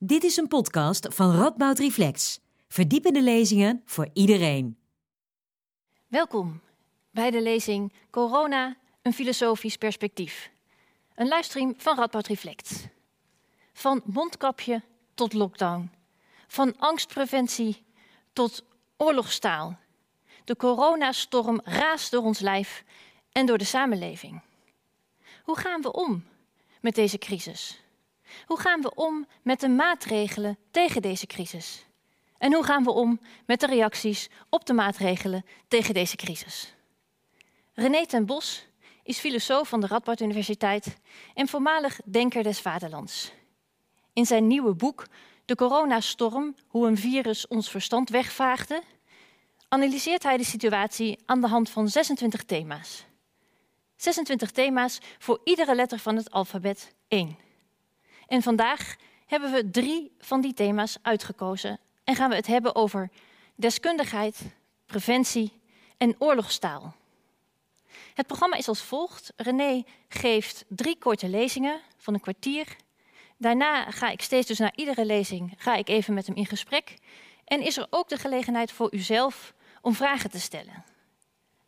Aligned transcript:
Dit 0.00 0.24
is 0.24 0.36
een 0.36 0.48
podcast 0.48 1.06
van 1.10 1.34
Radboud 1.34 1.78
Reflex. 1.78 2.40
Verdiepende 2.68 3.22
lezingen 3.22 3.82
voor 3.84 4.08
iedereen. 4.12 4.78
Welkom 6.06 6.60
bij 7.10 7.30
de 7.30 7.42
lezing 7.42 7.92
Corona, 8.10 8.76
een 9.02 9.12
filosofisch 9.12 9.76
perspectief. 9.76 10.50
Een 11.14 11.28
livestream 11.28 11.74
van 11.76 11.96
Radboud 11.96 12.26
Reflex. 12.26 12.86
Van 13.72 14.02
mondkapje 14.04 14.82
tot 15.14 15.32
lockdown. 15.32 15.90
Van 16.46 16.74
angstpreventie 16.78 17.84
tot 18.32 18.64
oorlogstaal. 18.96 19.78
De 20.44 20.56
coronastorm 20.56 21.60
raast 21.64 22.10
door 22.10 22.22
ons 22.22 22.38
lijf 22.38 22.84
en 23.32 23.46
door 23.46 23.58
de 23.58 23.64
samenleving. 23.64 24.42
Hoe 25.42 25.58
gaan 25.58 25.82
we 25.82 25.92
om 25.92 26.24
met 26.80 26.94
deze 26.94 27.18
crisis? 27.18 27.82
Hoe 28.46 28.60
gaan 28.60 28.80
we 28.80 28.94
om 28.94 29.26
met 29.42 29.60
de 29.60 29.68
maatregelen 29.68 30.58
tegen 30.70 31.02
deze 31.02 31.26
crisis? 31.26 31.86
En 32.38 32.54
hoe 32.54 32.64
gaan 32.64 32.84
we 32.84 32.90
om 32.90 33.20
met 33.46 33.60
de 33.60 33.66
reacties 33.66 34.28
op 34.48 34.66
de 34.66 34.72
maatregelen 34.72 35.44
tegen 35.68 35.94
deze 35.94 36.16
crisis? 36.16 36.74
René 37.74 38.06
ten 38.06 38.26
Bos 38.26 38.66
is 39.02 39.18
filosoof 39.18 39.68
van 39.68 39.80
de 39.80 39.86
Radboud 39.86 40.20
Universiteit 40.20 40.96
en 41.34 41.48
voormalig 41.48 42.00
denker 42.04 42.42
des 42.42 42.60
vaderlands. 42.60 43.32
In 44.12 44.26
zijn 44.26 44.46
nieuwe 44.46 44.74
boek 44.74 45.06
De 45.44 45.54
coronastorm, 45.54 46.54
hoe 46.66 46.86
een 46.86 46.96
virus 46.96 47.46
ons 47.46 47.70
verstand 47.70 48.08
wegvaagde, 48.08 48.82
analyseert 49.68 50.22
hij 50.22 50.36
de 50.36 50.44
situatie 50.44 51.18
aan 51.26 51.40
de 51.40 51.48
hand 51.48 51.70
van 51.70 51.88
26 51.88 52.42
thema's. 52.44 53.04
26 53.96 54.50
thema's 54.50 54.98
voor 55.18 55.40
iedere 55.44 55.74
letter 55.74 55.98
van 55.98 56.16
het 56.16 56.30
alfabet 56.30 56.94
1. 57.08 57.38
En 58.28 58.42
vandaag 58.42 58.96
hebben 59.26 59.52
we 59.52 59.70
drie 59.70 60.12
van 60.18 60.40
die 60.40 60.54
thema's 60.54 60.98
uitgekozen 61.02 61.78
en 62.04 62.14
gaan 62.14 62.30
we 62.30 62.36
het 62.36 62.46
hebben 62.46 62.74
over 62.74 63.10
deskundigheid, 63.54 64.40
preventie 64.86 65.60
en 65.96 66.14
oorlogstaal. 66.18 66.94
Het 68.14 68.26
programma 68.26 68.56
is 68.56 68.68
als 68.68 68.82
volgt. 68.82 69.32
René 69.36 69.84
geeft 70.08 70.64
drie 70.68 70.98
korte 70.98 71.28
lezingen 71.28 71.80
van 71.96 72.14
een 72.14 72.20
kwartier. 72.20 72.76
Daarna 73.36 73.90
ga 73.90 74.10
ik 74.10 74.22
steeds 74.22 74.46
dus 74.46 74.58
na 74.58 74.72
iedere 74.74 75.04
lezing 75.04 75.54
ga 75.56 75.74
ik 75.74 75.88
even 75.88 76.14
met 76.14 76.26
hem 76.26 76.36
in 76.36 76.46
gesprek. 76.46 76.94
En 77.44 77.60
is 77.60 77.76
er 77.76 77.86
ook 77.90 78.08
de 78.08 78.16
gelegenheid 78.16 78.72
voor 78.72 78.94
uzelf 78.94 79.54
om 79.82 79.94
vragen 79.94 80.30
te 80.30 80.40
stellen. 80.40 80.84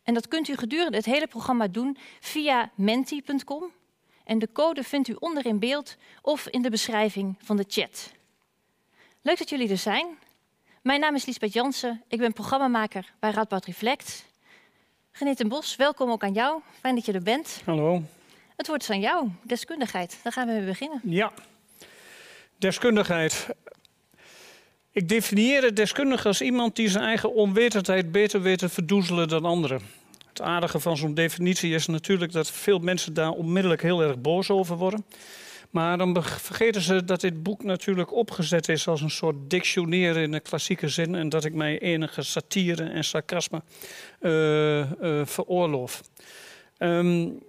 En 0.03 0.13
dat 0.13 0.27
kunt 0.27 0.47
u 0.47 0.55
gedurende 0.55 0.97
het 0.97 1.05
hele 1.05 1.27
programma 1.27 1.67
doen 1.67 1.97
via 2.19 2.71
menti.com. 2.75 3.71
En 4.23 4.39
de 4.39 4.49
code 4.53 4.83
vindt 4.83 5.07
u 5.07 5.15
onder 5.19 5.45
in 5.45 5.59
beeld 5.59 5.95
of 6.21 6.47
in 6.47 6.61
de 6.61 6.69
beschrijving 6.69 7.35
van 7.43 7.57
de 7.57 7.65
chat. 7.67 8.11
Leuk 9.21 9.37
dat 9.37 9.49
jullie 9.49 9.69
er 9.69 9.77
zijn. 9.77 10.07
Mijn 10.81 10.99
naam 10.99 11.15
is 11.15 11.25
Liesbeth 11.25 11.53
Jansen. 11.53 12.03
Ik 12.07 12.19
ben 12.19 12.33
programmamaker 12.33 13.13
bij 13.19 13.31
Radboud 13.31 13.65
Reflect. 13.65 14.25
René 15.11 15.35
ten 15.35 15.47
Bos, 15.47 15.75
welkom 15.75 16.11
ook 16.11 16.23
aan 16.23 16.33
jou. 16.33 16.61
Fijn 16.79 16.95
dat 16.95 17.05
je 17.05 17.11
er 17.11 17.23
bent. 17.23 17.61
Hallo. 17.65 18.03
Het 18.55 18.67
woord 18.67 18.81
is 18.81 18.89
aan 18.89 18.99
jou, 18.99 19.29
deskundigheid. 19.43 20.19
Daar 20.23 20.33
gaan 20.33 20.47
we 20.47 20.53
mee 20.53 20.65
beginnen. 20.65 21.01
Ja, 21.03 21.31
deskundigheid. 22.57 23.47
Ik 24.91 25.09
definieer 25.09 25.63
het 25.63 25.75
deskundige 25.75 26.27
als 26.27 26.41
iemand 26.41 26.75
die 26.75 26.89
zijn 26.89 27.03
eigen 27.03 27.33
onwetendheid 27.33 28.11
beter 28.11 28.41
weet 28.41 28.59
te 28.59 28.69
verdoezelen 28.69 29.27
dan 29.27 29.45
anderen. 29.45 29.81
Aardige 30.41 30.79
van 30.79 30.97
zo'n 30.97 31.13
definitie 31.13 31.73
is 31.73 31.87
natuurlijk 31.87 32.31
dat 32.31 32.51
veel 32.51 32.79
mensen 32.79 33.13
daar 33.13 33.31
onmiddellijk 33.31 33.81
heel 33.81 34.01
erg 34.01 34.21
boos 34.21 34.49
over 34.49 34.77
worden. 34.77 35.05
Maar 35.69 35.97
dan 35.97 36.23
vergeten 36.23 36.81
ze 36.81 37.03
dat 37.03 37.21
dit 37.21 37.43
boek 37.43 37.63
natuurlijk 37.63 38.13
opgezet 38.13 38.69
is 38.69 38.87
als 38.87 39.01
een 39.01 39.09
soort 39.09 39.35
dictionair 39.49 40.17
in 40.17 40.31
de 40.31 40.39
klassieke 40.39 40.87
zin. 40.87 41.15
En 41.15 41.29
dat 41.29 41.45
ik 41.45 41.53
mij 41.53 41.79
enige 41.79 42.21
satire 42.21 42.83
en 42.83 43.03
sarcasme 43.03 43.61
uh, 44.21 44.91
uh, 45.01 45.25
veroorloof. 45.25 46.01
Um, 46.77 47.39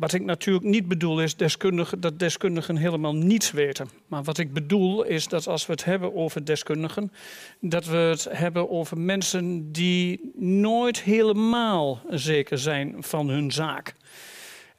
wat 0.00 0.12
ik 0.12 0.24
natuurlijk 0.24 0.64
niet 0.64 0.88
bedoel 0.88 1.22
is 1.22 1.36
deskundigen, 1.36 2.00
dat 2.00 2.18
deskundigen 2.18 2.76
helemaal 2.76 3.14
niets 3.14 3.50
weten. 3.50 3.88
Maar 4.06 4.22
wat 4.22 4.38
ik 4.38 4.52
bedoel 4.52 5.02
is 5.02 5.28
dat 5.28 5.46
als 5.46 5.66
we 5.66 5.72
het 5.72 5.84
hebben 5.84 6.14
over 6.14 6.44
deskundigen, 6.44 7.12
dat 7.60 7.86
we 7.86 7.96
het 7.96 8.26
hebben 8.30 8.70
over 8.70 8.98
mensen 8.98 9.72
die 9.72 10.32
nooit 10.36 11.02
helemaal 11.02 12.00
zeker 12.08 12.58
zijn 12.58 12.94
van 12.98 13.28
hun 13.28 13.52
zaak. 13.52 13.94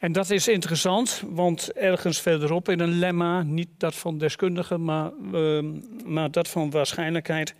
En 0.01 0.11
dat 0.11 0.29
is 0.29 0.47
interessant, 0.47 1.23
want 1.29 1.73
ergens 1.73 2.21
verderop 2.21 2.69
in 2.69 2.79
een 2.79 2.99
lemma, 2.99 3.43
niet 3.43 3.67
dat 3.77 3.95
van 3.95 4.17
deskundigen, 4.17 4.83
maar, 4.83 5.11
uh, 5.33 5.63
maar 6.05 6.31
dat 6.31 6.47
van 6.47 6.69
waarschijnlijkheid, 6.69 7.55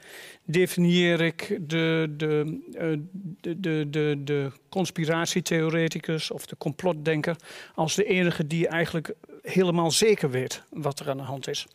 definieer 0.46 1.22
ik 1.22 1.60
de, 1.62 2.14
de, 2.18 2.60
uh, 2.74 2.98
de, 3.42 3.60
de, 3.60 3.88
de, 3.90 4.22
de 4.24 4.52
conspiratietheoreticus 4.70 6.32
of 6.32 6.46
de 6.46 6.58
complotdenker 6.58 7.36
als 7.76 7.96
de 7.96 8.04
enige 8.04 8.48
die 8.48 8.68
eigenlijk 8.68 9.14
helemaal 9.42 9.92
zeker 9.92 10.30
weet 10.30 10.64
wat 10.70 11.00
er 11.00 11.10
aan 11.10 11.18
de 11.18 11.24
hand 11.24 11.48
is. 11.48 11.68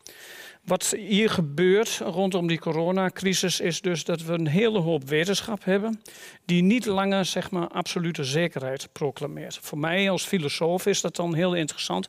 Wat 0.66 0.94
hier 0.97 1.31
gebeurt 1.31 1.99
rondom 1.99 2.47
die 2.47 2.59
coronacrisis 2.59 3.60
is 3.60 3.81
dus 3.81 4.04
dat 4.04 4.22
we 4.22 4.32
een 4.32 4.47
hele 4.47 4.78
hoop 4.78 5.09
wetenschap 5.09 5.65
hebben 5.65 6.00
die 6.44 6.62
niet 6.62 6.87
langer 6.87 7.25
zeg 7.25 7.50
maar 7.50 7.69
absolute 7.69 8.25
zekerheid 8.25 8.88
proclameert. 8.93 9.59
Voor 9.62 9.78
mij 9.78 10.10
als 10.10 10.25
filosoof 10.25 10.87
is 10.87 11.00
dat 11.00 11.16
dan 11.16 11.34
heel 11.34 11.55
interessant 11.55 12.09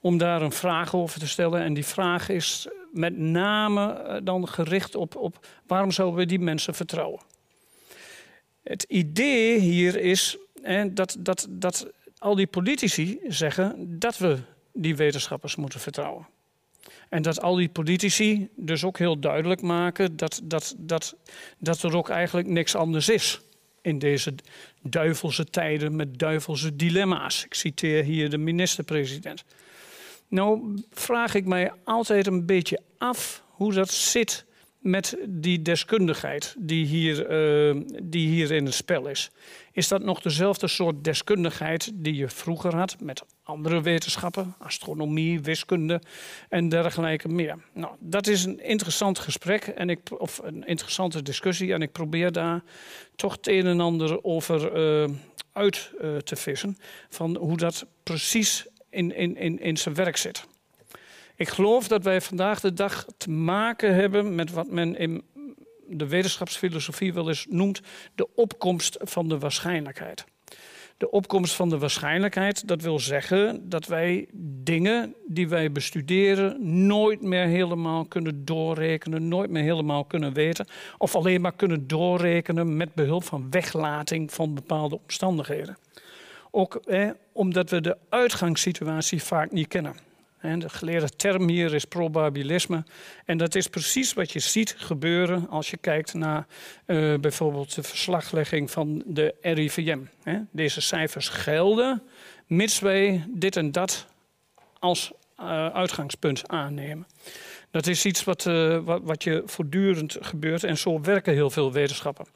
om 0.00 0.18
daar 0.18 0.42
een 0.42 0.52
vraag 0.52 0.94
over 0.94 1.20
te 1.20 1.28
stellen 1.28 1.62
en 1.62 1.74
die 1.74 1.84
vraag 1.84 2.28
is 2.28 2.68
met 2.92 3.18
name 3.18 3.92
eh, 3.92 4.20
dan 4.22 4.48
gericht 4.48 4.94
op, 4.94 5.16
op 5.16 5.46
waarom 5.66 5.90
zouden 5.90 6.18
we 6.18 6.26
die 6.26 6.40
mensen 6.40 6.74
vertrouwen. 6.74 7.20
Het 8.62 8.82
idee 8.82 9.58
hier 9.58 9.96
is 9.96 10.38
hè, 10.62 10.92
dat, 10.92 11.16
dat, 11.18 11.46
dat 11.50 11.86
al 12.18 12.34
die 12.34 12.46
politici 12.46 13.20
zeggen 13.28 13.98
dat 13.98 14.18
we 14.18 14.38
die 14.72 14.96
wetenschappers 14.96 15.56
moeten 15.56 15.80
vertrouwen. 15.80 16.26
En 17.10 17.22
dat 17.22 17.40
al 17.40 17.54
die 17.54 17.68
politici 17.68 18.48
dus 18.56 18.84
ook 18.84 18.98
heel 18.98 19.18
duidelijk 19.18 19.62
maken 19.62 20.16
dat, 20.16 20.40
dat, 20.44 20.74
dat, 20.78 21.16
dat 21.58 21.82
er 21.82 21.96
ook 21.96 22.08
eigenlijk 22.08 22.48
niks 22.48 22.74
anders 22.74 23.08
is 23.08 23.40
in 23.82 23.98
deze 23.98 24.34
duivelse 24.82 25.44
tijden 25.44 25.96
met 25.96 26.18
duivelse 26.18 26.76
dilemma's. 26.76 27.44
Ik 27.44 27.54
citeer 27.54 28.04
hier 28.04 28.30
de 28.30 28.38
minister-president. 28.38 29.44
Nou 30.28 30.82
vraag 30.90 31.34
ik 31.34 31.44
mij 31.44 31.72
altijd 31.84 32.26
een 32.26 32.46
beetje 32.46 32.80
af 32.98 33.42
hoe 33.48 33.72
dat 33.72 33.90
zit 33.90 34.44
met 34.78 35.16
die 35.28 35.62
deskundigheid 35.62 36.54
die 36.58 36.86
hier, 36.86 37.30
uh, 37.76 37.82
die 38.02 38.28
hier 38.28 38.50
in 38.50 38.64
het 38.64 38.74
spel 38.74 39.08
is. 39.08 39.30
Is 39.80 39.88
dat 39.88 40.02
nog 40.02 40.20
dezelfde 40.20 40.68
soort 40.68 41.04
deskundigheid 41.04 41.90
die 41.94 42.14
je 42.14 42.28
vroeger 42.28 42.76
had 42.76 42.96
met 43.00 43.22
andere 43.42 43.82
wetenschappen, 43.82 44.54
astronomie, 44.58 45.40
wiskunde 45.40 46.00
en 46.48 46.68
dergelijke 46.68 47.28
meer? 47.28 47.58
Nou, 47.72 47.94
dat 47.98 48.26
is 48.26 48.44
een 48.44 48.62
interessant 48.62 49.18
gesprek 49.18 49.62
en 49.62 49.90
ik, 49.90 50.00
of 50.18 50.40
een 50.42 50.66
interessante 50.66 51.22
discussie 51.22 51.72
en 51.72 51.82
ik 51.82 51.92
probeer 51.92 52.32
daar 52.32 52.62
toch 53.16 53.32
het 53.32 53.48
een 53.48 53.66
en 53.66 53.80
ander 53.80 54.24
over 54.24 54.76
uh, 54.76 55.14
uit 55.52 55.92
uh, 56.00 56.16
te 56.16 56.36
vissen 56.36 56.78
van 57.08 57.36
hoe 57.36 57.56
dat 57.56 57.86
precies 58.02 58.66
in, 58.90 59.16
in, 59.16 59.36
in, 59.36 59.60
in 59.60 59.76
zijn 59.76 59.94
werk 59.94 60.16
zit. 60.16 60.46
Ik 61.40 61.48
geloof 61.48 61.88
dat 61.88 62.04
wij 62.04 62.20
vandaag 62.20 62.60
de 62.60 62.72
dag 62.72 63.06
te 63.16 63.30
maken 63.30 63.94
hebben 63.94 64.34
met 64.34 64.50
wat 64.50 64.70
men 64.70 64.96
in 64.96 65.22
de 65.90 66.06
wetenschapsfilosofie 66.06 67.12
wel 67.12 67.28
eens 67.28 67.46
noemt 67.48 67.80
de 68.14 68.28
opkomst 68.34 68.96
van 69.00 69.28
de 69.28 69.38
waarschijnlijkheid. 69.38 70.24
De 70.96 71.10
opkomst 71.10 71.54
van 71.54 71.68
de 71.68 71.78
waarschijnlijkheid, 71.78 72.68
dat 72.68 72.82
wil 72.82 72.98
zeggen 72.98 73.68
dat 73.68 73.86
wij 73.86 74.28
dingen 74.62 75.14
die 75.26 75.48
wij 75.48 75.72
bestuderen 75.72 76.86
nooit 76.86 77.22
meer 77.22 77.46
helemaal 77.46 78.04
kunnen 78.04 78.44
doorrekenen, 78.44 79.28
nooit 79.28 79.50
meer 79.50 79.62
helemaal 79.62 80.04
kunnen 80.04 80.32
weten, 80.32 80.66
of 80.98 81.14
alleen 81.14 81.40
maar 81.40 81.54
kunnen 81.56 81.86
doorrekenen 81.86 82.76
met 82.76 82.94
behulp 82.94 83.24
van 83.24 83.50
weglating 83.50 84.32
van 84.32 84.54
bepaalde 84.54 84.98
omstandigheden. 85.02 85.76
Ook 86.50 86.82
omdat 87.32 87.70
we 87.70 87.80
de 87.80 87.96
uitgangssituatie 88.08 89.22
vaak 89.22 89.52
niet 89.52 89.68
kennen. 89.68 90.09
De 90.40 90.68
geleerde 90.68 91.08
term 91.08 91.48
hier 91.48 91.74
is 91.74 91.84
probabilisme. 91.84 92.84
En 93.24 93.38
dat 93.38 93.54
is 93.54 93.66
precies 93.66 94.12
wat 94.12 94.32
je 94.32 94.38
ziet 94.38 94.74
gebeuren 94.78 95.48
als 95.48 95.70
je 95.70 95.76
kijkt 95.76 96.14
naar 96.14 96.46
uh, 96.86 97.14
bijvoorbeeld 97.18 97.74
de 97.74 97.82
verslaglegging 97.82 98.70
van 98.70 99.02
de 99.06 99.34
RIVM. 99.40 99.98
Deze 100.50 100.80
cijfers 100.80 101.28
gelden 101.28 102.02
mits 102.46 102.78
wij 102.78 103.24
dit 103.28 103.56
en 103.56 103.72
dat 103.72 104.06
als 104.78 105.12
uh, 105.40 105.66
uitgangspunt 105.66 106.48
aannemen. 106.48 107.06
Dat 107.70 107.86
is 107.86 108.04
iets 108.04 108.24
wat, 108.24 108.44
uh, 108.44 108.78
wat, 108.78 109.00
wat 109.04 109.24
je 109.24 109.42
voortdurend 109.46 110.16
gebeurt 110.20 110.64
en 110.64 110.78
zo 110.78 111.00
werken 111.00 111.32
heel 111.32 111.50
veel 111.50 111.72
wetenschappen. 111.72 112.26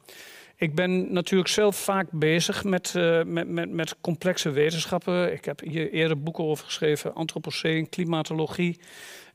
Ik 0.57 0.75
ben 0.75 1.13
natuurlijk 1.13 1.49
zelf 1.49 1.75
vaak 1.75 2.07
bezig 2.11 2.63
met, 2.63 2.93
uh, 2.97 3.23
met, 3.23 3.47
met, 3.47 3.71
met 3.71 3.95
complexe 4.01 4.49
wetenschappen. 4.49 5.33
Ik 5.33 5.45
heb 5.45 5.59
hier 5.59 5.91
eerder 5.91 6.21
boeken 6.21 6.43
over 6.43 6.65
geschreven, 6.65 7.15
antropoceen, 7.15 7.89
klimatologie. 7.89 8.79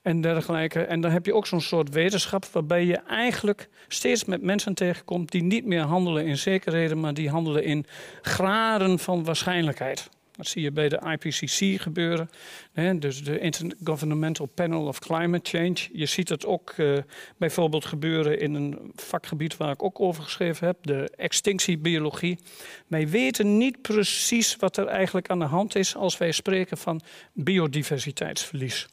en 0.02 0.20
dergelijke. 0.20 0.81
En 0.81 1.00
dan 1.00 1.11
heb 1.11 1.26
je 1.26 1.34
ook 1.34 1.46
zo'n 1.46 1.61
soort 1.61 1.88
wetenschap 1.88 2.44
waarbij 2.44 2.84
je 2.84 2.96
eigenlijk 2.96 3.69
steeds 3.88 4.25
met 4.25 4.43
mensen 4.43 4.75
tegenkomt 4.75 5.31
die 5.31 5.43
niet 5.43 5.64
meer 5.64 5.82
handelen 5.82 6.26
in 6.26 6.38
zekerheden, 6.38 7.00
maar 7.00 7.14
die 7.14 7.31
handelen 7.31 7.64
in 7.64 7.87
graden 8.22 8.99
van 8.99 9.25
waarschijnlijkheid. 9.25 10.08
Dat 10.40 10.48
zie 10.48 10.62
je 10.62 10.72
bij 10.72 10.88
de 10.88 11.19
IPCC 11.19 11.81
gebeuren, 11.81 12.31
hè, 12.72 12.98
dus 12.98 13.25
de 13.25 13.38
Intergovernmental 13.38 14.46
Panel 14.46 14.87
of 14.87 14.98
Climate 14.98 15.50
Change. 15.50 15.88
Je 15.92 16.06
ziet 16.06 16.28
het 16.28 16.46
ook 16.46 16.75
uh, 16.76 16.98
bijvoorbeeld 17.37 17.84
gebeuren 17.84 18.40
in 18.40 18.54
een 18.54 18.92
vakgebied 18.94 19.56
waar 19.56 19.72
ik 19.72 19.82
ook 19.82 20.00
over 20.00 20.22
geschreven 20.22 20.66
heb, 20.66 20.76
de 20.82 21.10
extinctiebiologie. 21.16 22.38
Wij 22.87 23.08
weten 23.08 23.58
niet 23.58 23.82
precies 23.82 24.56
wat 24.56 24.76
er 24.76 24.87
eigenlijk 24.87 25.31
aan 25.31 25.38
de 25.38 25.44
hand 25.44 25.75
is 25.75 25.96
als 25.96 26.19
wij 26.19 26.32
spreken 26.32 26.78
van 26.78 27.00
biodiversiteitsverlies. 27.32 28.88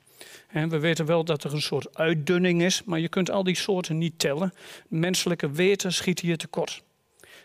we 0.51 0.79
weten 0.79 1.05
wel 1.05 1.23
dat 1.23 1.43
er 1.43 1.53
een 1.53 1.61
soort 1.61 1.97
uitdunning 1.97 2.61
is, 2.61 2.83
maar 2.83 2.99
je 2.99 3.09
kunt 3.09 3.31
al 3.31 3.43
die 3.43 3.55
soorten 3.55 3.97
niet 3.97 4.19
tellen. 4.19 4.53
Menselijke 4.87 5.51
weten 5.51 5.93
schiet 5.93 6.19
hier 6.19 6.37
tekort. 6.37 6.85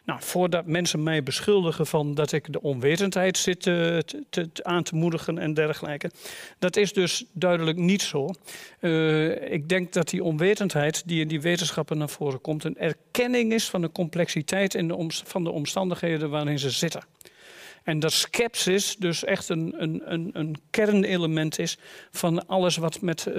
Nou, 0.05 0.21
voordat 0.23 0.67
mensen 0.67 1.03
mij 1.03 1.23
beschuldigen 1.23 1.87
van 1.87 2.15
dat 2.15 2.33
ik 2.33 2.53
de 2.53 2.63
onwetendheid 2.63 3.39
zit 3.39 3.67
eh, 3.67 3.75
te, 3.99 4.25
te, 4.31 4.51
aan 4.63 4.83
te 4.83 4.95
moedigen 4.95 5.39
en 5.39 5.55
dergelijke. 5.55 6.11
Dat 6.59 6.77
is 6.77 6.93
dus 6.93 7.25
duidelijk 7.33 7.79
niet 7.79 8.03
zo. 8.03 8.31
Uh, 8.81 9.53
ik 9.53 9.69
denk 9.69 9.93
dat 9.93 10.09
die 10.09 10.25
onwetendheid 10.25 11.03
die 11.07 11.21
in 11.21 11.29
die 11.29 11.41
wetenschappen 11.41 11.99
naar 11.99 12.09
voren 12.09 12.41
komt... 12.41 12.65
een 12.65 12.79
erkenning 12.79 13.53
is 13.53 13.71
van 13.71 13.81
de 13.81 13.93
complexiteit 13.93 14.75
in 14.75 14.89
de 14.89 15.07
van 15.25 15.45
de 15.45 15.51
omstandigheden 15.51 16.31
waarin 16.31 16.59
ze 16.59 16.71
zitten. 16.71 17.03
En 17.83 17.99
dat 17.99 18.13
skepsis 18.13 18.97
dus 18.97 19.25
echt 19.25 19.49
een, 19.49 19.75
een, 19.77 20.03
een, 20.05 20.31
een 20.33 20.57
kernelement 20.71 21.59
is 21.59 21.79
van 22.11 22.47
alles 22.47 22.77
wat 22.77 23.01
met 23.01 23.27
uh, 23.29 23.35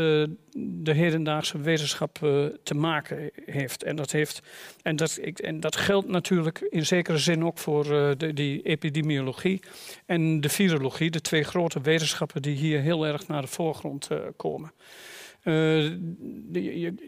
de 0.57 0.93
hedendaagse 0.93 1.57
wetenschap 1.57 2.19
uh, 2.23 2.45
te 2.63 2.73
maken 2.73 3.31
heeft. 3.45 3.83
En 3.83 3.95
dat, 3.95 4.11
heeft 4.11 4.41
en, 4.81 4.95
dat, 4.95 5.17
ik, 5.21 5.39
en 5.39 5.59
dat 5.59 5.75
geldt 5.75 6.07
natuurlijk 6.07 6.67
in 6.69 6.85
zekere 6.85 7.17
zin 7.17 7.45
ook 7.45 7.57
voor 7.57 7.85
uh, 7.85 8.11
de, 8.17 8.33
die 8.33 8.61
epidemiologie 8.61 9.61
en 10.05 10.41
de 10.41 10.49
virologie, 10.49 11.11
de 11.11 11.21
twee 11.21 11.43
grote 11.43 11.81
wetenschappen 11.81 12.41
die 12.41 12.55
hier 12.55 12.81
heel 12.81 13.05
erg 13.05 13.27
naar 13.27 13.41
de 13.41 13.47
voorgrond 13.47 14.07
komen. 14.35 14.71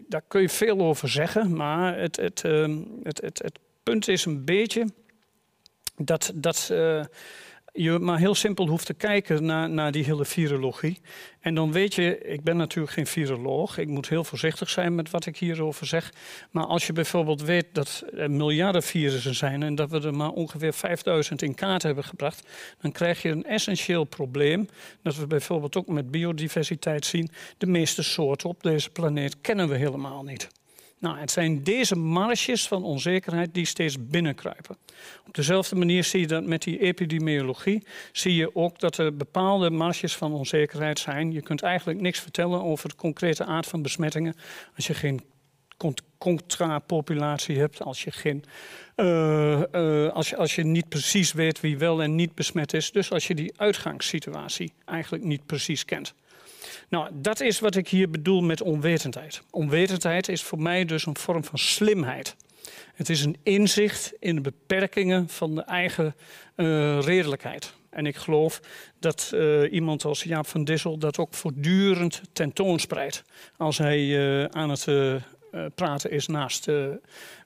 Daar 0.08 0.22
kun 0.28 0.40
je 0.40 0.48
veel 0.48 0.80
over 0.80 1.08
zeggen, 1.08 1.56
maar 1.56 1.98
het, 1.98 2.16
het, 2.16 2.44
ehm, 2.44 2.78
het, 3.02 3.20
het, 3.20 3.38
het 3.42 3.58
punt 3.82 4.08
is 4.08 4.24
een 4.24 4.44
beetje 4.44 4.86
dat, 5.96 6.32
dat 6.34 6.68
uh, 6.72 7.04
je 7.76 7.98
maar 7.98 8.18
heel 8.18 8.34
simpel 8.34 8.68
hoeft 8.68 8.86
te 8.86 8.94
kijken 8.94 9.44
naar, 9.44 9.70
naar 9.70 9.92
die 9.92 10.04
hele 10.04 10.24
virologie. 10.24 11.00
En 11.40 11.54
dan 11.54 11.72
weet 11.72 11.94
je, 11.94 12.18
ik 12.18 12.42
ben 12.42 12.56
natuurlijk 12.56 12.92
geen 12.92 13.06
viroloog. 13.06 13.78
Ik 13.78 13.88
moet 13.88 14.08
heel 14.08 14.24
voorzichtig 14.24 14.70
zijn 14.70 14.94
met 14.94 15.10
wat 15.10 15.26
ik 15.26 15.36
hierover 15.36 15.86
zeg. 15.86 16.12
Maar 16.50 16.64
als 16.64 16.86
je 16.86 16.92
bijvoorbeeld 16.92 17.42
weet 17.42 17.66
dat 17.72 18.04
er 18.16 18.30
miljarden 18.30 18.82
virussen 18.82 19.34
zijn... 19.34 19.62
en 19.62 19.74
dat 19.74 19.90
we 19.90 20.00
er 20.00 20.14
maar 20.14 20.30
ongeveer 20.30 20.72
5000 20.72 21.42
in 21.42 21.54
kaart 21.54 21.82
hebben 21.82 22.04
gebracht... 22.04 22.48
dan 22.80 22.92
krijg 22.92 23.22
je 23.22 23.28
een 23.28 23.44
essentieel 23.44 24.04
probleem. 24.04 24.68
Dat 25.02 25.16
we 25.16 25.26
bijvoorbeeld 25.26 25.76
ook 25.76 25.86
met 25.86 26.10
biodiversiteit 26.10 27.04
zien. 27.04 27.30
De 27.58 27.66
meeste 27.66 28.02
soorten 28.02 28.48
op 28.48 28.62
deze 28.62 28.90
planeet 28.90 29.40
kennen 29.40 29.68
we 29.68 29.76
helemaal 29.76 30.22
niet. 30.22 30.48
Nou, 30.98 31.18
het 31.18 31.30
zijn 31.30 31.62
deze 31.62 31.96
marges 31.96 32.68
van 32.68 32.84
onzekerheid 32.84 33.54
die 33.54 33.64
steeds 33.64 33.96
binnenkruipen. 34.08 34.76
Op 35.26 35.34
dezelfde 35.34 35.76
manier 35.76 36.04
zie 36.04 36.20
je 36.20 36.26
dat 36.26 36.44
met 36.44 36.62
die 36.62 36.78
epidemiologie. 36.78 37.86
Zie 38.12 38.34
je 38.34 38.56
ook 38.56 38.80
dat 38.80 38.98
er 38.98 39.16
bepaalde 39.16 39.70
marges 39.70 40.16
van 40.16 40.32
onzekerheid 40.32 40.98
zijn. 40.98 41.32
Je 41.32 41.42
kunt 41.42 41.62
eigenlijk 41.62 42.00
niks 42.00 42.20
vertellen 42.20 42.62
over 42.62 42.88
de 42.88 42.94
concrete 42.94 43.44
aard 43.44 43.66
van 43.66 43.82
besmettingen. 43.82 44.34
Als 44.76 44.86
je 44.86 44.94
geen 44.94 45.20
contrapopulatie 46.18 47.58
hebt, 47.58 47.82
als 47.82 48.04
je, 48.04 48.10
geen, 48.10 48.44
uh, 48.96 49.62
uh, 49.72 50.08
als, 50.08 50.30
je, 50.30 50.36
als 50.36 50.54
je 50.54 50.64
niet 50.64 50.88
precies 50.88 51.32
weet 51.32 51.60
wie 51.60 51.78
wel 51.78 52.02
en 52.02 52.14
niet 52.14 52.34
besmet 52.34 52.72
is. 52.72 52.92
Dus 52.92 53.10
als 53.10 53.26
je 53.26 53.34
die 53.34 53.52
uitgangssituatie 53.56 54.72
eigenlijk 54.84 55.24
niet 55.24 55.46
precies 55.46 55.84
kent. 55.84 56.14
Nou, 56.88 57.08
dat 57.12 57.40
is 57.40 57.60
wat 57.60 57.76
ik 57.76 57.88
hier 57.88 58.10
bedoel 58.10 58.40
met 58.40 58.62
onwetendheid. 58.62 59.42
Onwetendheid 59.50 60.28
is 60.28 60.42
voor 60.42 60.62
mij 60.62 60.84
dus 60.84 61.06
een 61.06 61.16
vorm 61.16 61.44
van 61.44 61.58
slimheid. 61.58 62.36
Het 62.94 63.08
is 63.08 63.24
een 63.24 63.36
inzicht 63.42 64.12
in 64.18 64.34
de 64.34 64.40
beperkingen 64.40 65.28
van 65.28 65.54
de 65.54 65.62
eigen 65.62 66.14
uh, 66.56 67.00
redelijkheid. 67.00 67.72
En 67.90 68.06
ik 68.06 68.16
geloof 68.16 68.60
dat 68.98 69.30
uh, 69.34 69.72
iemand 69.72 70.04
als 70.04 70.22
Jaap 70.22 70.46
van 70.46 70.64
Dissel 70.64 70.98
dat 70.98 71.18
ook 71.18 71.34
voortdurend 71.34 72.20
tentoonspreidt. 72.32 73.24
Als 73.56 73.78
hij 73.78 74.00
uh, 74.00 74.44
aan 74.44 74.70
het 74.70 74.86
praten 75.74 76.10
is 76.10 76.26
naast 76.26 76.68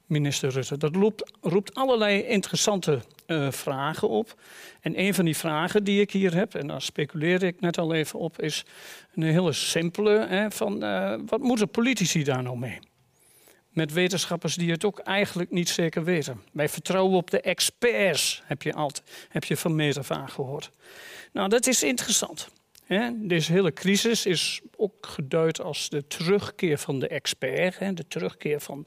minister 0.07 0.51
Rutte. 0.51 0.77
Dat 0.77 0.95
roept, 0.95 1.33
roept 1.41 1.75
allerlei 1.75 2.23
interessante 2.23 3.01
uh, 3.31 3.51
vragen 3.51 4.09
op. 4.09 4.41
En 4.81 5.01
een 5.01 5.15
van 5.15 5.25
die 5.25 5.37
vragen 5.37 5.85
die 5.85 6.01
ik 6.01 6.11
hier 6.11 6.35
heb, 6.35 6.55
en 6.55 6.67
daar 6.67 6.83
speculeerde 6.83 7.47
ik 7.47 7.61
net 7.61 7.79
al 7.79 7.95
even 7.95 8.19
op, 8.19 8.43
is 8.43 8.65
een 9.15 9.23
hele 9.23 9.53
simpele: 9.53 10.27
hè, 10.27 10.51
van, 10.51 10.85
uh, 10.85 11.15
wat 11.27 11.41
moeten 11.41 11.69
politici 11.69 12.25
daar 12.25 12.43
nou 12.43 12.59
mee? 12.59 12.79
Met 13.71 13.93
wetenschappers 13.93 14.55
die 14.55 14.71
het 14.71 14.85
ook 14.85 14.99
eigenlijk 14.99 15.51
niet 15.51 15.69
zeker 15.69 16.05
weten. 16.05 16.41
Wij 16.53 16.69
vertrouwen 16.69 17.17
op 17.17 17.31
de 17.31 17.41
experts, 17.41 18.43
heb 18.45 18.63
je, 18.63 18.73
altijd, 18.73 19.27
heb 19.29 19.45
je 19.45 19.57
van 19.57 19.75
meet 19.75 19.99
af 19.99 20.33
gehoord. 20.33 20.71
Nou, 21.33 21.49
dat 21.49 21.67
is 21.67 21.83
interessant. 21.83 22.49
Deze 23.15 23.53
hele 23.53 23.73
crisis 23.73 24.27
is 24.27 24.61
ook 24.77 25.07
geduid 25.07 25.61
als 25.61 25.89
de 25.89 26.07
terugkeer 26.07 26.79
van 26.79 26.99
de 26.99 27.09
expert, 27.09 27.97
de 27.97 28.07
terugkeer 28.09 28.61
van 28.61 28.87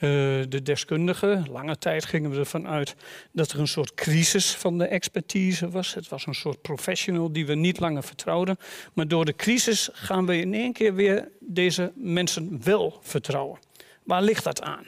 de 0.00 0.60
deskundigen. 0.62 1.46
Lange 1.50 1.78
tijd 1.78 2.04
gingen 2.04 2.30
we 2.30 2.38
ervan 2.38 2.68
uit 2.68 2.94
dat 3.32 3.50
er 3.50 3.58
een 3.58 3.68
soort 3.68 3.94
crisis 3.94 4.54
van 4.54 4.78
de 4.78 4.84
expertise 4.84 5.70
was. 5.70 5.94
Het 5.94 6.08
was 6.08 6.26
een 6.26 6.34
soort 6.34 6.62
professional 6.62 7.32
die 7.32 7.46
we 7.46 7.54
niet 7.54 7.80
langer 7.80 8.02
vertrouwden. 8.02 8.56
Maar 8.94 9.08
door 9.08 9.24
de 9.24 9.36
crisis 9.36 9.88
gaan 9.92 10.26
we 10.26 10.36
in 10.36 10.54
één 10.54 10.72
keer 10.72 10.94
weer 10.94 11.28
deze 11.40 11.92
mensen 11.94 12.60
wel 12.64 12.98
vertrouwen. 13.02 13.58
Waar 14.04 14.22
ligt 14.22 14.44
dat 14.44 14.62
aan? 14.62 14.86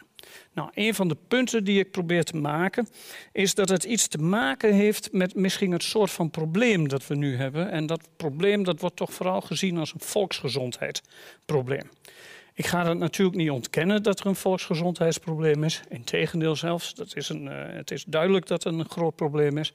Nou, 0.55 0.71
een 0.75 0.95
van 0.95 1.09
de 1.09 1.17
punten 1.29 1.65
die 1.65 1.79
ik 1.79 1.91
probeer 1.91 2.25
te 2.25 2.37
maken 2.37 2.89
is 3.33 3.55
dat 3.55 3.69
het 3.69 3.85
iets 3.85 4.09
te 4.09 4.19
maken 4.19 4.75
heeft 4.75 5.13
met 5.13 5.35
misschien 5.35 5.73
het 5.73 5.83
soort 5.83 6.11
van 6.11 6.31
probleem 6.31 6.89
dat 6.89 7.07
we 7.07 7.15
nu 7.15 7.37
hebben. 7.37 7.71
En 7.71 7.87
dat 7.87 8.09
probleem 8.17 8.65
dat 8.65 8.81
wordt 8.81 8.97
toch 8.97 9.13
vooral 9.13 9.41
gezien 9.41 9.79
als 9.79 9.95
een 9.95 10.01
volksgezondheidsprobleem. 10.01 11.91
Ik 12.55 12.67
ga 12.67 12.89
het 12.89 12.99
natuurlijk 12.99 13.37
niet 13.37 13.51
ontkennen 13.51 14.03
dat 14.03 14.21
er 14.21 14.27
een 14.27 14.35
volksgezondheidsprobleem 14.35 15.65
is. 15.65 15.81
Integendeel 15.89 16.57
zelfs, 16.57 16.95
dat 16.95 17.17
is 17.17 17.29
een, 17.29 17.45
uh, 17.45 17.53
het 17.55 17.91
is 17.91 18.05
duidelijk 18.05 18.47
dat 18.47 18.65
het 18.65 18.75
een 18.75 18.89
groot 18.89 19.17
probleem 19.17 19.59
is. 19.59 19.73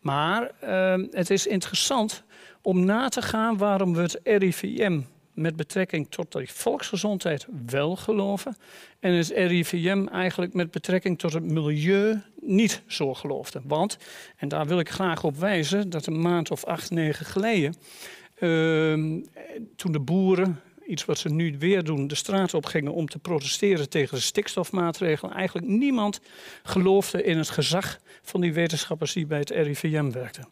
Maar 0.00 0.50
uh, 0.64 0.94
het 1.10 1.30
is 1.30 1.46
interessant 1.46 2.22
om 2.62 2.84
na 2.84 3.08
te 3.08 3.22
gaan 3.22 3.56
waarom 3.56 3.94
we 3.94 4.00
het 4.00 4.20
RIVM 4.22 5.00
met 5.34 5.56
betrekking 5.56 6.06
tot 6.10 6.32
die 6.32 6.52
volksgezondheid 6.52 7.46
wel 7.66 7.96
geloven. 7.96 8.56
En 9.00 9.12
het 9.12 9.28
RIVM 9.28 10.06
eigenlijk 10.06 10.54
met 10.54 10.70
betrekking 10.70 11.18
tot 11.18 11.32
het 11.32 11.44
milieu 11.44 12.20
niet 12.40 12.82
zo 12.86 13.14
geloofde. 13.14 13.60
Want, 13.64 13.98
en 14.36 14.48
daar 14.48 14.66
wil 14.66 14.78
ik 14.78 14.90
graag 14.90 15.24
op 15.24 15.36
wijzen, 15.36 15.90
dat 15.90 16.06
een 16.06 16.20
maand 16.20 16.50
of 16.50 16.64
acht, 16.64 16.90
negen 16.90 17.26
geleden... 17.26 17.74
Uh, 18.38 19.20
toen 19.76 19.92
de 19.92 20.00
boeren 20.00 20.60
iets 20.86 21.04
wat 21.04 21.18
ze 21.18 21.28
nu 21.28 21.58
weer 21.58 21.84
doen, 21.84 22.06
de 22.06 22.14
straat 22.14 22.54
op 22.54 22.66
gingen 22.66 22.92
om 22.92 23.08
te 23.08 23.18
protesteren 23.18 23.88
tegen 23.88 24.16
de 24.16 24.22
stikstofmaatregelen. 24.22 25.34
Eigenlijk 25.34 25.66
niemand 25.66 26.20
geloofde 26.62 27.22
in 27.22 27.38
het 27.38 27.50
gezag 27.50 27.98
van 28.22 28.40
die 28.40 28.52
wetenschappers 28.52 29.12
die 29.12 29.26
bij 29.26 29.38
het 29.38 29.50
RIVM 29.50 30.10
werkten. 30.10 30.48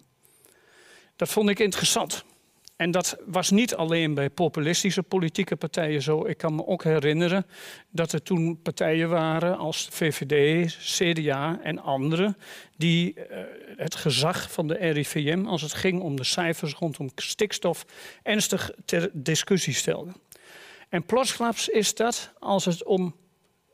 Dat 1.17 1.29
vond 1.29 1.49
ik 1.49 1.59
interessant. 1.59 2.25
En 2.83 2.91
dat 2.91 3.17
was 3.27 3.51
niet 3.51 3.75
alleen 3.75 4.15
bij 4.15 4.31
populistische 4.31 5.03
politieke 5.03 5.57
partijen 5.57 6.03
zo. 6.03 6.27
Ik 6.27 6.37
kan 6.39 6.55
me 6.55 6.67
ook 6.67 6.85
herinneren 6.85 7.47
dat 7.91 8.13
er 8.13 8.23
toen 8.23 8.63
partijen 8.63 9.09
waren 9.09 9.59
als 9.59 9.89
VVD, 9.91 10.67
CDA 10.79 11.59
en 11.63 11.79
anderen... 11.79 12.37
die 12.77 13.15
uh, 13.17 13.23
het 13.77 13.95
gezag 13.95 14.53
van 14.53 14.69
de 14.69 14.75
RIVM, 14.75 15.47
als 15.47 15.63
het 15.63 15.73
ging 15.73 16.01
om 16.01 16.17
de 16.17 16.25
cijfers 16.25 16.75
rondom 16.75 17.11
stikstof... 17.15 17.85
ernstig 18.23 18.71
ter 18.85 19.11
discussie 19.13 19.75
stelden. 19.75 20.15
En 20.89 21.05
plotsklaps 21.05 21.69
is 21.69 21.95
dat, 21.95 22.33
als 22.39 22.65
het 22.65 22.85
om 22.85 23.17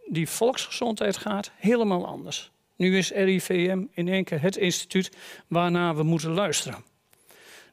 die 0.07 0.29
volksgezondheid 0.29 1.17
gaat, 1.17 1.51
helemaal 1.57 2.07
anders. 2.07 2.51
Nu 2.77 2.99
is 2.99 3.11
RIVM 3.11 3.85
in 3.91 4.09
één 4.09 4.25
keer 4.25 4.41
het 4.41 4.57
instituut 4.57 5.11
waarnaar 5.47 5.97
we 5.97 6.03
moeten 6.03 6.31
luisteren. 6.31 6.85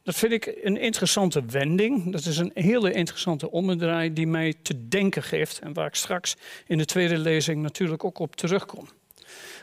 Dat 0.06 0.16
vind 0.16 0.32
ik 0.32 0.58
een 0.64 0.78
interessante 0.78 1.46
wending. 1.46 2.12
Dat 2.12 2.26
is 2.26 2.38
een 2.38 2.52
hele 2.54 2.94
interessante 2.94 3.52
omdraai 3.52 4.14
die 4.14 4.28
mij 4.28 4.54
te 4.62 4.88
denken 4.88 5.24
geeft. 5.24 5.60
En 5.60 5.74
waar 5.74 5.88
ik 5.88 5.96
straks 5.96 6.36
in 6.68 6.78
de 6.78 6.86
tweede 6.86 7.18
lezing 7.18 7.62
natuurlijk 7.62 8.04
ook 8.04 8.20
op 8.20 8.36
terugkom. 8.36 8.88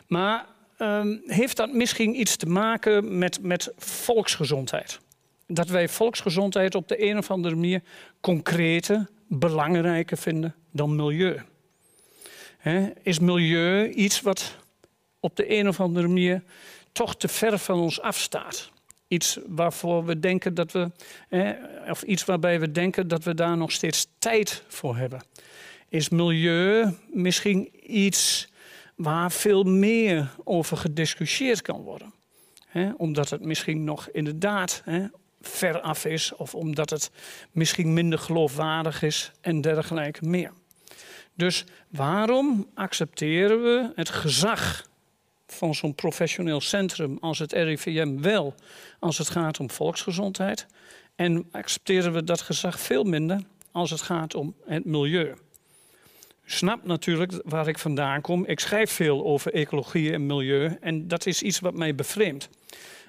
Maar 0.07 0.47
um, 0.79 1.23
heeft 1.27 1.57
dat 1.57 1.73
misschien 1.73 2.21
iets 2.21 2.37
te 2.37 2.47
maken 2.47 3.19
met, 3.19 3.43
met 3.43 3.73
volksgezondheid? 3.77 4.99
Dat 5.47 5.69
wij 5.69 5.89
volksgezondheid 5.89 6.75
op 6.75 6.89
de 6.89 7.05
een 7.05 7.19
of 7.19 7.31
andere 7.31 7.55
manier 7.55 7.83
concrete, 8.21 9.09
belangrijker 9.27 10.17
vinden 10.17 10.55
dan 10.71 10.97
milieu? 10.97 11.41
is 13.03 13.19
milieu 13.19 13.89
iets 13.89 14.21
wat 14.21 14.57
op 15.21 15.37
de 15.37 15.59
een 15.59 15.69
of 15.69 15.81
andere 15.81 16.07
manier 16.07 16.43
toch 16.93 17.17
te 17.17 17.29
ver 17.29 17.59
van 17.59 17.81
ons 17.81 18.01
afstaat? 18.01 18.72
Iets 19.13 19.39
waarvoor 19.47 20.05
we 20.05 20.19
denken 20.19 20.55
dat 20.55 20.73
we, 20.73 20.91
of 21.91 22.03
iets 22.03 22.25
waarbij 22.25 22.61
we 22.61 22.71
denken 22.71 23.09
dat 23.09 23.25
we 23.25 23.35
daar 23.35 23.57
nog 23.57 23.73
steeds 23.73 24.07
tijd 24.19 24.65
voor 24.69 24.97
hebben. 24.97 25.23
Is 25.89 26.09
milieu 26.09 26.97
misschien 27.11 27.71
iets 27.95 28.49
waar 28.97 29.33
veel 29.33 29.63
meer 29.63 30.31
over 30.45 30.77
gediscussieerd 30.77 31.63
kan 31.63 31.81
worden? 31.81 32.13
omdat 32.97 33.31
het 33.31 33.45
misschien 33.45 33.85
nog 33.85 34.09
inderdaad 34.09 34.83
ver 35.41 35.81
af 35.81 36.05
is, 36.05 36.35
of 36.35 36.55
omdat 36.55 36.91
het 36.91 37.11
misschien 37.51 37.93
minder 37.93 38.19
geloofwaardig 38.19 39.03
is 39.03 39.33
en 39.41 39.61
dergelijke 39.61 40.27
meer. 40.29 40.53
Dus 41.35 41.65
waarom 41.89 42.71
accepteren 42.75 43.63
we 43.63 43.93
het 43.95 44.09
gezag 44.09 44.87
van 45.53 45.75
zo'n 45.75 45.95
professioneel 45.95 46.61
centrum 46.61 47.19
als 47.21 47.39
het 47.39 47.53
RIVM 47.53 48.21
wel 48.21 48.55
als 48.99 49.19
het 49.19 49.31
gaat 49.31 49.61
om 49.61 49.71
volksgezondheid? 49.71 50.67
En 51.15 51.49
accepteren 51.51 52.13
we 52.13 52.25
dat 52.25 52.41
gezag 52.41 52.81
veel 52.81 53.05
minder 53.05 53.41
als 53.73 53.91
het 53.91 54.03
gaat 54.03 54.35
om 54.35 54.55
het 54.65 54.85
milieu? 54.85 55.35
U 56.63 56.67
natuurlijk 56.83 57.41
waar 57.45 57.69
ik 57.69 57.79
vandaan 57.79 58.21
kom. 58.21 58.45
Ik 58.47 58.61
schrijf 58.61 58.91
veel 58.91 59.25
over 59.25 59.53
ecologie 59.53 60.13
en 60.13 60.27
milieu 60.27 60.77
en 60.81 61.09
dat 61.09 61.27
is 61.27 61.43
iets 61.43 61.61
wat 61.61 61.75
mij 61.75 61.95
bevreemdt. 61.95 62.49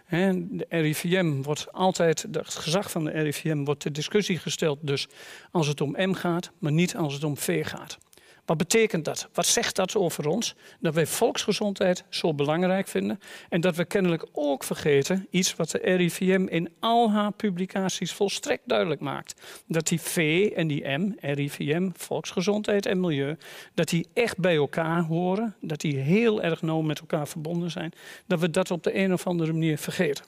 De 0.10 0.66
RIVM 0.70 1.42
wordt 1.42 1.72
altijd, 1.72 2.26
het 2.32 2.56
gezag 2.56 2.92
van 2.92 3.04
de 3.04 3.12
RIVM 3.12 3.64
wordt 3.64 3.80
ter 3.80 3.94
discussie 3.94 4.38
gesteld, 4.38 4.80
dus 4.82 5.08
als 5.52 5.68
het 5.68 5.82
om 5.82 5.96
M 5.98 6.14
gaat, 6.14 6.52
maar 6.60 6.72
niet 6.72 6.96
als 6.96 7.14
het 7.14 7.24
om 7.24 7.38
V 7.38 7.68
gaat. 7.68 7.98
Wat 8.46 8.58
betekent 8.58 9.06
dat? 9.06 9.28
Wat 9.34 9.46
zegt 9.46 9.76
dat 9.76 9.96
over 9.96 10.28
ons? 10.28 10.56
Dat 10.80 10.94
wij 10.94 11.06
volksgezondheid 11.06 12.04
zo 12.10 12.34
belangrijk 12.34 12.88
vinden 12.88 13.20
en 13.50 13.62
dat 13.62 13.76
we 13.76 13.86
kennelijk 13.86 14.26
ook 14.32 14.64
vergeten 14.64 15.28
iets 15.30 15.56
wat 15.56 15.70
de 15.70 15.78
RIVM 15.78 16.48
in 16.50 16.70
al 16.80 17.12
haar 17.12 17.32
publicaties 17.32 18.14
volstrekt 18.14 18.64
duidelijk 18.66 19.02
maakt. 19.02 19.42
Dat 19.68 19.88
die 19.88 20.02
V 20.02 20.50
en 20.56 20.68
die 20.68 20.88
M, 20.88 21.16
RIVM, 21.20 21.90
volksgezondheid 21.94 22.86
en 22.86 23.00
milieu, 23.00 23.38
dat 23.74 23.90
die 23.90 24.08
echt 24.14 24.38
bij 24.38 24.56
elkaar 24.56 25.02
horen, 25.02 25.56
dat 25.62 25.82
die 25.82 25.98
heel 25.98 26.42
erg 26.42 26.62
nauw 26.62 26.82
met 26.82 27.00
elkaar 27.00 27.28
verbonden 27.28 27.72
zijn, 27.72 27.92
dat 28.28 28.40
we 28.40 28.50
dat 28.50 28.72
op 28.72 28.84
de 28.84 28.98
een 28.98 29.14
of 29.14 29.28
andere 29.28 29.52
manier 29.52 29.78
vergeten. 29.78 30.26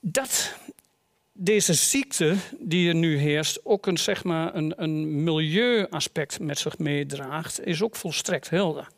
Dat 0.00 0.56
deze 1.40 1.74
ziekte 1.74 2.34
die 2.58 2.88
er 2.88 2.94
nu 2.94 3.16
heerst 3.16 3.60
ook 3.64 3.86
een, 3.86 3.98
zeg 3.98 4.24
maar, 4.24 4.54
een, 4.54 4.72
een 4.76 5.22
milieuaspect 5.24 6.40
met 6.40 6.58
zich 6.58 6.78
meedraagt, 6.78 7.66
is 7.66 7.82
ook 7.82 7.96
volstrekt 7.96 8.50
helder. 8.50 8.88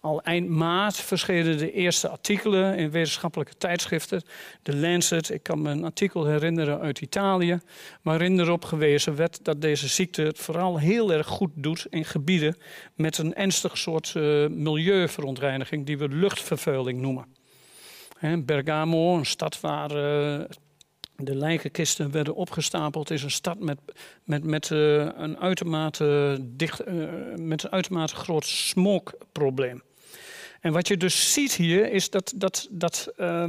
Al 0.00 0.22
eind 0.22 0.48
maart 0.48 0.96
verschenen 0.96 1.58
de 1.58 1.72
eerste 1.72 2.08
artikelen 2.08 2.76
in 2.76 2.90
wetenschappelijke 2.90 3.56
tijdschriften. 3.56 4.22
De 4.62 4.76
Lancet, 4.76 5.30
ik 5.30 5.42
kan 5.42 5.62
me 5.62 5.70
een 5.70 5.84
artikel 5.84 6.26
herinneren 6.26 6.80
uit 6.80 7.00
Italië, 7.00 7.60
waarin 8.02 8.40
erop 8.40 8.64
gewezen 8.64 9.16
werd 9.16 9.44
dat 9.44 9.60
deze 9.60 9.88
ziekte 9.88 10.22
het 10.22 10.38
vooral 10.38 10.78
heel 10.78 11.12
erg 11.12 11.26
goed 11.26 11.50
doet 11.54 11.86
in 11.90 12.04
gebieden 12.04 12.56
met 12.94 13.18
een 13.18 13.34
ernstig 13.34 13.78
soort 13.78 14.14
uh, 14.16 14.48
milieuverontreiniging 14.48 15.86
die 15.86 15.98
we 15.98 16.08
luchtvervuiling 16.08 17.00
noemen. 17.00 17.26
Bergamo, 18.44 19.16
een 19.16 19.26
stad 19.26 19.60
waar 19.60 19.96
uh, 19.96 20.44
de 21.22 21.34
lijkenkisten 21.34 22.10
werden 22.10 22.34
opgestapeld. 22.34 23.10
Is 23.10 23.22
een 23.22 23.30
stad 23.30 23.58
met, 23.58 23.78
met, 24.24 24.44
met, 24.44 24.70
uh, 24.70 25.08
een, 25.16 25.38
uitermate 25.38 26.38
dicht, 26.40 26.88
uh, 26.88 27.08
met 27.36 27.62
een 27.62 27.70
uitermate 27.70 28.14
groot 28.14 28.44
smogprobleem. 28.44 29.82
En 30.60 30.72
wat 30.72 30.88
je 30.88 30.96
dus 30.96 31.32
ziet 31.32 31.54
hier 31.54 31.92
is 31.92 32.10
dat 32.10 32.32
dat, 32.36 32.68
dat, 32.70 33.12
uh, 33.16 33.48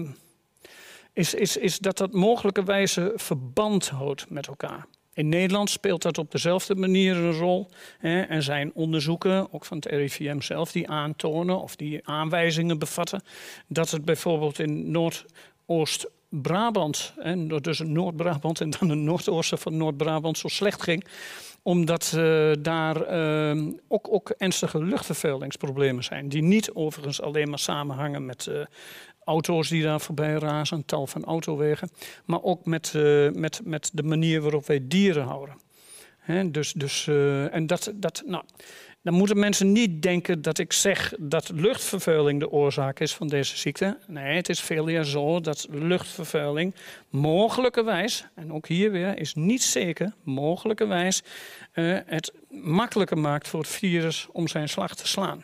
is, 1.13 1.33
is, 1.33 1.57
is 1.57 1.79
dat, 1.79 1.97
dat 1.97 2.11
mogelijkerwijze 2.11 3.13
verband 3.15 3.89
houdt 3.89 4.29
met 4.29 4.47
elkaar. 4.47 4.85
In 5.13 5.29
Nederland 5.29 5.69
speelt 5.69 6.01
dat 6.01 6.17
op 6.17 6.31
dezelfde 6.31 6.75
manier 6.75 7.15
een 7.15 7.33
rol. 7.33 7.69
Hè. 7.97 8.21
Er 8.21 8.43
zijn 8.43 8.73
onderzoeken, 8.73 9.53
ook 9.53 9.65
van 9.65 9.77
het 9.77 9.85
RIVM 9.85 10.39
zelf, 10.39 10.71
die 10.71 10.89
aantonen 10.89 11.61
of 11.61 11.75
die 11.75 12.07
aanwijzingen 12.07 12.79
bevatten 12.79 13.23
dat 13.67 13.91
het 13.91 14.05
bijvoorbeeld 14.05 14.59
in 14.59 14.91
Noordoost 14.91 16.07
Brabant, 16.29 17.13
en 17.17 17.47
dus 17.47 17.79
Noord-Brabant 17.79 18.61
en 18.61 18.69
dan 18.69 18.89
het 18.89 18.99
noordoosten 18.99 19.57
van 19.57 19.77
Noord-Brabant 19.77 20.37
zo 20.37 20.47
slecht 20.47 20.81
ging. 20.81 21.05
Omdat 21.63 22.13
uh, 22.15 22.51
daar 22.59 23.13
uh, 23.13 23.67
ook, 23.87 24.07
ook 24.13 24.29
ernstige 24.29 24.83
luchtvervuilingsproblemen 24.83 26.03
zijn. 26.03 26.29
Die 26.29 26.41
niet 26.41 26.71
overigens 26.71 27.21
alleen 27.21 27.49
maar 27.49 27.59
samenhangen 27.59 28.25
met 28.25 28.45
uh, 28.45 28.65
auto's 29.23 29.69
die 29.69 29.83
daar 29.83 30.01
voorbij 30.01 30.33
razen, 30.33 30.85
tal 30.85 31.07
van 31.07 31.23
autowegen. 31.23 31.89
Maar 32.25 32.43
ook 32.43 32.65
met, 32.65 32.93
met, 33.33 33.61
met 33.63 33.89
de 33.93 34.03
manier 34.03 34.41
waarop 34.41 34.65
wij 34.65 34.87
dieren 34.87 35.23
houden. 35.23 35.55
Dus, 36.51 36.73
dus, 36.73 37.07
en 37.51 37.67
dat, 37.67 37.91
dat, 37.95 38.23
nou, 38.25 38.43
dan 39.01 39.13
moeten 39.13 39.39
mensen 39.39 39.71
niet 39.71 40.01
denken 40.01 40.41
dat 40.41 40.57
ik 40.57 40.73
zeg 40.73 41.13
dat 41.19 41.49
luchtvervuiling 41.53 42.39
de 42.39 42.51
oorzaak 42.51 42.99
is 42.99 43.13
van 43.13 43.27
deze 43.27 43.57
ziekte. 43.57 43.97
Nee, 44.07 44.35
het 44.35 44.49
is 44.49 44.59
veel 44.59 44.83
meer 44.83 45.03
zo 45.03 45.39
dat 45.39 45.67
luchtvervuiling 45.69 46.75
mogelijkerwijs, 47.09 48.25
en 48.35 48.53
ook 48.53 48.67
hier 48.67 48.91
weer 48.91 49.17
is 49.17 49.33
niet 49.33 49.63
zeker, 49.63 50.13
mogelijkerwijs 50.23 51.23
uh, 51.73 51.97
het 52.05 52.33
makkelijker 52.49 53.17
maakt 53.17 53.47
voor 53.47 53.59
het 53.59 53.69
virus 53.69 54.27
om 54.31 54.47
zijn 54.47 54.69
slag 54.69 54.95
te 54.95 55.07
slaan. 55.07 55.43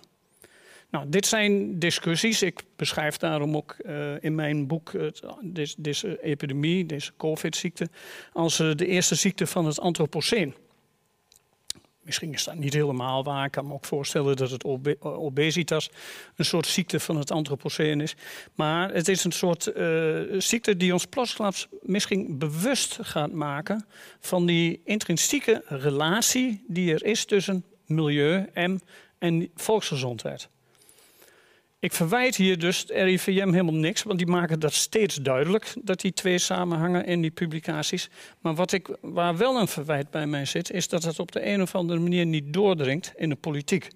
Nou, 0.90 1.10
dit 1.10 1.26
zijn 1.26 1.80
discussies. 1.80 2.42
Ik 2.42 2.62
beschrijf 2.76 3.18
daarom 3.18 3.56
ook 3.56 3.76
uh, 3.86 4.24
in 4.24 4.36
mijn 4.36 4.68
boek 4.68 4.92
uh, 4.92 5.08
deze, 5.42 5.76
deze, 5.78 6.24
epidemie, 6.24 6.86
deze 6.86 7.12
COVID-ziekte, 7.18 7.90
als 8.34 8.58
de 8.58 8.86
eerste 8.86 9.16
ziekte 9.16 9.48
van 9.48 9.66
het 9.66 9.80
Anthropoceen. 9.80 10.56
Misschien 12.06 12.34
is 12.34 12.44
dat 12.44 12.56
niet 12.56 12.74
helemaal 12.74 13.24
waar. 13.24 13.46
Ik 13.46 13.52
kan 13.52 13.68
me 13.68 13.74
ook 13.74 13.86
voorstellen 13.86 14.36
dat 14.36 14.50
het 14.50 14.64
obesitas 15.02 15.90
een 16.36 16.46
soort 16.46 16.68
ziekte 16.68 17.00
van 17.00 17.18
het 17.18 17.32
antropoceen 17.32 18.02
is. 18.02 18.16
Maar 18.56 18.94
het 18.94 19.08
is 19.08 19.24
een 19.24 19.32
soort 19.32 19.72
uh, 19.78 20.22
ziekte 20.38 20.78
die 20.78 20.94
ons 20.94 21.06
plotsklaps 21.06 21.68
misschien 21.82 22.38
bewust 22.38 22.98
gaat 23.02 23.32
maken 23.32 23.86
van 24.20 24.46
die 24.46 24.82
intrinsieke 24.84 25.64
relatie 25.68 26.64
die 26.68 26.94
er 26.94 27.06
is 27.06 27.26
tussen 27.26 27.64
milieu 27.86 28.46
en 28.54 28.82
volksgezondheid. 29.56 30.50
Ik 31.86 31.94
verwijt 31.94 32.36
hier 32.36 32.60
dus 32.60 32.80
het 32.80 32.90
RIVM 32.90 33.52
helemaal 33.52 33.74
niks, 33.74 34.04
want 34.04 34.18
die 34.18 34.28
maken 34.28 34.60
dat 34.60 34.74
steeds 34.74 35.16
duidelijk 35.16 35.74
dat 35.84 36.02
die 36.02 36.14
twee 36.14 36.38
samenhangen 36.38 37.06
in 37.06 37.22
die 37.22 37.32
publicaties. 37.32 38.10
Maar 38.40 38.56
wat 38.56 38.72
ik, 38.72 38.88
waar 39.02 39.38
wel 39.38 39.60
een 39.60 39.68
verwijt 39.68 40.10
bij 40.10 40.28
mij 40.28 40.46
zit, 40.46 40.72
is 40.72 40.88
dat 40.88 41.04
het 41.04 41.20
op 41.20 41.32
de 41.32 41.46
een 41.48 41.62
of 41.62 41.76
andere 41.76 42.00
manier 42.00 42.26
niet 42.26 42.54
doordringt 42.54 43.14
in 43.16 43.30
de 43.30 43.36
politiek. 43.36 43.88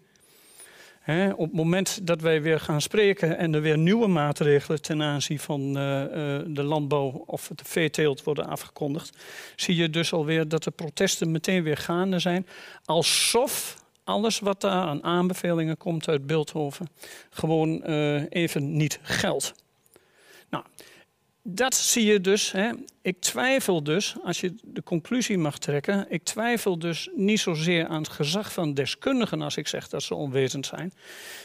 op 1.35 1.45
het 1.45 1.53
moment 1.53 2.07
dat 2.07 2.21
wij 2.21 2.41
weer 2.41 2.59
gaan 2.59 2.81
spreken 2.81 3.37
en 3.37 3.53
er 3.53 3.61
weer 3.61 3.77
nieuwe 3.77 4.07
maatregelen 4.07 4.81
ten 4.81 5.01
aanzien 5.01 5.39
van 5.39 5.77
uh, 5.77 6.01
uh, 6.01 6.07
de 6.47 6.63
landbouw 6.63 7.23
of 7.25 7.51
de 7.55 7.65
veeteelt 7.65 8.23
worden 8.23 8.47
afgekondigd, 8.47 9.17
zie 9.55 9.75
je 9.75 9.89
dus 9.89 10.13
alweer 10.13 10.47
dat 10.47 10.63
de 10.63 10.71
protesten 10.71 11.31
meteen 11.31 11.63
weer 11.63 11.77
gaande 11.77 12.19
zijn. 12.19 12.47
Alsof 12.85 13.77
alles 14.09 14.39
wat 14.39 14.61
daar 14.61 14.71
aan 14.71 15.03
aanbevelingen 15.03 15.77
komt 15.77 16.07
uit 16.07 16.27
Beeldhoven 16.27 16.89
gewoon 17.29 17.83
uh, 17.85 18.23
even 18.29 18.77
niet 18.77 18.99
geldt. 19.01 19.53
Nou, 20.49 20.63
dat 21.43 21.75
zie 21.75 22.05
je 22.05 22.21
dus. 22.21 22.51
Hè. 22.51 22.71
Ik 23.01 23.19
twijfel 23.19 23.83
dus, 23.83 24.15
als 24.23 24.39
je 24.39 24.55
de 24.63 24.83
conclusie 24.83 25.37
mag 25.37 25.57
trekken, 25.57 26.05
ik 26.09 26.23
twijfel 26.23 26.79
dus 26.79 27.09
niet 27.15 27.39
zozeer 27.39 27.87
aan 27.87 28.01
het 28.01 28.11
gezag 28.11 28.53
van 28.53 28.73
deskundigen 28.73 29.41
als 29.41 29.57
ik 29.57 29.67
zeg 29.67 29.87
dat 29.87 30.03
ze 30.03 30.15
onwetend 30.15 30.65
zijn. 30.65 30.93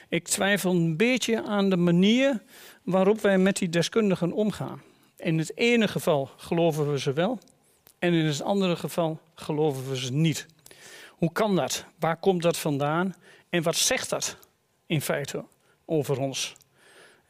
Ik 0.09 0.29
twijfel 0.29 0.71
een 0.71 0.97
beetje 0.97 1.43
aan 1.43 1.71
de 1.71 1.77
manier 1.77 2.43
waarop 2.83 3.21
wij 3.21 3.39
met 3.39 3.57
die 3.57 3.69
deskundigen 3.69 4.33
omgaan. 4.33 4.83
In 5.17 5.39
het 5.39 5.57
ene 5.57 5.89
geval 5.89 6.31
geloven 6.37 6.91
we 6.93 6.99
ze 6.99 7.13
wel 7.13 7.39
en 7.99 8.13
in 8.13 8.25
het 8.25 8.43
andere 8.43 8.77
geval 8.77 9.21
geloven 9.35 9.89
we 9.89 9.97
ze 9.97 10.13
niet. 10.13 10.47
Hoe 11.17 11.33
kan 11.33 11.57
dat? 11.57 11.85
Waar 11.99 12.17
komt 12.17 12.43
dat 12.43 12.59
vandaan? 12.59 13.15
En 13.49 13.63
wat 13.63 13.77
zegt 13.77 14.11
dat 14.11 14.37
in 14.87 15.01
feite 15.01 15.45
over 15.85 16.19
ons? 16.19 16.55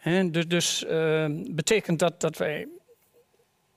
Dus 0.04 0.46
dus 0.46 0.84
uh, 0.84 1.26
betekent 1.50 1.98
dat 1.98 2.20
dat 2.20 2.36
wij 2.36 2.68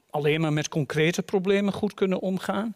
alleen 0.10 0.42
maar 0.42 0.54
met 0.54 0.70
concrete 0.70 1.24
problemen 1.24 1.74
goed 1.74 1.94
kunnen 1.94 2.20
omgaan? 2.20 2.76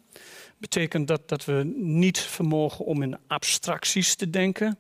Betekent 0.58 1.08
dat 1.08 1.30
dat 1.30 1.46
we 1.46 1.74
niet 1.76 2.20
vermogen 2.20 2.86
om 2.86 3.02
in 3.02 3.18
abstracties 3.28 4.16
te 4.16 4.30
denken? 4.30 4.78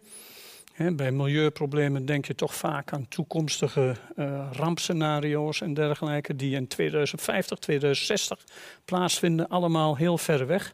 bij 0.89 1.11
milieuproblemen 1.11 2.05
denk 2.05 2.25
je 2.25 2.35
toch 2.35 2.55
vaak 2.55 2.93
aan 2.93 3.07
toekomstige 3.07 3.95
uh, 4.15 4.49
rampscenario's 4.51 5.61
en 5.61 5.73
dergelijke, 5.73 6.35
die 6.35 6.55
in 6.55 6.67
2050, 6.67 7.57
2060 7.57 8.43
plaatsvinden, 8.85 9.49
allemaal 9.49 9.97
heel 9.97 10.17
ver 10.17 10.47
weg. 10.47 10.73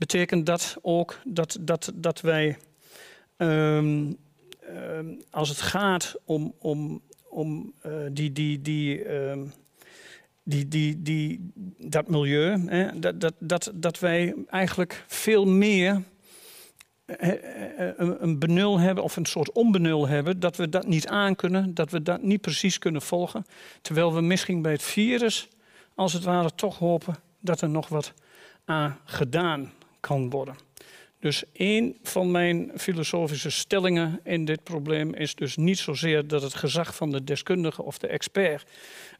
Betekent 0.00 0.46
dat 0.46 0.76
ook 0.82 1.18
dat, 1.24 1.58
dat, 1.60 1.92
dat 1.94 2.20
wij, 2.20 2.58
um, 3.36 4.16
um, 4.68 5.22
als 5.30 5.48
het 5.48 5.60
gaat 5.60 6.16
om, 6.24 6.54
om, 6.58 7.02
om 7.28 7.72
uh, 7.86 7.92
die, 8.12 8.32
die, 8.32 8.62
die, 8.62 9.12
um, 9.14 9.52
die, 10.42 10.68
die, 10.68 11.02
die, 11.02 11.52
dat 11.78 12.08
milieu, 12.08 12.68
hè, 12.68 12.98
dat, 12.98 13.20
dat, 13.20 13.34
dat, 13.38 13.70
dat 13.74 13.98
wij 13.98 14.34
eigenlijk 14.46 15.04
veel 15.06 15.46
meer 15.46 16.02
een 18.18 18.38
benul 18.38 18.78
hebben 18.78 19.04
of 19.04 19.16
een 19.16 19.26
soort 19.26 19.52
onbenul 19.52 20.08
hebben, 20.08 20.40
dat 20.40 20.56
we 20.56 20.68
dat 20.68 20.86
niet 20.86 21.06
aankunnen, 21.06 21.74
dat 21.74 21.90
we 21.90 22.02
dat 22.02 22.22
niet 22.22 22.40
precies 22.40 22.78
kunnen 22.78 23.02
volgen. 23.02 23.46
Terwijl 23.82 24.14
we 24.14 24.20
misschien 24.20 24.62
bij 24.62 24.72
het 24.72 24.82
virus, 24.82 25.48
als 25.94 26.12
het 26.12 26.24
ware, 26.24 26.54
toch 26.54 26.78
hopen 26.78 27.16
dat 27.40 27.60
er 27.60 27.70
nog 27.70 27.88
wat 27.88 28.12
aan 28.64 28.98
gedaan 29.04 29.72
kan 30.00 30.30
worden. 30.30 30.54
Dus 31.18 31.44
een 31.52 31.98
van 32.02 32.30
mijn 32.30 32.70
filosofische 32.76 33.50
stellingen 33.50 34.20
in 34.24 34.44
dit 34.44 34.62
probleem 34.62 35.14
is 35.14 35.34
dus 35.34 35.56
niet 35.56 35.78
zozeer 35.78 36.26
dat 36.26 36.42
het 36.42 36.54
gezag 36.54 36.94
van 36.94 37.10
de 37.10 37.24
deskundige 37.24 37.82
of 37.82 37.98
de 37.98 38.06
expert 38.06 38.70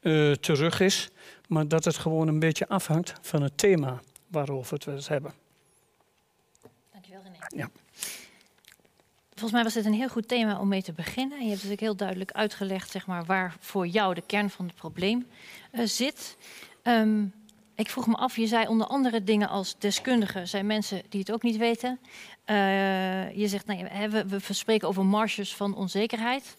uh, 0.02 0.32
terug 0.32 0.80
is, 0.80 1.08
maar 1.48 1.68
dat 1.68 1.84
het 1.84 1.96
gewoon 1.96 2.28
een 2.28 2.38
beetje 2.38 2.68
afhangt 2.68 3.12
van 3.20 3.42
het 3.42 3.58
thema 3.58 4.00
waarover 4.26 4.80
we 4.84 4.90
het 4.90 5.08
hebben. 5.08 5.32
Dankjewel 6.92 7.22
René. 7.22 7.62
Ja. 7.62 7.70
Volgens 9.28 9.52
mij 9.52 9.62
was 9.62 9.74
dit 9.74 9.84
een 9.84 10.00
heel 10.00 10.08
goed 10.08 10.28
thema 10.28 10.60
om 10.60 10.68
mee 10.68 10.82
te 10.82 10.92
beginnen. 10.92 11.38
En 11.38 11.44
je 11.44 11.50
hebt 11.50 11.62
natuurlijk 11.62 11.80
heel 11.80 11.96
duidelijk 11.96 12.32
uitgelegd 12.32 12.90
zeg 12.90 13.06
maar, 13.06 13.24
waar 13.24 13.56
voor 13.60 13.86
jou 13.86 14.14
de 14.14 14.22
kern 14.26 14.50
van 14.50 14.66
het 14.66 14.74
probleem 14.74 15.26
uh, 15.72 15.86
zit. 15.86 16.36
Um, 16.82 17.32
ik 17.80 17.90
vroeg 17.90 18.06
me 18.06 18.14
af, 18.14 18.36
je 18.36 18.46
zei 18.46 18.66
onder 18.66 18.86
andere 18.86 19.24
dingen 19.24 19.48
als 19.48 19.74
deskundigen 19.78 20.48
zijn 20.48 20.66
mensen 20.66 21.02
die 21.08 21.20
het 21.20 21.32
ook 21.32 21.42
niet 21.42 21.56
weten. 21.56 21.98
Uh, 22.46 23.36
je 23.36 23.48
zegt, 23.48 23.66
nou, 23.66 23.88
we, 24.10 24.24
we 24.28 24.52
spreken 24.52 24.88
over 24.88 25.04
marges 25.06 25.54
van 25.54 25.74
onzekerheid. 25.74 26.56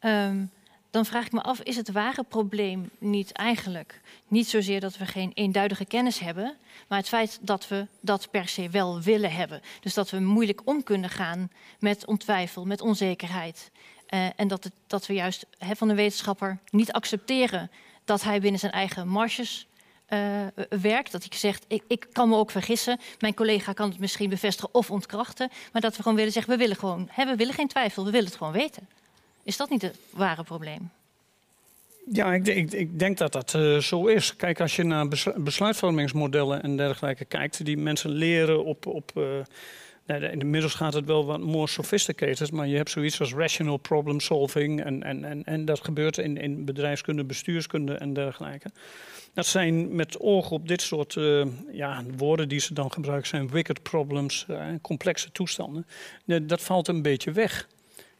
Um, 0.00 0.50
dan 0.90 1.06
vraag 1.06 1.26
ik 1.26 1.32
me 1.32 1.40
af, 1.40 1.60
is 1.60 1.76
het 1.76 1.92
ware 1.92 2.22
probleem 2.22 2.90
niet 2.98 3.32
eigenlijk 3.32 4.00
niet 4.28 4.48
zozeer 4.48 4.80
dat 4.80 4.96
we 4.96 5.06
geen 5.06 5.30
eenduidige 5.34 5.84
kennis 5.84 6.18
hebben, 6.18 6.56
maar 6.88 6.98
het 6.98 7.08
feit 7.08 7.38
dat 7.40 7.68
we 7.68 7.86
dat 8.00 8.30
per 8.30 8.48
se 8.48 8.68
wel 8.68 9.00
willen 9.00 9.32
hebben. 9.32 9.60
Dus 9.80 9.94
dat 9.94 10.10
we 10.10 10.20
moeilijk 10.20 10.60
om 10.64 10.82
kunnen 10.82 11.10
gaan 11.10 11.50
met 11.78 12.06
ontwijfel, 12.06 12.64
met 12.64 12.80
onzekerheid. 12.80 13.70
Uh, 14.10 14.26
en 14.36 14.48
dat, 14.48 14.64
het, 14.64 14.72
dat 14.86 15.06
we 15.06 15.14
juist 15.14 15.46
he, 15.58 15.76
van 15.76 15.88
de 15.88 15.94
wetenschapper 15.94 16.58
niet 16.70 16.92
accepteren 16.92 17.70
dat 18.04 18.22
hij 18.22 18.40
binnen 18.40 18.60
zijn 18.60 18.72
eigen 18.72 19.08
marges 19.08 19.66
uh, 20.10 20.46
werkt. 20.80 21.12
Dat 21.12 21.26
hij 21.28 21.38
zegt, 21.38 21.64
ik, 21.68 21.82
ik 21.88 22.06
kan 22.12 22.28
me 22.28 22.36
ook 22.36 22.50
vergissen. 22.50 22.98
Mijn 23.18 23.34
collega 23.34 23.72
kan 23.72 23.88
het 23.88 23.98
misschien 23.98 24.28
bevestigen 24.30 24.74
of 24.74 24.90
ontkrachten. 24.90 25.50
Maar 25.72 25.82
dat 25.82 25.96
we 25.96 26.02
gewoon 26.02 26.16
willen 26.16 26.32
zeggen, 26.32 26.52
we 26.52 26.58
willen 26.58 26.76
gewoon, 26.76 27.08
hè, 27.10 27.24
we 27.24 27.36
willen 27.36 27.54
geen 27.54 27.68
twijfel, 27.68 28.04
we 28.04 28.10
willen 28.10 28.26
het 28.26 28.36
gewoon 28.36 28.52
weten. 28.52 28.88
Is 29.42 29.56
dat 29.56 29.70
niet 29.70 29.82
het 29.82 29.98
ware 30.10 30.42
probleem? 30.42 30.90
Ja, 32.12 32.34
ik, 32.34 32.46
ik, 32.46 32.72
ik, 32.72 32.98
denk 32.98 33.18
dat 33.18 33.32
dat 33.32 33.54
uh, 33.56 33.78
zo 33.78 34.06
is. 34.06 34.36
Kijk, 34.36 34.60
als 34.60 34.76
je 34.76 34.82
naar 34.82 35.08
besluitvormingsmodellen 35.36 36.62
en 36.62 36.76
dergelijke 36.76 37.24
kijkt, 37.24 37.64
die 37.64 37.76
mensen 37.76 38.10
leren 38.10 38.64
op. 38.64 38.86
op 38.86 39.10
uh, 39.14 39.24
Inmiddels 40.06 40.74
gaat 40.74 40.94
het 40.94 41.04
wel 41.04 41.26
wat 41.26 41.40
more 41.40 41.66
sophisticated, 41.66 42.52
maar 42.52 42.66
je 42.66 42.76
hebt 42.76 42.90
zoiets 42.90 43.20
als 43.20 43.34
rational 43.34 43.76
problem 43.76 44.20
solving. 44.20 44.84
En, 44.84 45.02
en, 45.02 45.24
en, 45.24 45.44
en 45.44 45.64
dat 45.64 45.84
gebeurt 45.84 46.18
in, 46.18 46.36
in 46.36 46.64
bedrijfskunde, 46.64 47.24
bestuurskunde 47.24 47.94
en 47.94 48.12
dergelijke. 48.12 48.70
Dat 49.34 49.46
zijn 49.46 49.94
met 49.94 50.20
oog 50.20 50.50
op 50.50 50.68
dit 50.68 50.82
soort 50.82 51.14
uh, 51.14 51.46
ja, 51.72 52.04
woorden 52.16 52.48
die 52.48 52.60
ze 52.60 52.74
dan 52.74 52.92
gebruiken, 52.92 53.28
zijn 53.28 53.48
wicked 53.48 53.82
problems, 53.82 54.46
uh, 54.50 54.64
complexe 54.82 55.32
toestanden. 55.32 55.86
dat 56.42 56.62
valt 56.62 56.88
een 56.88 57.02
beetje 57.02 57.32
weg. 57.32 57.68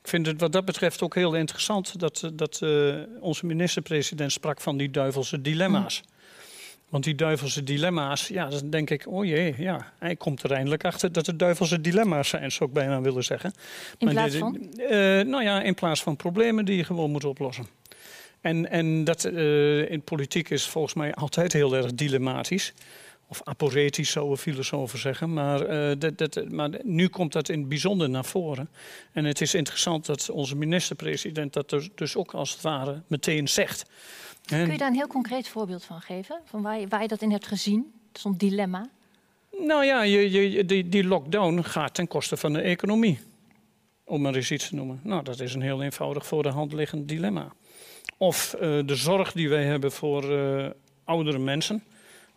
Ik 0.03 0.09
vind 0.09 0.27
het 0.27 0.41
wat 0.41 0.53
dat 0.53 0.65
betreft 0.65 1.03
ook 1.03 1.15
heel 1.15 1.35
interessant 1.35 2.01
dat, 2.01 2.31
dat 2.33 2.61
uh, 2.63 2.95
onze 3.21 3.47
minister-president 3.47 4.33
sprak 4.33 4.61
van 4.61 4.77
die 4.77 4.91
duivelse 4.91 5.41
dilemma's. 5.41 6.03
Mm. 6.03 6.19
Want 6.91 7.05
die 7.05 7.15
duivelse 7.15 7.63
dilemma's, 7.63 8.29
ja, 8.29 8.49
dan 8.49 8.71
denk 8.71 8.91
ik, 8.91 9.07
oh 9.07 9.25
jee, 9.25 9.55
ja, 9.59 9.93
hij 9.99 10.17
komt 10.17 10.43
er 10.43 10.53
eindelijk 10.53 10.85
achter 10.85 11.13
dat 11.13 11.27
het 11.27 11.39
duivelse 11.39 11.81
dilemma's 11.81 12.29
zijn, 12.29 12.53
zou 12.53 12.69
ik 12.69 12.75
bijna 12.75 13.01
willen 13.01 13.25
zeggen. 13.25 13.53
In 13.99 14.07
maar 14.07 14.15
plaats 14.15 14.37
van? 14.37 14.59
Uh, 14.77 14.89
nou 15.21 15.43
ja, 15.43 15.63
in 15.63 15.75
plaats 15.75 16.03
van 16.03 16.17
problemen 16.17 16.65
die 16.65 16.77
je 16.77 16.85
gewoon 16.85 17.11
moet 17.11 17.25
oplossen. 17.25 17.67
En, 18.41 18.71
en 18.71 19.05
dat 19.05 19.25
uh, 19.25 19.91
in 19.91 20.03
politiek 20.03 20.51
is 20.51 20.67
volgens 20.67 20.95
mij 20.95 21.15
altijd 21.15 21.53
heel 21.53 21.77
erg 21.77 21.95
dilematisch. 21.95 22.73
Of 23.27 23.41
aporetisch 23.45 24.11
zouden 24.11 24.39
filosofen 24.39 24.99
zeggen. 24.99 25.33
Maar, 25.33 25.91
uh, 25.91 25.93
dat, 25.99 26.19
dat, 26.19 26.51
maar 26.51 26.71
nu 26.83 27.09
komt 27.09 27.33
dat 27.33 27.49
in 27.49 27.59
het 27.59 27.69
bijzonder 27.69 28.11
naar 28.11 28.25
voren. 28.25 28.69
En 29.13 29.25
het 29.25 29.41
is 29.41 29.55
interessant 29.55 30.07
dat 30.07 30.31
onze 30.31 30.57
minister-president 30.57 31.53
dat 31.53 31.71
dus, 31.71 31.89
dus 31.95 32.17
ook 32.17 32.33
als 32.33 32.53
het 32.53 32.61
ware 32.61 33.03
meteen 33.07 33.49
zegt. 33.49 33.85
Kun 34.59 34.73
je 34.73 34.79
daar 34.79 34.89
een 34.89 34.95
heel 34.95 35.07
concreet 35.07 35.49
voorbeeld 35.49 35.85
van 35.85 36.01
geven? 36.01 36.41
Van 36.45 36.63
waar 36.63 36.81
je, 36.81 36.89
waar 36.89 37.03
je 37.03 37.09
dat 37.09 37.23
in 37.23 37.31
hebt 37.31 37.47
gezien? 37.47 37.93
Zo'n 38.13 38.37
dilemma? 38.37 38.89
Nou 39.59 39.85
ja, 39.85 40.03
je, 40.03 40.31
je, 40.31 40.65
die, 40.65 40.89
die 40.89 41.05
lockdown 41.05 41.63
gaat 41.63 41.95
ten 41.95 42.09
koste 42.09 42.37
van 42.37 42.53
de 42.53 42.61
economie. 42.61 43.19
Om 44.05 44.21
maar 44.21 44.35
eens 44.35 44.51
iets 44.51 44.69
te 44.69 44.75
noemen. 44.75 45.01
Nou, 45.03 45.23
dat 45.23 45.41
is 45.41 45.55
een 45.55 45.63
heel 45.63 45.83
eenvoudig 45.83 46.27
voor 46.27 46.43
de 46.43 46.49
hand 46.49 46.73
liggend 46.73 47.09
dilemma. 47.09 47.53
Of 48.17 48.55
uh, 48.55 48.61
de 48.87 48.97
zorg 48.97 49.33
die 49.33 49.49
wij 49.49 49.65
hebben 49.65 49.93
voor 49.93 50.31
uh, 50.31 50.67
oudere 51.05 51.39
mensen. 51.39 51.83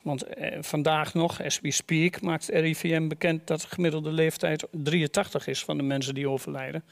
Want 0.03 0.23
eh, 0.23 0.57
vandaag 0.61 1.13
nog, 1.13 1.43
as 1.43 1.59
we 1.61 1.71
speak, 1.71 2.21
maakt 2.21 2.49
RIVM 2.49 3.07
bekend 3.07 3.47
dat 3.47 3.61
de 3.61 3.67
gemiddelde 3.67 4.11
leeftijd 4.11 4.67
83 4.71 5.47
is 5.47 5.63
van 5.63 5.77
de 5.77 5.83
mensen 5.83 6.13
die 6.13 6.29
overlijden. 6.29 6.83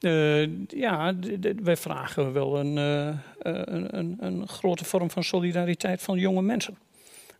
Uh, 0.00 0.66
ja, 0.66 1.14
wij 1.62 1.76
vragen 1.76 2.32
wel 2.32 2.58
een, 2.58 2.76
uh, 2.76 3.18
een, 3.38 3.98
een, 3.98 4.16
een, 4.20 4.48
grote 4.48 4.84
vorm 4.84 5.10
van 5.10 5.24
solidariteit 5.24 6.02
van 6.02 6.18
jonge 6.18 6.42
mensen. 6.42 6.78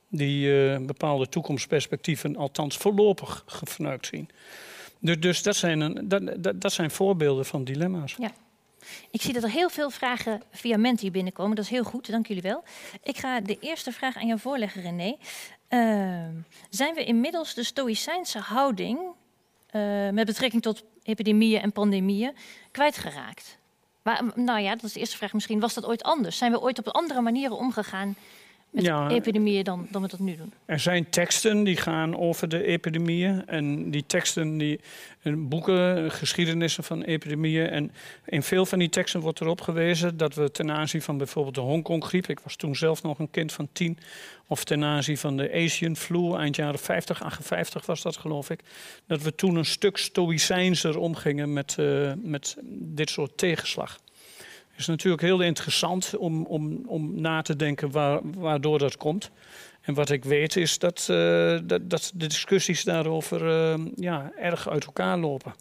Die 0.08 0.78
bepaalde 0.80 1.28
toekomstperspectieven 1.28 2.36
althans 2.36 2.76
voorlopig 2.76 3.42
gefnuikt 3.46 4.06
zien. 4.06 4.28
Dus, 5.00 5.20
dus 5.20 5.42
dat, 5.42 5.56
zijn 5.56 6.08
dat, 6.08 6.60
dat 6.60 6.72
zijn 6.72 6.90
voorbeelden 6.90 7.44
van 7.44 7.64
dilemma's. 7.64 8.14
Ja. 8.18 8.32
Ik 9.10 9.22
zie 9.22 9.32
dat 9.32 9.42
er 9.42 9.50
heel 9.50 9.70
veel 9.70 9.90
vragen 9.90 10.42
via 10.50 10.76
Menti 10.76 11.10
binnenkomen. 11.10 11.56
Dat 11.56 11.64
is 11.64 11.70
heel 11.70 11.84
goed, 11.84 12.10
dank 12.10 12.26
jullie 12.26 12.42
wel. 12.42 12.64
Ik 13.02 13.16
ga 13.16 13.40
de 13.40 13.58
eerste 13.60 13.92
vraag 13.92 14.16
aan 14.16 14.26
jou 14.26 14.40
voorleggen, 14.40 14.82
René. 14.82 15.16
Uh, 15.68 16.42
zijn 16.70 16.94
we 16.94 17.04
inmiddels 17.04 17.54
de 17.54 17.64
stoïcijnse 17.64 18.38
houding 18.38 18.98
uh, 18.98 20.10
met 20.10 20.26
betrekking 20.26 20.62
tot 20.62 20.84
epidemieën 21.02 21.60
en 21.60 21.72
pandemieën 21.72 22.36
kwijtgeraakt? 22.70 23.58
Maar, 24.02 24.22
nou 24.34 24.60
ja, 24.60 24.70
dat 24.70 24.84
is 24.84 24.92
de 24.92 25.00
eerste 25.00 25.16
vraag 25.16 25.32
misschien. 25.32 25.60
Was 25.60 25.74
dat 25.74 25.86
ooit 25.86 26.02
anders? 26.02 26.38
Zijn 26.38 26.52
we 26.52 26.60
ooit 26.60 26.78
op 26.78 26.88
andere 26.88 27.20
manieren 27.20 27.56
omgegaan 27.56 28.16
met 28.70 28.84
ja, 28.84 29.08
epidemieën 29.10 29.64
dan, 29.64 29.86
dan 29.90 30.02
we 30.02 30.08
dat 30.08 30.18
nu 30.18 30.36
doen. 30.36 30.52
Er 30.64 30.80
zijn 30.80 31.10
teksten 31.10 31.64
die 31.64 31.76
gaan 31.76 32.16
over 32.16 32.48
de 32.48 32.64
epidemieën. 32.64 33.46
En 33.46 33.90
die 33.90 34.06
teksten, 34.06 34.58
die, 34.58 34.80
boeken, 35.22 36.10
geschiedenissen 36.10 36.84
van 36.84 37.02
epidemieën. 37.02 37.68
En 37.68 37.92
in 38.26 38.42
veel 38.42 38.66
van 38.66 38.78
die 38.78 38.88
teksten 38.88 39.20
wordt 39.20 39.40
erop 39.40 39.60
gewezen 39.60 40.16
dat 40.16 40.34
we 40.34 40.50
ten 40.50 40.70
aanzien 40.70 41.02
van 41.02 41.18
bijvoorbeeld 41.18 41.54
de 41.54 41.60
Hongkong-griep... 41.60 42.26
ik 42.26 42.40
was 42.40 42.56
toen 42.56 42.76
zelf 42.76 43.02
nog 43.02 43.18
een 43.18 43.30
kind 43.30 43.52
van 43.52 43.68
tien... 43.72 43.98
of 44.46 44.64
ten 44.64 44.84
aanzien 44.84 45.18
van 45.18 45.36
de 45.36 45.52
Asian 45.52 45.96
flu, 45.96 46.34
eind 46.34 46.56
jaren 46.56 46.78
50, 46.78 47.22
58 47.22 47.86
was 47.86 48.02
dat 48.02 48.16
geloof 48.16 48.50
ik... 48.50 48.60
dat 49.06 49.22
we 49.22 49.34
toen 49.34 49.56
een 49.56 49.64
stuk 49.64 49.96
stoïcijnser 49.96 50.98
omgingen 50.98 51.52
met, 51.52 51.76
uh, 51.80 52.12
met 52.16 52.56
dit 52.70 53.10
soort 53.10 53.38
tegenslag 53.38 53.98
is 54.78 54.86
natuurlijk 54.86 55.22
heel 55.22 55.40
interessant 55.40 56.16
om, 56.16 56.44
om, 56.46 56.82
om 56.86 57.20
na 57.20 57.42
te 57.42 57.56
denken 57.56 57.90
waar, 57.90 58.20
waardoor 58.22 58.78
dat 58.78 58.96
komt. 58.96 59.30
En 59.80 59.94
wat 59.94 60.10
ik 60.10 60.24
weet 60.24 60.56
is 60.56 60.78
dat, 60.78 61.08
uh, 61.10 61.58
dat, 61.82 62.12
de 62.14 62.26
discussies 62.26 62.84
daarover 62.84 63.42
uh, 63.46 63.86
ja, 63.96 64.32
erg 64.36 64.68
uit 64.68 64.84
elkaar 64.84 65.18
lopen. 65.18 65.54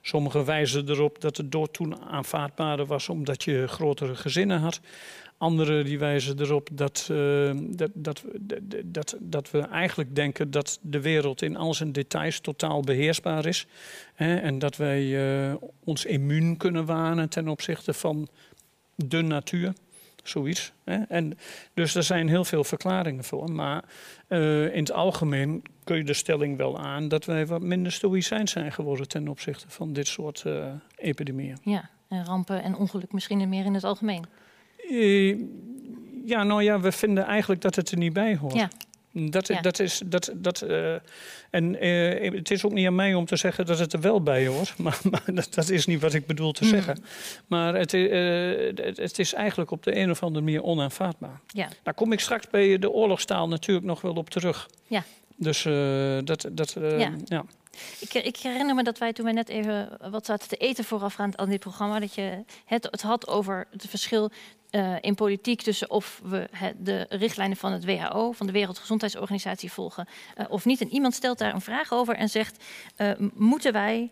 Sommigen 0.00 0.44
wijzen 0.44 0.88
erop 0.88 1.20
dat 1.20 1.36
het 1.36 1.52
dood 1.52 1.72
toen 1.72 2.00
aanvaardbaarder 2.00 2.86
was 2.86 3.08
omdat 3.08 3.42
je 3.44 3.66
grotere 3.66 4.14
gezinnen 4.14 4.60
had. 4.60 4.80
Anderen 5.38 5.84
die 5.84 5.98
wijzen 5.98 6.40
erop 6.40 6.68
dat, 6.72 7.08
uh, 7.10 7.50
dat, 7.56 7.90
dat, 7.94 8.24
dat, 8.84 9.16
dat, 9.20 9.50
we 9.50 9.60
eigenlijk 9.60 10.14
denken 10.14 10.50
dat 10.50 10.78
de 10.82 11.00
wereld 11.00 11.42
in 11.42 11.56
al 11.56 11.74
zijn 11.74 11.92
details 11.92 12.40
totaal 12.40 12.80
beheersbaar 12.80 13.46
is. 13.46 13.66
Hè, 14.14 14.36
en 14.36 14.58
dat 14.58 14.76
wij 14.76 15.16
ons 15.84 16.04
immuun 16.04 16.56
kunnen 16.56 16.84
wanen 16.84 17.28
ten 17.28 17.48
opzichte 17.48 17.92
van 17.92 18.28
de 19.06 19.22
natuur. 19.22 19.72
Zoiets. 20.22 20.72
Hè? 20.84 20.96
En, 20.96 21.38
dus 21.74 21.94
er 21.94 22.02
zijn 22.02 22.28
heel 22.28 22.44
veel 22.44 22.64
verklaringen 22.64 23.24
voor. 23.24 23.50
Maar 23.50 23.84
uh, 24.28 24.74
in 24.74 24.78
het 24.78 24.92
algemeen 24.92 25.62
kun 25.84 25.96
je 25.96 26.04
de 26.04 26.14
stelling 26.14 26.56
wel 26.56 26.78
aan 26.78 27.08
dat 27.08 27.24
wij 27.24 27.46
wat 27.46 27.62
minder 27.62 27.92
stoïcijns 27.92 28.52
zijn 28.52 28.72
geworden 28.72 29.08
ten 29.08 29.28
opzichte 29.28 29.68
van 29.68 29.92
dit 29.92 30.06
soort 30.06 30.44
uh, 30.46 30.66
epidemieën. 30.96 31.58
Ja, 31.62 31.90
en 32.08 32.24
rampen 32.24 32.62
en 32.62 32.76
ongeluk 32.76 33.12
misschien 33.12 33.48
meer 33.48 33.64
in 33.64 33.74
het 33.74 33.84
algemeen. 33.84 34.24
Uh, 34.90 35.38
ja, 36.24 36.42
nou 36.42 36.62
ja, 36.62 36.80
we 36.80 36.92
vinden 36.92 37.24
eigenlijk 37.24 37.60
dat 37.60 37.74
het 37.74 37.90
er 37.90 37.98
niet 37.98 38.12
bij 38.12 38.36
hoort. 38.36 38.54
Ja. 38.54 38.70
Dat, 39.12 39.50
dat 39.62 39.78
is, 39.78 40.02
dat, 40.06 40.32
dat, 40.34 40.62
uh, 40.62 40.94
en 41.50 41.86
uh, 41.86 42.32
het 42.32 42.50
is 42.50 42.64
ook 42.64 42.72
niet 42.72 42.86
aan 42.86 42.94
mij 42.94 43.14
om 43.14 43.24
te 43.24 43.36
zeggen 43.36 43.66
dat 43.66 43.78
het 43.78 43.92
er 43.92 44.00
wel 44.00 44.22
bij 44.22 44.46
hoort. 44.46 44.74
Maar, 44.78 44.98
maar 45.10 45.22
dat, 45.26 45.54
dat, 45.54 45.68
is 45.68 45.86
niet 45.86 46.00
wat 46.00 46.14
ik 46.14 46.26
bedoel 46.26 46.52
te 46.52 46.64
mm. 46.64 46.70
zeggen. 46.70 47.02
Maar 47.46 47.74
het, 47.74 47.92
uh, 47.92 48.76
het, 48.76 49.18
is 49.18 49.34
eigenlijk 49.34 49.70
op 49.70 49.82
de 49.82 49.96
een 49.96 50.10
of 50.10 50.22
andere 50.22 50.44
manier 50.44 50.62
onaanvaardbaar. 50.62 51.40
Ja. 51.46 51.68
Daar 51.82 51.94
kom 51.94 52.12
ik 52.12 52.20
straks 52.20 52.48
bij 52.50 52.78
de 52.78 52.90
oorlogstaal 52.90 53.48
natuurlijk 53.48 53.86
nog 53.86 54.00
wel 54.00 54.14
op 54.14 54.30
terug. 54.30 54.68
Ja. 54.86 55.04
Dus 55.36 55.62
dat... 56.24 56.48
dat 56.52 56.76
ja. 56.80 57.12
ja. 57.24 57.44
Ik, 58.00 58.14
ik, 58.14 58.36
herinner 58.36 58.74
me 58.74 58.82
dat 58.82 58.98
wij 58.98 59.12
toen 59.12 59.24
we 59.24 59.32
net 59.32 59.48
even 59.48 59.98
wat 60.10 60.26
zaten 60.26 60.48
te 60.48 60.56
eten 60.56 60.84
voorafgaand 60.84 61.36
aan 61.36 61.48
dit 61.48 61.60
programma, 61.60 62.00
dat 62.00 62.14
je 62.14 62.44
het, 62.64 62.88
het 62.90 63.02
had 63.02 63.28
over 63.28 63.66
het 63.70 63.86
verschil 63.88 64.30
uh, 64.70 64.96
in 65.00 65.14
politiek 65.14 65.62
tussen 65.62 65.90
of 65.90 66.20
we 66.24 66.48
de 66.78 67.06
richtlijnen 67.08 67.56
van 67.56 67.72
het 67.72 67.84
WHO, 67.84 68.32
van 68.32 68.46
de 68.46 68.52
Wereldgezondheidsorganisatie, 68.52 69.72
volgen 69.72 70.08
uh, 70.38 70.44
of 70.48 70.64
niet. 70.64 70.80
En 70.80 70.88
iemand 70.88 71.14
stelt 71.14 71.38
daar 71.38 71.54
een 71.54 71.60
vraag 71.60 71.92
over 71.92 72.14
en 72.14 72.28
zegt: 72.28 72.64
uh, 72.96 73.10
moeten 73.34 73.72
wij 73.72 74.10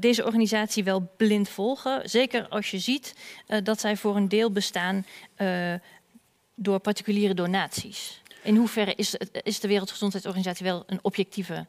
deze 0.00 0.24
organisatie 0.24 0.84
wel 0.84 1.10
blind 1.16 1.48
volgen? 1.48 2.10
Zeker 2.10 2.48
als 2.48 2.70
je 2.70 2.78
ziet 2.78 3.14
dat 3.62 3.80
zij 3.80 3.96
voor 3.96 4.16
een 4.16 4.28
deel 4.28 4.52
bestaan 4.52 5.06
door 6.54 6.78
particuliere 6.78 7.34
donaties. 7.34 8.22
In 8.42 8.56
hoeverre 8.56 8.94
is, 8.94 9.14
is 9.42 9.60
de 9.60 9.68
Wereldgezondheidsorganisatie 9.68 10.66
wel 10.66 10.82
een 10.86 10.98
objectieve 11.02 11.66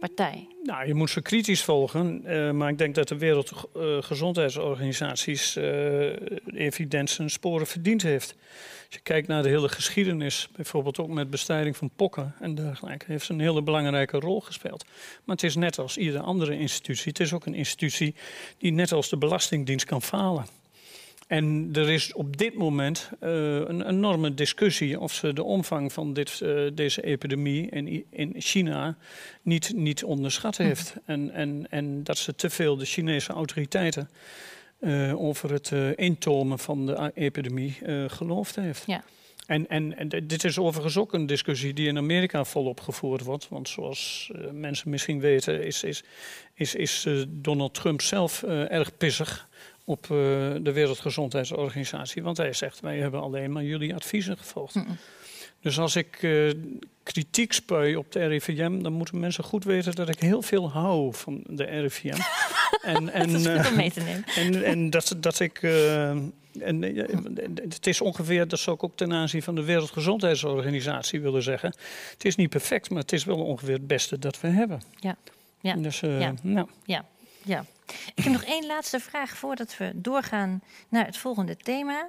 partij? 0.00 0.48
Nou, 0.62 0.86
je 0.86 0.94
moet 0.94 1.10
ze 1.10 1.22
kritisch 1.22 1.62
volgen. 1.62 2.22
Uh, 2.26 2.50
maar 2.50 2.68
ik 2.68 2.78
denk 2.78 2.94
dat 2.94 3.08
de 3.08 3.18
Wereldgezondheidsorganisaties 3.18 5.56
uh, 5.56 6.12
evident 6.46 7.10
zijn 7.10 7.30
sporen 7.30 7.66
verdiend 7.66 8.02
heeft. 8.02 8.34
Als 8.86 8.94
je 8.94 9.00
kijkt 9.00 9.28
naar 9.28 9.42
de 9.42 9.48
hele 9.48 9.68
geschiedenis, 9.68 10.48
bijvoorbeeld 10.56 10.98
ook 10.98 11.08
met 11.08 11.30
bestrijding 11.30 11.76
van 11.76 11.90
pokken 11.96 12.34
en 12.40 12.54
dergelijke, 12.54 13.04
heeft 13.08 13.26
ze 13.26 13.32
een 13.32 13.40
hele 13.40 13.62
belangrijke 13.62 14.18
rol 14.18 14.40
gespeeld. 14.40 14.84
Maar 15.24 15.36
het 15.36 15.44
is 15.44 15.54
net 15.54 15.78
als 15.78 15.96
iedere 15.96 16.22
andere 16.22 16.58
institutie. 16.58 17.08
Het 17.08 17.20
is 17.20 17.32
ook 17.32 17.46
een 17.46 17.54
institutie 17.54 18.14
die 18.58 18.72
net 18.72 18.92
als 18.92 19.08
de 19.08 19.16
Belastingdienst 19.16 19.86
kan 19.86 20.02
falen. 20.02 20.59
En 21.30 21.68
er 21.72 21.90
is 21.90 22.12
op 22.12 22.36
dit 22.36 22.54
moment 22.54 23.10
uh, 23.20 23.30
een 23.54 23.88
enorme 23.88 24.34
discussie 24.34 25.00
of 25.00 25.12
ze 25.12 25.32
de 25.32 25.42
omvang 25.42 25.92
van 25.92 26.12
dit, 26.12 26.40
uh, 26.42 26.70
deze 26.74 27.02
epidemie 27.02 27.68
in, 27.68 28.04
in 28.10 28.34
China 28.38 28.96
niet, 29.42 29.72
niet 29.74 30.04
onderschat 30.04 30.56
hm. 30.56 30.62
heeft. 30.62 30.94
En, 31.04 31.30
en, 31.30 31.66
en 31.68 32.04
dat 32.04 32.18
ze 32.18 32.34
te 32.34 32.50
veel 32.50 32.76
de 32.76 32.84
Chinese 32.84 33.32
autoriteiten 33.32 34.10
uh, 34.80 35.20
over 35.20 35.52
het 35.52 35.72
intomen 35.96 36.58
van 36.58 36.86
de 36.86 37.10
epidemie 37.14 37.78
geloofd 38.06 38.56
heeft. 38.56 38.82
Ja. 38.86 39.04
En, 39.46 39.68
en, 39.68 39.98
en, 39.98 40.08
dit 40.08 40.44
is 40.44 40.58
overigens 40.58 40.96
ook 40.96 41.12
een 41.12 41.26
discussie 41.26 41.72
die 41.72 41.88
in 41.88 41.96
Amerika 41.96 42.44
volop 42.44 42.80
gevoerd 42.80 43.22
wordt. 43.22 43.48
Want 43.48 43.68
zoals 43.68 44.30
mensen 44.52 44.90
misschien 44.90 45.20
weten, 45.20 45.64
is, 45.64 45.82
is, 45.82 46.02
is, 46.54 46.74
is 46.74 47.06
Donald 47.28 47.74
Trump 47.74 48.00
zelf 48.00 48.42
erg 48.42 48.96
pissig 48.96 49.48
op 49.90 50.02
uh, 50.02 50.08
de 50.60 50.72
Wereldgezondheidsorganisatie. 50.72 52.22
Want 52.22 52.36
hij 52.36 52.52
zegt, 52.52 52.80
wij 52.80 52.98
hebben 52.98 53.20
alleen 53.20 53.52
maar 53.52 53.64
jullie 53.64 53.94
adviezen 53.94 54.38
gevolgd. 54.38 54.74
Mm 54.74 54.84
-mm. 54.86 54.96
Dus 55.60 55.78
als 55.78 55.96
ik 55.96 56.22
uh, 56.22 56.52
kritiek 57.02 57.52
spui 57.52 57.96
op 57.96 58.12
de 58.12 58.26
RIVM, 58.26 58.82
dan 58.82 58.92
moeten 58.92 59.20
mensen 59.20 59.44
goed 59.44 59.64
weten 59.64 59.94
dat 59.94 60.08
ik 60.08 60.20
heel 60.20 60.42
veel 60.42 60.70
hou 60.70 61.14
van 61.14 61.42
de 61.46 61.64
RIVM. 61.64 62.18
en, 62.82 63.08
en, 63.12 63.32
dat 63.32 63.40
is 63.40 63.46
goed 63.46 63.70
om 63.70 63.76
mee 63.76 63.90
te 63.90 64.00
nemen. 64.00 64.24
En, 64.36 64.64
en 64.64 64.90
dat, 64.90 65.16
dat 65.16 65.40
ik. 65.40 65.62
Uh, 65.62 66.10
en, 66.58 66.82
het 67.54 67.86
is 67.86 68.00
ongeveer, 68.00 68.48
dat 68.48 68.58
zou 68.58 68.76
ik 68.76 68.84
ook 68.84 68.96
ten 68.96 69.12
aanzien 69.12 69.42
van 69.42 69.54
de 69.54 69.64
Wereldgezondheidsorganisatie 69.64 71.20
willen 71.20 71.42
zeggen. 71.42 71.74
Het 72.12 72.24
is 72.24 72.36
niet 72.36 72.50
perfect, 72.50 72.90
maar 72.90 73.02
het 73.02 73.12
is 73.12 73.24
wel 73.24 73.44
ongeveer 73.44 73.74
het 73.74 73.86
beste 73.86 74.18
dat 74.18 74.40
we 74.40 74.48
hebben. 74.48 74.80
Ja. 74.96 75.16
Ja. 75.60 75.74
Dus, 75.74 76.02
uh, 76.02 76.20
ja. 76.20 76.34
Nou. 76.42 76.68
ja. 76.84 77.04
Ja. 77.42 77.64
Ik 78.14 78.24
heb 78.24 78.32
nog 78.32 78.44
één 78.44 78.66
laatste 78.66 79.00
vraag 79.00 79.36
voordat 79.36 79.76
we 79.76 79.90
doorgaan 79.94 80.62
naar 80.88 81.06
het 81.06 81.16
volgende 81.16 81.56
thema. 81.56 82.08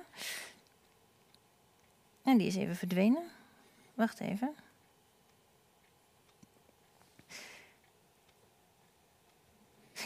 En 2.23 2.37
die 2.37 2.47
is 2.47 2.55
even 2.55 2.75
verdwenen. 2.75 3.23
Wacht 3.93 4.19
even. 4.19 4.55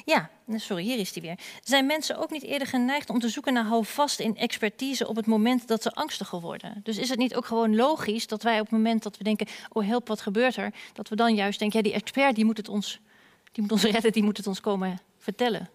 Ja, 0.05 0.29
sorry, 0.55 0.83
hier 0.83 0.99
is 0.99 1.13
die 1.13 1.21
weer. 1.21 1.39
Zijn 1.63 1.85
mensen 1.85 2.17
ook 2.17 2.31
niet 2.31 2.43
eerder 2.43 2.67
geneigd 2.67 3.09
om 3.09 3.19
te 3.19 3.29
zoeken 3.29 3.53
naar 3.53 3.65
houvast 3.65 4.19
in 4.19 4.38
expertise 4.38 5.07
op 5.07 5.15
het 5.15 5.25
moment 5.25 5.67
dat 5.67 5.81
ze 5.81 5.93
angstiger 5.93 6.39
worden? 6.39 6.79
Dus 6.83 6.97
is 6.97 7.09
het 7.09 7.17
niet 7.17 7.35
ook 7.35 7.45
gewoon 7.45 7.75
logisch 7.75 8.27
dat 8.27 8.43
wij 8.43 8.59
op 8.59 8.65
het 8.65 8.75
moment 8.75 9.03
dat 9.03 9.17
we 9.17 9.23
denken, 9.23 9.47
oh 9.71 9.88
help, 9.88 10.07
wat 10.07 10.21
gebeurt 10.21 10.55
er? 10.55 10.73
Dat 10.93 11.09
we 11.09 11.15
dan 11.15 11.35
juist 11.35 11.59
denken, 11.59 11.77
ja, 11.77 11.83
die 11.83 11.93
expert 11.93 12.35
die 12.35 12.45
moet 12.45 12.57
het 12.57 12.69
ons, 12.69 12.99
die 13.51 13.61
moet 13.61 13.71
ons 13.71 13.83
redden, 13.93 14.11
die 14.11 14.23
moet 14.23 14.38
het 14.38 14.47
ons 14.47 14.61
komen 14.61 14.99
vertellen? 15.25 15.69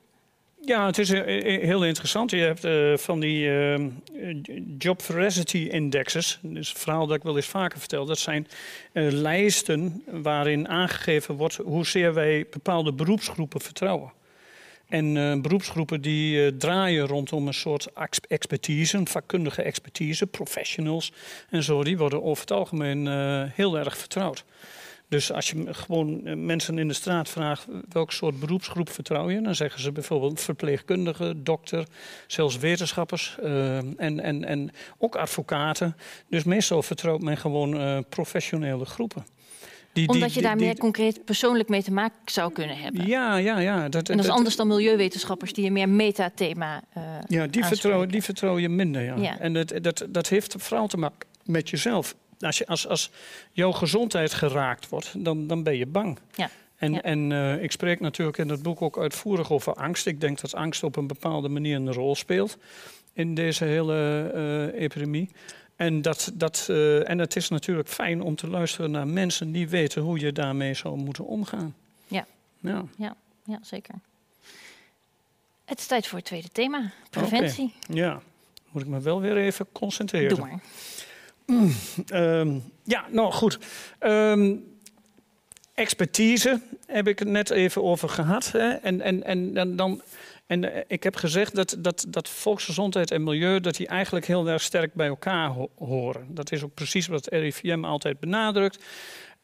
Ja, 0.64 0.86
het 0.86 0.98
is 0.98 1.10
eh, 1.10 1.54
eh, 1.54 1.62
heel 1.62 1.84
interessant. 1.84 2.30
Je 2.30 2.36
hebt 2.36 2.64
uh, 2.64 2.96
van 2.96 3.20
die 3.20 3.46
uh, 3.46 3.86
job 4.78 5.02
veracity 5.02 5.68
indexes. 5.70 6.38
Dat 6.42 6.56
is 6.56 6.70
een 6.70 6.80
verhaal 6.80 7.06
dat 7.06 7.16
ik 7.16 7.22
wel 7.22 7.36
eens 7.36 7.46
vaker 7.46 7.78
vertel. 7.78 8.04
Dat 8.04 8.18
zijn 8.18 8.46
lijsten 8.92 10.02
waarin 10.06 10.68
aangegeven 10.68 11.34
wordt 11.34 11.56
hoezeer 11.56 12.14
wij 12.14 12.46
bepaalde 12.50 12.92
beroepsgroepen 12.92 13.60
vertrouwen. 13.60 14.12
En 14.88 15.42
beroepsgroepen 15.42 16.00
die 16.00 16.56
draaien 16.56 17.06
rondom 17.06 17.46
een 17.46 17.54
soort 17.54 17.88
expertise, 18.28 18.96
een 18.96 19.08
vakkundige 19.08 19.62
expertise, 19.62 20.26
professionals 20.26 21.12
en 21.50 21.62
zo, 21.62 21.84
die 21.84 21.98
worden 21.98 22.22
over 22.22 22.40
het 22.40 22.52
algemeen 22.52 23.06
heel 23.54 23.78
erg 23.78 23.96
vertrouwd. 23.98 24.44
Dus 25.10 25.32
als 25.32 25.50
je 25.50 25.74
gewoon 25.74 26.26
eh, 26.26 26.36
mensen 26.36 26.78
in 26.78 26.88
de 26.88 26.94
straat 26.94 27.28
vraagt 27.28 27.66
welk 27.88 28.12
soort 28.12 28.40
beroepsgroep 28.40 28.90
vertrouw 28.90 29.30
je, 29.30 29.40
dan 29.40 29.54
zeggen 29.54 29.80
ze 29.80 29.92
bijvoorbeeld 29.92 30.40
verpleegkundigen, 30.40 31.44
dokter, 31.44 31.86
zelfs 32.26 32.58
wetenschappers 32.58 33.36
uh, 33.42 33.76
en, 33.76 34.20
en, 34.20 34.44
en 34.44 34.70
ook 34.98 35.16
advocaten. 35.16 35.96
Dus 36.28 36.44
meestal 36.44 36.82
vertrouwt 36.82 37.22
men 37.22 37.36
gewoon 37.36 37.80
uh, 37.80 37.98
professionele 38.08 38.84
groepen. 38.84 39.24
Die, 39.92 40.08
Omdat 40.08 40.28
die, 40.28 40.36
je 40.36 40.42
daar 40.42 40.56
die, 40.56 40.66
meer 40.66 40.76
concreet 40.76 41.24
persoonlijk 41.24 41.68
mee 41.68 41.82
te 41.82 41.92
maken 41.92 42.18
zou 42.24 42.52
kunnen 42.52 42.76
hebben. 42.76 43.06
Ja, 43.06 43.36
ja, 43.36 43.58
ja. 43.58 43.88
Dat, 43.88 44.08
en 44.08 44.16
dat 44.16 44.26
is 44.26 44.32
anders 44.32 44.56
dan 44.56 44.66
milieuwetenschappers 44.68 45.52
die 45.52 45.66
een 45.66 45.72
meer 45.72 45.88
metathema 45.88 46.82
uh, 46.96 47.02
Ja, 47.26 47.46
die 47.46 47.64
vertrouw, 47.64 48.06
die 48.06 48.22
vertrouw 48.22 48.58
je 48.58 48.68
minder. 48.68 49.02
Ja. 49.02 49.16
ja. 49.16 49.38
En 49.38 49.52
dat, 49.52 49.72
dat, 49.82 50.06
dat 50.08 50.28
heeft 50.28 50.54
vooral 50.58 50.86
te 50.86 50.96
maken 50.96 51.28
met 51.44 51.70
jezelf 51.70 52.14
als, 52.40 52.58
je, 52.58 52.66
als, 52.66 52.86
als 52.86 53.10
jouw 53.52 53.72
gezondheid 53.72 54.34
geraakt 54.34 54.88
wordt, 54.88 55.24
dan, 55.24 55.46
dan 55.46 55.62
ben 55.62 55.76
je 55.76 55.86
bang. 55.86 56.18
Ja. 56.34 56.50
En, 56.76 56.92
ja. 56.92 57.02
en 57.02 57.30
uh, 57.30 57.62
ik 57.62 57.72
spreek 57.72 58.00
natuurlijk 58.00 58.38
in 58.38 58.48
het 58.48 58.62
boek 58.62 58.82
ook 58.82 58.98
uitvoerig 58.98 59.50
over 59.50 59.74
angst. 59.74 60.06
Ik 60.06 60.20
denk 60.20 60.40
dat 60.40 60.54
angst 60.54 60.82
op 60.82 60.96
een 60.96 61.06
bepaalde 61.06 61.48
manier 61.48 61.76
een 61.76 61.92
rol 61.92 62.14
speelt 62.14 62.58
in 63.12 63.34
deze 63.34 63.64
hele 63.64 64.30
uh, 64.74 64.82
epidemie. 64.82 65.30
En, 65.76 66.02
dat, 66.02 66.32
dat, 66.34 66.66
uh, 66.70 67.08
en 67.08 67.18
het 67.18 67.36
is 67.36 67.48
natuurlijk 67.48 67.88
fijn 67.88 68.22
om 68.22 68.36
te 68.36 68.48
luisteren 68.48 68.90
naar 68.90 69.06
mensen 69.06 69.52
die 69.52 69.68
weten 69.68 70.02
hoe 70.02 70.18
je 70.18 70.32
daarmee 70.32 70.74
zou 70.74 70.96
moeten 70.96 71.26
omgaan. 71.26 71.74
Ja, 72.06 72.26
ja. 72.60 72.84
ja, 72.96 73.16
ja 73.44 73.58
zeker. 73.62 73.94
Het 75.64 75.78
is 75.78 75.86
tijd 75.86 76.06
voor 76.06 76.18
het 76.18 76.26
tweede 76.26 76.48
thema, 76.48 76.92
preventie. 77.10 77.74
Okay. 77.82 77.96
Ja, 77.96 78.22
moet 78.70 78.82
ik 78.82 78.88
me 78.88 79.00
wel 79.00 79.20
weer 79.20 79.36
even 79.36 79.66
concentreren. 79.72 80.28
Doe 80.28 80.38
maar. 80.38 80.60
Mm, 81.50 81.72
um, 82.12 82.62
ja, 82.84 83.04
nou 83.10 83.32
goed. 83.32 83.58
Um, 84.00 84.64
expertise 85.74 86.60
heb 86.86 87.08
ik 87.08 87.18
het 87.18 87.28
net 87.28 87.50
even 87.50 87.82
over 87.82 88.08
gehad. 88.08 88.52
Hè? 88.52 88.68
En, 88.68 89.00
en, 89.00 89.22
en, 89.22 89.76
dan, 89.76 90.02
en 90.46 90.62
uh, 90.62 90.70
ik 90.86 91.02
heb 91.02 91.16
gezegd 91.16 91.54
dat, 91.54 91.76
dat, 91.78 92.06
dat 92.08 92.28
volksgezondheid 92.28 93.10
en 93.10 93.22
milieu... 93.22 93.60
dat 93.60 93.76
die 93.76 93.86
eigenlijk 93.86 94.26
heel 94.26 94.48
erg 94.48 94.62
sterk 94.62 94.94
bij 94.94 95.06
elkaar 95.06 95.48
ho 95.48 95.70
horen. 95.78 96.26
Dat 96.28 96.52
is 96.52 96.62
ook 96.62 96.74
precies 96.74 97.06
wat 97.06 97.26
RIVM 97.26 97.84
altijd 97.84 98.20
benadrukt. 98.20 98.84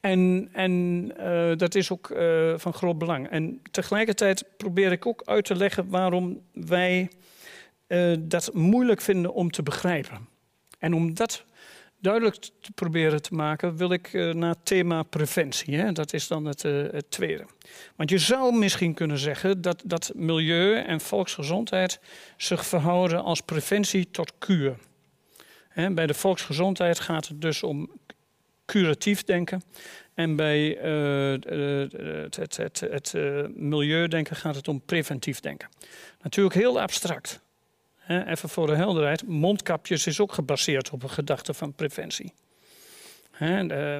En, 0.01 0.49
en 0.53 0.73
uh, 1.21 1.57
dat 1.57 1.75
is 1.75 1.91
ook 1.91 2.11
uh, 2.11 2.53
van 2.57 2.73
groot 2.73 2.99
belang. 2.99 3.29
En 3.29 3.61
tegelijkertijd 3.71 4.45
probeer 4.57 4.93
ik 4.93 5.07
ook 5.07 5.23
uit 5.25 5.45
te 5.45 5.57
leggen 5.57 5.89
waarom 5.89 6.41
wij 6.53 7.11
dat 8.19 8.51
moeilijk 8.55 9.01
vinden 9.01 9.35
om 9.35 9.51
te 9.51 9.63
begrijpen. 9.63 10.29
En 10.79 10.95
om 10.95 11.15
dat 11.15 11.45
duidelijk 12.07 12.35
te 12.61 12.73
proberen 12.75 13.23
te 13.23 13.35
maken, 13.35 13.77
wil 13.77 13.93
ik 13.93 14.13
uh, 14.13 14.35
naar 14.35 14.51
het 14.51 14.65
thema 14.65 15.03
preventie. 15.03 15.77
Hè? 15.77 15.93
Dat 15.93 16.13
is 16.13 16.27
dan 16.29 16.45
het, 16.45 16.65
uh, 16.65 16.87
het, 16.91 17.11
tweede. 17.11 17.45
Want 17.97 18.11
je 18.11 18.19
zou 18.19 18.59
misschien 18.59 18.95
kunnen 18.95 19.19
zeggen 19.19 19.61
dat, 19.61 19.83
dat 19.85 20.13
milieu 20.15 20.77
en 20.79 21.01
volksgezondheid 21.01 22.01
zich 22.37 22.67
verhouden 22.67 23.23
als 23.23 23.41
preventie 23.41 24.11
tot 24.11 24.33
kuur. 24.39 24.77
bij 25.91 26.07
de 26.07 26.15
volksgezondheid 26.15 27.01
gaat 27.01 27.29
het 27.29 27.41
dus 27.41 27.63
om 27.63 27.91
curatief 28.67 29.25
denken. 29.25 29.63
En 30.15 30.37
bij 30.37 30.69
het, 30.69 32.37
het, 32.37 32.57
het, 32.57 32.81
het 32.81 33.13
milieudenken 33.55 34.37
gaat 34.37 34.55
het 34.55 34.69
om 34.69 34.81
preventief 34.81 35.41
denken. 35.41 35.69
Natuurlijk 36.23 36.55
heel 36.55 36.81
abstract. 36.81 37.46
Even 38.07 38.49
voor 38.49 38.67
de 38.67 38.75
helderheid, 38.75 39.27
mondkapjes 39.27 40.07
is 40.07 40.21
ook 40.21 40.33
gebaseerd 40.33 40.91
op 40.91 41.03
een 41.03 41.11
gedachte 41.11 41.55
van 41.55 41.73
preventie. 41.73 42.33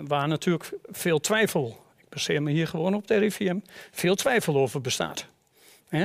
Waar 0.07 0.29
natuurlijk 0.29 0.73
veel 0.85 1.19
twijfel, 1.19 1.85
ik 1.97 2.09
baseer 2.09 2.43
me 2.43 2.51
hier 2.51 2.67
gewoon 2.67 2.95
op 2.95 3.07
de 3.07 3.17
RIVM, 3.17 3.59
veel 3.91 4.15
twijfel 4.15 4.57
over 4.57 4.81
bestaat. 4.81 5.27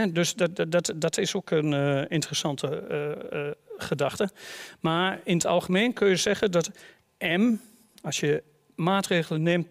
Dus 0.10 0.34
dat, 0.34 0.72
dat, 0.72 0.94
dat 0.96 1.18
is 1.18 1.36
ook 1.36 1.52
een 1.52 1.72
uh, 1.72 2.02
interessante 2.08 2.84
uh, 3.34 3.52
gedachte. 3.78 4.30
Maar 4.80 5.20
in 5.24 5.34
het 5.34 5.46
algemeen 5.46 5.94
kun 5.94 6.08
je 6.08 6.16
zeggen 6.16 6.52
dat 6.52 6.72
M, 7.20 7.56
als 8.02 8.20
je 8.20 8.44
maatregelen 8.76 9.44
neemt 9.44 9.68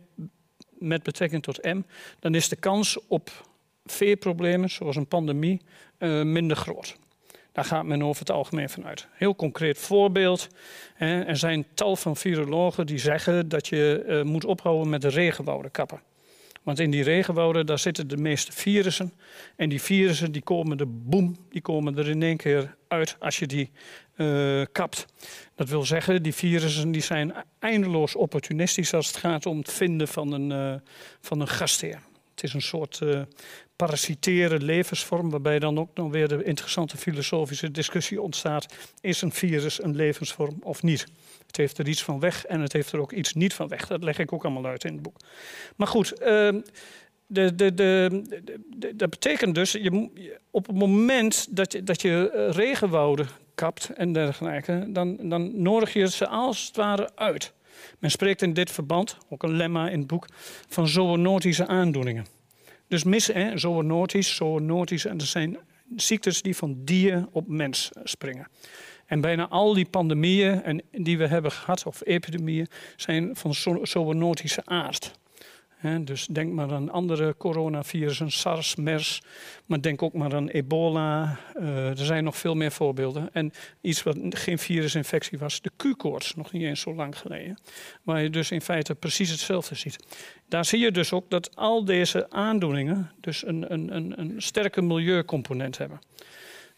met 0.78 1.02
betrekking 1.02 1.42
tot 1.42 1.62
M, 1.62 1.80
dan 2.18 2.34
is 2.34 2.48
de 2.48 2.56
kans 2.56 2.98
op 3.08 3.30
veerproblemen, 3.84 4.70
zoals 4.70 4.96
een 4.96 5.06
pandemie, 5.06 5.60
minder 6.22 6.56
groot. 6.56 6.96
Daar 7.52 7.64
gaat 7.64 7.84
men 7.84 8.02
over 8.02 8.20
het 8.20 8.30
algemeen 8.30 8.70
vanuit. 8.70 9.08
Heel 9.12 9.36
concreet 9.36 9.78
voorbeeld. 9.78 10.48
Hè, 10.94 11.20
er 11.22 11.36
zijn 11.36 11.66
tal 11.74 11.96
van 11.96 12.16
virologen 12.16 12.86
die 12.86 12.98
zeggen 12.98 13.48
dat 13.48 13.66
je 13.66 14.04
uh, 14.06 14.22
moet 14.22 14.44
ophouden 14.44 14.88
met 14.88 15.02
de 15.02 15.08
regenwouden 15.08 15.70
kappen. 15.70 16.00
Want 16.62 16.78
in 16.78 16.90
die 16.90 17.02
regenwouden 17.02 17.66
daar 17.66 17.78
zitten 17.78 18.08
de 18.08 18.16
meeste 18.16 18.52
virussen. 18.52 19.12
En 19.56 19.68
die 19.68 19.82
virussen 19.82 20.32
die 20.32 20.42
komen 20.42 20.78
er 20.78 21.02
boem, 21.02 21.36
die 21.50 21.60
komen 21.60 21.98
er 21.98 22.08
in 22.08 22.22
één 22.22 22.36
keer 22.36 22.76
uit 22.88 23.16
als 23.18 23.38
je 23.38 23.46
die 23.46 23.70
uh, 24.16 24.64
kapt. 24.72 25.06
Dat 25.54 25.68
wil 25.68 25.84
zeggen, 25.84 26.22
die 26.22 26.34
virussen 26.34 26.92
die 26.92 27.02
zijn 27.02 27.34
eindeloos 27.58 28.14
opportunistisch 28.14 28.94
als 28.94 29.06
het 29.06 29.16
gaat 29.16 29.46
om 29.46 29.58
het 29.58 29.72
vinden 29.72 30.08
van 30.08 30.32
een, 30.32 30.50
uh, 30.50 30.74
van 31.20 31.40
een 31.40 31.48
gastheer. 31.48 32.00
Het 32.40 32.48
is 32.48 32.54
een 32.54 32.62
soort 32.62 33.00
uh, 33.02 34.58
levensvorm, 34.58 35.30
waarbij 35.30 35.58
dan 35.58 35.78
ook 35.78 35.90
nog 35.94 36.10
weer 36.10 36.28
de 36.28 36.44
interessante 36.44 36.96
filosofische 36.96 37.70
discussie 37.70 38.22
ontstaat: 38.22 38.74
is 39.00 39.22
een 39.22 39.32
virus 39.32 39.82
een 39.82 39.96
levensvorm 39.96 40.56
of 40.62 40.82
niet? 40.82 41.06
Het 41.46 41.56
heeft 41.56 41.78
er 41.78 41.88
iets 41.88 42.02
van 42.02 42.20
weg 42.20 42.44
en 42.44 42.60
het 42.60 42.72
heeft 42.72 42.92
er 42.92 43.00
ook 43.00 43.12
iets 43.12 43.34
niet 43.34 43.54
van 43.54 43.68
weg. 43.68 43.86
Dat 43.86 44.04
leg 44.04 44.18
ik 44.18 44.32
ook 44.32 44.44
allemaal 44.44 44.66
uit 44.66 44.84
in 44.84 44.92
het 44.92 45.02
boek. 45.02 45.16
Maar 45.76 45.86
goed, 45.86 46.12
uh, 46.12 46.26
de, 47.26 47.54
de, 47.54 47.74
de, 47.74 48.22
dat 48.96 49.10
betekent 49.10 49.54
dus, 49.54 49.72
je, 49.72 50.38
op 50.50 50.66
het 50.66 50.76
moment 50.76 51.56
dat 51.56 51.72
je, 51.72 51.82
dat 51.82 52.02
je 52.02 52.48
regenwouden 52.50 53.28
kapt 53.54 53.90
en 53.90 54.12
dergelijke, 54.12 54.86
dan, 54.88 55.28
dan 55.28 55.62
nodig 55.62 55.92
je 55.92 56.10
ze 56.10 56.28
als 56.28 56.66
het 56.66 56.76
ware 56.76 57.10
uit. 57.14 57.52
Men 57.98 58.10
spreekt 58.10 58.42
in 58.42 58.52
dit 58.52 58.70
verband, 58.70 59.16
ook 59.28 59.42
een 59.42 59.56
lemma 59.56 59.88
in 59.88 59.98
het 59.98 60.06
boek, 60.06 60.26
van 60.68 60.88
zoonotische 60.88 61.66
aandoeningen. 61.66 62.26
Dus 62.88 63.04
mis, 63.04 63.26
hè, 63.26 63.58
zoonotisch, 63.58 64.34
zoonotisch, 64.34 65.04
en 65.04 65.20
zijn 65.20 65.58
ziektes 65.96 66.42
die 66.42 66.56
van 66.56 66.84
dier 66.84 67.28
op 67.32 67.48
mens 67.48 67.90
springen. 68.04 68.48
En 69.06 69.20
bijna 69.20 69.48
al 69.48 69.74
die 69.74 69.88
pandemieën 69.90 70.62
en 70.62 70.82
die 70.90 71.18
we 71.18 71.26
hebben 71.26 71.52
gehad, 71.52 71.86
of 71.86 72.00
epidemieën, 72.04 72.68
zijn 72.96 73.36
van 73.36 73.54
zoonotische 73.82 74.62
aard 74.64 75.18
dus 76.00 76.26
denk 76.26 76.52
maar 76.52 76.72
aan 76.72 76.90
andere 76.90 77.34
coronavirussen, 77.36 78.30
SARS, 78.30 78.76
MERS, 78.76 79.22
maar 79.66 79.80
denk 79.80 80.02
ook 80.02 80.12
maar 80.12 80.34
aan 80.34 80.48
ebola. 80.48 81.38
Uh, 81.60 81.88
er 81.88 82.04
zijn 82.04 82.24
nog 82.24 82.36
veel 82.36 82.54
meer 82.54 82.72
voorbeelden. 82.72 83.28
En 83.32 83.52
iets 83.80 84.02
wat 84.02 84.16
geen 84.28 84.58
virusinfectie 84.58 85.38
was, 85.38 85.60
de 85.60 85.70
Q-koorts, 85.76 86.34
nog 86.34 86.52
niet 86.52 86.62
eens 86.62 86.80
zo 86.80 86.94
lang 86.94 87.18
geleden. 87.18 87.58
Waar 88.02 88.22
je 88.22 88.30
dus 88.30 88.50
in 88.50 88.60
feite 88.60 88.94
precies 88.94 89.30
hetzelfde 89.30 89.74
ziet. 89.74 89.98
Daar 90.48 90.64
zie 90.64 90.78
je 90.78 90.90
dus 90.90 91.12
ook 91.12 91.30
dat 91.30 91.56
al 91.56 91.84
deze 91.84 92.30
aandoeningen 92.30 93.10
dus 93.20 93.46
een, 93.46 93.72
een, 93.72 93.96
een, 93.96 94.20
een 94.20 94.42
sterke 94.42 94.82
milieucomponent 94.82 95.78
hebben 95.78 96.00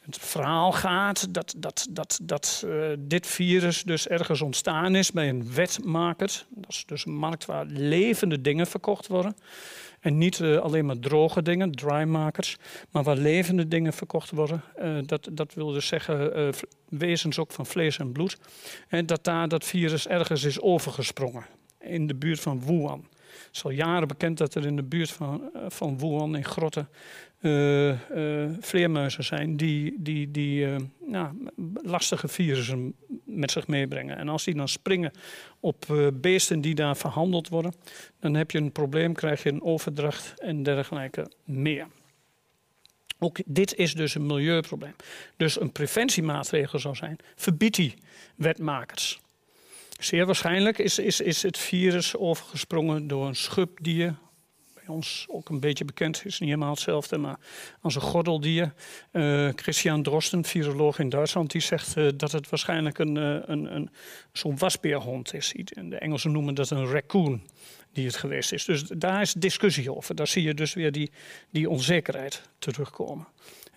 het 0.02 0.18
verhaal 0.18 0.72
gaat 0.72 1.34
dat, 1.34 1.54
dat, 1.56 1.86
dat, 1.90 2.18
dat 2.22 2.64
uh, 2.66 2.86
dit 2.98 3.26
virus 3.26 3.82
dus 3.82 4.08
ergens 4.08 4.40
ontstaan 4.40 4.94
is 4.94 5.12
bij 5.12 5.28
een 5.28 5.52
wetmaker. 5.54 6.44
Dat 6.48 6.70
is 6.70 6.84
dus 6.86 7.06
een 7.06 7.14
markt 7.14 7.44
waar 7.44 7.64
levende 7.64 8.40
dingen 8.40 8.66
verkocht 8.66 9.06
worden. 9.06 9.36
En 10.00 10.18
niet 10.18 10.38
uh, 10.38 10.58
alleen 10.58 10.86
maar 10.86 10.98
droge 10.98 11.42
dingen, 11.42 11.72
drymakers, 11.72 12.56
maar 12.90 13.02
waar 13.02 13.16
levende 13.16 13.68
dingen 13.68 13.92
verkocht 13.92 14.30
worden. 14.30 14.62
Uh, 14.82 14.98
dat, 15.06 15.28
dat 15.32 15.54
wil 15.54 15.72
dus 15.72 15.86
zeggen 15.86 16.52
wezens 16.88 17.38
ook 17.38 17.52
van 17.52 17.66
vlees 17.66 17.98
en 17.98 18.12
bloed. 18.12 18.38
En 18.88 19.06
dat 19.06 19.24
daar 19.24 19.48
dat 19.48 19.64
virus 19.64 20.06
ergens 20.06 20.44
is 20.44 20.60
overgesprongen. 20.60 21.46
In 21.80 22.06
de 22.06 22.14
buurt 22.14 22.40
van 22.40 22.64
Wuhan. 22.64 23.06
Het 23.46 23.56
is 23.56 23.64
al 23.64 23.70
jaren 23.70 24.08
bekend 24.08 24.38
dat 24.38 24.54
er 24.54 24.66
in 24.66 24.76
de 24.76 24.82
buurt 24.82 25.10
van, 25.10 25.50
van 25.68 25.98
Wuhan 25.98 26.36
in 26.36 26.44
grotten 26.44 26.88
vleermuizen 28.60 29.24
zijn 29.24 29.56
die, 29.56 29.94
die, 29.98 30.30
die 30.30 30.66
uh, 30.66 30.76
nou, 31.06 31.34
lastige 31.82 32.28
virussen 32.28 32.94
met 33.24 33.50
zich 33.50 33.66
meebrengen. 33.66 34.16
En 34.16 34.28
als 34.28 34.44
die 34.44 34.54
dan 34.54 34.68
springen 34.68 35.12
op 35.60 36.10
beesten 36.14 36.60
die 36.60 36.74
daar 36.74 36.96
verhandeld 36.96 37.48
worden, 37.48 37.74
dan 38.20 38.34
heb 38.34 38.50
je 38.50 38.58
een 38.58 38.72
probleem, 38.72 39.14
krijg 39.14 39.42
je 39.42 39.48
een 39.48 39.62
overdracht 39.62 40.40
en 40.40 40.62
dergelijke 40.62 41.30
meer. 41.44 41.86
Ook 43.18 43.38
dit 43.46 43.74
is 43.74 43.94
dus 43.94 44.14
een 44.14 44.26
milieuprobleem. 44.26 44.94
Dus 45.36 45.60
een 45.60 45.72
preventiemaatregel 45.72 46.78
zou 46.78 46.94
zijn: 46.94 47.18
verbied 47.34 47.74
die 47.74 47.94
wetmakers. 48.34 49.20
Zeer 49.98 50.26
waarschijnlijk 50.26 50.78
is, 50.78 50.98
is, 50.98 51.20
is 51.20 51.42
het 51.42 51.58
virus 51.58 52.16
overgesprongen 52.16 53.06
door 53.06 53.26
een 53.26 53.36
schubdier 53.36 54.14
ons 54.92 55.26
ook 55.28 55.48
een 55.48 55.60
beetje 55.60 55.84
bekend 55.84 56.22
is, 56.24 56.38
niet 56.38 56.48
helemaal 56.48 56.70
hetzelfde, 56.70 57.18
maar 57.18 57.38
als 57.80 57.94
een 57.94 58.00
gordeldier. 58.00 58.72
Uh, 59.12 59.48
Christian 59.54 60.02
Drosten, 60.02 60.44
viroloog 60.44 60.98
in 60.98 61.08
Duitsland, 61.08 61.50
die 61.50 61.60
zegt 61.60 61.96
uh, 61.96 62.10
dat 62.16 62.32
het 62.32 62.48
waarschijnlijk 62.48 62.98
een, 62.98 63.16
uh, 63.16 63.38
een, 63.46 63.74
een, 63.74 63.90
zo'n 64.32 64.58
wasbeerhond 64.58 65.34
is. 65.34 65.54
De 65.74 65.98
Engelsen 65.98 66.32
noemen 66.32 66.54
dat 66.54 66.70
een 66.70 66.86
raccoon 66.86 67.42
die 67.92 68.06
het 68.06 68.16
geweest 68.16 68.52
is. 68.52 68.64
Dus 68.64 68.82
daar 68.82 69.20
is 69.20 69.32
discussie 69.32 69.94
over. 69.94 70.14
Daar 70.14 70.26
zie 70.26 70.42
je 70.42 70.54
dus 70.54 70.74
weer 70.74 70.92
die, 70.92 71.10
die 71.50 71.70
onzekerheid 71.70 72.42
terugkomen. 72.58 73.26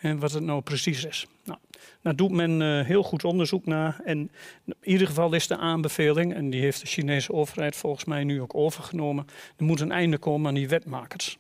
En 0.06 0.20
wat 0.20 0.32
het 0.32 0.44
nou 0.44 0.62
precies 0.62 1.06
is. 1.06 1.28
Nou, 1.44 1.60
daar 2.02 2.16
doet 2.16 2.32
men 2.32 2.62
uh, 2.62 2.86
heel 2.86 3.04
goed 3.04 3.24
onderzoek 3.24 3.66
naar. 3.66 4.02
En 4.04 4.32
in 4.66 4.76
ieder 4.82 5.08
geval 5.08 5.34
is 5.34 5.48
de 5.48 5.58
aanbeveling, 5.58 6.34
en 6.34 6.50
die 6.50 6.62
heeft 6.62 6.82
de 6.82 6.88
Chinese 6.88 7.34
overheid 7.34 7.76
volgens 7.76 8.06
mij 8.06 8.24
nu 8.24 8.42
ook 8.42 8.56
overgenomen. 8.56 9.28
Er 9.58 9.66
moet 9.66 9.80
een 9.80 9.92
einde 9.92 10.18
komen 10.18 10.48
aan 10.48 10.54
die 10.54 10.68
wetmakers. 10.68 11.38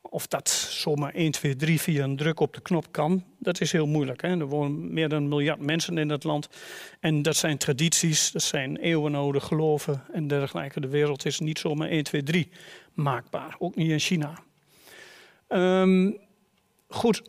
Of 0.00 0.26
dat 0.26 0.48
zomaar 0.70 1.14
1, 1.14 1.30
2, 1.30 1.56
3 1.56 1.80
via 1.80 2.04
een 2.04 2.16
druk 2.16 2.40
op 2.40 2.54
de 2.54 2.60
knop 2.60 2.86
kan, 2.90 3.24
dat 3.38 3.60
is 3.60 3.72
heel 3.72 3.86
moeilijk. 3.86 4.22
Hè? 4.22 4.28
Er 4.28 4.46
wonen 4.46 4.92
meer 4.92 5.08
dan 5.08 5.22
een 5.22 5.28
miljard 5.28 5.60
mensen 5.60 5.98
in 5.98 6.08
dat 6.08 6.24
land. 6.24 6.48
En 7.00 7.22
dat 7.22 7.36
zijn 7.36 7.58
tradities, 7.58 8.30
dat 8.30 8.42
zijn 8.42 8.76
eeuwenoude 8.76 9.40
geloven 9.40 10.02
en 10.12 10.28
dergelijke. 10.28 10.80
De 10.80 10.88
wereld 10.88 11.24
is 11.24 11.40
niet 11.40 11.58
zomaar 11.58 11.88
1, 11.88 12.04
2, 12.04 12.22
3 12.22 12.48
maakbaar. 12.94 13.56
Ook 13.58 13.76
niet 13.76 13.90
in 13.90 14.00
China. 14.00 14.38
Um, 15.48 16.18
goed, 16.88 17.22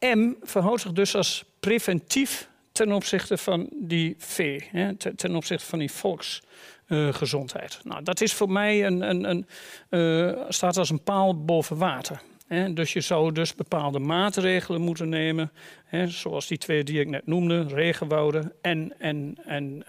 M 0.00 0.32
verhoudt 0.42 0.80
zich 0.80 0.92
dus 0.92 1.14
als 1.14 1.44
preventief 1.60 2.48
ten 2.72 2.92
opzichte 2.92 3.38
van 3.38 3.68
die 3.72 4.14
vee, 4.18 4.68
hè, 4.70 4.94
ten 4.94 5.36
opzichte 5.36 5.66
van 5.66 5.78
die 5.78 5.92
volksgezondheid. 5.92 7.80
Nou, 7.84 8.02
dat 8.02 8.20
is 8.20 8.34
voor 8.34 8.50
mij 8.50 8.86
een, 8.86 9.00
een, 9.10 9.30
een 9.30 9.46
uh, 9.90 10.42
staat 10.48 10.76
als 10.76 10.90
een 10.90 11.02
paal 11.02 11.44
boven 11.44 11.76
water. 11.76 12.20
Hè. 12.46 12.72
Dus 12.72 12.92
je 12.92 13.00
zou 13.00 13.32
dus 13.32 13.54
bepaalde 13.54 13.98
maatregelen 13.98 14.80
moeten 14.80 15.08
nemen, 15.08 15.52
hè, 15.84 16.08
zoals 16.08 16.46
die 16.46 16.58
twee 16.58 16.84
die 16.84 17.00
ik 17.00 17.08
net 17.08 17.26
noemde, 17.26 17.62
regenwouden 17.62 18.52
en, 18.60 18.94
en, 18.98 19.38
en 19.44 19.84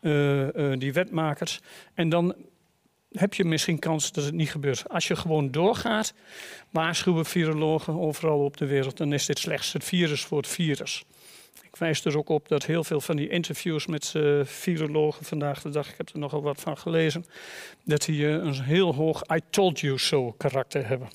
uh, 0.00 0.78
die 0.78 0.92
wetmakers. 0.92 1.60
En 1.94 2.08
dan 2.08 2.34
heb 3.10 3.34
je 3.34 3.44
misschien 3.44 3.78
kans 3.78 4.12
dat 4.12 4.24
het 4.24 4.34
niet 4.34 4.50
gebeurt. 4.50 4.88
Als 4.88 5.06
je 5.06 5.16
gewoon 5.16 5.50
doorgaat, 5.50 6.14
waarschuwen 6.70 7.24
virologen 7.24 8.00
overal 8.00 8.44
op 8.44 8.56
de 8.56 8.66
wereld, 8.66 8.96
dan 8.96 9.12
is 9.12 9.26
dit 9.26 9.38
slechts 9.38 9.72
het 9.72 9.84
virus 9.84 10.24
voor 10.24 10.38
het 10.38 10.48
virus. 10.48 11.04
Ik 11.62 11.76
wijs 11.76 12.04
er 12.04 12.18
ook 12.18 12.28
op 12.28 12.48
dat 12.48 12.66
heel 12.66 12.84
veel 12.84 13.00
van 13.00 13.16
die 13.16 13.28
interviews 13.28 13.86
met 13.86 14.12
uh, 14.16 14.44
virologen 14.44 15.24
vandaag 15.24 15.62
de 15.62 15.68
dag, 15.68 15.88
ik 15.88 15.96
heb 15.96 16.08
er 16.08 16.18
nogal 16.18 16.42
wat 16.42 16.60
van 16.60 16.78
gelezen, 16.78 17.24
dat 17.84 18.04
die 18.04 18.20
uh, 18.20 18.32
een 18.32 18.62
heel 18.62 18.94
hoog 18.94 19.22
I 19.34 19.40
told 19.50 19.80
you 19.80 19.98
so 19.98 20.32
karakter 20.32 20.88
hebben. 20.88 21.08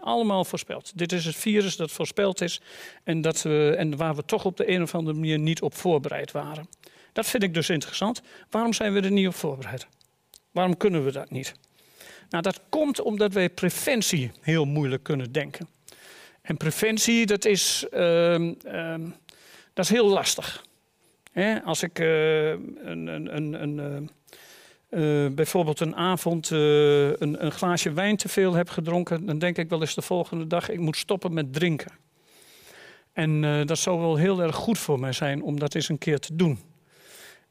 allemaal 0.00 0.44
voorspeld. 0.44 0.98
Dit 0.98 1.12
is 1.12 1.24
het 1.24 1.36
virus 1.36 1.76
dat 1.76 1.90
voorspeld 1.90 2.40
is 2.40 2.60
en, 3.04 3.20
dat 3.20 3.42
we, 3.42 3.74
en 3.78 3.96
waar 3.96 4.14
we 4.14 4.24
toch 4.24 4.44
op 4.44 4.56
de 4.56 4.70
een 4.70 4.82
of 4.82 4.94
andere 4.94 5.16
manier 5.16 5.38
niet 5.38 5.62
op 5.62 5.74
voorbereid 5.74 6.32
waren. 6.32 6.68
Dat 7.12 7.26
vind 7.26 7.42
ik 7.42 7.54
dus 7.54 7.70
interessant. 7.70 8.22
Waarom 8.50 8.72
zijn 8.72 8.92
we 8.92 9.00
er 9.00 9.10
niet 9.10 9.26
op 9.26 9.34
voorbereid? 9.34 9.86
Waarom 10.54 10.76
kunnen 10.76 11.04
we 11.04 11.12
dat 11.12 11.30
niet? 11.30 11.54
Nou, 12.28 12.42
dat 12.42 12.60
komt 12.68 13.00
omdat 13.00 13.32
wij 13.32 13.50
preventie 13.50 14.30
heel 14.40 14.64
moeilijk 14.64 15.02
kunnen 15.02 15.32
denken. 15.32 15.68
En 16.42 16.56
preventie, 16.56 17.26
dat 17.26 17.44
is, 17.44 17.86
uh, 17.92 18.38
uh, 18.38 18.94
dat 19.72 19.84
is 19.84 19.90
heel 19.90 20.08
lastig. 20.08 20.64
als 21.64 21.82
ik 21.82 21.98
uh, 21.98 22.50
een, 22.50 23.06
een, 23.06 23.36
een, 23.36 23.62
een 23.62 24.10
uh, 24.90 25.34
bijvoorbeeld 25.34 25.80
een 25.80 25.96
avond 25.96 26.50
een, 26.50 27.52
glaasje 27.52 27.92
wijn 27.92 28.16
te 28.16 28.28
veel 28.28 28.52
heb 28.52 28.68
gedronken, 28.68 29.26
dan 29.26 29.38
denk 29.38 29.58
ik 29.58 29.68
wel 29.68 29.80
eens 29.80 29.94
de 29.94 30.02
volgende 30.02 30.46
dag: 30.46 30.68
ik 30.68 30.80
moet 30.80 30.96
stoppen 30.96 31.34
met 31.34 31.52
drinken. 31.52 31.92
En 33.12 33.40
dat 33.66 33.78
zou 33.78 34.00
wel 34.00 34.16
heel 34.16 34.42
erg 34.42 34.56
goed 34.56 34.78
voor 34.78 35.00
mij 35.00 35.12
zijn 35.12 35.42
om 35.42 35.58
dat 35.58 35.74
eens 35.74 35.88
een 35.88 35.98
keer 35.98 36.18
te 36.18 36.36
doen. 36.36 36.58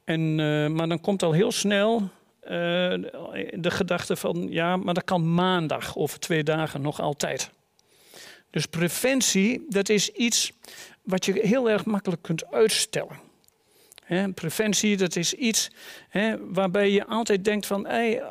En, 0.04 0.34
maar 0.74 0.88
dan 0.88 1.00
komt 1.00 1.22
al 1.22 1.32
heel 1.32 1.52
snel 1.52 2.10
de 2.44 3.70
gedachte 3.70 4.16
van: 4.16 4.46
ja, 4.50 4.76
maar 4.76 4.94
dat 4.94 5.04
kan 5.04 5.34
maandag 5.34 5.96
over 5.96 6.20
twee 6.20 6.42
dagen 6.42 6.80
nog 6.80 7.00
altijd. 7.00 7.50
Dus 8.50 8.66
preventie, 8.66 9.64
dat 9.68 9.88
is 9.88 10.08
iets 10.08 10.52
wat 11.02 11.24
je 11.24 11.32
heel 11.42 11.70
erg 11.70 11.84
makkelijk 11.84 12.22
kunt 12.22 12.50
uitstellen. 12.50 13.18
preventie, 14.34 14.96
dat 14.96 15.16
is 15.16 15.34
iets 15.34 15.70
waarbij 16.40 16.90
je 16.90 17.06
altijd 17.06 17.44
denkt 17.44 17.66
van, 17.66 17.86
eh, 17.86 18.24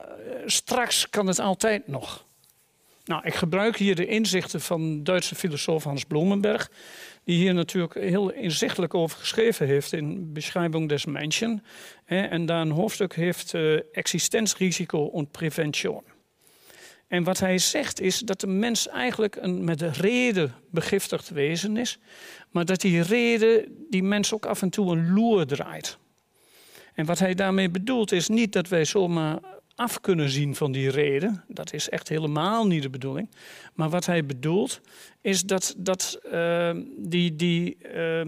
straks 0.45 1.10
kan 1.10 1.28
het 1.28 1.39
altijd 1.39 1.88
nog. 1.88 2.26
Nou, 3.06 3.26
ik 3.26 3.34
gebruik 3.34 3.78
hier 3.78 3.95
de 3.95 4.06
inzichten 4.06 4.62
van 4.62 5.04
Duitse 5.04 5.36
filosoof 5.36 5.84
Hans 5.84 6.06
Blumenberg, 6.06 6.71
die 7.23 7.38
hier 7.38 7.53
natuurlijk 7.53 7.93
heel 7.93 8.31
inzichtelijk 8.31 8.93
over 8.93 9.17
geschreven 9.17 9.67
heeft 9.67 9.93
in 9.93 10.33
Beschrijving 10.33 10.89
des 10.89 11.05
Menschen. 11.05 11.63
en 12.05 12.45
daar 12.45 12.62
een 12.62 12.71
hoofdstuk 12.71 13.15
heeft 13.15 13.53
uh, 13.53 13.79
existenzrisico 13.91 15.12
en 15.13 15.27
preventie. 15.27 16.01
En 17.07 17.23
wat 17.23 17.39
hij 17.39 17.57
zegt 17.57 18.01
is 18.01 18.19
dat 18.19 18.39
de 18.39 18.47
mens 18.47 18.88
eigenlijk 18.88 19.36
een 19.36 19.63
met 19.63 19.81
reden 19.81 20.53
begiftigd 20.71 21.29
wezen 21.29 21.77
is, 21.77 21.99
maar 22.51 22.65
dat 22.65 22.81
die 22.81 23.01
reden 23.01 23.86
die 23.89 24.03
mens 24.03 24.33
ook 24.33 24.45
af 24.45 24.62
en 24.62 24.69
toe 24.69 24.91
een 24.91 25.13
loer 25.13 25.47
draait. 25.47 25.97
En 26.93 27.05
wat 27.05 27.19
hij 27.19 27.33
daarmee 27.33 27.69
bedoelt 27.69 28.12
is 28.12 28.27
niet 28.27 28.53
dat 28.53 28.67
wij 28.67 28.86
zomaar 28.86 29.39
af 29.75 30.01
kunnen 30.01 30.29
zien 30.29 30.55
van 30.55 30.71
die 30.71 30.89
reden. 30.89 31.43
Dat 31.47 31.73
is 31.73 31.89
echt 31.89 32.09
helemaal 32.09 32.67
niet 32.67 32.81
de 32.81 32.89
bedoeling. 32.89 33.29
Maar 33.73 33.89
wat 33.89 34.05
hij 34.05 34.25
bedoelt 34.25 34.81
is 35.21 35.43
dat, 35.43 35.73
dat, 35.77 36.19
uh, 36.33 36.71
die, 36.97 37.36
die, 37.36 37.77
uh, 37.95 38.21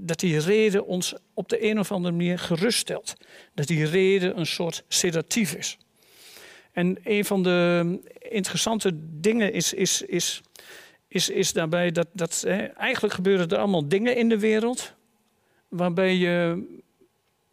dat 0.00 0.20
die 0.20 0.38
reden 0.38 0.86
ons 0.86 1.14
op 1.34 1.48
de 1.48 1.70
een 1.70 1.78
of 1.78 1.92
andere 1.92 2.14
manier 2.14 2.38
geruststelt. 2.38 3.14
Dat 3.54 3.66
die 3.66 3.86
reden 3.86 4.38
een 4.38 4.46
soort 4.46 4.84
sedatief 4.88 5.54
is. 5.54 5.78
En 6.72 6.98
een 7.04 7.24
van 7.24 7.42
de 7.42 7.98
interessante 8.18 8.92
dingen 9.20 9.52
is, 9.52 9.72
is, 9.72 10.02
is, 10.02 10.40
is, 11.08 11.28
is 11.28 11.52
daarbij 11.52 11.90
dat, 11.90 12.06
dat 12.12 12.40
hè, 12.46 12.64
eigenlijk 12.64 13.14
gebeuren 13.14 13.48
er 13.48 13.58
allemaal 13.58 13.88
dingen 13.88 14.16
in 14.16 14.28
de 14.28 14.38
wereld 14.38 14.94
waarbij 15.68 16.14
je, 16.14 16.64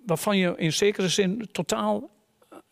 waarvan 0.06 0.38
je 0.38 0.54
in 0.58 0.74
zekere 0.74 1.10
zin 1.10 1.50
totaal 1.52 2.10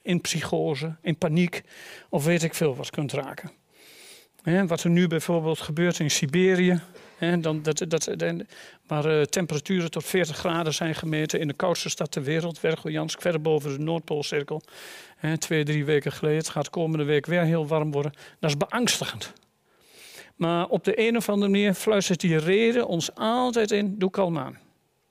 in 0.06 0.22
psychose, 0.22 0.96
in 1.02 1.18
paniek 1.18 1.64
of 2.10 2.26
weet 2.26 2.44
ik 2.44 2.54
veel 2.54 2.76
wat 2.76 2.90
kunt 2.90 3.12
raken. 3.12 3.52
wat 4.68 4.84
er 4.84 4.90
nu 4.90 5.08
bijvoorbeeld 5.08 5.60
gebeurt 5.60 6.00
in 6.00 6.12
Siberië, 6.12 6.82
dan, 7.40 7.62
dat, 7.62 7.86
dat, 7.88 8.10
waar 8.88 9.06
uh, 9.06 9.22
temperaturen 9.22 9.92
tot 9.92 10.06
40 10.06 10.38
graden 10.38 10.74
zijn 10.74 10.96
gemeten 10.96 11.40
in 11.40 11.48
de 11.48 11.54
koudste 11.54 11.90
stad 11.90 12.12
ter 12.12 12.24
wereld, 12.24 12.60
Vergojansk, 12.60 13.22
ver 13.22 13.42
boven 13.42 13.72
de 13.72 13.84
Noordpoolcirkel. 13.84 14.62
twee, 15.38 15.64
drie 15.64 15.86
weken 15.86 16.12
geleden. 16.12 16.38
Het 16.38 16.50
gaat 16.50 16.70
komende 16.70 17.04
week 17.04 17.26
weer 17.26 17.44
heel 17.44 17.68
warm 17.68 17.92
worden. 17.92 18.14
Dat 18.40 18.50
is 18.50 18.58
beangstigend. 18.58 19.34
Maar 20.36 20.68
op 20.68 20.84
de 20.84 21.08
een 21.08 21.18
of 21.18 21.30
andere 21.30 21.52
manier 21.52 21.74
fluistert 21.74 22.20
die 22.20 22.38
reden 22.38 22.88
ons 22.88 23.16
altijd 23.16 23.72
in: 23.72 23.96
doe 23.98 24.10
kalm 24.10 24.38
aan. 24.38 24.58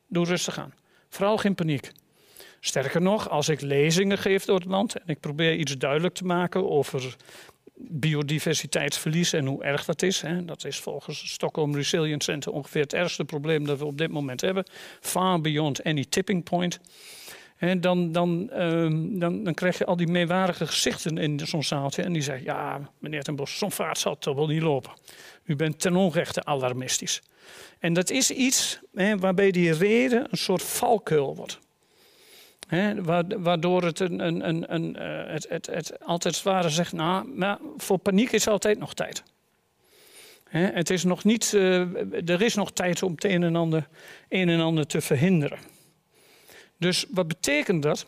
Doe 0.09 0.25
rustig 0.25 0.59
aan. 0.59 0.75
Vooral 1.09 1.37
geen 1.37 1.55
paniek. 1.55 1.93
Sterker 2.67 3.03
nog, 3.03 3.31
als 3.31 3.49
ik 3.49 3.61
lezingen 3.61 4.19
geef 4.19 4.45
door 4.45 4.59
het 4.59 4.65
land 4.65 4.97
en 4.97 5.07
ik 5.07 5.21
probeer 5.21 5.55
iets 5.57 5.77
duidelijk 5.77 6.15
te 6.15 6.25
maken 6.25 6.71
over 6.71 7.17
biodiversiteitsverlies 7.75 9.33
en 9.33 9.47
hoe 9.47 9.65
erg 9.65 9.85
dat 9.85 10.03
is. 10.03 10.21
Hè. 10.21 10.45
Dat 10.45 10.65
is 10.65 10.79
volgens 10.79 11.21
het 11.21 11.31
Stockholm 11.31 11.75
Resilience 11.75 12.31
Center 12.31 12.53
ongeveer 12.53 12.83
het 12.83 12.93
ergste 12.93 13.25
probleem 13.25 13.67
dat 13.67 13.79
we 13.79 13.85
op 13.85 13.99
dit 13.99 14.11
moment 14.11 14.41
hebben. 14.41 14.65
Far 15.01 15.41
beyond 15.41 15.83
any 15.83 16.05
tipping 16.09 16.45
point. 16.45 16.81
En 17.57 17.81
dan, 17.81 18.13
dan, 18.13 18.51
um, 18.61 19.19
dan, 19.19 19.45
dan 19.45 19.55
krijg 19.55 19.79
je 19.79 19.85
al 19.85 19.97
die 19.97 20.09
meewarige 20.09 20.67
gezichten 20.67 21.19
in 21.19 21.41
zo'n 21.45 21.63
zaaltje. 21.63 22.03
En 22.03 22.13
die 22.13 22.23
zeggen, 22.23 22.45
ja, 22.45 22.91
meneer 22.99 23.23
Ten 23.23 23.37
Bos, 23.37 23.59
zo'n 23.59 23.73
vaart 23.73 23.99
zal 23.99 24.19
toch 24.19 24.35
wel 24.35 24.47
niet 24.47 24.63
lopen. 24.63 24.93
U 25.45 25.57
bent 25.57 25.81
ten 25.81 25.97
onrechte 25.97 26.45
alarmistisch. 26.45 27.23
En 27.79 27.93
dat 27.93 28.11
is 28.11 28.31
iets 28.31 28.81
hè, 28.95 29.19
waarbij 29.19 29.51
die 29.51 29.73
reden 29.73 30.27
een 30.31 30.39
soort 30.39 30.63
valkuil 30.63 31.37
wordt 31.37 31.63
waardoor 33.43 33.85
het, 33.85 34.01
een, 34.01 34.21
een, 34.21 34.75
een, 34.75 34.97
uh, 34.99 35.33
het, 35.33 35.47
het, 35.49 35.67
het, 35.67 36.05
altijd 36.05 36.35
zware 36.35 36.69
zegt, 36.69 36.93
nou, 36.93 37.29
maar 37.29 37.59
voor 37.77 37.99
paniek 37.99 38.33
is 38.33 38.49
altijd 38.49 38.79
nog 38.79 38.95
tijd. 38.95 39.23
het 40.49 40.91
is 40.91 41.05
nog 41.05 41.25
niet, 41.25 41.53
uh, 41.53 42.29
er 42.29 42.43
is 42.43 42.55
nog 42.55 42.73
tijd 42.73 43.03
om 43.03 43.13
het 43.13 43.25
een 43.25 43.43
en, 43.43 43.57
ander, 43.57 43.89
een 44.29 44.49
en 44.49 44.61
ander 44.61 44.87
te 44.87 45.01
verhinderen. 45.01 45.59
Dus 46.77 47.07
wat 47.11 47.29
betekent 47.29 47.83
dat? 47.83 48.07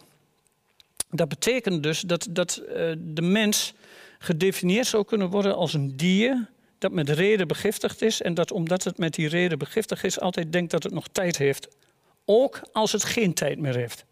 Dat 1.10 1.28
betekent 1.28 1.82
dus 1.82 2.00
dat, 2.00 2.26
dat 2.30 2.62
uh, 2.68 2.74
de 2.98 3.22
mens 3.22 3.74
gedefinieerd 4.18 4.86
zou 4.86 5.04
kunnen 5.04 5.30
worden 5.30 5.56
als 5.56 5.74
een 5.74 5.96
dier 5.96 6.48
dat 6.78 6.92
met 6.92 7.08
reden 7.08 7.48
begiftigd 7.48 8.02
is 8.02 8.22
en 8.22 8.34
dat 8.34 8.52
omdat 8.52 8.84
het 8.84 8.98
met 8.98 9.14
die 9.14 9.28
reden 9.28 9.58
begiftigd 9.58 10.04
is 10.04 10.20
altijd 10.20 10.52
denkt 10.52 10.70
dat 10.70 10.82
het 10.82 10.92
nog 10.92 11.08
tijd 11.12 11.36
heeft. 11.36 11.68
Ook 12.24 12.60
als 12.72 12.92
het 12.92 13.04
geen 13.04 13.34
tijd 13.34 13.58
meer 13.58 13.76
heeft. 13.76 14.04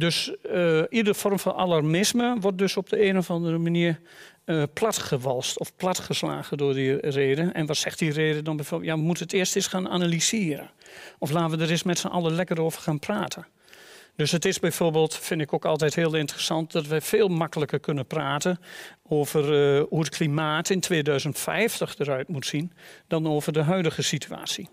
Dus 0.00 0.32
uh, 0.52 0.82
iedere 0.88 1.14
vorm 1.14 1.38
van 1.38 1.54
alarmisme 1.54 2.36
wordt 2.40 2.58
dus 2.58 2.76
op 2.76 2.88
de 2.88 3.04
een 3.04 3.18
of 3.18 3.30
andere 3.30 3.58
manier 3.58 4.00
uh, 4.46 4.62
platgewalst 4.74 5.58
of 5.58 5.76
platgeslagen 5.76 6.56
door 6.56 6.74
die 6.74 7.10
reden. 7.10 7.54
En 7.54 7.66
wat 7.66 7.76
zegt 7.76 7.98
die 7.98 8.12
reden 8.12 8.44
dan 8.44 8.56
bijvoorbeeld? 8.56 8.90
Ja, 8.90 8.96
we 8.96 9.02
moeten 9.02 9.24
het 9.24 9.32
eerst 9.32 9.56
eens 9.56 9.66
gaan 9.66 9.88
analyseren. 9.88 10.70
Of 11.18 11.30
laten 11.30 11.58
we 11.58 11.64
er 11.64 11.70
eens 11.70 11.82
met 11.82 11.98
z'n 11.98 12.06
allen 12.06 12.32
lekker 12.32 12.60
over 12.60 12.82
gaan 12.82 12.98
praten. 12.98 13.46
Dus 14.16 14.30
het 14.30 14.44
is 14.44 14.58
bijvoorbeeld, 14.58 15.16
vind 15.16 15.40
ik 15.40 15.52
ook 15.52 15.64
altijd 15.64 15.94
heel 15.94 16.14
interessant, 16.14 16.72
dat 16.72 16.86
we 16.86 17.00
veel 17.00 17.28
makkelijker 17.28 17.80
kunnen 17.80 18.06
praten 18.06 18.60
over 19.02 19.42
uh, 19.42 19.82
hoe 19.88 20.00
het 20.00 20.08
klimaat 20.08 20.70
in 20.70 20.80
2050 20.80 21.98
eruit 21.98 22.28
moet 22.28 22.46
zien, 22.46 22.72
dan 23.06 23.28
over 23.28 23.52
de 23.52 23.62
huidige 23.62 24.02
situatie 24.02 24.68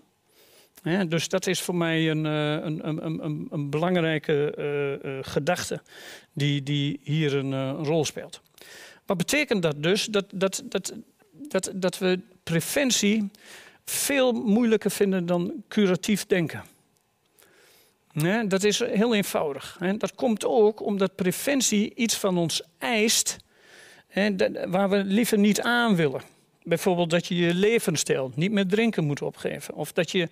dus 1.08 1.28
dat 1.28 1.46
is 1.46 1.60
voor 1.60 1.74
mij 1.74 2.10
een, 2.10 2.26
eh, 2.26 2.52
een, 2.52 3.04
een, 3.04 3.46
een, 3.50 3.70
belangrijke 3.70 4.54
uh, 4.58 5.12
uh, 5.12 5.18
gedachte 5.22 5.80
die, 6.32 6.62
die 6.62 7.00
hier 7.02 7.34
een 7.34 7.72
rol 7.84 8.04
speelt. 8.04 8.40
Wat 9.06 9.16
betekent 9.16 9.62
dat 9.62 9.82
dus? 9.82 10.04
Dat, 10.04 10.24
dat, 10.32 10.62
dat, 10.64 10.92
dat, 11.32 11.72
dat 11.74 11.98
we 11.98 12.20
preventie 12.42 13.30
veel 13.84 14.32
moeilijker 14.32 14.90
vinden 14.90 15.26
dan 15.26 15.52
curatief 15.68 16.26
denken. 16.26 16.62
dat 18.48 18.64
is 18.64 18.78
heel 18.78 19.14
eenvoudig. 19.14 19.78
Dat 19.98 20.14
komt 20.14 20.44
ook 20.44 20.82
omdat 20.82 21.14
preventie 21.14 21.94
iets 21.94 22.16
van 22.16 22.38
ons 22.38 22.62
eist 22.78 23.36
waar 24.66 24.88
we 24.88 25.04
liever 25.04 25.38
niet 25.38 25.60
aan 25.60 25.96
willen. 25.96 26.37
Bijvoorbeeld 26.68 27.10
dat 27.10 27.26
je 27.26 27.36
je 27.36 27.54
levensstijl 27.54 28.32
niet 28.34 28.52
meer 28.52 28.66
drinken 28.66 29.04
moet 29.04 29.22
opgeven. 29.22 29.74
Of 29.74 29.92
dat 29.92 30.10
je 30.10 30.28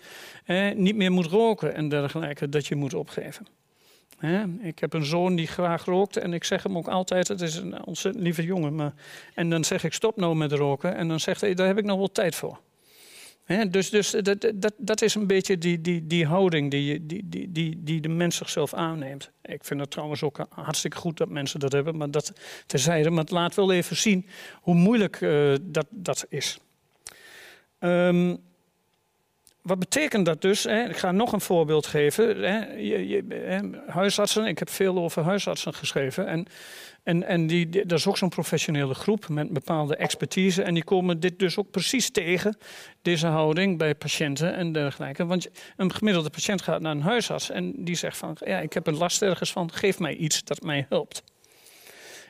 niet 0.77 0.97
meer 0.97 1.13
moet 1.13 1.27
roken 1.27 1.75
en 1.75 1.89
dergelijke, 1.89 2.49
dat 2.49 2.67
je 2.67 2.75
moet 2.75 2.95
opgeven. 2.95 3.47
ik 4.63 4.79
heb 4.79 4.93
een 4.93 5.05
zoon 5.05 5.37
die 5.37 5.47
graag 5.47 5.85
rookt 5.85 6.17
en 6.17 6.33
ik 6.33 6.45
zeg 6.45 6.63
hem 6.63 6.77
ook 6.77 6.89
altijd, 6.89 7.29
het 7.29 7.41
is 7.41 7.57
een 7.57 7.85
ontzettend 7.85 8.25
lieve 8.25 8.45
jongen. 8.45 8.75
Maar, 8.75 8.93
en 9.35 9.51
dan 9.51 9.65
zeg 9.65 9.85
ik 9.85 9.93
stop 9.93 10.17
nou 10.17 10.37
met 10.37 10.53
roken 10.53 10.97
en 10.97 11.09
dan 11.09 11.21
zegt 11.21 11.41
hij, 11.41 11.55
daar 11.55 11.67
heb 11.67 11.79
ik 11.79 11.85
nog 11.85 11.99
wel 11.99 12.13
tijd 12.13 12.35
voor 12.35 12.59
dus 13.47 13.91
dus 13.91 14.11
dat, 14.11 14.53
dat, 14.55 14.73
dat 14.77 15.03
is 15.03 15.15
een 15.15 15.27
beetje 15.27 15.59
die, 15.59 15.81
die, 15.81 16.07
die 16.07 16.27
houding 16.27 16.71
die, 16.71 17.07
die, 17.07 17.51
die, 17.51 17.83
die, 17.83 18.01
de 18.01 18.09
mens 18.09 18.37
zichzelf 18.37 18.75
aanneemt. 18.75 19.31
Ik 19.43 19.65
vind 19.65 19.81
het 19.81 19.91
trouwens 19.91 20.23
ook 20.23 20.47
hartstikke 20.49 20.97
goed 20.97 21.17
dat 21.17 21.29
mensen 21.29 21.61
dat 21.61 21.73
hebben, 21.73 21.97
maar 21.97 22.11
dat 22.11 22.33
terzijde. 22.67 23.11
Maar 23.11 23.23
het 23.23 23.31
laat 23.31 23.55
wel 23.55 23.73
even 23.73 23.97
zien 23.97 24.27
hoe 24.61 24.75
moeilijk 24.75 25.21
uh, 25.21 25.55
dat, 25.63 25.87
dat 25.91 26.27
is. 26.29 26.59
Um, 27.81 28.39
wat 29.67 29.79
betekent 29.79 30.27
dat 30.27 30.43
dus? 30.43 30.65
Hè? 30.65 30.89
Ik 30.89 30.97
ga 30.97 31.13
nog 31.13 31.33
een 31.33 31.41
voorbeeld 31.41 31.87
geven. 31.87 32.43
Hè? 32.43 32.73
Je, 32.73 33.09
je, 33.09 33.25
hè? 33.29 33.61
Huisartsen, 33.93 34.47
ik 34.47 34.59
heb 34.59 34.71
veel 34.71 34.99
over 34.99 35.23
huisartsen 35.23 35.75
geschreven. 35.75 36.27
En, 36.27 36.47
en, 37.03 37.23
en 37.23 37.47
die, 37.47 37.87
dat 37.87 37.99
is 37.99 38.07
ook 38.07 38.17
zo'n 38.17 38.29
professionele 38.29 38.95
groep 38.95 39.29
met 39.29 39.53
bepaalde 39.53 39.97
expertise. 39.97 40.63
En 40.63 40.75
die 40.75 40.85
komen 40.85 41.21
dit 41.21 41.39
dus 41.39 41.59
ook 41.59 41.71
precies 41.71 42.11
tegen, 42.11 42.57
deze 43.03 43.27
houding 43.27 43.79
bij 43.79 43.95
patiënten 43.95 44.55
en 44.55 44.73
dergelijke. 44.73 45.27
Want 45.27 45.49
een 45.77 45.95
gemiddelde 45.95 46.31
patiënt 46.31 46.63
gaat 46.63 46.81
naar 46.81 46.93
een 46.93 47.03
huisarts 47.03 47.51
en 47.51 47.85
die 47.85 47.97
zegt 47.97 48.17
van... 48.17 48.37
ja, 48.45 48.59
ik 48.59 48.73
heb 48.73 48.87
een 48.87 48.97
last 48.97 49.23
ergens 49.23 49.53
van, 49.53 49.73
geef 49.73 49.99
mij 49.99 50.15
iets 50.15 50.45
dat 50.45 50.63
mij 50.63 50.87
helpt. 50.89 51.23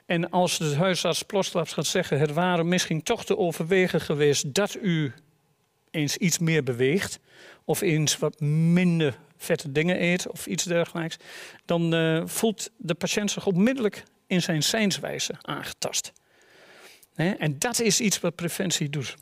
En 0.06 0.30
als 0.30 0.58
de 0.58 0.76
huisarts 0.76 1.22
plotsklaps 1.22 1.72
gaat 1.72 1.86
zeggen... 1.86 2.18
het 2.18 2.32
waren 2.32 2.68
misschien 2.68 3.02
toch 3.02 3.24
te 3.24 3.38
overwegen 3.38 4.00
geweest 4.00 4.54
dat 4.54 4.76
u 4.82 5.12
eens 5.91 6.16
iets 6.16 6.39
meer 6.39 6.62
beweegt 6.62 7.18
of 7.64 7.80
eens 7.80 8.18
wat 8.18 8.41
minder 8.41 9.18
vette 9.37 9.72
dingen 9.72 10.03
eet 10.03 10.28
of 10.28 10.47
iets 10.47 10.64
dergelijks, 10.64 11.16
dan 11.64 11.95
uh, 11.95 12.22
voelt 12.26 12.70
de 12.76 12.95
patiënt 12.95 13.30
zich 13.30 13.47
onmiddellijk 13.47 14.03
in 14.26 14.43
zijn 14.43 14.62
zijnswijze 14.62 15.34
aangetast. 15.43 16.12
En 17.14 17.59
dat 17.59 17.80
is 17.80 18.01
iets 18.01 18.20
wat 18.20 18.34
preventie 18.34 18.91
doet. 18.91 19.16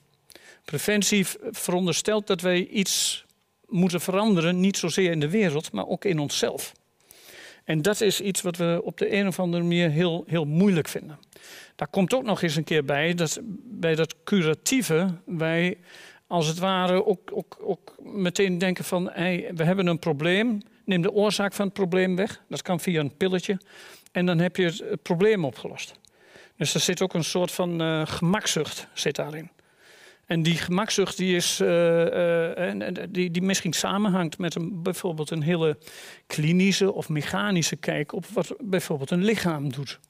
Preventie 0.64 1.26
veronderstelt 1.50 2.26
dat 2.26 2.40
wij 2.40 2.66
iets 2.66 3.24
moeten 3.68 4.00
veranderen, 4.00 4.60
niet 4.60 4.76
zozeer 4.76 5.10
in 5.10 5.20
de 5.20 5.30
wereld, 5.30 5.72
maar 5.72 5.86
ook 5.86 6.04
in 6.04 6.18
onszelf. 6.18 6.72
En 7.64 7.82
dat 7.82 8.00
is 8.00 8.20
iets 8.20 8.42
wat 8.42 8.56
we 8.56 8.80
op 8.84 8.98
de 8.98 9.12
een 9.12 9.26
of 9.26 9.38
andere 9.38 9.62
manier 9.62 9.90
heel, 9.90 10.24
heel 10.26 10.44
moeilijk 10.44 10.88
vinden. 10.88 11.18
Daar 11.76 11.88
komt 11.88 12.14
ook 12.14 12.24
nog 12.24 12.42
eens 12.42 12.56
een 12.56 12.64
keer 12.64 12.84
bij 12.84 13.14
dat 13.14 13.40
bij 13.64 13.94
dat 13.94 14.14
curatieve 14.24 15.14
wij 15.24 15.76
als 16.26 16.46
het 16.46 16.58
ware 16.58 17.06
ook, 17.06 17.32
ook, 17.60 17.94
meteen 18.02 18.58
denken 18.58 18.84
van 18.84 19.10
hey, 19.12 19.50
we 19.54 19.64
hebben 19.64 19.86
een 19.86 19.98
probleem, 19.98 20.60
neem 20.84 21.02
de 21.02 21.12
oorzaak 21.12 21.52
van 21.52 21.64
het 21.64 21.74
probleem 21.74 22.16
weg. 22.16 22.42
Dat 22.48 22.62
kan 22.62 22.80
via 22.80 23.00
een 23.00 23.16
pilletje 23.16 23.60
en 24.12 24.26
dan 24.26 24.38
heb 24.38 24.56
je 24.56 24.64
het 24.64 25.02
probleem 25.02 25.44
opgelost. 25.44 25.94
Dus 26.56 26.74
er 26.74 26.80
zit 26.80 27.02
ook 27.02 27.14
een 27.14 27.24
soort 27.24 27.52
van 27.52 27.82
uh, 27.82 28.06
gemakzucht 28.06 28.88
zit 28.92 29.16
daarin. 29.16 29.50
En 30.26 30.42
die 30.42 30.56
gemakzucht 30.56 31.16
die 31.16 31.36
is, 31.36 31.60
uh, 31.60 32.66
uh, 32.66 32.88
die, 33.10 33.30
die 33.30 33.42
misschien 33.42 33.72
samenhangt 33.72 34.38
met 34.38 34.54
een, 34.54 34.82
bijvoorbeeld 34.82 35.30
een 35.30 35.42
hele 35.42 35.78
klinische 36.26 36.92
of 36.92 37.08
mechanische 37.08 37.76
kijk 37.76 38.12
op 38.12 38.26
wat 38.26 38.54
bijvoorbeeld 38.60 39.10
een 39.10 39.24
lichaam 39.24 39.72
doet. 39.72 40.00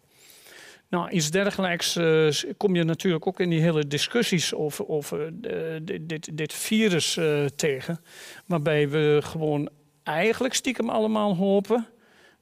Nou, 0.95 1.11
iets 1.11 1.31
dergelijks 1.31 1.97
uh, 1.97 2.33
kom 2.57 2.77
je 2.77 2.85
natuurlijk 2.85 3.27
ook 3.27 3.41
in 3.41 3.51
die 3.51 3.61
hele 3.61 3.87
discussies 3.87 4.55
over, 4.55 4.89
over 4.89 5.33
dit, 5.83 6.37
dit, 6.37 6.53
virus 6.53 7.19
tegen. 7.57 8.01
Waarbij 8.47 8.89
we 8.89 9.19
gewoon 9.23 9.69
eigenlijk 10.03 10.55
stiekem 10.55 10.89
allemaal 10.89 11.37
hopen, 11.37 11.87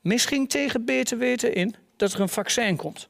misschien 0.01 0.47
tegen 0.47 0.85
beter 0.85 1.19
weten 1.19 1.55
in, 1.55 1.75
dat 1.97 2.13
er 2.13 2.21
een 2.21 2.29
vaccin 2.29 2.77
komt. 2.77 3.09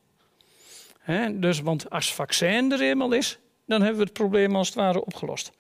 dus, 1.33 1.61
want 1.61 1.91
als 1.91 2.15
vaccin 2.15 2.73
er 2.73 2.81
eenmaal 2.81 3.13
is, 3.13 3.39
dan 3.67 3.81
hebben 3.81 3.99
we 3.99 4.05
het 4.05 4.13
probleem 4.13 4.57
als 4.57 4.67
het 4.67 4.77
ware 4.77 5.05
opgelost. 5.05 5.53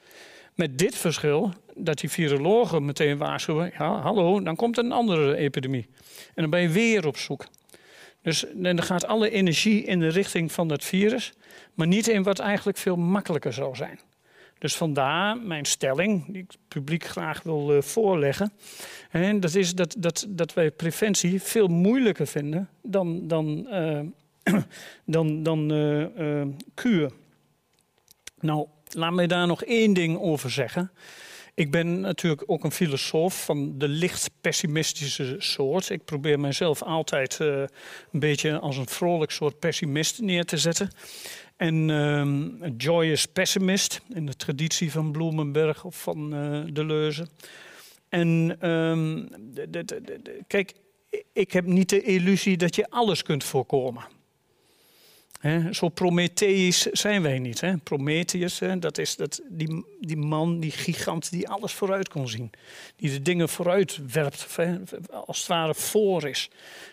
Met 0.55 0.79
dit 0.79 0.97
verschil 0.97 1.53
dat 1.75 1.99
die 1.99 2.11
virologen 2.11 2.85
meteen 2.85 3.19
waarschuwen: 3.19 3.73
ja, 3.79 4.01
hallo, 4.01 4.43
dan 4.43 4.57
komt 4.57 4.79
een 4.79 4.93
andere 4.93 5.37
epidemie. 5.37 5.89
En 6.35 6.43
dan 6.43 6.51
ben 6.51 6.61
je 6.61 6.69
weer 6.69 7.07
op 7.07 7.17
zoek. 7.17 7.47
Dus 8.23 8.45
dan 8.55 8.83
gaat 8.83 9.07
alle 9.07 9.31
energie 9.31 9.85
in 9.85 10.01
de 10.01 10.09
richting 10.09 10.53
van 10.53 10.69
dat 10.69 10.85
virus, 10.85 11.33
maar 11.75 11.87
niet 11.87 12.09
in 12.09 12.23
wat 12.23 12.39
eigenlijk 12.39 12.79
veel 12.79 12.97
makkelijker 12.97 13.53
zou 13.53 13.77
zijn. 13.77 14.01
Dus 14.59 14.77
vandaar 14.77 15.37
mijn 15.37 15.65
stelling, 15.65 16.27
die 16.27 16.43
ik 16.43 16.51
het 16.51 16.69
publiek 16.69 17.05
graag 17.05 17.43
wil 17.43 17.77
uh, 17.77 17.83
voorleggen. 17.83 18.53
En 19.11 19.41
dat 19.41 19.55
is 19.55 19.75
dat, 19.75 19.95
dat, 19.99 20.27
dat 20.29 20.55
wij 20.55 20.71
preventie 20.71 21.43
veel 21.43 21.69
moeilijker 21.69 22.27
vinden 22.27 22.69
dan, 22.83 23.29
dan, 23.29 23.67
uh, 23.71 24.01
dan, 25.05 25.43
dan 25.43 25.73
uh, 25.73 26.43
kuur. 26.75 27.13
Nou, 28.41 28.67
laat 28.91 29.13
mij 29.13 29.27
daar 29.27 29.47
nog 29.47 29.65
één 29.65 29.93
ding 29.93 30.19
over 30.19 30.51
zeggen. 30.51 30.91
Ik 31.55 31.71
ben 31.71 32.01
natuurlijk 32.01 32.43
ook 32.47 32.65
een 32.65 32.73
filosoof 32.73 33.45
van 33.45 33.79
de 33.79 33.89
licht 33.89 34.31
pessimistische 34.41 35.37
soort. 35.39 35.91
Ik 35.91 36.05
probeer 36.05 36.41
mezelf 36.41 36.83
altijd 36.83 37.39
uh, 37.43 37.49
een 38.13 38.21
beetje 38.21 38.59
als 38.59 38.77
een 38.77 38.89
vrolijk 38.89 39.31
soort 39.31 39.59
pessimist 39.59 40.21
neer 40.21 40.45
te 40.45 40.57
zetten. 40.57 40.91
En 41.57 41.89
uh, 41.89 42.71
joyous 42.77 43.27
pessimist 43.27 44.01
in 44.15 44.27
de 44.27 44.37
traditie 44.37 44.93
van 44.93 45.13
Bloemenberg 45.13 45.85
of 45.85 46.03
van 46.03 46.35
uh, 46.35 46.63
Deleuze. 46.73 47.27
En 48.09 48.49
de, 48.49 50.43
kijk, 50.47 50.75
ik 51.33 51.53
heb 51.53 51.67
niet 51.67 51.89
de 51.89 52.03
illusie 52.03 52.57
dat 52.57 52.75
je 52.75 52.91
alles 52.91 53.23
kunt 53.23 53.45
voorkomen. 53.45 54.05
Zo 55.71 55.89
Prometheus 55.89 56.81
zijn 56.83 57.23
wij 57.23 57.39
niet. 57.39 57.61
He. 57.61 57.77
Prometheus, 57.77 58.61
dat 58.79 58.99
is 58.99 59.17
dat, 59.17 59.41
die, 59.49 59.85
die 60.01 60.17
man, 60.17 60.61
die 60.61 60.71
gigant 60.71 61.31
die 61.31 61.49
alles 61.49 61.73
vooruit 61.73 62.09
kon 62.09 62.29
zien. 62.29 62.51
Die 62.97 63.11
de 63.11 63.23
dingen 63.23 63.49
vooruit 63.49 64.13
werpt, 64.13 64.59
als 65.11 65.39
het 65.39 65.47
ware 65.47 65.75
voor 65.75 66.29
is 66.29 66.51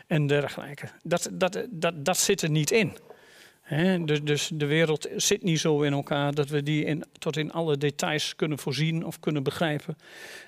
en 0.08 0.28
dergelijke. 0.28 0.90
Dat, 1.04 1.30
dat, 1.32 1.66
dat, 1.70 2.06
dat 2.06 2.18
zit 2.18 2.42
er 2.42 2.50
niet 2.50 2.72
in. 2.72 2.98
Dus, 4.06 4.24
dus, 4.24 4.52
de 4.54 4.66
wereld 4.66 5.08
zit 5.16 5.44
niet 5.44 5.60
zo 5.60 5.82
in 5.82 5.94
elkaar 5.94 6.34
dat 6.34 6.50
we 6.50 6.64
die 6.64 6.86
in, 6.86 7.04
tot 7.20 7.38
in 7.38 7.52
alle 7.52 7.78
details 7.78 8.36
kunnen 8.36 8.60
voorzien 8.60 9.06
of 9.06 9.20
kunnen 9.20 9.44
begrijpen 9.44 9.98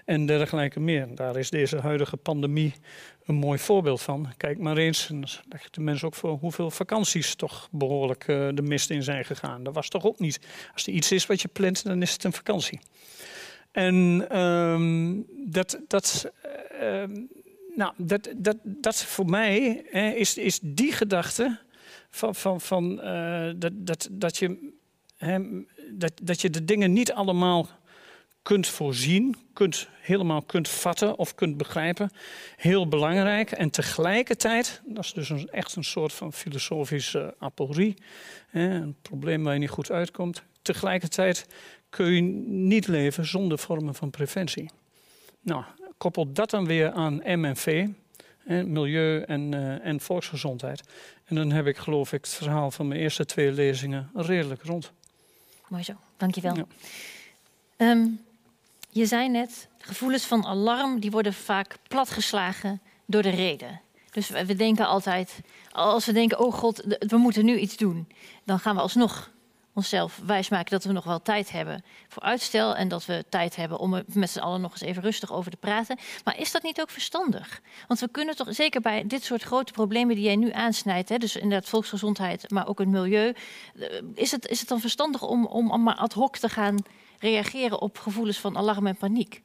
en 0.05 0.25
dergelijke 0.25 0.79
meer. 0.79 1.07
Daar 1.15 1.37
is 1.37 1.49
deze 1.49 1.77
huidige 1.77 2.17
pandemie 2.17 2.73
een 3.25 3.35
mooi 3.35 3.59
voorbeeld 3.59 4.01
van. 4.01 4.33
Kijk 4.37 4.57
maar 4.57 4.77
eens, 4.77 5.09
en 5.09 5.23
leg 5.49 5.69
de 5.69 5.81
mensen 5.81 6.07
ook 6.07 6.15
voor 6.15 6.37
hoeveel 6.37 6.71
vakanties 6.71 7.35
toch 7.35 7.67
behoorlijk 7.71 8.27
uh, 8.27 8.49
de 8.53 8.61
mist 8.61 8.89
in 8.89 9.03
zijn 9.03 9.25
gegaan. 9.25 9.63
Dat 9.63 9.73
was 9.73 9.89
toch 9.89 10.05
ook 10.05 10.19
niet. 10.19 10.39
Als 10.73 10.87
er 10.87 10.93
iets 10.93 11.11
is 11.11 11.25
wat 11.25 11.41
je 11.41 11.47
plant, 11.47 11.83
dan 11.83 12.01
is 12.01 12.13
het 12.13 12.23
een 12.23 12.33
vakantie. 12.33 12.79
En 13.71 14.27
um, 14.39 15.25
dat, 15.45 15.79
dat, 15.87 16.31
uh, 16.81 17.03
nou, 17.75 17.93
dat, 17.97 18.29
dat, 18.37 18.57
dat 18.63 19.03
voor 19.03 19.25
mij 19.25 19.57
is, 20.15 20.37
is 20.37 20.59
die 20.61 20.91
gedachte 20.91 21.59
van, 22.11 22.35
van, 22.35 22.61
van 22.61 22.91
uh, 22.91 23.51
dat, 23.55 23.71
dat, 23.75 24.07
dat, 24.11 24.37
je, 24.37 24.73
hè, 25.17 25.39
dat, 25.91 26.11
dat 26.23 26.41
je 26.41 26.49
de 26.49 26.65
dingen 26.65 26.93
niet 26.93 27.11
allemaal 27.11 27.67
kunt 28.41 28.67
voorzien, 28.67 29.35
kunt, 29.53 29.87
helemaal 29.99 30.41
kunt 30.41 30.69
vatten 30.69 31.17
of 31.17 31.35
kunt 31.35 31.57
begrijpen. 31.57 32.11
Heel 32.55 32.87
belangrijk. 32.87 33.51
En 33.51 33.69
tegelijkertijd, 33.69 34.81
dat 34.85 35.03
is 35.03 35.13
dus 35.13 35.45
echt 35.45 35.75
een 35.75 35.83
soort 35.83 36.13
van 36.13 36.33
filosofische 36.33 37.35
aporie, 37.39 37.95
hè, 38.47 38.69
een 38.69 38.95
probleem 39.01 39.43
waar 39.43 39.53
je 39.53 39.59
niet 39.59 39.69
goed 39.69 39.91
uitkomt. 39.91 40.43
Tegelijkertijd 40.61 41.47
kun 41.89 42.11
je 42.11 42.21
niet 42.21 42.87
leven 42.87 43.25
zonder 43.25 43.57
vormen 43.57 43.95
van 43.95 44.09
preventie. 44.09 44.69
Nou, 45.41 45.63
koppel 45.97 46.33
dat 46.33 46.49
dan 46.49 46.65
weer 46.65 46.91
aan 46.91 47.21
MNV, 47.25 47.87
hè, 48.43 48.63
milieu 48.63 49.21
en, 49.21 49.51
uh, 49.51 49.85
en 49.85 49.99
volksgezondheid. 49.99 50.83
En 51.25 51.35
dan 51.35 51.51
heb 51.51 51.67
ik, 51.67 51.77
geloof 51.77 52.13
ik, 52.13 52.25
het 52.25 52.33
verhaal 52.33 52.71
van 52.71 52.87
mijn 52.87 52.99
eerste 52.99 53.25
twee 53.25 53.51
lezingen 53.51 54.09
redelijk 54.13 54.63
rond. 54.63 54.91
Mooi 55.67 55.83
zo, 55.83 55.93
dankjewel. 56.17 56.55
Ja. 56.55 56.65
Um, 57.91 58.21
je 58.89 59.05
zei 59.05 59.29
net, 59.29 59.67
gevoelens 59.77 60.25
van 60.25 60.45
alarm 60.45 60.99
die 60.99 61.11
worden 61.11 61.33
vaak 61.33 61.77
platgeslagen 61.87 62.81
door 63.05 63.21
de 63.21 63.29
reden. 63.29 63.81
Dus 64.11 64.29
we 64.29 64.55
denken 64.55 64.87
altijd, 64.87 65.39
als 65.71 66.05
we 66.05 66.11
denken, 66.11 66.39
oh 66.39 66.53
god, 66.53 66.83
we 66.99 67.17
moeten 67.17 67.45
nu 67.45 67.57
iets 67.57 67.77
doen, 67.77 68.07
dan 68.43 68.59
gaan 68.59 68.75
we 68.75 68.81
alsnog 68.81 69.31
onszelf 69.73 70.19
wijsmaken 70.25 70.71
dat 70.71 70.83
we 70.83 70.91
nog 70.91 71.03
wel 71.03 71.21
tijd 71.21 71.51
hebben 71.51 71.83
voor 72.07 72.23
uitstel 72.23 72.75
en 72.75 72.87
dat 72.87 73.05
we 73.05 73.25
tijd 73.29 73.55
hebben 73.55 73.79
om 73.79 73.93
er 73.93 74.03
met 74.07 74.29
z'n 74.29 74.39
allen 74.39 74.61
nog 74.61 74.71
eens 74.71 74.81
even 74.81 75.03
rustig 75.03 75.33
over 75.33 75.51
te 75.51 75.57
praten. 75.57 75.97
Maar 76.23 76.39
is 76.39 76.51
dat 76.51 76.63
niet 76.63 76.81
ook 76.81 76.89
verstandig? 76.89 77.61
Want 77.87 77.99
we 77.99 78.07
kunnen 78.07 78.35
toch 78.35 78.55
zeker 78.55 78.81
bij 78.81 79.07
dit 79.07 79.23
soort 79.23 79.43
grote 79.43 79.71
problemen 79.71 80.15
die 80.15 80.23
jij 80.23 80.35
nu 80.35 80.51
aansnijdt, 80.51 81.09
hè, 81.09 81.17
dus 81.17 81.35
inderdaad 81.35 81.69
volksgezondheid, 81.69 82.51
maar 82.51 82.67
ook 82.67 82.79
het 82.79 82.87
milieu, 82.87 83.33
eh, 83.79 83.87
is 84.15 84.31
het, 84.31 84.47
is 84.47 84.59
het 84.59 84.69
dan 84.69 84.79
verstandig 84.79 85.21
om, 85.21 85.45
om 85.45 85.69
allemaal 85.69 85.95
ad 85.95 86.13
hoc 86.13 86.37
te 86.37 86.49
gaan 86.49 86.77
reageren 87.19 87.81
op 87.81 87.97
gevoelens 87.97 88.39
van 88.39 88.57
alarm 88.57 88.87
en 88.87 88.95
paniek? 88.95 89.41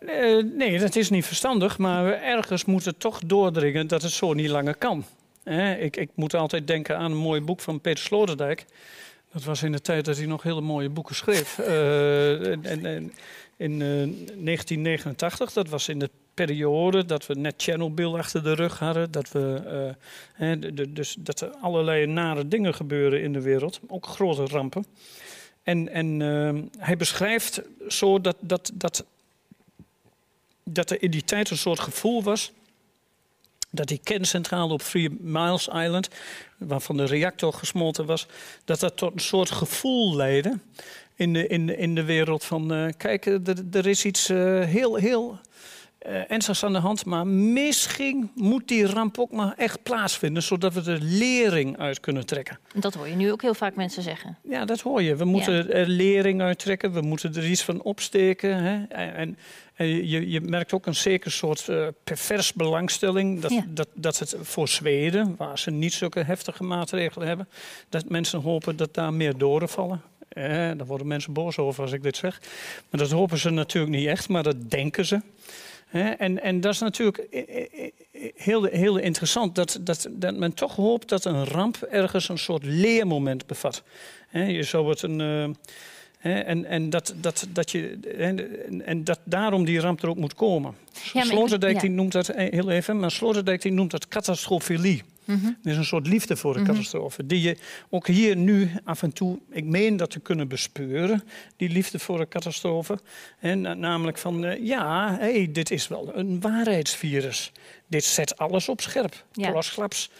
Uh, 0.00 0.44
nee, 0.44 0.78
dat 0.78 0.96
is 0.96 1.10
niet 1.10 1.24
verstandig, 1.24 1.78
maar 1.78 2.12
ergens 2.12 2.64
moet 2.64 2.84
het 2.84 3.00
toch 3.00 3.20
doordringen 3.26 3.86
dat 3.86 4.02
het 4.02 4.10
zo 4.10 4.32
niet 4.32 4.48
langer 4.48 4.76
kan. 4.76 5.04
Ik, 5.80 5.96
ik, 5.96 6.10
moet 6.14 6.34
altijd 6.34 6.66
denken 6.66 6.98
aan 6.98 7.10
een 7.10 7.16
mooi 7.16 7.40
boek 7.40 7.60
van 7.60 7.80
Peter 7.80 8.04
Sloterdijk. 8.04 8.64
Dat 9.32 9.44
was 9.44 9.62
in 9.62 9.72
de 9.72 9.80
tijd 9.80 10.04
dat 10.04 10.16
hij 10.16 10.26
nog 10.26 10.42
hele 10.42 10.60
mooie 10.60 10.88
boeken 10.88 11.14
schreef. 11.14 11.58
Uh, 11.58 12.46
en, 12.46 12.64
en, 12.64 13.12
in 13.56 13.78
1989, 13.78 15.52
dat 15.52 15.68
was 15.68 15.88
in 15.88 15.98
de 15.98 16.10
periode 16.34 17.04
dat 17.04 17.26
we 17.26 17.34
net 17.34 17.54
Chernobyl 17.56 18.18
achter 18.18 18.42
de 18.42 18.52
rug 18.52 18.78
hadden. 18.78 19.10
Dat, 19.10 19.32
we, 19.32 19.94
de, 20.38 20.92
dus, 20.92 21.16
dat 21.18 21.40
er 21.40 21.48
allerlei 21.48 22.06
nare 22.06 22.48
dingen 22.48 22.74
gebeuren 22.74 23.22
in 23.22 23.32
de 23.32 23.40
wereld, 23.40 23.80
ook 23.88 24.06
grote 24.06 24.44
rampen. 24.44 24.86
En, 25.62 25.88
en 25.88 26.20
hij 26.78 26.96
beschrijft 26.96 27.62
zo 27.88 28.20
dat, 28.20 28.36
dat, 28.40 28.70
dat, 28.74 29.04
dat 30.64 30.90
er 30.90 31.02
in 31.02 31.10
die 31.10 31.24
tijd 31.24 31.50
een 31.50 31.58
soort 31.58 31.80
gevoel 31.80 32.22
was. 32.22 32.52
Dat 33.78 33.88
die 33.88 34.00
kerncentrale 34.02 34.72
op 34.72 34.82
Three 34.82 35.10
Miles 35.20 35.68
Island, 35.68 36.08
waarvan 36.56 36.96
de 36.96 37.04
reactor 37.04 37.52
gesmolten 37.52 38.06
was, 38.06 38.26
dat 38.64 38.80
dat 38.80 38.96
tot 38.96 39.12
een 39.12 39.20
soort 39.20 39.50
gevoel 39.50 40.16
leidde 40.16 40.58
in 41.14 41.32
de, 41.32 41.46
in, 41.46 41.78
in 41.78 41.94
de 41.94 42.04
wereld 42.04 42.44
van: 42.44 42.72
uh, 42.72 42.88
kijk, 42.96 43.26
er, 43.26 43.40
er 43.72 43.86
is 43.86 44.04
iets 44.04 44.30
uh, 44.30 44.64
heel, 44.64 44.94
heel 44.94 45.38
uh, 46.06 46.30
ernstigs 46.30 46.64
aan 46.64 46.72
de 46.72 46.78
hand. 46.78 47.04
Maar 47.04 47.26
misschien 47.26 48.30
moet 48.34 48.68
die 48.68 48.86
ramp 48.86 49.18
ook 49.18 49.30
maar 49.30 49.54
echt 49.56 49.82
plaatsvinden, 49.82 50.42
zodat 50.42 50.74
we 50.74 50.92
er 50.92 50.98
lering 51.00 51.78
uit 51.78 52.00
kunnen 52.00 52.26
trekken. 52.26 52.58
Dat 52.74 52.94
hoor 52.94 53.08
je 53.08 53.14
nu 53.14 53.32
ook 53.32 53.42
heel 53.42 53.54
vaak 53.54 53.74
mensen 53.74 54.02
zeggen. 54.02 54.38
Ja, 54.42 54.64
dat 54.64 54.80
hoor 54.80 55.02
je. 55.02 55.16
We 55.16 55.24
moeten 55.24 55.72
er 55.72 55.86
lering 55.86 56.40
uit 56.40 56.58
trekken, 56.58 56.92
we 56.92 57.00
moeten 57.00 57.34
er 57.34 57.48
iets 57.48 57.62
van 57.62 57.82
opsteken. 57.82 58.62
Hè? 58.62 58.84
En 58.94 59.38
je, 59.86 60.30
je, 60.30 60.40
merkt 60.40 60.72
ook 60.72 60.86
een 60.86 60.94
zeker 60.94 61.30
soort 61.30 61.66
uh, 61.70 61.86
pervers 62.04 62.52
belangstelling. 62.52 63.40
Dat, 63.40 63.62
dat, 63.68 63.88
dat 63.94 64.18
het 64.18 64.36
voor 64.40 64.68
Zweden, 64.68 65.34
waar 65.36 65.58
ze 65.58 65.70
niet 65.70 65.92
zulke 65.92 66.22
heftige 66.22 66.64
maatregelen 66.64 67.28
hebben, 67.28 67.48
dat 67.88 68.08
mensen 68.08 68.40
hopen 68.40 68.76
dat 68.76 68.94
daar 68.94 69.12
meer 69.12 69.36
doden 69.36 69.68
vallen. 69.68 70.02
Eh, 70.28 70.44
daar 70.52 70.86
worden 70.86 71.06
mensen 71.06 71.32
boos 71.32 71.58
over 71.58 71.82
als 71.82 71.92
ik 71.92 72.02
dit 72.02 72.16
zeg. 72.16 72.40
Maar 72.90 73.00
dat 73.00 73.10
hopen 73.10 73.38
ze 73.38 73.50
natuurlijk 73.50 73.92
niet 73.92 74.06
echt, 74.06 74.28
maar 74.28 74.42
dat 74.42 74.70
denken 74.70 75.06
ze. 75.06 75.20
En, 76.18 76.42
en 76.42 76.60
dat 76.60 76.72
is 76.72 76.78
natuurlijk 76.78 77.26
heel, 78.34 78.64
heel 78.64 78.96
interessant, 78.96 79.54
dat, 79.54 79.78
dat, 79.80 80.08
dat 80.10 80.36
men 80.36 80.54
toch 80.54 80.76
hoopt 80.76 81.08
dat 81.08 81.24
een 81.24 81.44
ramp 81.44 81.76
ergens 81.76 82.28
een 82.28 82.38
soort 82.38 82.64
leermoment 82.64 83.46
bevat. 83.46 83.82
Je 84.32 84.62
zou 84.62 84.88
het 84.88 85.02
een. 85.02 85.20
Uh, 85.20 85.48
en, 86.18 86.64
en, 86.64 86.90
dat, 86.90 87.14
dat, 87.20 87.46
dat 87.52 87.70
je, 87.70 87.98
en, 88.18 88.86
en 88.86 89.04
dat 89.04 89.20
daarom 89.24 89.64
die 89.64 89.80
ramp 89.80 90.02
er 90.02 90.08
ook 90.08 90.16
moet 90.16 90.34
komen. 90.34 90.74
Ja, 91.12 91.24
Sloterdijk 91.24 91.80
die 91.80 91.90
noemt 91.90 92.12
dat, 92.12 92.28
eh, 92.28 92.52
heel 92.52 92.70
even, 92.70 92.98
maar 92.98 93.10
Sloterdijk 93.10 93.62
die 93.62 93.72
noemt 93.72 93.90
dat 93.90 94.08
catastrofilie. 94.08 95.02
Mm 95.24 95.40
-hmm. 95.40 95.56
is 95.62 95.76
een 95.76 95.84
soort 95.84 96.06
liefde 96.06 96.36
voor 96.36 96.52
de 96.52 96.60
mhm. 96.60 96.68
catastrofe. 96.68 97.26
Die 97.26 97.40
je 97.40 97.56
ook 97.90 98.06
hier 98.06 98.36
nu 98.36 98.70
af 98.84 99.02
en 99.02 99.12
toe, 99.12 99.38
ik 99.50 99.64
meen 99.64 99.96
dat 99.96 100.10
te 100.10 100.20
kunnen 100.20 100.48
bespeuren, 100.48 101.22
die 101.56 101.68
liefde 101.68 101.98
voor 101.98 102.18
de 102.18 102.28
catastrofe. 102.28 102.98
En, 103.38 103.60
namelijk 103.60 104.18
van, 104.18 104.44
uh, 104.44 104.64
ja, 104.64 105.16
hey, 105.18 105.48
dit 105.52 105.70
is 105.70 105.88
wel 105.88 106.16
een 106.16 106.40
waarheidsvirus. 106.40 107.52
Dit 107.86 108.04
zet 108.04 108.38
alles 108.38 108.68
op 108.68 108.80
scherp. 108.80 109.24
Ja. 109.32 109.50
Plasklaps. 109.50 110.10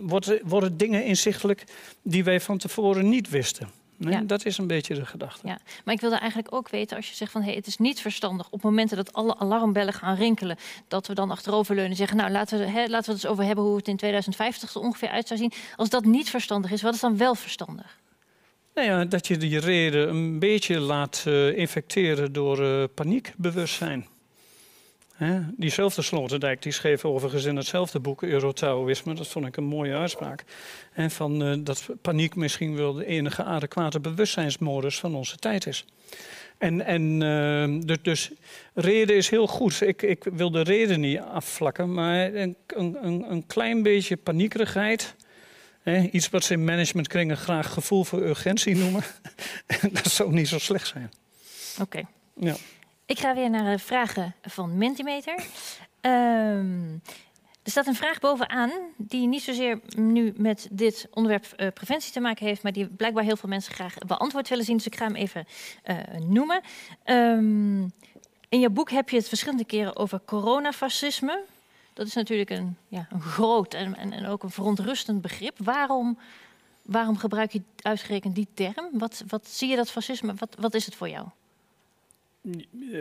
worden, 0.00 0.40
worden 0.44 0.76
dingen 0.76 1.04
inzichtelijk 1.04 1.64
die 2.02 2.24
wij 2.24 2.40
van 2.40 2.58
tevoren 2.58 3.08
niet 3.08 3.28
wisten. 3.28 3.68
Nee, 4.04 4.14
ja. 4.14 4.20
Dat 4.20 4.44
is 4.44 4.58
een 4.58 4.66
beetje 4.66 4.94
de 4.94 5.06
gedachte. 5.06 5.46
Ja. 5.46 5.58
Maar 5.84 5.94
ik 5.94 6.00
wilde 6.00 6.16
eigenlijk 6.16 6.54
ook 6.54 6.68
weten, 6.68 6.96
als 6.96 7.08
je 7.08 7.14
zegt 7.14 7.32
van 7.32 7.42
hey, 7.42 7.54
het 7.54 7.66
is 7.66 7.76
niet 7.76 8.00
verstandig 8.00 8.50
op 8.50 8.62
momenten 8.62 8.96
dat 8.96 9.12
alle 9.12 9.38
alarmbellen 9.38 9.92
gaan 9.92 10.16
rinkelen, 10.16 10.56
dat 10.88 11.06
we 11.06 11.14
dan 11.14 11.30
achteroverleunen 11.30 11.90
en 11.90 11.96
zeggen, 11.96 12.16
nou 12.16 12.30
laten 12.30 12.58
we, 12.58 12.64
hè, 12.64 12.86
laten 12.86 12.90
we 12.90 12.96
het 12.96 13.22
eens 13.22 13.26
over 13.26 13.44
hebben 13.44 13.64
hoe 13.64 13.76
het 13.76 13.88
in 13.88 13.96
2050 13.96 14.74
er 14.74 14.80
ongeveer 14.80 15.08
uit 15.08 15.26
zou 15.28 15.40
zien. 15.40 15.52
Als 15.76 15.88
dat 15.88 16.04
niet 16.04 16.30
verstandig 16.30 16.70
is, 16.70 16.82
wat 16.82 16.94
is 16.94 17.00
dan 17.00 17.16
wel 17.16 17.34
verstandig? 17.34 18.00
Nou 18.74 18.88
ja, 18.88 19.04
dat 19.04 19.26
je 19.26 19.36
die 19.36 19.60
reden 19.60 20.08
een 20.08 20.38
beetje 20.38 20.80
laat 20.80 21.24
uh, 21.28 21.58
infecteren 21.58 22.32
door 22.32 22.62
uh, 22.62 22.84
paniekbewustzijn. 22.94 24.06
Hè? 25.22 25.40
Diezelfde 25.56 26.02
Sloterdijk 26.02 26.62
die 26.62 26.72
schreef 26.72 27.04
overigens 27.04 27.44
in 27.44 27.56
hetzelfde 27.56 28.00
boek 28.00 28.22
Eurotaoïsme, 28.22 29.14
dat 29.14 29.28
vond 29.28 29.46
ik 29.46 29.56
een 29.56 29.64
mooie 29.64 29.94
uitspraak. 29.94 30.44
En 30.92 31.10
van 31.10 31.42
uh, 31.42 31.54
dat 31.58 31.88
paniek 32.00 32.34
misschien 32.34 32.76
wel 32.76 32.92
de 32.92 33.06
enige 33.06 33.42
adequate 33.42 34.00
bewustzijnsmodus 34.00 34.98
van 34.98 35.14
onze 35.14 35.36
tijd 35.36 35.66
is. 35.66 35.84
En, 36.58 36.80
en 36.80 37.20
uh, 37.20 37.80
dus, 37.86 37.98
dus, 38.02 38.30
reden 38.74 39.16
is 39.16 39.28
heel 39.28 39.46
goed. 39.46 39.80
Ik, 39.80 40.02
ik 40.02 40.24
wil 40.32 40.50
de 40.50 40.62
reden 40.62 41.00
niet 41.00 41.18
afvlakken, 41.18 41.94
maar 41.94 42.34
een, 42.34 42.56
een, 42.66 43.24
een 43.30 43.46
klein 43.46 43.82
beetje 43.82 44.16
paniekerigheid. 44.16 45.14
Hè, 45.82 46.08
iets 46.10 46.30
wat 46.30 46.44
ze 46.44 46.52
in 46.52 46.64
managementkringen 46.64 47.36
graag 47.36 47.72
gevoel 47.72 48.04
voor 48.04 48.22
urgentie 48.22 48.76
noemen. 48.76 49.02
dat 50.02 50.10
zou 50.10 50.32
niet 50.32 50.48
zo 50.48 50.58
slecht 50.58 50.86
zijn. 50.86 51.10
Oké. 51.80 52.02
Ja. 52.34 52.56
Ik 53.12 53.18
ga 53.18 53.34
weer 53.34 53.50
naar 53.50 53.72
de 53.72 53.78
vragen 53.78 54.34
van 54.42 54.78
Mentimeter. 54.78 55.34
Um, 56.00 57.02
er 57.62 57.70
staat 57.70 57.86
een 57.86 57.94
vraag 57.94 58.20
bovenaan 58.20 58.70
die 58.96 59.26
niet 59.26 59.42
zozeer 59.42 59.80
nu 59.96 60.32
met 60.36 60.68
dit 60.70 61.08
onderwerp 61.10 61.46
uh, 61.56 61.68
preventie 61.74 62.12
te 62.12 62.20
maken 62.20 62.46
heeft, 62.46 62.62
maar 62.62 62.72
die 62.72 62.86
blijkbaar 62.86 63.24
heel 63.24 63.36
veel 63.36 63.48
mensen 63.48 63.74
graag 63.74 63.94
beantwoord 64.06 64.48
willen 64.48 64.64
zien. 64.64 64.76
Dus 64.76 64.86
ik 64.86 64.96
ga 64.96 65.04
hem 65.04 65.14
even 65.14 65.46
uh, 65.84 65.96
noemen. 66.20 66.60
Um, 67.04 67.92
in 68.48 68.60
je 68.60 68.70
boek 68.70 68.90
heb 68.90 69.08
je 69.08 69.16
het 69.16 69.28
verschillende 69.28 69.64
keren 69.64 69.96
over 69.96 70.20
coronafascisme. 70.24 71.42
Dat 71.92 72.06
is 72.06 72.14
natuurlijk 72.14 72.50
een, 72.50 72.76
ja, 72.88 73.06
een 73.10 73.22
groot 73.22 73.74
en, 73.74 73.96
en, 73.96 74.12
en, 74.12 74.26
ook 74.26 74.42
een 74.42 74.50
verontrustend 74.50 75.22
begrip. 75.22 75.58
Waarom, 75.58 76.18
waarom 76.82 77.16
gebruik 77.16 77.52
je 77.52 77.62
uitgerekend 77.82 78.34
die 78.34 78.48
term? 78.54 78.88
Wat, 78.92 79.24
wat 79.26 79.48
zie 79.48 79.68
je 79.68 79.76
dat 79.76 79.90
fascisme? 79.90 80.34
Wat, 80.34 80.56
wat 80.58 80.74
is 80.74 80.84
het 80.84 80.94
voor 80.94 81.08
jou? 81.08 81.26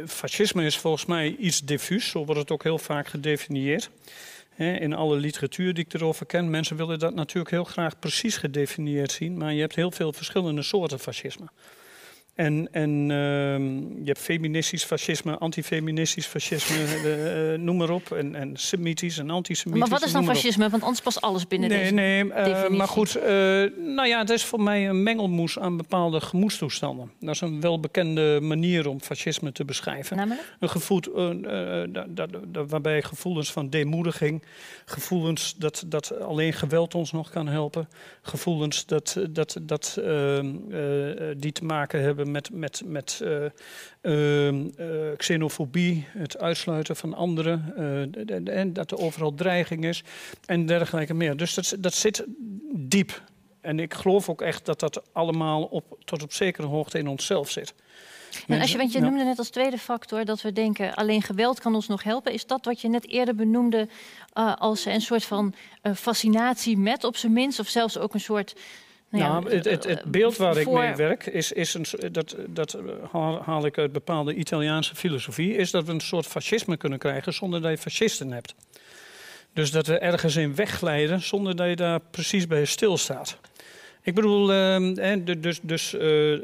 Fascisme 0.06 0.66
is 0.66 0.78
volgens 0.78 1.06
mij 1.06 1.36
iets 1.36 1.60
diffuus, 1.60 2.10
zo 2.10 2.26
wordt 2.26 2.42
het 2.42 2.52
ook 2.52 2.64
heel 2.64 2.78
vaak 2.78 3.08
gedefinieerd. 3.08 3.90
In 4.58 4.94
alle 4.94 5.18
literatuur 5.18 5.74
die 5.74 5.86
ik 5.86 5.94
erover 5.94 6.26
ken, 6.26 6.50
mensen 6.50 6.78
willen 6.78 7.00
dat 7.00 7.14
natuurlijk 7.14 7.52
heel 7.52 7.64
graag 7.64 8.00
precies 8.00 8.38
gedefinieerd 8.38 9.12
zien, 9.12 9.38
maar 9.38 9.54
je 9.54 9.60
hebt 9.60 9.76
heel 9.76 9.92
veel 9.92 10.14
verschillende 10.14 10.62
soorten 10.62 11.00
fascisme. 11.00 11.48
En, 12.36 12.68
en 12.72 12.90
uh, 12.90 13.18
je 14.00 14.06
hebt 14.06 14.20
feministisch 14.20 14.84
fascisme, 14.84 15.38
antifeministisch 15.38 16.26
fascisme, 16.26 16.76
uh, 17.56 17.60
noem 17.66 17.78
maar 17.78 17.90
op. 17.90 18.12
En, 18.12 18.36
en 18.36 18.58
semitisch 18.58 19.18
en 19.18 19.30
antisemitisch. 19.30 19.90
Maar 19.90 20.00
wat 20.00 20.08
is 20.08 20.14
dan 20.14 20.26
fascisme? 20.26 20.70
Want 20.70 20.84
anders 20.84 21.02
past 21.02 21.22
alles 21.22 21.48
binnen 21.48 21.70
nee, 21.70 21.80
deze 21.80 21.94
Nee, 21.94 22.24
uh, 22.24 22.70
maar 22.70 22.88
goed. 22.88 23.20
nou 23.78 24.08
ja, 24.08 24.20
het 24.20 24.30
is 24.30 24.46
voor 24.46 24.62
mij 24.62 24.90
een 24.90 25.04
mengelmoes 25.04 25.60
aan 25.60 25.78
bepaalde 25.78 26.22
gemoedstoestanden. 26.22 27.12
Dat 27.20 27.36
is 27.36 27.42
een 27.42 27.62
welbekende 27.62 28.40
manier 28.42 28.88
om 28.88 29.02
fascisme 29.02 29.52
te 29.52 29.66
beschrijven. 29.66 30.18
Namelijk? 30.18 30.56
Een 30.60 30.70
gevoel, 30.70 31.02
waarbij 32.68 33.02
gevoelens 33.02 33.52
van 33.52 33.70
demoediging, 33.70 34.44
gevoelens 34.86 35.56
dat, 35.58 35.84
dat 35.88 36.20
alleen 36.20 36.54
geweld 36.54 36.96
ons 36.96 37.12
nog 37.12 37.30
kan 37.30 37.48
helpen, 37.48 37.88
gevoelens 38.22 38.86
dat, 38.86 39.18
dat, 39.30 39.58
dat, 39.62 39.98
ehm, 40.04 40.52
die 41.38 41.52
te 41.52 41.64
maken 41.64 42.02
hebben 42.02 42.21
met, 42.26 42.50
met, 42.54 42.82
met 42.86 43.22
uh, 43.24 43.46
uh, 44.02 45.18
xenofobie, 45.18 46.08
het 46.08 46.38
uitsluiten 46.38 46.96
van 46.96 47.14
anderen, 47.14 47.74
uh, 47.78 48.58
en 48.58 48.74
dat 48.74 48.92
er 48.92 48.98
overal 48.98 49.34
dreiging 49.34 49.86
is 49.86 50.04
en 50.46 50.66
dergelijke 50.66 51.14
meer. 51.14 51.38
Dus 51.38 51.54
dat, 51.54 51.76
dat 51.80 51.94
zit 51.94 52.26
diep. 52.74 53.22
En 53.62 53.80
ik 53.80 53.94
geloof 53.94 54.30
ook 54.30 54.42
echt 54.42 54.66
dat 54.66 54.80
dat 54.80 55.02
allemaal 55.12 55.64
op, 55.64 55.98
tot 56.06 56.24
op 56.24 56.34
zekere 56.34 56.68
hoogte 56.68 56.98
in 56.98 57.08
onszelf 57.08 57.50
zit. 57.50 57.74
En 58.48 58.62
als 58.62 58.72
je, 58.72 58.78
want 58.78 58.92
je 58.92 59.00
noemde 59.00 59.24
net 59.24 59.38
als 59.38 59.50
tweede 59.50 59.78
factor 59.78 60.26
dat 60.26 60.42
we 60.42 60.54
denken 60.54 60.94
alleen 60.94 61.22
geweld 61.22 61.60
kan 61.60 61.76
ons 61.76 61.88
nog 61.88 62.04
helpen. 62.04 62.34
Is 62.34 62.46
dat 62.46 62.66
wat 62.66 62.82
je 62.82 62.88
net 62.88 63.08
eerder 63.08 63.36
benoemde 63.36 63.88
uh, 64.38 64.56
als 64.56 64.86
een 64.86 65.02
soort 65.02 65.24
van 65.24 65.54
uh, 65.84 65.96
fascinatie 65.96 66.78
met 66.78 67.04
op 67.04 67.18
zijn 67.18 67.34
minst? 67.34 67.60
Of 67.60 67.68
zelfs 67.68 67.98
ook 67.98 68.14
een 68.14 68.20
soort 68.20 68.56
nou, 69.12 69.50
het, 69.50 69.66
het, 69.66 69.84
het, 69.84 70.04
beeld 70.04 70.38
waar 70.38 70.58
ik 70.58 70.72
mee 70.72 70.96
werk, 70.96 71.26
is, 71.26 71.52
is 71.52 71.74
een, 71.74 71.86
dat, 72.12 72.36
dat 72.48 72.78
haal 73.44 73.66
ik 73.66 73.78
uit 73.78 73.92
bepaalde 73.92 74.36
Italiaanse 74.36 74.96
filosofie, 74.96 75.56
is 75.56 75.72
dat 75.72 75.86
we 75.86 75.92
een 75.92 76.00
soort 76.00 76.26
fascisme 76.26 76.78
kunnen 76.78 77.00
krijgen 77.00 77.34
zonder 77.34 77.62
dat 77.62 77.72
je 77.72 77.78
fascisten 77.78 78.32
hebt. 78.32 78.56
Dus 79.54 79.72
dat 79.72 79.88
we 79.88 79.98
ergens 79.98 80.36
in 80.36 80.56
wegglijden 80.56 81.22
zonder 81.22 81.56
dat 81.56 81.68
je 81.68 81.76
daar 81.76 82.00
precies 82.00 82.48
bij 82.48 82.66
stilstaat. 82.66 83.38
Ik 84.04 84.16
bedoel, 84.16 84.54
uh, 84.54 85.16
dus, 85.38 85.60
dus 85.62 85.94
uh, 85.94 86.02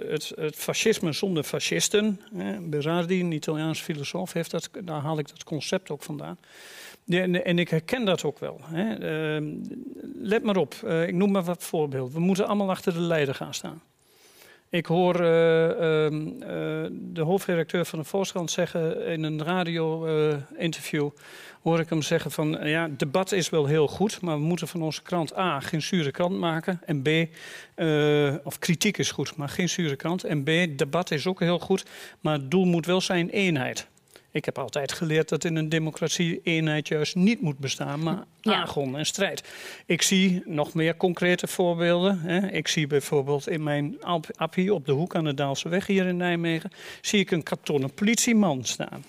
het, 0.10 0.32
het, 0.36 0.56
fascisme 0.56 1.12
zonder 1.12 1.44
fascisten. 1.44 2.22
Berardi, 2.62 3.20
een 3.20 3.32
Italiaans 3.32 3.82
filosoof, 3.82 4.34
heeft 4.34 4.52
dat, 4.52 4.70
daar 4.84 5.02
haal 5.02 5.20
ik 5.20 5.28
dat 5.28 5.44
concept 5.44 5.90
ook 5.90 6.04
vandaan. 6.04 6.38
Ja, 7.10 7.22
en 7.28 7.60
ik 7.60 7.70
herken 7.70 8.06
dat 8.06 8.24
ook 8.24 8.40
wel. 8.40 8.60
Hè. 8.64 9.40
Uh, 9.40 9.54
let 10.22 10.44
maar 10.44 10.58
op, 10.58 10.76
uh, 10.86 11.08
ik 11.08 11.14
noem 11.14 11.32
maar 11.32 11.44
wat 11.44 11.64
voorbeeld. 11.64 12.14
We 12.14 12.20
moeten 12.20 12.48
allemaal 12.48 12.70
achter 12.70 12.94
de 12.94 13.00
leider 13.00 13.36
gaan 13.36 13.54
staan. 13.54 13.82
Ik 14.70 14.86
hoor 14.86 15.14
uh, 15.14 15.22
de 16.92 17.22
hoofdredacteur 17.22 17.86
van 17.86 18.00
de 18.00 18.06
Volkskrant 18.06 18.52
zeggen 18.52 19.06
in 19.06 19.24
een 19.24 19.44
radio-interview... 19.44 21.10
hoor 21.62 21.80
ik 21.80 21.90
hem 21.90 22.02
zeggen 22.02 22.32
van, 22.32 22.58
ja, 22.64 22.90
debat 22.98 23.32
is 23.32 23.50
wel 23.50 23.66
heel 23.66 23.88
goed... 23.88 24.22
maar 24.22 24.36
we 24.36 24.44
moeten 24.44 24.68
van 24.68 24.82
onze 24.82 25.02
krant 25.02 25.38
A, 25.38 25.60
geen 25.60 25.82
zure 25.82 26.12
krant 26.12 26.38
maken... 26.38 26.82
en 26.86 27.02
B, 27.02 27.08
of 28.44 28.60
kritiek 28.60 28.98
is 28.98 29.12
goed, 29.12 29.36
maar 29.36 29.50
geen 29.50 29.70
zure 29.70 29.96
krant... 29.96 30.24
en 30.24 30.44
B, 30.44 30.78
debat 30.78 31.12
is 31.12 31.28
ook 31.28 31.40
heel 31.40 31.60
goed, 31.60 31.86
maar 32.22 32.34
het 32.34 32.52
doel 32.52 32.66
moet 32.66 32.86
wel 32.86 33.02
zijn 33.02 33.30
eenheid... 33.30 33.88
Ik 34.32 34.46
heb 34.46 34.58
altijd 34.58 34.92
geleerd 34.92 35.30
dat 35.30 35.44
in 35.44 35.56
een 35.56 35.70
democratie 35.70 36.40
eenheid 36.44 36.88
juist 36.88 37.16
niet 37.16 37.42
moet 37.42 37.58
bestaan, 37.58 38.04
maar 38.04 38.24
ja. 38.42 38.68
en 38.76 39.06
strijd. 39.06 39.44
Ik 39.86 40.02
zie 40.02 40.42
nog 40.46 40.74
meer 40.74 40.98
concrete 40.98 41.48
voorbeelden. 41.48 42.20
Hè. 42.20 42.48
Ik 42.52 42.68
zie 42.68 42.88
bijvoorbeeld 42.88 43.50
in 43.50 43.64
mijn 43.64 43.98
appie 44.36 44.74
op 44.74 44.86
de 44.86 44.92
hoek 44.92 45.16
aan 45.16 45.24
de 45.24 45.34
Daalse 45.34 45.70
weg 45.70 45.88
hier 45.88 46.06
in 46.06 46.18
Nijmegen, 46.18 46.72
zie 47.02 47.20
ik 47.20 47.32
een 47.32 47.44
kartonnen 47.44 47.94
politieman 47.94 48.64
staan. 48.64 49.04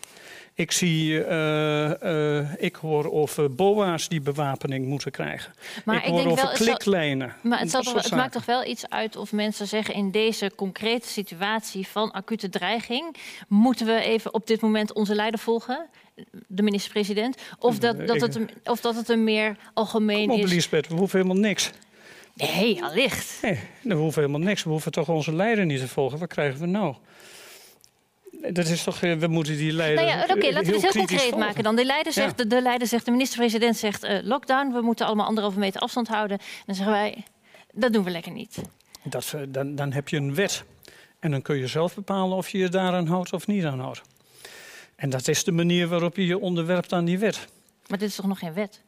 Ik, 0.59 0.73
zie, 0.73 1.13
uh, 1.13 1.91
uh, 2.03 2.55
ik 2.57 2.75
hoor 2.75 3.13
over 3.13 3.55
boa's 3.55 4.09
die 4.09 4.21
bewapening 4.21 4.87
moeten 4.87 5.11
krijgen. 5.11 5.53
Maar 5.85 5.97
ik, 5.97 6.03
ik 6.03 6.09
hoor 6.09 6.27
over 6.27 6.45
wel, 6.45 6.53
kliklijnen. 6.53 7.35
maar 7.43 7.59
het, 7.59 7.71
toch, 7.71 7.95
het 7.95 8.11
maakt 8.11 8.33
toch 8.33 8.45
wel 8.45 8.65
iets 8.65 8.89
uit 8.89 9.17
of 9.17 9.33
mensen 9.33 9.67
zeggen... 9.67 9.95
in 9.95 10.11
deze 10.11 10.53
concrete 10.57 11.09
situatie 11.09 11.87
van 11.87 12.11
acute 12.11 12.49
dreiging... 12.49 13.17
moeten 13.49 13.87
we 13.87 14.01
even 14.01 14.35
op 14.35 14.47
dit 14.47 14.61
moment 14.61 14.93
onze 14.93 15.15
leider 15.15 15.41
volgen? 15.41 15.87
de 16.47 16.63
minister-president? 16.63 17.37
Of, 17.59 17.79
dat, 17.79 18.07
dat 18.07 18.21
het, 18.21 18.35
een- 18.35 18.51
of 18.65 18.81
dat 18.81 18.95
het 18.95 19.09
een 19.09 19.25
meer 19.25 19.57
algemeen 19.75 20.31
op, 20.31 20.39
is? 20.39 20.51
Lisbeth, 20.51 20.89
we 20.89 20.95
hoeven 20.95 21.21
helemaal 21.21 21.43
niks. 21.43 21.71
Nee, 22.35 22.83
allicht. 22.85 23.39
Nee, 23.43 23.59
we 23.83 23.95
hoeven 23.95 24.23
helemaal 24.23 24.47
niks. 24.47 24.63
We 24.63 24.71
hoeven 24.71 24.93
toch 24.93 25.09
onze 25.09 25.33
leider 25.33 25.67
niet 25.67 25.81
te 25.81 25.89
volgen. 25.89 26.19
Wat 26.19 26.29
krijgen 26.29 26.61
we 26.61 26.67
nou? 26.67 26.95
Dat 28.41 28.67
is 28.67 28.83
toch, 28.83 29.03
eh, 29.03 29.15
we 29.15 29.27
moeten 29.27 29.57
die 29.57 29.73
leider. 29.73 30.05
Nou 30.05 30.17
ja, 30.17 30.23
oké, 30.23 30.35
laten 30.35 30.53
we 30.53 30.57
het 30.59 30.83
heel 30.83 30.91
concreet 30.91 31.21
volgen. 31.21 31.39
maken 31.39 31.63
dan. 31.63 31.77
De 31.77 31.85
leider 31.85 32.13
zegt, 32.13 32.39
de, 32.39 32.47
de 32.47 32.63
leider 32.63 32.87
zegt, 32.87 33.05
de 33.05 33.11
minister-president 33.11 33.77
zegt 33.77 34.03
eh, 34.03 34.19
lockdown. 34.23 34.73
We 34.73 34.81
moeten 34.81 35.07
allemaal 35.07 35.27
anderhalve 35.27 35.59
meter 35.59 35.81
afstand 35.81 36.09
houden. 36.09 36.39
Dan 36.67 36.75
zeggen 36.75 36.95
wij, 36.95 37.25
dat 37.73 37.93
doen 37.93 38.05
we 38.05 38.11
lekker 38.11 38.33
niet. 38.33 38.61
Dat, 39.03 39.33
eh, 39.35 39.41
dan, 39.49 39.75
dan 39.75 39.93
heb 39.93 40.09
je 40.09 40.17
een 40.17 40.35
wet. 40.35 40.65
En 41.21 41.31
dan 41.31 41.43
kun 41.43 41.57
je 41.57 41.67
zelf 41.67 41.95
bepalen 41.95 42.37
of 42.37 42.49
je 42.49 42.59
je 42.59 42.69
daaraan 42.69 43.07
houdt 43.07 43.33
of 43.33 43.47
niet 43.47 43.65
aan 43.65 43.81
houdt. 43.81 44.03
En 44.97 45.11
dat 45.11 45.29
is 45.29 45.45
de 45.45 45.53
manier 45.53 45.89
waarop 45.89 46.17
je 46.17 46.27
je 46.27 46.39
onderwerpt 46.39 46.93
aan 46.93 47.05
die 47.05 47.19
wet. 47.19 47.47
Maar 47.87 47.99
dit 47.99 48.09
is 48.09 48.15
toch 48.15 48.27
nog 48.27 48.39
geen 48.39 48.53
wet? 48.53 48.83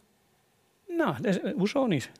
Nou, 0.89 1.15
dat 1.21 1.41
hoezo 1.57 1.87
niet? 1.87 2.11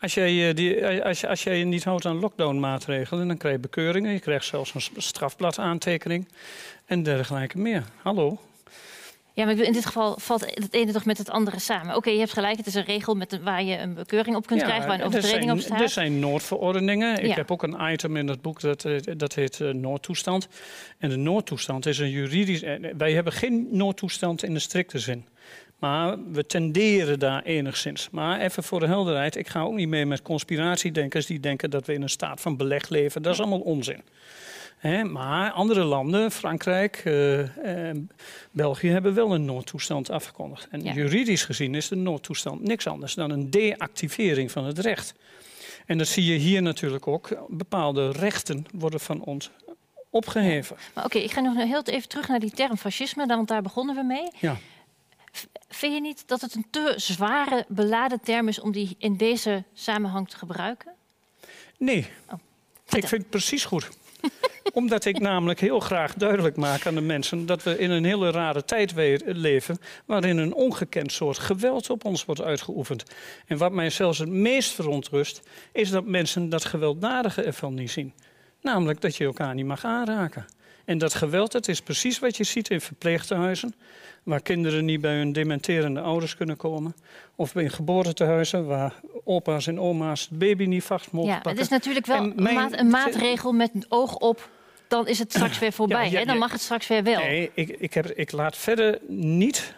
Als 0.00 0.14
jij, 0.14 0.48
eh, 0.48 0.54
die, 0.54 0.76
eh, 0.76 1.04
als, 1.04 1.20
je- 1.20 1.28
als 1.28 1.42
jij 1.42 1.58
je 1.58 1.64
niet 1.64 1.84
houdt 1.84 2.04
aan 2.06 2.18
lockdown-maatregelen, 2.20 3.28
dan 3.28 3.36
krijg 3.36 3.54
je 3.54 3.60
bekeuringen. 3.60 4.12
Je 4.12 4.20
krijgt 4.20 4.44
zelfs 4.44 4.74
een 4.74 4.80
s- 4.80 4.90
strafbladaantekening 4.96 6.28
en 6.86 7.02
dergelijke 7.02 7.58
meer. 7.58 7.84
Hallo? 8.02 8.38
Ja, 9.32 9.44
maar 9.44 9.58
in 9.58 9.72
dit 9.72 9.86
geval 9.86 10.18
valt 10.18 10.40
het 10.54 10.72
ene 10.74 10.92
toch 10.92 11.04
met 11.04 11.18
het 11.18 11.30
andere 11.30 11.58
samen. 11.60 11.96
Oké, 11.96 12.10
je 12.10 12.18
hebt 12.18 12.32
gelijk, 12.32 12.56
het 12.56 12.66
is 12.66 12.74
een 12.74 12.84
regel 12.84 13.14
met 13.14 13.32
een, 13.32 13.42
waar 13.42 13.62
je 13.62 13.78
een 13.78 13.94
bekeuring 13.94 14.36
op 14.36 14.46
kunt 14.46 14.62
krijgen, 14.62 14.86
waar 14.86 14.94
een 14.94 15.00
er 15.00 15.06
overtreding 15.06 15.44
zijn, 15.44 15.56
op 15.56 15.62
staat. 15.64 15.80
Er 15.80 15.88
zijn 15.88 16.18
noodverordeningen. 16.18 17.24
Ik 17.24 17.34
heb 17.34 17.50
ook 17.50 17.62
een 17.62 17.92
item 17.92 18.16
in 18.16 18.28
het 18.28 18.42
boek 18.42 18.60
dat, 18.60 18.84
eh, 18.84 18.96
dat 19.16 19.34
heet 19.34 19.58
noodtoestand. 19.58 20.48
En 20.98 21.08
de 21.08 21.16
noodtoestand 21.16 21.86
is 21.86 21.98
een 21.98 22.10
juridisch... 22.10 22.60
Wij 22.96 23.12
hebben 23.12 23.32
geen 23.32 23.68
noodtoestand 23.70 24.42
in 24.42 24.54
de 24.54 24.60
strikte 24.60 24.98
zin. 24.98 25.26
Maar 25.80 26.16
we 26.32 26.46
tenderen 26.46 27.18
daar 27.18 27.42
enigszins. 27.42 28.08
Maar 28.10 28.40
even 28.40 28.62
voor 28.62 28.80
de 28.80 28.86
helderheid, 28.86 29.36
ik 29.36 29.48
ga 29.48 29.60
ook 29.62 29.74
niet 29.74 29.88
mee 29.88 30.06
met 30.06 30.22
conspiratiedenkers 30.22 31.26
die 31.26 31.40
denken 31.40 31.70
dat 31.70 31.86
we 31.86 31.94
in 31.94 32.02
een 32.02 32.08
staat 32.08 32.40
van 32.40 32.56
beleg 32.56 32.88
leven. 32.88 33.22
Dat 33.22 33.32
is 33.32 33.40
allemaal 33.40 33.60
onzin. 33.60 34.02
Maar 35.10 35.50
andere 35.50 35.84
landen, 35.84 36.30
Frankrijk, 36.30 36.96
eh, 37.04 37.90
België, 38.50 38.88
hebben 38.88 39.14
wel 39.14 39.34
een 39.34 39.44
noodtoestand 39.44 40.10
afgekondigd. 40.10 40.68
En 40.70 40.82
Ja. 40.82 40.92
juridisch 40.92 41.44
gezien 41.44 41.74
is 41.74 41.88
de 41.88 41.96
noodtoestand 41.96 42.62
niks 42.62 42.86
anders 42.86 43.14
dan 43.14 43.30
een 43.30 43.50
deactivering 43.50 44.50
van 44.50 44.64
het 44.64 44.78
recht. 44.78 45.14
En 45.86 45.98
dat 45.98 46.06
zie 46.06 46.24
je 46.32 46.38
hier 46.38 46.62
natuurlijk 46.62 47.06
ook. 47.06 47.28
Bepaalde 47.48 48.10
rechten 48.10 48.64
worden 48.74 49.00
van 49.00 49.22
ons 49.24 49.50
opgeheven. 50.10 50.76
Maar 50.94 51.04
oké, 51.04 51.18
ik 51.18 51.30
ga 51.30 51.40
nog 51.40 51.56
heel 51.56 51.82
even 51.84 52.08
terug 52.08 52.28
naar 52.28 52.40
die 52.40 52.50
term 52.50 52.76
fascisme, 52.76 53.26
want 53.26 53.48
daar 53.48 53.62
begonnen 53.62 53.94
we 53.94 54.02
mee. 54.02 54.28
Ja. 54.38 54.56
Vind 55.68 55.94
je 55.94 56.00
niet 56.00 56.28
dat 56.28 56.40
het 56.40 56.54
een 56.54 56.66
te 56.70 56.94
zware, 56.96 57.64
beladen 57.68 58.20
term 58.20 58.48
is 58.48 58.60
om 58.60 58.72
die 58.72 58.96
in 58.98 59.16
deze 59.16 59.64
samenhang 59.74 60.28
te 60.28 60.36
gebruiken? 60.36 60.92
Nee, 61.78 62.06
Oh, 62.92 62.98
ik 62.98 63.08
vind 63.08 63.22
het 63.22 63.30
precies 63.30 63.64
goed. 63.64 63.88
Omdat 64.72 65.04
ik 65.04 65.18
namelijk 65.18 65.60
heel 65.60 65.80
graag 65.80 66.14
duidelijk 66.14 66.56
maak 66.56 66.86
aan 66.86 66.94
de 66.94 67.00
mensen 67.00 67.46
dat 67.46 67.62
we 67.62 67.78
in 67.78 67.90
een 67.90 68.04
hele 68.04 68.30
rare 68.30 68.64
tijd 68.64 68.92
leven. 69.24 69.78
waarin 70.04 70.38
een 70.38 70.54
ongekend 70.54 71.12
soort 71.12 71.38
geweld 71.38 71.90
op 71.90 72.04
ons 72.04 72.24
wordt 72.24 72.40
uitgeoefend. 72.40 73.04
En 73.46 73.58
wat 73.58 73.72
mij 73.72 73.90
zelfs 73.90 74.18
het 74.18 74.28
meest 74.28 74.72
verontrust, 74.72 75.42
is 75.72 75.90
dat 75.90 76.04
mensen 76.04 76.48
dat 76.48 76.64
gewelddadige 76.64 77.42
ervan 77.42 77.74
niet 77.74 77.90
zien. 77.90 78.12
Namelijk 78.60 79.00
dat 79.00 79.16
je 79.16 79.24
elkaar 79.24 79.54
niet 79.54 79.66
mag 79.66 79.84
aanraken. 79.84 80.46
En 80.90 80.98
dat 80.98 81.14
geweld, 81.14 81.52
dat 81.52 81.68
is 81.68 81.80
precies 81.82 82.18
wat 82.18 82.36
je 82.36 82.44
ziet 82.44 82.70
in 82.70 82.80
verpleegtehuizen. 82.80 83.74
Waar 84.22 84.40
kinderen 84.40 84.84
niet 84.84 85.00
bij 85.00 85.16
hun 85.16 85.32
dementerende 85.32 86.00
ouders 86.00 86.36
kunnen 86.36 86.56
komen. 86.56 86.94
Of 87.36 87.54
in 87.54 87.70
geboortehuizen 87.70 88.66
waar 88.66 88.94
opa's 89.24 89.66
en 89.66 89.80
oma's 89.80 90.20
het 90.20 90.38
baby 90.38 90.64
niet 90.64 90.84
vast 90.84 91.10
mogen 91.12 91.28
Ja, 91.30 91.34
pakken. 91.34 91.52
het 91.52 91.60
is 91.60 91.68
natuurlijk 91.68 92.06
wel 92.06 92.16
En 92.16 92.24
een, 92.36 92.42
mijn- 92.42 92.54
maat- 92.54 92.78
een 92.78 92.88
maatregel 92.88 93.52
met 93.52 93.70
een 93.74 93.84
oog 93.88 94.14
op. 94.16 94.48
Dan 94.88 95.06
is 95.08 95.18
het 95.18 95.32
straks 95.32 95.58
weer 95.62 95.72
voorbij. 95.72 96.04
Ja, 96.04 96.10
ja, 96.12 96.18
hè? 96.18 96.24
Dan 96.24 96.38
mag 96.38 96.52
het 96.52 96.60
straks 96.60 96.86
weer 96.86 97.02
wel. 97.02 97.18
Nee, 97.20 97.50
ik, 97.54 97.68
ik, 97.68 97.94
heb, 97.94 98.06
ik 98.10 98.32
laat 98.32 98.56
verder 98.56 98.98
niet 99.08 99.74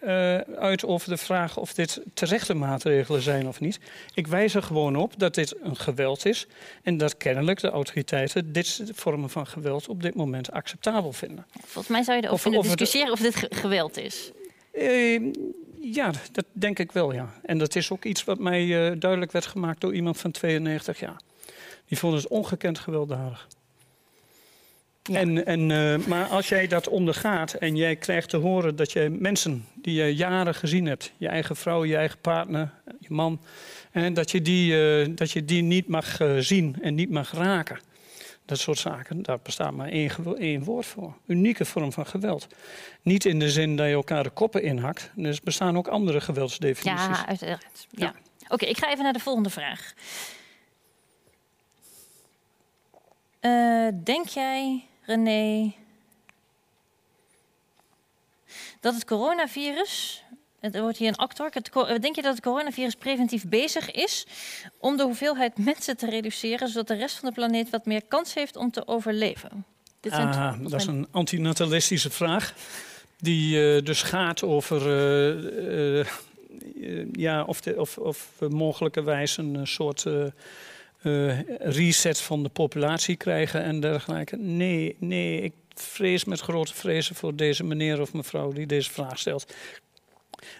eh, 0.00 0.36
uit 0.38 0.84
over 0.84 1.08
de 1.08 1.16
vraag 1.16 1.56
of 1.56 1.74
dit 1.74 2.00
terechte 2.14 2.54
maatregelen 2.54 3.22
zijn 3.22 3.48
of 3.48 3.60
niet. 3.60 3.78
Ik 4.14 4.26
wijs 4.26 4.54
er 4.54 4.62
gewoon 4.62 4.96
op 4.96 5.18
dat 5.18 5.34
dit 5.34 5.54
een 5.62 5.76
geweld 5.76 6.24
is. 6.26 6.46
En 6.82 6.96
dat 6.96 7.16
kennelijk 7.16 7.60
de 7.60 7.70
autoriteiten 7.70 8.52
dit 8.52 8.82
vormen 8.94 9.30
van 9.30 9.46
geweld 9.46 9.88
op 9.88 10.02
dit 10.02 10.14
moment 10.14 10.50
acceptabel 10.52 11.12
vinden. 11.12 11.46
Volgens 11.60 11.88
mij 11.88 12.02
zou 12.02 12.16
je 12.18 12.24
erover 12.24 12.50
kunnen 12.50 12.62
discussiëren 12.76 13.12
of 13.12 13.20
dit 13.20 13.34
ge- 13.36 13.50
geweld 13.50 13.96
is. 13.98 14.30
Eh, 14.72 15.20
ja, 15.80 16.10
dat 16.32 16.44
denk 16.52 16.78
ik 16.78 16.92
wel, 16.92 17.12
ja. 17.12 17.28
En 17.42 17.58
dat 17.58 17.74
is 17.76 17.90
ook 17.90 18.04
iets 18.04 18.24
wat 18.24 18.38
mij 18.38 18.62
eh, 18.62 18.92
duidelijk 18.98 19.32
werd 19.32 19.46
gemaakt 19.46 19.80
door 19.80 19.94
iemand 19.94 20.18
van 20.18 20.30
92 20.30 21.00
jaar. 21.00 21.20
Die 21.86 21.98
vond 21.98 22.14
het 22.14 22.28
ongekend 22.28 22.78
gewelddadig. 22.78 23.48
Ja. 25.02 25.18
En, 25.18 25.46
en, 25.46 25.70
eh, 25.70 26.06
maar 26.06 26.26
als 26.26 26.48
jij 26.48 26.66
dat 26.66 26.88
ondergaat 26.88 27.52
en 27.52 27.76
jij 27.76 27.96
krijgt 27.96 28.28
te 28.28 28.36
horen 28.36 28.76
dat 28.76 28.92
jij 28.92 29.10
mensen 29.10 29.66
die 29.74 29.94
je 29.94 30.14
jaren 30.14 30.54
gezien 30.54 30.86
hebt, 30.86 31.12
je 31.16 31.28
eigen 31.28 31.56
vrouw, 31.56 31.84
je 31.84 31.96
eigen 31.96 32.18
partner, 32.20 32.72
je 32.98 33.14
man, 33.14 33.40
en 33.92 34.14
dat 34.14 34.30
je 34.30 34.42
die, 34.42 35.00
eh, 35.00 35.08
dat 35.14 35.30
je 35.30 35.44
die 35.44 35.62
niet 35.62 35.88
mag 35.88 36.20
eh, 36.20 36.36
zien 36.38 36.76
en 36.82 36.94
niet 36.94 37.10
mag 37.10 37.32
raken. 37.32 37.78
Dat 38.44 38.58
soort 38.58 38.78
zaken, 38.78 39.22
daar 39.22 39.38
bestaat 39.42 39.72
maar 39.72 39.88
één, 39.88 40.10
één 40.36 40.64
woord 40.64 40.86
voor. 40.86 41.16
Unieke 41.26 41.64
vorm 41.64 41.92
van 41.92 42.06
geweld. 42.06 42.46
Niet 43.02 43.24
in 43.24 43.38
de 43.38 43.50
zin 43.50 43.76
dat 43.76 43.86
je 43.86 43.92
elkaar 43.92 44.22
de 44.22 44.30
koppen 44.30 44.62
inhakt. 44.62 45.10
Dus 45.14 45.36
er 45.36 45.44
bestaan 45.44 45.76
ook 45.76 45.88
andere 45.88 46.20
geweldsdefinities. 46.20 47.06
Ja, 47.06 47.26
uiteraard. 47.26 47.86
Ja. 47.90 48.06
Ja. 48.06 48.14
Oké, 48.48 48.64
ik 48.66 48.78
ga 48.78 48.90
even 48.90 49.04
naar 49.04 49.12
de 49.12 49.18
volgende 49.18 49.50
vraag. 49.50 49.94
Denk 54.04 54.26
jij, 54.26 54.84
René, 55.02 55.74
dat 58.80 58.94
het 58.94 59.04
coronavirus. 59.04 60.22
Er 60.60 60.80
wordt 60.80 60.98
hier 60.98 61.08
een 61.08 61.16
actor. 61.16 61.48
Het, 61.52 61.70
eh, 61.74 61.98
denk 62.00 62.16
je 62.16 62.22
dat 62.22 62.34
het 62.34 62.42
coronavirus 62.42 62.94
preventief 62.94 63.48
bezig 63.48 63.90
is 63.90 64.26
om 64.78 64.96
de 64.96 65.02
hoeveelheid 65.02 65.58
mensen 65.58 65.96
te 65.96 66.10
reduceren, 66.10 66.68
zodat 66.68 66.88
de 66.88 66.94
rest 66.94 67.18
van 67.18 67.28
de 67.28 67.34
planeet 67.34 67.70
wat 67.70 67.86
meer 67.86 68.02
kans 68.08 68.34
heeft 68.34 68.56
om 68.56 68.70
te 68.70 68.86
overleven? 68.88 69.64
Dit 70.00 70.12
Ah, 70.12 70.54
dat 70.62 70.80
is 70.80 70.86
een 70.86 71.06
antinatalistische 71.10 72.10
vraag. 72.10 72.54
Die 73.18 73.74
eh, 73.74 73.84
dus 73.84 74.02
gaat 74.02 74.42
over 74.42 74.80
eh, 76.00 76.06
ja, 77.12 77.44
of, 77.44 77.60
de, 77.60 77.80
of, 77.80 77.98
of 77.98 78.28
we 78.38 78.48
mogelijkerwijs 78.48 79.36
een 79.36 79.66
soort 79.66 80.04
eh, 81.02 81.38
reset 81.58 82.20
van 82.20 82.42
de 82.42 82.48
populatie 82.48 83.16
krijgen 83.16 83.62
en 83.62 83.80
dergelijke. 83.80 84.36
Nee, 84.36 84.96
nee, 84.98 85.40
ik 85.40 85.52
vrees 85.74 86.24
met 86.24 86.40
grote 86.40 86.74
vrezen 86.74 87.14
voor 87.14 87.36
deze 87.36 87.64
meneer 87.64 88.00
of 88.00 88.12
mevrouw 88.12 88.52
die 88.52 88.66
deze 88.66 88.90
vraag 88.90 89.18
stelt. 89.18 89.54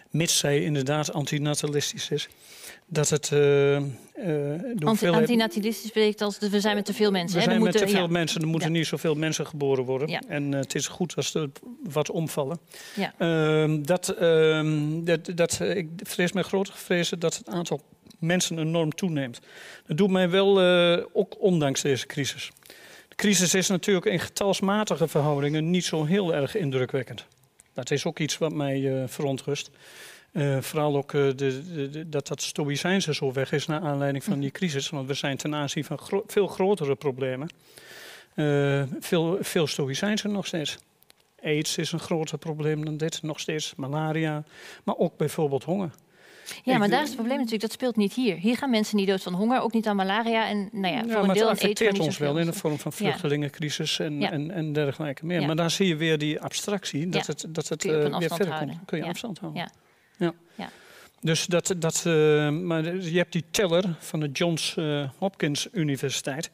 Mits 0.09 0.37
zij 0.37 0.63
inderdaad 0.63 1.13
antinatalistisch 1.13 2.09
is. 2.09 2.27
Dat 2.85 3.09
het. 3.09 3.23
eh, 3.23 3.29
de 3.31 4.75
Anti- 4.85 5.07
Antinatalistisch 5.07 5.91
betekent 5.91 6.21
als 6.21 6.37
we 6.39 6.59
zijn 6.59 6.75
met 6.75 6.85
te 6.85 6.93
veel 6.93 7.11
mensen. 7.11 7.37
we 7.37 7.43
hè? 7.43 7.49
Zijn 7.49 7.63
met 7.63 7.77
te 7.77 7.87
veel 7.87 8.01
ja. 8.01 8.07
mensen, 8.07 8.41
er 8.41 8.47
moeten 8.47 8.71
Ja. 8.71 8.77
niet 8.77 8.87
zoveel 8.87 9.15
mensen 9.15 9.47
geboren 9.47 9.83
worden. 9.83 10.07
Ja. 10.07 10.21
En 10.27 10.51
het 10.51 10.75
is 10.75 10.87
goed 10.87 11.15
als 11.15 11.33
er 11.33 11.49
wat 11.83 12.09
omvallen. 12.09 12.59
Ja. 12.95 13.13
Ehm, 13.17 13.81
dat, 13.83 14.09
ehm, 14.09 15.03
dat, 15.03 15.31
dat, 15.35 15.57
eh, 15.61 15.75
ik 15.75 15.87
vrees 16.03 16.31
met 16.31 16.45
grote 16.45 16.71
vrezen 16.73 17.19
dat 17.19 17.37
het 17.37 17.47
aantal 17.47 17.81
mensen 18.21 18.59
enorm 18.59 18.91
toeneemt. 18.91 19.39
Dat 19.87 19.97
doet 19.97 20.09
mij 20.09 20.29
wel, 20.29 20.61
eh, 20.61 21.05
ook 21.13 21.35
ondanks 21.39 21.81
deze 21.81 22.05
crisis. 22.05 22.51
De 23.07 23.15
crisis 23.15 23.53
is 23.53 23.67
natuurlijk 23.67 24.05
in 24.05 24.19
getalsmatige 24.19 25.07
verhoudingen 25.07 25.69
niet 25.69 25.85
zo 25.85 26.05
heel 26.05 26.33
erg 26.35 26.55
indrukwekkend. 26.55 27.25
Dat 27.73 27.91
is 27.91 28.05
ook 28.05 28.19
iets 28.19 28.37
wat 28.37 28.53
mij 28.53 29.01
eh, 29.01 29.07
verontrust. 29.07 29.69
Eh, 30.31 30.57
vooral 30.61 30.95
ook 30.97 31.13
eh, 31.13 31.21
de, 31.35 31.89
de- 31.89 32.09
dat 32.09 32.27
dat 32.27 32.41
stoïcijnse 32.41 33.13
zo 33.13 33.33
weg 33.33 33.51
is 33.51 33.65
naar 33.65 33.81
aanleiding 33.81 34.23
van 34.23 34.39
die 34.39 34.51
crisis. 34.51 34.89
Want 34.89 35.07
we 35.07 35.13
zijn 35.13 35.37
ten 35.37 35.55
aanzien 35.55 35.85
van 35.85 35.99
veel 36.27 36.47
grotere 36.47 36.95
problemen. 36.95 37.49
veel, 38.99 39.37
veel 39.41 39.67
stoïcijnse 39.67 40.27
nog 40.27 40.45
steeds. 40.47 40.77
AIDS 41.43 41.77
is 41.77 41.91
een 41.91 41.99
groter 41.99 42.37
probleem 42.37 42.85
dan 42.85 42.97
dit, 42.97 43.21
nog 43.21 43.39
steeds. 43.39 43.73
Malaria, 43.75 44.43
maar 44.83 44.97
ook 44.97 45.17
bijvoorbeeld 45.17 45.63
honger. 45.63 45.89
Ja, 46.63 46.77
maar 46.77 46.89
daar 46.89 47.01
is 47.01 47.07
het 47.07 47.15
probleem 47.15 47.35
natuurlijk, 47.37 47.61
dat 47.63 47.71
speelt 47.71 47.95
niet 47.95 48.13
hier. 48.13 48.35
Hier 48.35 48.57
gaan 48.57 48.69
mensen 48.69 48.97
niet 48.97 49.07
dood 49.07 49.21
van 49.21 49.33
honger, 49.33 49.61
ook 49.61 49.73
niet 49.73 49.87
aan 49.87 49.95
malaria. 49.95 50.47
En 50.47 50.69
nou 50.71 50.93
ja, 50.95 50.99
voor 51.07 51.27
een 51.27 51.33
deel 51.33 51.49
het 51.49 51.57
affecteert 51.59 51.99
ons 51.99 52.17
wel 52.17 52.37
in 52.39 52.45
de 52.45 52.53
vorm 52.53 52.77
van 52.79 52.93
vluchtelingencrisis 52.93 53.99
en, 53.99 54.19
Ja. 54.19 54.31
en, 54.31 54.51
en 54.51 54.73
dergelijke 54.73 55.25
meer. 55.25 55.39
Ja. 55.39 55.45
Maar 55.47 55.55
daar 55.55 55.71
zie 55.71 55.87
je 55.87 55.95
weer 55.95 56.17
die 56.17 56.39
abstractie, 56.41 57.09
dat 57.09 57.27
het, 57.27 57.45
dat 57.49 57.67
het 57.67 57.85
eh, 57.85 57.91
weer 57.91 58.29
verder 58.29 58.47
houden. 58.47 58.75
komt. 58.75 58.85
Kun 58.85 58.97
je 58.97 59.05
afstand 59.05 59.39
houden. 59.39 59.71
Ja. 60.17 60.33
Dus 61.23 61.45
dat, 61.45 61.73
dat, 61.77 62.03
eh, 62.05 62.49
maar 62.49 62.95
je 62.95 63.17
hebt 63.17 63.31
die 63.31 63.43
teller 63.51 63.95
van 63.99 64.19
de 64.19 64.29
Johns 64.31 64.75
eh, 64.77 65.09
Hopkins 65.17 65.67
Universiteit. 65.71 66.49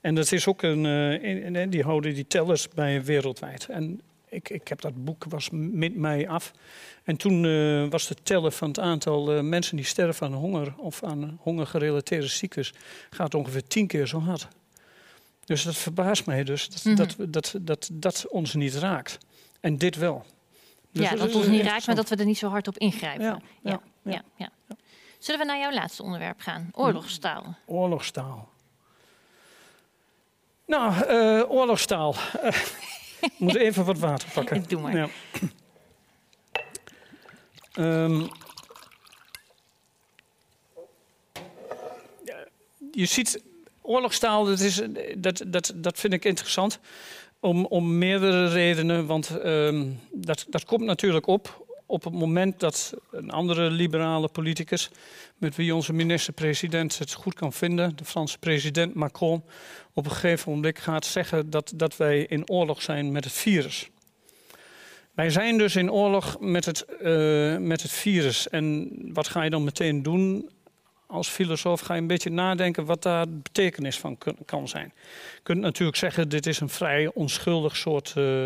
En 0.00 0.14
dat 0.14 0.32
is 0.32 0.46
ook 0.46 0.62
een, 0.62 0.84
in- 1.22 1.56
in- 1.56 1.70
die 1.70 1.82
houden 1.82 2.14
die 2.14 2.26
tellers 2.26 2.68
bij 2.68 3.04
wereldwijd. 3.04 3.66
En 3.68 4.00
ik, 4.32 4.48
ik 4.48 4.68
heb 4.68 4.80
dat 4.80 5.04
boek, 5.04 5.24
was 5.28 5.48
met 5.52 5.94
mij 5.94 6.28
af. 6.28 6.52
En 7.04 7.16
toen 7.16 7.44
uh, 7.44 7.90
was 7.90 8.06
de 8.06 8.16
tellen 8.22 8.52
van 8.52 8.68
het 8.68 8.78
aantal 8.78 9.36
uh, 9.36 9.40
mensen 9.42 9.76
die 9.76 9.84
sterven 9.84 10.26
aan 10.26 10.32
honger 10.32 10.74
of 10.76 11.02
aan 11.02 11.38
hongergerelateerde 11.40 12.26
ziektes 12.26 12.72
gaat 13.10 13.34
ongeveer 13.34 13.66
tien 13.66 13.86
keer 13.86 14.06
zo 14.06 14.20
hard. 14.20 14.48
Dus 15.44 15.62
dat 15.62 15.76
verbaast 15.76 16.26
mij 16.26 16.44
dus 16.44 16.68
dat, 16.68 16.84
mm 16.84 16.94
-hmm. 16.96 17.06
dat, 17.06 17.16
dat, 17.32 17.54
dat, 17.60 17.88
dat 17.92 18.26
ons 18.28 18.54
niet 18.54 18.74
raakt. 18.74 19.18
En 19.60 19.78
dit 19.78 19.96
wel. 19.96 20.24
Dus 20.92 21.04
ja, 21.04 21.10
dat, 21.10 21.18
dat 21.18 21.34
ons 21.34 21.46
niet 21.46 21.62
raakt, 21.62 21.86
maar 21.86 21.96
dat 21.96 22.08
we 22.08 22.16
er 22.16 22.24
niet 22.24 22.38
zo 22.38 22.48
hard 22.48 22.68
op 22.68 22.78
ingrijpen. 22.78 23.24
Ja, 23.24 23.40
ja, 23.62 23.80
ja, 24.02 24.22
ja, 24.36 24.50
ja. 24.68 24.76
Zullen 25.18 25.40
we 25.40 25.46
naar 25.46 25.58
jouw 25.58 25.72
laatste 25.72 26.02
onderwerp 26.02 26.40
gaan? 26.40 26.68
Oorlogstaal. 26.72 27.56
Oorlogstaal. 27.66 28.48
Nou, 30.66 30.92
uh, 31.08 31.50
oorlogstaal. 31.50 32.14
Ik 33.22 33.38
moet 33.44 33.54
even 33.56 33.84
wat 33.84 33.98
water 33.98 34.28
pakken. 34.34 34.64
Doe 34.68 34.80
maar. 34.80 34.96
Ja. 34.96 35.08
Um, 37.78 38.28
je 42.92 43.06
ziet, 43.06 43.42
oorlogstaal, 43.80 44.44
dat, 44.44 44.60
is, 44.60 44.82
dat, 45.16 45.44
dat, 45.46 45.72
dat 45.76 45.98
vind 45.98 46.12
ik 46.12 46.24
interessant. 46.24 46.78
Om, 47.40 47.66
om 47.66 47.98
meerdere 47.98 48.48
redenen. 48.48 49.06
Want 49.06 49.30
um, 49.44 50.00
dat, 50.12 50.46
dat 50.48 50.64
komt 50.64 50.84
natuurlijk 50.84 51.26
op 51.26 51.61
op 51.86 52.04
het 52.04 52.12
moment 52.12 52.60
dat 52.60 52.94
een 53.10 53.30
andere 53.30 53.70
liberale 53.70 54.28
politicus, 54.28 54.90
met 55.36 55.56
wie 55.56 55.74
onze 55.74 55.92
minister-president 55.92 56.98
het 56.98 57.12
goed 57.12 57.34
kan 57.34 57.52
vinden, 57.52 57.96
de 57.96 58.04
Franse 58.04 58.38
president 58.38 58.94
Macron, 58.94 59.42
op 59.92 60.04
een 60.04 60.10
gegeven 60.10 60.52
moment 60.52 60.78
gaat 60.78 61.06
zeggen 61.06 61.50
dat, 61.50 61.72
dat 61.74 61.96
wij 61.96 62.20
in 62.20 62.50
oorlog 62.50 62.82
zijn 62.82 63.12
met 63.12 63.24
het 63.24 63.32
virus. 63.32 63.90
Wij 65.14 65.30
zijn 65.30 65.58
dus 65.58 65.76
in 65.76 65.92
oorlog 65.92 66.36
met 66.40 66.64
het, 66.64 66.86
uh, 67.02 67.56
met 67.56 67.82
het 67.82 67.90
virus. 67.90 68.48
En 68.48 68.90
wat 69.12 69.28
ga 69.28 69.42
je 69.42 69.50
dan 69.50 69.64
meteen 69.64 70.02
doen? 70.02 70.50
Als 71.06 71.28
filosoof 71.28 71.80
ga 71.80 71.94
je 71.94 72.00
een 72.00 72.06
beetje 72.06 72.30
nadenken 72.30 72.84
wat 72.84 73.02
daar 73.02 73.26
de 73.26 73.40
betekenis 73.42 73.98
van 73.98 74.18
kan 74.44 74.68
zijn. 74.68 74.92
Je 75.34 75.40
kunt 75.42 75.60
natuurlijk 75.60 75.98
zeggen, 75.98 76.28
dit 76.28 76.46
is 76.46 76.60
een 76.60 76.68
vrij 76.68 77.10
onschuldig 77.14 77.76
soort 77.76 78.14
uh, 78.18 78.44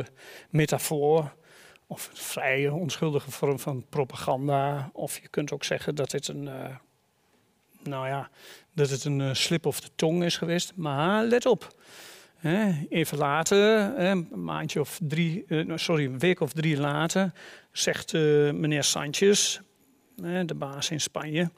metafoor 0.51 1.33
of 1.87 2.09
een 2.11 2.17
vrije, 2.17 2.73
onschuldige 2.73 3.31
vorm 3.31 3.59
van 3.59 3.85
propaganda. 3.89 4.91
Of 4.93 5.19
je 5.19 5.29
kunt 5.29 5.53
ook 5.53 5.65
zeggen 5.65 5.95
dat 5.95 6.11
dit 6.11 6.29
een, 6.29 6.43
uh, 6.43 6.77
nou 7.83 8.07
ja, 8.07 8.31
dat 8.73 8.91
het 8.91 9.05
een 9.05 9.21
uh, 9.21 9.35
slip 9.35 9.67
of 9.67 9.81
de 9.81 9.91
tong 9.97 10.25
is 10.25 10.37
geweest. 10.37 10.73
Maar 10.77 11.25
let 11.25 11.47
op. 11.47 11.75
Even 12.89 13.19
later, 13.19 13.99
een 13.99 14.29
maandje 14.35 14.81
of 14.81 14.99
drie, 15.03 15.45
uh, 15.49 15.77
sorry, 15.77 16.05
een 16.05 16.19
week 16.19 16.41
of 16.41 16.53
drie 16.53 16.77
later, 16.77 17.33
zegt 17.73 18.13
meneer 18.13 18.85
Sanchez, 18.85 19.61
de 20.17 20.55
baas 20.55 20.91
in 20.91 21.01
Spanje, 21.01 21.51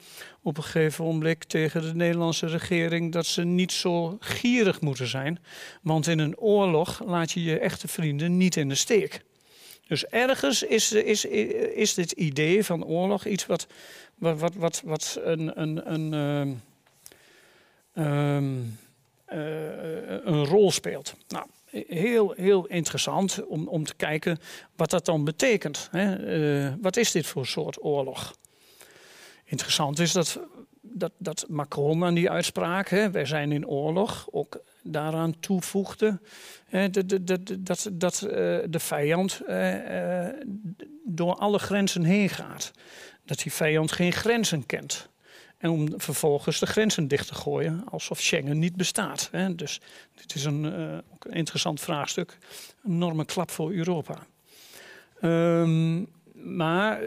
op 0.42 0.56
een 0.56 0.62
gegeven 0.62 1.04
moment 1.04 1.48
tegen 1.48 1.82
de 1.82 1.94
Nederlandse 1.94 2.46
regering 2.46 3.12
dat 3.12 3.26
ze 3.26 3.44
niet 3.44 3.72
zo 3.72 4.16
gierig 4.20 4.80
moeten 4.80 5.06
zijn. 5.06 5.38
Want 5.82 6.06
in 6.06 6.18
een 6.18 6.38
oorlog 6.38 7.02
laat 7.04 7.32
je 7.32 7.42
je 7.42 7.58
echte 7.58 7.88
vrienden 7.88 8.36
niet 8.36 8.56
in 8.56 8.68
de 8.68 8.74
steek. 8.74 9.22
Dus 9.88 10.06
ergens 10.06 10.62
is, 10.62 10.92
is, 10.92 11.24
is 11.24 11.94
dit 11.94 12.12
idee 12.12 12.64
van 12.64 12.84
oorlog 12.84 13.26
iets 13.26 13.46
wat, 13.46 13.66
wat, 14.14 14.54
wat, 14.54 14.82
wat, 14.84 15.20
een, 15.22 15.60
een, 15.60 15.92
een, 15.92 16.12
um, 18.04 18.78
uh, 19.32 20.24
een 20.24 20.44
rol 20.44 20.70
speelt. 20.70 21.14
Nou, 21.28 21.46
heel, 21.86 22.32
heel 22.36 22.66
interessant 22.66 23.46
om, 23.46 23.68
om 23.68 23.84
te 23.84 23.94
kijken 23.94 24.38
wat 24.76 24.90
dat 24.90 25.04
dan 25.04 25.24
betekent. 25.24 25.88
Hè? 25.90 26.36
Uh, 26.66 26.72
wat 26.80 26.96
is 26.96 27.12
dit 27.12 27.26
voor 27.26 27.46
soort 27.46 27.84
oorlog? 27.84 28.36
Interessant 29.44 29.98
is 29.98 30.12
dat, 30.12 30.40
dat, 30.80 31.12
dat 31.18 31.44
Macron 31.48 32.04
aan 32.04 32.14
die 32.14 32.30
uitspraak, 32.30 32.88
hè, 32.88 33.10
wij 33.10 33.24
zijn 33.24 33.52
in 33.52 33.66
oorlog, 33.66 34.28
ook 34.30 34.60
daaraan 34.90 35.40
toevoegde 35.40 36.20
dat, 37.58 37.90
dat 37.92 38.22
eh, 38.22 38.30
de 38.68 38.78
vijand 38.78 39.40
eh, 39.46 40.26
eh, 40.26 40.34
door 41.04 41.34
alle 41.34 41.58
grenzen 41.58 42.04
heen 42.04 42.28
gaat. 42.28 42.72
Dat 43.24 43.38
die 43.38 43.52
vijand 43.52 43.92
geen 43.92 44.12
grenzen 44.12 44.66
kent. 44.66 45.08
En 45.58 45.70
om 45.70 46.00
vervolgens 46.00 46.58
de 46.58 46.66
grenzen 46.66 47.08
dicht 47.08 47.26
te 47.26 47.34
gooien, 47.34 47.84
alsof 47.90 48.20
Schengen 48.20 48.58
niet 48.58 48.76
bestaat. 48.76 49.30
Dus 49.56 49.80
dit 50.14 50.34
is 50.34 50.44
een, 50.44 50.62
een 50.62 51.02
interessant 51.30 51.80
vraagstuk. 51.80 52.38
Een 52.84 52.92
enorme 52.92 53.24
klap 53.24 53.50
voor 53.50 53.72
Europa. 53.72 54.26
Um, 55.22 56.08
maar 56.32 57.00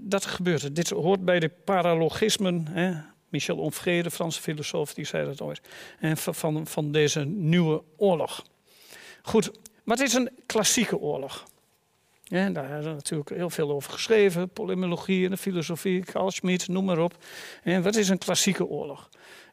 dat 0.00 0.24
gebeurt. 0.24 0.74
Dit 0.74 0.90
hoort 0.90 1.24
bij 1.24 1.40
de 1.40 1.48
paralogismen. 1.48 2.66
Michel 3.28 3.56
Onvrede, 3.56 4.02
de 4.02 4.10
Franse 4.10 4.40
filosoof, 4.40 4.94
die 4.94 5.04
zei 5.04 5.24
dat 5.24 5.40
ooit. 5.40 5.60
En 5.98 6.16
van, 6.16 6.66
van 6.66 6.92
deze 6.92 7.24
nieuwe 7.24 7.82
oorlog. 7.96 8.44
Goed, 9.22 9.50
wat 9.84 10.00
is 10.00 10.14
een 10.14 10.30
klassieke 10.46 10.98
oorlog? 10.98 11.46
Ja, 12.24 12.50
daar 12.50 12.68
hebben 12.68 12.88
we 12.88 12.94
natuurlijk 12.94 13.30
heel 13.30 13.50
veel 13.50 13.70
over 13.70 13.92
geschreven. 13.92 14.48
Polymologie 14.48 15.24
en 15.24 15.30
de 15.30 15.36
filosofie, 15.36 16.04
Carl 16.04 16.30
Schmitt, 16.30 16.68
noem 16.68 16.84
maar 16.84 16.98
op. 16.98 17.16
En 17.62 17.82
wat 17.82 17.96
is 17.96 18.08
een 18.08 18.18
klassieke 18.18 18.66
oorlog? 18.66 19.08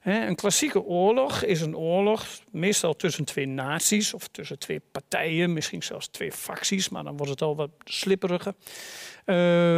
Een 0.05 0.35
klassieke 0.35 0.83
oorlog 0.83 1.43
is 1.43 1.61
een 1.61 1.77
oorlog, 1.77 2.25
meestal 2.51 2.95
tussen 2.95 3.25
twee 3.25 3.45
naties 3.45 4.13
of 4.13 4.27
tussen 4.27 4.59
twee 4.59 4.81
partijen, 4.91 5.53
misschien 5.53 5.83
zelfs 5.83 6.07
twee 6.07 6.31
facties, 6.31 6.89
maar 6.89 7.03
dan 7.03 7.17
wordt 7.17 7.31
het 7.31 7.41
al 7.41 7.55
wat 7.55 7.69
slipperiger. 7.83 8.53
Uh, 9.25 9.35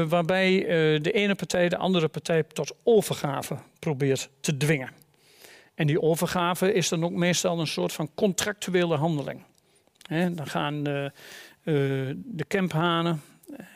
waarbij 0.07 0.53
uh, 0.53 1.01
de 1.01 1.11
ene 1.11 1.35
partij 1.35 1.69
de 1.69 1.77
andere 1.77 2.07
partij 2.07 2.43
tot 2.43 2.75
overgave 2.83 3.57
probeert 3.79 4.29
te 4.39 4.57
dwingen. 4.57 4.89
En 5.75 5.87
die 5.87 6.01
overgave 6.01 6.73
is 6.73 6.89
dan 6.89 7.03
ook 7.03 7.11
meestal 7.11 7.59
een 7.59 7.67
soort 7.67 7.93
van 7.93 8.09
contractuele 8.15 8.95
handeling. 8.95 9.41
Dan 10.09 10.47
gaan 10.47 10.75
uh, 10.75 10.83
de 12.15 12.45
kemphanen, 12.47 13.21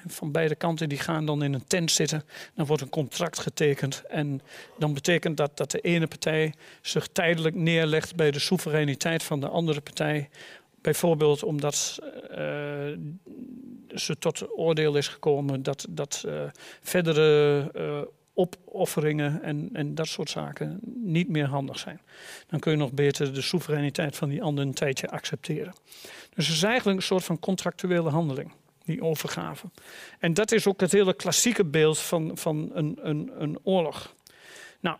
van 0.07 0.31
beide 0.31 0.55
kanten 0.55 0.89
die 0.89 0.99
gaan 0.99 1.25
dan 1.25 1.43
in 1.43 1.53
een 1.53 1.67
tent 1.67 1.91
zitten. 1.91 2.23
Dan 2.55 2.65
wordt 2.65 2.81
een 2.81 2.89
contract 2.89 3.39
getekend. 3.39 4.03
En 4.09 4.41
dan 4.77 4.93
betekent 4.93 5.37
dat 5.37 5.57
dat 5.57 5.71
de 5.71 5.79
ene 5.79 6.07
partij 6.07 6.53
zich 6.81 7.07
tijdelijk 7.07 7.55
neerlegt 7.55 8.15
bij 8.15 8.31
de 8.31 8.39
soevereiniteit 8.39 9.23
van 9.23 9.39
de 9.39 9.47
andere 9.47 9.81
partij. 9.81 10.29
Bijvoorbeeld 10.81 11.43
omdat 11.43 11.99
uh, 12.31 12.37
ze 13.95 14.15
tot 14.19 14.57
oordeel 14.57 14.95
is 14.95 15.07
gekomen 15.07 15.63
dat, 15.63 15.85
dat 15.89 16.23
uh, 16.25 16.43
verdere 16.81 17.71
uh, 17.75 18.01
opofferingen 18.33 19.43
en, 19.43 19.69
en 19.73 19.95
dat 19.95 20.07
soort 20.07 20.29
zaken 20.29 20.79
niet 21.03 21.29
meer 21.29 21.47
handig 21.47 21.79
zijn. 21.79 22.01
Dan 22.47 22.59
kun 22.59 22.71
je 22.71 22.77
nog 22.77 22.93
beter 22.93 23.33
de 23.33 23.41
soevereiniteit 23.41 24.15
van 24.15 24.29
die 24.29 24.43
andere 24.43 24.67
een 24.67 24.73
tijdje 24.73 25.09
accepteren. 25.09 25.73
Dus 26.33 26.47
het 26.47 26.55
is 26.55 26.63
eigenlijk 26.63 26.97
een 26.97 27.05
soort 27.05 27.23
van 27.23 27.39
contractuele 27.39 28.09
handeling 28.09 28.51
die 28.91 29.03
overgave. 29.03 29.69
En 30.19 30.33
dat 30.33 30.51
is 30.51 30.67
ook 30.67 30.79
het 30.79 30.91
hele 30.91 31.13
klassieke 31.13 31.65
beeld 31.65 31.99
van, 31.99 32.31
van 32.37 32.71
een, 32.73 32.99
een, 33.01 33.31
een 33.37 33.59
oorlog. 33.63 34.15
Nou, 34.79 34.97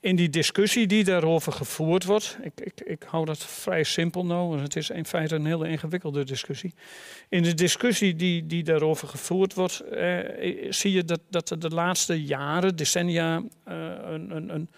in 0.00 0.16
die 0.16 0.30
discussie 0.30 0.86
die 0.86 1.04
daarover 1.04 1.52
gevoerd 1.52 2.04
wordt, 2.04 2.38
ik, 2.42 2.60
ik, 2.60 2.80
ik 2.80 3.02
hou 3.02 3.24
dat 3.24 3.44
vrij 3.44 3.82
simpel 3.82 4.26
nou, 4.26 4.48
want 4.48 4.60
het 4.60 4.76
is 4.76 4.90
in 4.90 5.06
feite 5.06 5.34
een 5.34 5.46
hele 5.46 5.68
ingewikkelde 5.68 6.24
discussie. 6.24 6.74
In 7.28 7.42
de 7.42 7.54
discussie 7.54 8.16
die, 8.16 8.46
die 8.46 8.62
daarover 8.62 9.08
gevoerd 9.08 9.54
wordt, 9.54 9.80
eh, 9.80 10.18
zie 10.72 10.92
je 10.92 11.04
dat, 11.04 11.20
dat 11.28 11.56
de 11.58 11.68
laatste 11.68 12.24
jaren, 12.24 12.76
decennia, 12.76 13.42
eh, 13.64 13.74
een, 14.02 14.36
een, 14.36 14.54
een 14.54 14.68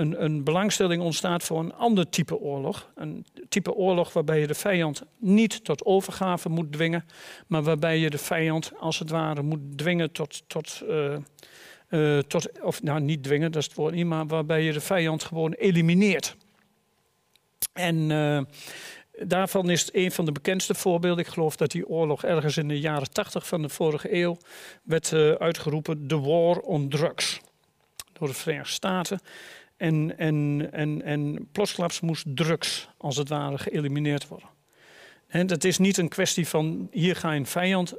een, 0.00 0.24
een, 0.24 0.44
belangstelling 0.44 1.02
ontstaat 1.02 1.42
voor 1.42 1.58
een 1.58 1.74
ander 1.74 2.08
type 2.08 2.38
oorlog. 2.38 2.90
Een 2.94 3.26
type 3.48 3.74
oorlog 3.74 4.12
waarbij 4.12 4.40
je 4.40 4.46
de 4.46 4.54
vijand 4.54 5.02
niet 5.18 5.64
tot 5.64 5.84
overgave 5.84 6.48
moet 6.48 6.72
dwingen, 6.72 7.04
maar 7.46 7.62
waarbij 7.62 7.98
je 7.98 8.10
de 8.10 8.18
vijand 8.18 8.72
als 8.78 8.98
het 8.98 9.10
ware 9.10 9.42
moet 9.42 9.78
dwingen 9.78 10.12
tot, 10.12 10.42
tot, 10.46 10.82
uh, 10.88 11.16
uh, 11.90 12.18
tot 12.18 12.62
of 12.62 12.82
nou 12.82 13.00
niet 13.00 13.22
dwingen, 13.22 13.52
dat 13.52 13.60
is 13.60 13.68
het 13.68 13.76
woord 13.76 13.94
niet, 13.94 14.06
maar 14.06 14.26
waarbij 14.26 14.62
je 14.62 14.72
de 14.72 14.80
vijand 14.80 15.24
gewoon 15.24 15.52
elimineert. 15.52 16.36
En 17.72 18.10
uh, 18.10 18.40
daarvan 19.26 19.70
is 19.70 19.88
een 19.92 20.12
van 20.12 20.24
de 20.24 20.32
bekendste 20.32 20.74
voorbeelden. 20.74 21.24
Ik 21.24 21.30
geloof 21.30 21.56
dat 21.56 21.70
die 21.70 21.88
oorlog 21.88 22.24
ergens 22.24 22.56
in 22.56 22.68
de 22.68 22.80
jaren 22.80 23.12
80 23.12 23.46
van 23.46 23.62
de 23.62 23.68
vorige 23.68 24.14
eeuw 24.14 24.36
werd 24.82 25.12
uitgeroepen: 25.38 26.06
The 26.06 26.20
War 26.20 26.58
on 26.58 26.88
Drugs. 26.88 27.40
Door 28.12 28.28
de 28.28 28.34
Verenigde 28.34 28.72
Staten. 28.72 29.20
En, 29.80 30.18
en, 30.18 30.68
en, 30.72 31.02
en 31.02 31.48
plotsklaps 31.52 32.00
moest 32.00 32.24
drugs, 32.28 32.88
als 32.96 33.16
het 33.16 33.28
ware, 33.28 33.58
geëlimineerd 33.58 34.28
worden. 34.28 34.48
En 35.26 35.46
dat 35.46 35.64
is 35.64 35.78
niet 35.78 35.96
een 35.96 36.08
kwestie 36.08 36.48
van 36.48 36.88
hier 36.90 37.16
ga 37.16 37.32
je 37.32 37.38
een 37.38 37.46
vijand 37.46 37.94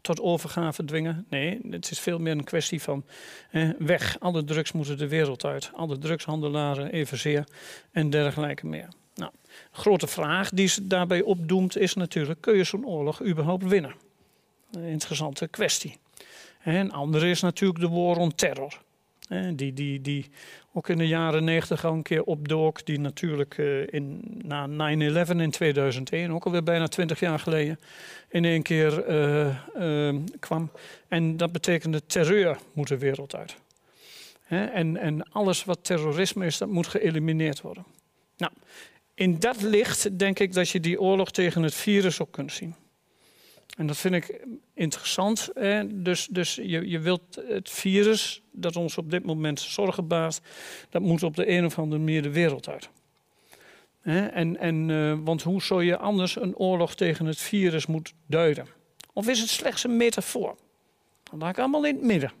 tot 0.00 0.20
overgave 0.20 0.84
dwingen. 0.84 1.26
Nee, 1.28 1.60
het 1.70 1.90
is 1.90 2.00
veel 2.00 2.18
meer 2.18 2.32
een 2.32 2.44
kwestie 2.44 2.82
van 2.82 3.04
weg. 3.78 4.16
Alle 4.18 4.44
drugs 4.44 4.72
moeten 4.72 4.98
de 4.98 5.08
wereld 5.08 5.44
uit. 5.44 5.70
Alle 5.74 5.98
drugshandelaren 5.98 6.90
evenzeer 6.90 7.44
en 7.90 8.10
dergelijke 8.10 8.66
meer. 8.66 8.88
Nou, 9.14 9.32
grote 9.70 10.06
vraag 10.06 10.50
die 10.50 10.68
ze 10.68 10.86
daarbij 10.86 11.22
opdoemt 11.22 11.76
is 11.76 11.94
natuurlijk: 11.94 12.40
kun 12.40 12.56
je 12.56 12.64
zo'n 12.64 12.86
oorlog 12.86 13.22
überhaupt 13.22 13.64
winnen? 13.64 13.94
Een 14.70 14.84
interessante 14.84 15.48
kwestie. 15.48 15.98
En 16.62 16.90
andere 16.90 17.30
is 17.30 17.40
natuurlijk 17.40 17.80
de 17.80 17.88
war 17.88 18.16
on 18.16 18.34
terror. 18.34 18.80
Die, 19.54 19.72
die, 19.72 20.00
die 20.00 20.30
ook 20.72 20.88
in 20.88 20.98
de 20.98 21.06
jaren 21.06 21.44
negentig 21.44 21.84
al 21.84 21.92
een 21.92 22.02
keer 22.02 22.22
opdook. 22.22 22.86
Die 22.86 23.00
natuurlijk 23.00 23.58
uh, 23.58 23.86
in, 23.90 24.20
na 24.42 24.68
9-11 24.68 25.36
in 25.36 25.50
2001, 25.50 26.32
ook 26.32 26.44
alweer 26.44 26.62
bijna 26.62 26.86
20 26.86 27.20
jaar 27.20 27.38
geleden, 27.38 27.78
in 28.28 28.44
één 28.44 28.62
keer 28.62 29.08
uh, 29.08 29.56
uh, 29.78 30.20
kwam. 30.38 30.70
En 31.08 31.36
dat 31.36 31.52
betekende 31.52 32.06
terreur 32.06 32.58
moet 32.72 32.88
de 32.88 32.98
wereld 32.98 33.34
uit. 33.36 33.56
En, 34.48 34.96
en 34.96 35.30
alles 35.30 35.64
wat 35.64 35.84
terrorisme 35.84 36.46
is, 36.46 36.58
dat 36.58 36.68
moet 36.68 36.86
geëlimineerd 36.86 37.60
worden. 37.60 37.84
Nou, 38.36 38.52
in 39.14 39.38
dat 39.38 39.62
licht 39.62 40.18
denk 40.18 40.38
ik 40.38 40.52
dat 40.52 40.68
je 40.68 40.80
die 40.80 41.00
oorlog 41.00 41.30
tegen 41.30 41.62
het 41.62 41.74
virus 41.74 42.20
ook 42.20 42.32
kunt 42.32 42.52
zien. 42.52 42.74
En 43.76 43.86
dat 43.86 43.96
vind 43.96 44.14
ik 44.14 44.46
interessant. 44.74 45.50
Dus, 45.88 46.26
dus 46.30 46.54
je, 46.54 46.88
je 46.88 46.98
wilt 46.98 47.42
het 47.48 47.70
virus 47.70 48.42
dat 48.52 48.76
ons 48.76 48.98
op 48.98 49.10
dit 49.10 49.24
moment 49.24 49.60
zorgen 49.60 50.06
baart, 50.06 50.40
dat 50.90 51.02
moet 51.02 51.22
op 51.22 51.36
de 51.36 51.50
een 51.50 51.64
of 51.64 51.78
andere 51.78 52.00
manier 52.00 52.22
de 52.22 52.30
wereld 52.30 52.68
uit. 52.68 52.90
En, 54.02 54.56
en, 54.56 54.88
uh, 54.88 55.18
want 55.24 55.42
hoe 55.42 55.62
zou 55.62 55.84
je 55.84 55.96
anders 55.96 56.36
een 56.36 56.56
oorlog 56.56 56.94
tegen 56.94 57.26
het 57.26 57.38
virus 57.38 57.86
moeten 57.86 58.14
duiden? 58.26 58.66
Of 59.12 59.28
is 59.28 59.40
het 59.40 59.48
slechts 59.48 59.84
een 59.84 59.96
metafoor? 59.96 60.56
Dan 61.30 61.38
laat 61.38 61.50
ik 61.50 61.58
allemaal 61.58 61.84
in 61.84 61.94
het 61.94 62.04
midden. 62.04 62.32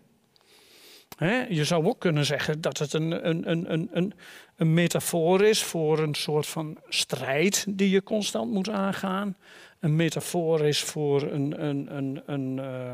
Je 1.48 1.64
zou 1.64 1.86
ook 1.86 1.98
kunnen 1.98 2.24
zeggen 2.24 2.60
dat 2.60 2.78
het 2.78 2.92
een, 2.92 3.28
een, 3.28 3.50
een, 3.50 3.88
een, 3.96 4.12
een 4.56 4.74
metafoor 4.74 5.44
is 5.44 5.62
voor 5.62 5.98
een 5.98 6.14
soort 6.14 6.46
van 6.46 6.78
strijd 6.88 7.64
die 7.68 7.90
je 7.90 8.02
constant 8.02 8.52
moet 8.52 8.68
aangaan 8.68 9.36
een 9.80 9.96
metafoor 9.96 10.66
is 10.66 10.80
voor 10.80 11.22
een, 11.22 11.64
een, 11.64 11.96
een, 11.96 12.22
een, 12.26 12.56
uh, 12.56 12.92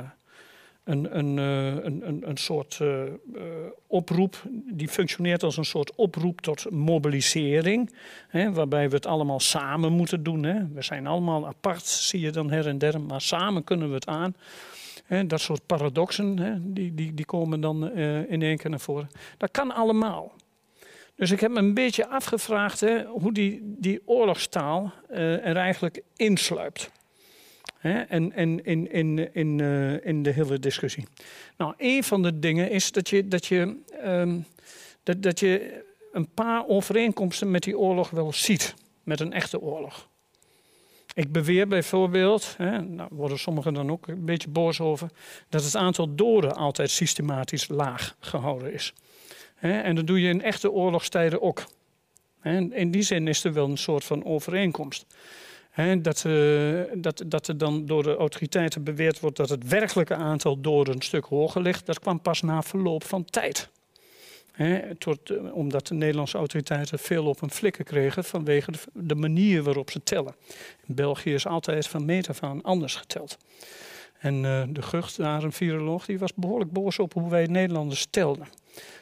een, 0.85 1.19
een, 1.19 1.37
uh, 1.37 1.85
een, 1.85 2.09
een, 2.09 2.29
een 2.29 2.37
soort 2.37 2.79
uh, 2.83 3.03
oproep. 3.87 4.43
Die 4.73 4.89
functioneert 4.89 5.43
als 5.43 5.57
een 5.57 5.65
soort 5.65 5.95
oproep 5.95 6.41
tot 6.41 6.71
mobilisering. 6.71 7.95
Hè, 8.29 8.53
waarbij 8.53 8.89
we 8.89 8.95
het 8.95 9.07
allemaal 9.07 9.41
samen 9.41 9.93
moeten 9.93 10.23
doen. 10.23 10.43
Hè. 10.43 10.67
We 10.75 10.83
zijn 10.83 11.07
allemaal 11.07 11.47
apart, 11.47 11.87
zie 11.87 12.21
je 12.21 12.31
dan 12.31 12.51
her 12.51 12.67
en 12.67 12.79
der. 12.79 13.01
Maar 13.01 13.21
samen 13.21 13.65
kunnen 13.65 13.89
we 13.89 13.95
het 13.95 14.07
aan. 14.07 14.37
Dat 15.27 15.41
soort 15.41 15.67
paradoxen, 15.67 16.61
die, 16.75 16.95
die, 16.95 17.15
die 17.15 17.25
komen 17.25 17.61
dan 17.61 17.93
in 18.29 18.43
één 18.43 18.57
keer 18.57 18.71
naar 18.71 18.81
voren. 18.81 19.09
Dat 19.39 19.51
kan 19.51 19.75
allemaal. 19.75 20.33
Dus 21.17 21.31
ik 21.31 21.41
heb 21.41 21.51
me 21.51 21.59
een 21.59 21.75
beetje 21.75 22.09
afgevraagd 22.09 22.81
hè, 22.81 23.05
hoe 23.05 23.33
die, 23.33 23.61
die 23.63 24.01
oorlogstaal 24.05 24.93
uh, 25.11 25.47
er 25.47 25.57
eigenlijk 25.57 26.03
insluipt. 26.17 26.91
Hè, 27.79 28.01
en, 28.01 28.33
en 28.33 28.65
in, 28.65 28.93
in, 28.93 29.35
in, 29.35 29.59
uh, 29.59 30.07
in 30.07 30.23
de 30.23 30.31
hele 30.31 30.59
discussie. 30.59 31.05
Nou, 31.57 31.75
een 31.77 32.05
van 32.05 32.23
de 32.23 32.39
dingen 32.39 32.71
is 32.71 32.93
dat 32.93 33.09
je, 33.09 33.29
dat 33.29 33.47
je, 33.47 33.77
um, 34.05 34.47
dat, 35.03 35.23
dat 35.23 35.41
je 35.41 35.85
een 36.13 36.29
paar 36.29 36.67
overeenkomsten 36.67 37.51
met 37.51 37.63
die 37.63 37.79
oorlog 37.79 38.11
wel 38.11 38.33
ziet. 38.33 38.75
Met 39.03 39.21
een 39.21 39.33
echte 39.33 39.61
oorlog. 39.61 40.09
Ik 41.15 41.33
beweer 41.33 41.69
bijvoorbeeld, 41.69 42.55
hè, 42.57 42.81
nou 42.83 43.09
worden 43.13 43.39
sommigen 43.39 43.75
dan 43.75 43.91
ook 43.91 44.07
een 44.07 44.25
beetje 44.25 44.49
boos 44.49 44.81
over, 44.81 45.09
dat 45.49 45.65
het 45.65 45.77
aantal 45.77 46.15
doden 46.15 46.55
altijd 46.55 46.91
systematisch 46.91 47.69
laag 47.69 48.17
gehouden 48.21 48.73
is. 48.73 48.95
En 49.61 49.95
dat 49.95 50.07
doe 50.07 50.21
je 50.21 50.29
in 50.29 50.43
echte 50.43 50.71
oorlogstijden 50.71 51.43
ook. 51.43 51.65
In 52.71 52.91
die 52.91 53.03
zin 53.03 53.29
is 53.29 53.45
er 53.45 53.53
wel 53.53 53.69
een 53.69 53.79
soort 53.79 54.05
van 54.05 54.25
overeenkomst. 54.25 55.07
Dat, 55.99 56.25
uh, 56.27 56.81
dat, 56.95 57.23
dat 57.27 57.49
er 57.49 57.59
dan 57.59 57.87
door 57.87 58.03
de 58.03 58.17
autoriteiten 58.17 58.85
beweerd 58.85 59.21
wordt 59.21 59.37
dat 59.37 59.49
het 59.49 59.69
werkelijke 59.69 60.15
aantal 60.15 60.61
doden 60.61 60.95
een 60.95 61.03
stuk 61.03 61.25
hoger 61.25 61.63
ligt, 61.63 61.87
dat 61.87 61.99
kwam 61.99 62.21
pas 62.21 62.43
na 62.43 62.63
verloop 62.63 63.05
van 63.05 63.25
tijd. 63.25 63.71
uh, 64.57 64.77
omdat 65.53 65.87
de 65.87 65.95
Nederlandse 65.95 66.37
autoriteiten 66.37 66.99
veel 66.99 67.27
op 67.27 67.41
hun 67.41 67.51
flikken 67.51 67.85
kregen 67.85 68.25
vanwege 68.25 68.73
de, 68.93 69.15
manier 69.15 69.63
waarop 69.63 69.91
ze 69.91 70.03
tellen. 70.03 70.35
In 70.87 70.95
België 70.95 71.35
is 71.35 71.47
altijd 71.47 71.87
van 71.87 72.05
meet 72.05 72.29
af 72.29 72.43
aan 72.43 72.63
anders 72.63 72.95
geteld. 72.95 73.39
En 74.19 74.35
uh, 74.35 74.63
de 74.69 74.83
Gucht, 74.83 75.17
daar 75.17 75.43
een 75.43 75.53
viroloog, 75.53 76.07
die 76.07 76.19
was 76.19 76.35
behoorlijk 76.35 76.73
boos 76.73 76.99
op 76.99 77.13
hoe 77.13 77.31
wij 77.31 77.47
Nederlanders 77.47 78.07
telden. 78.11 78.49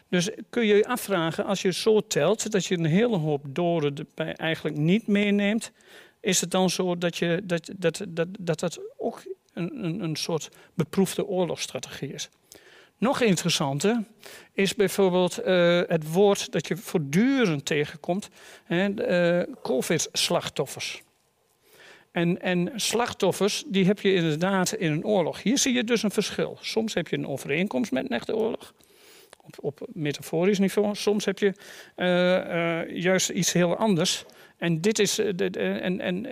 Dus 0.09 0.31
kun 0.51 0.67
je 0.67 0.75
je 0.75 0.87
afvragen, 0.87 1.45
als 1.45 1.63
je 1.63 1.73
zo 1.73 2.01
telt, 2.01 2.51
dat 2.51 2.65
je 2.65 2.79
een 2.79 2.85
hele 2.85 3.17
hoop 3.17 3.45
doden 3.49 4.09
eigenlijk 4.37 4.77
niet 4.77 5.07
meeneemt, 5.07 5.73
is 6.21 6.41
het 6.41 6.51
dan 6.51 6.71
zo 6.71 6.99
dat 6.99 7.17
je, 7.17 7.41
dat, 7.45 7.71
dat, 7.77 8.05
dat, 8.09 8.29
dat, 8.39 8.61
dat 8.61 8.81
ook 8.97 9.23
een, 9.53 10.03
een, 10.03 10.17
soort 10.17 10.49
beproefde 10.75 11.27
oorlogsstrategie 11.27 12.13
is? 12.13 12.29
Nog 12.99 13.21
interessanter 13.21 14.05
is 14.53 14.75
bijvoorbeeld 14.75 15.47
uh, 15.47 15.81
het 15.87 16.13
woord 16.13 16.53
dat 16.53 16.69
je 16.69 16.77
voortdurend 16.77 17.65
tegenkomt, 17.65 18.29
uh, 18.69 19.43
COVID-slachtoffers. 19.63 21.03
En, 22.11 22.41
en, 22.41 22.73
slachtoffers, 22.77 23.65
die 23.67 23.87
heb 23.87 24.01
je 24.01 24.15
inderdaad 24.15 24.73
in 24.73 24.93
een 24.93 25.05
oorlog. 25.05 25.43
Hier 25.43 25.59
zie 25.59 25.73
je 25.73 25.85
dus 25.85 26.03
een 26.03 26.11
verschil. 26.11 26.59
Soms 26.61 26.95
heb 26.95 27.09
je 27.09 27.17
een 27.17 27.27
overeenkomst 27.27 27.93
met 27.93 28.05
een 28.05 28.17
echte 28.17 28.37
oorlog 28.37 28.75
op, 29.61 29.89
metaforisch 29.93 30.59
niveau. 30.59 30.95
Soms 30.95 31.25
heb 31.25 31.39
je 31.39 31.53
uh, 31.97 32.07
uh, 32.07 33.03
juist 33.03 33.29
iets 33.29 33.53
heel 33.53 33.77
anders. 33.77 34.25
En 34.57 34.81
dit 34.81 34.99
is. 34.99 35.19
Uh, 35.19 35.33
de, 35.37 35.51
en, 35.59 36.01
en 36.01 36.27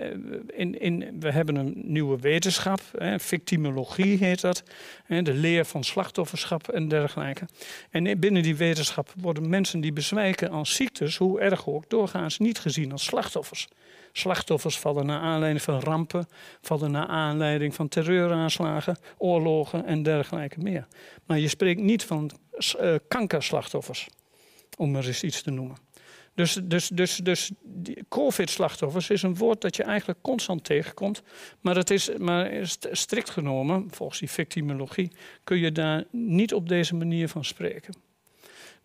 in, 0.55 0.79
in, 0.79 1.19
we 1.19 1.31
hebben 1.31 1.55
een 1.55 1.73
nieuwe 1.75 2.19
wetenschap, 2.19 2.79
hè, 2.97 3.19
victimologie 3.19 4.17
heet 4.17 4.41
dat. 4.41 4.63
Hè, 5.03 5.21
de 5.21 5.33
leer 5.33 5.65
van 5.65 5.83
slachtofferschap 5.83 6.67
en 6.67 6.87
dergelijke. 6.87 7.45
En 7.89 8.19
binnen 8.19 8.43
die 8.43 8.55
wetenschap 8.55 9.13
worden 9.21 9.49
mensen 9.49 9.79
die 9.79 9.93
bezwijken 9.93 10.51
aan 10.51 10.65
ziektes, 10.65 11.17
hoe 11.17 11.39
erg 11.39 11.67
ook, 11.67 11.89
doorgaans 11.89 12.39
niet 12.39 12.59
gezien 12.59 12.91
als 12.91 13.03
slachtoffers. 13.03 13.67
Slachtoffers 14.11 14.79
vallen 14.79 15.05
naar 15.05 15.19
aanleiding 15.19 15.61
van 15.61 15.79
rampen, 15.79 16.27
vallen 16.61 16.91
naar 16.91 17.07
aanleiding 17.07 17.75
van 17.75 17.87
terreuraanslagen, 17.87 18.97
oorlogen 19.17 19.85
en 19.85 20.03
dergelijke 20.03 20.59
meer. 20.59 20.87
Maar 21.25 21.39
je 21.39 21.47
spreekt 21.47 21.81
niet 21.81 22.03
van 22.03 22.31
uh, 22.81 22.95
kankerslachtoffers, 23.07 24.07
om 24.77 24.91
maar 24.91 25.05
eens 25.05 25.23
iets 25.23 25.41
te 25.41 25.51
noemen. 25.51 25.77
Dus, 26.35 26.59
dus, 26.63 26.87
dus, 26.87 27.15
dus 27.15 27.51
COVID-slachtoffers 28.09 29.09
is 29.09 29.21
een 29.21 29.35
woord 29.35 29.61
dat 29.61 29.75
je 29.75 29.83
eigenlijk 29.83 30.19
constant 30.21 30.63
tegenkomt. 30.63 31.21
Maar, 31.61 31.75
het 31.75 31.89
is, 31.89 32.09
maar 32.17 32.51
strikt 32.91 33.29
genomen, 33.29 33.87
volgens 33.91 34.19
die 34.19 34.29
victimologie, 34.29 35.11
kun 35.43 35.57
je 35.57 35.71
daar 35.71 36.03
niet 36.11 36.53
op 36.53 36.69
deze 36.69 36.95
manier 36.95 37.29
van 37.29 37.45
spreken. 37.45 37.93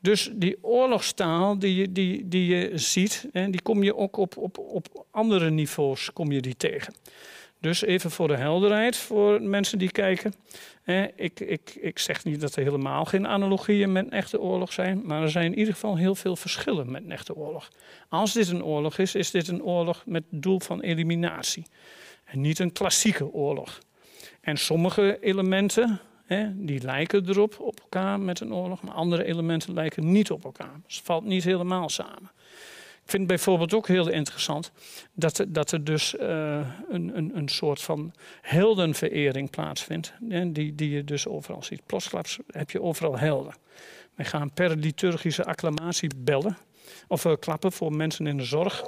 Dus 0.00 0.30
die 0.32 0.64
oorlogstaal 0.64 1.58
die 1.58 1.74
je, 1.74 1.92
die, 1.92 2.28
die 2.28 2.46
je 2.46 2.78
ziet, 2.78 3.28
hè, 3.32 3.50
die 3.50 3.62
kom 3.62 3.82
je 3.82 3.96
ook 3.96 4.16
op, 4.16 4.36
op, 4.36 4.58
op 4.58 5.06
andere 5.10 5.50
niveaus 5.50 6.12
kom 6.12 6.32
je 6.32 6.40
die 6.40 6.56
tegen. 6.56 6.94
Dus 7.60 7.82
even 7.82 8.10
voor 8.10 8.28
de 8.28 8.36
helderheid, 8.36 8.96
voor 8.96 9.42
mensen 9.42 9.78
die 9.78 9.90
kijken. 9.90 10.34
ik, 11.16 11.40
ik, 11.40 11.74
ik 11.80 11.98
zeg 11.98 12.24
niet 12.24 12.40
dat 12.40 12.56
er 12.56 12.62
helemaal 12.62 13.04
geen 13.04 13.26
analogieën 13.26 13.92
met 13.92 14.04
een 14.04 14.10
echte 14.10 14.40
oorlog 14.40 14.72
zijn, 14.72 15.02
maar 15.04 15.22
er 15.22 15.30
zijn 15.30 15.52
in 15.52 15.58
ieder 15.58 15.74
geval 15.74 15.96
heel 15.96 16.14
veel 16.14 16.36
verschillen 16.36 16.90
met 16.90 17.04
een 17.04 17.12
echte 17.12 17.36
oorlog. 17.36 17.70
Als 18.08 18.32
dit 18.32 18.48
een 18.48 18.64
oorlog 18.64 18.98
is, 18.98 19.14
is 19.14 19.30
dit 19.30 19.48
een 19.48 19.62
oorlog 19.62 20.02
met 20.06 20.22
doel 20.30 20.60
van 20.60 20.80
eliminatie. 20.80 21.64
En 22.24 22.40
niet 22.40 22.58
een 22.58 22.72
klassieke 22.72 23.32
oorlog. 23.32 23.78
En 24.40 24.56
sommige 24.56 25.18
elementen, 25.20 26.00
die 26.54 26.82
lijken 26.82 27.28
erop 27.28 27.60
op 27.60 27.80
elkaar 27.80 28.20
met 28.20 28.40
een 28.40 28.54
oorlog, 28.54 28.82
maar 28.82 28.94
andere 28.94 29.24
elementen 29.24 29.74
lijken 29.74 30.12
niet 30.12 30.30
op 30.30 30.44
elkaar. 30.44 30.80
Dus 30.86 30.96
het 30.96 31.04
valt 31.04 31.24
niet 31.24 31.44
helemaal 31.44 31.88
samen. 31.88 32.30
Ik 33.08 33.14
vind 33.14 33.26
bijvoorbeeld 33.26 33.74
ook 33.74 33.88
heel 33.88 34.08
interessant 34.08 34.70
dat, 35.12 35.44
dat 35.48 35.72
er 35.72 35.84
dus 35.84 36.14
uh, 36.14 36.66
een, 36.88 37.16
een, 37.16 37.36
een 37.36 37.48
soort 37.48 37.82
van 37.82 38.12
heldenverering 38.40 39.50
plaatsvindt. 39.50 40.12
Die, 40.46 40.74
die 40.74 40.90
je 40.90 41.04
dus 41.04 41.26
overal 41.26 41.62
ziet. 41.62 41.86
Plotsklaps 41.86 42.38
heb 42.46 42.70
je 42.70 42.82
overal 42.82 43.18
helden. 43.18 43.54
Wij 44.14 44.26
gaan 44.26 44.52
per 44.52 44.76
liturgische 44.76 45.44
acclamatie 45.44 46.10
bellen. 46.16 46.58
Of 47.06 47.24
uh, 47.24 47.32
klappen 47.40 47.72
voor 47.72 47.92
mensen 47.92 48.26
in 48.26 48.36
de 48.36 48.44
zorg. 48.44 48.82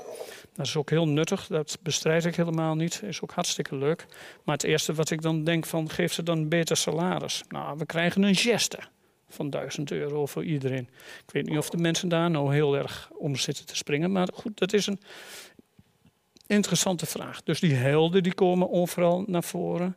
Dat 0.54 0.66
is 0.66 0.76
ook 0.76 0.90
heel 0.90 1.08
nuttig, 1.08 1.46
dat 1.46 1.78
bestrijd 1.82 2.24
ik 2.24 2.36
helemaal 2.36 2.74
niet. 2.74 3.02
Is 3.04 3.22
ook 3.22 3.32
hartstikke 3.32 3.76
leuk. 3.76 4.06
Maar 4.44 4.54
het 4.54 4.64
eerste 4.64 4.94
wat 4.94 5.10
ik 5.10 5.22
dan 5.22 5.44
denk 5.44 5.66
van, 5.66 5.90
geef 5.90 6.12
ze 6.12 6.22
dan 6.22 6.48
beter 6.48 6.76
salaris. 6.76 7.42
Nou, 7.48 7.78
we 7.78 7.86
krijgen 7.86 8.22
een 8.22 8.36
geste 8.36 8.78
van 9.30 9.50
1000 9.50 9.90
euro 9.90 10.26
voor 10.26 10.44
iedereen. 10.44 10.88
Ik 11.26 11.32
weet 11.32 11.46
niet 11.46 11.58
of 11.58 11.70
de 11.70 11.76
mensen 11.76 12.08
daar 12.08 12.30
nou 12.30 12.54
heel 12.54 12.76
erg 12.76 13.10
om 13.18 13.36
zitten 13.36 13.66
te 13.66 13.76
springen. 13.76 14.12
Maar 14.12 14.28
goed, 14.34 14.58
dat 14.58 14.72
is 14.72 14.86
een 14.86 15.00
interessante 16.46 17.06
vraag. 17.06 17.42
Dus 17.42 17.60
die 17.60 17.74
helden 17.74 18.22
die 18.22 18.34
komen 18.34 18.70
overal 18.70 19.24
naar 19.26 19.44
voren. 19.44 19.96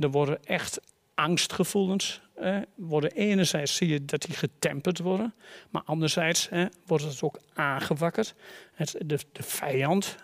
er 0.00 0.10
worden 0.10 0.44
echt 0.44 0.80
angstgevoelens 1.14 2.22
eh, 2.34 2.58
worden 2.74 3.10
enerzijds 3.12 3.76
zie 3.76 3.88
je 3.88 4.04
dat 4.04 4.22
die 4.22 4.34
getemperd 4.34 4.98
worden, 4.98 5.34
maar 5.70 5.82
anderzijds 5.84 6.48
eh, 6.48 6.64
wordt 6.86 7.04
het 7.04 7.22
ook 7.22 7.38
aangewakkerd. 7.52 8.34
Het, 8.72 8.94
de, 9.06 9.18
de 9.32 9.42
vijand, 9.42 10.16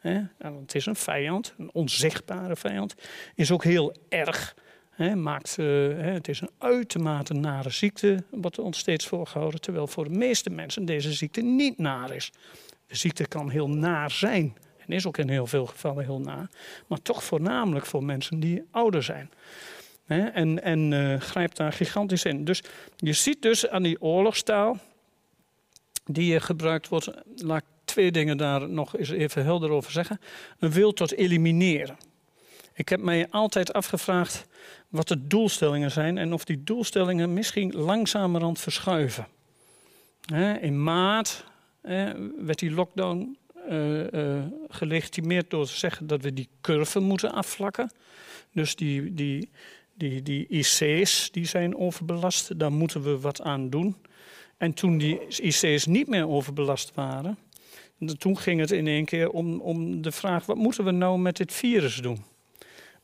eh, 0.00 0.18
het 0.38 0.74
is 0.74 0.86
een 0.86 0.96
vijand, 0.96 1.54
een 1.58 1.70
onzichtbare 1.72 2.56
vijand, 2.56 2.94
is 3.34 3.50
ook 3.50 3.64
heel 3.64 3.94
erg. 4.08 4.56
Het 4.96 6.28
is 6.28 6.40
een 6.40 6.50
uitermate 6.58 7.34
nare 7.34 7.70
ziekte, 7.70 8.24
wordt 8.30 8.58
ons 8.58 8.78
steeds 8.78 9.06
voorgehouden, 9.06 9.60
terwijl 9.60 9.86
voor 9.86 10.04
de 10.04 10.18
meeste 10.18 10.50
mensen 10.50 10.84
deze 10.84 11.12
ziekte 11.12 11.40
niet 11.40 11.78
naar 11.78 12.14
is. 12.14 12.32
De 12.86 12.96
ziekte 12.96 13.28
kan 13.28 13.50
heel 13.50 13.68
naar 13.68 14.10
zijn 14.10 14.56
en 14.78 14.94
is 14.94 15.06
ook 15.06 15.18
in 15.18 15.28
heel 15.28 15.46
veel 15.46 15.66
gevallen 15.66 16.04
heel 16.04 16.20
naar, 16.20 16.50
maar 16.86 17.02
toch 17.02 17.24
voornamelijk 17.24 17.86
voor 17.86 18.04
mensen 18.04 18.40
die 18.40 18.64
ouder 18.70 19.02
zijn. 19.02 19.30
En 20.06 20.62
en 20.62 20.92
uh, 20.92 21.20
grijpt 21.20 21.56
daar 21.56 21.72
gigantisch 21.72 22.24
in. 22.24 22.44
Dus 22.44 22.62
je 22.96 23.12
ziet 23.12 23.42
dus 23.42 23.68
aan 23.68 23.82
die 23.82 24.00
oorlogstaal 24.00 24.78
die 26.04 26.40
gebruikt 26.40 26.88
wordt, 26.88 27.10
laat 27.36 27.58
ik 27.58 27.64
twee 27.84 28.12
dingen 28.12 28.36
daar 28.36 28.68
nog 28.68 28.96
eens 28.96 29.10
even 29.10 29.44
helder 29.44 29.70
over 29.70 29.92
zeggen. 29.92 30.20
Een 30.58 30.70
wil 30.70 30.92
tot 30.92 31.12
elimineren. 31.12 31.96
Ik 32.74 32.88
heb 32.88 33.00
mij 33.00 33.26
altijd 33.30 33.72
afgevraagd 33.72 34.46
wat 34.92 35.08
de 35.08 35.26
doelstellingen 35.26 35.90
zijn 35.90 36.18
en 36.18 36.32
of 36.32 36.44
die 36.44 36.64
doelstellingen 36.64 37.32
misschien 37.32 37.72
langzamerhand 37.72 38.60
verschuiven. 38.60 39.26
In 40.60 40.82
maart 40.82 41.44
werd 42.38 42.58
die 42.58 42.70
lockdown 42.70 43.36
uh, 43.70 44.12
uh, 44.12 44.42
gelegitimeerd 44.68 45.50
door 45.50 45.66
te 45.66 45.76
zeggen 45.76 46.06
dat 46.06 46.22
we 46.22 46.32
die 46.32 46.48
curve 46.60 47.00
moeten 47.00 47.32
afvlakken. 47.32 47.90
Dus 48.52 48.74
die, 48.74 49.14
die, 49.14 49.50
die, 49.94 50.22
die 50.22 50.46
IC's 50.48 51.30
die 51.30 51.46
zijn 51.46 51.76
overbelast, 51.76 52.58
daar 52.58 52.72
moeten 52.72 53.02
we 53.02 53.20
wat 53.20 53.42
aan 53.42 53.70
doen. 53.70 53.96
En 54.56 54.72
toen 54.72 54.98
die 54.98 55.20
IC's 55.28 55.86
niet 55.86 56.08
meer 56.08 56.28
overbelast 56.28 56.94
waren, 56.94 57.38
toen 58.18 58.38
ging 58.38 58.60
het 58.60 58.70
in 58.70 58.86
één 58.86 59.04
keer 59.04 59.30
om, 59.30 59.60
om 59.60 60.02
de 60.02 60.12
vraag: 60.12 60.46
wat 60.46 60.56
moeten 60.56 60.84
we 60.84 60.90
nou 60.90 61.18
met 61.18 61.36
dit 61.36 61.52
virus 61.52 61.96
doen? 61.96 62.24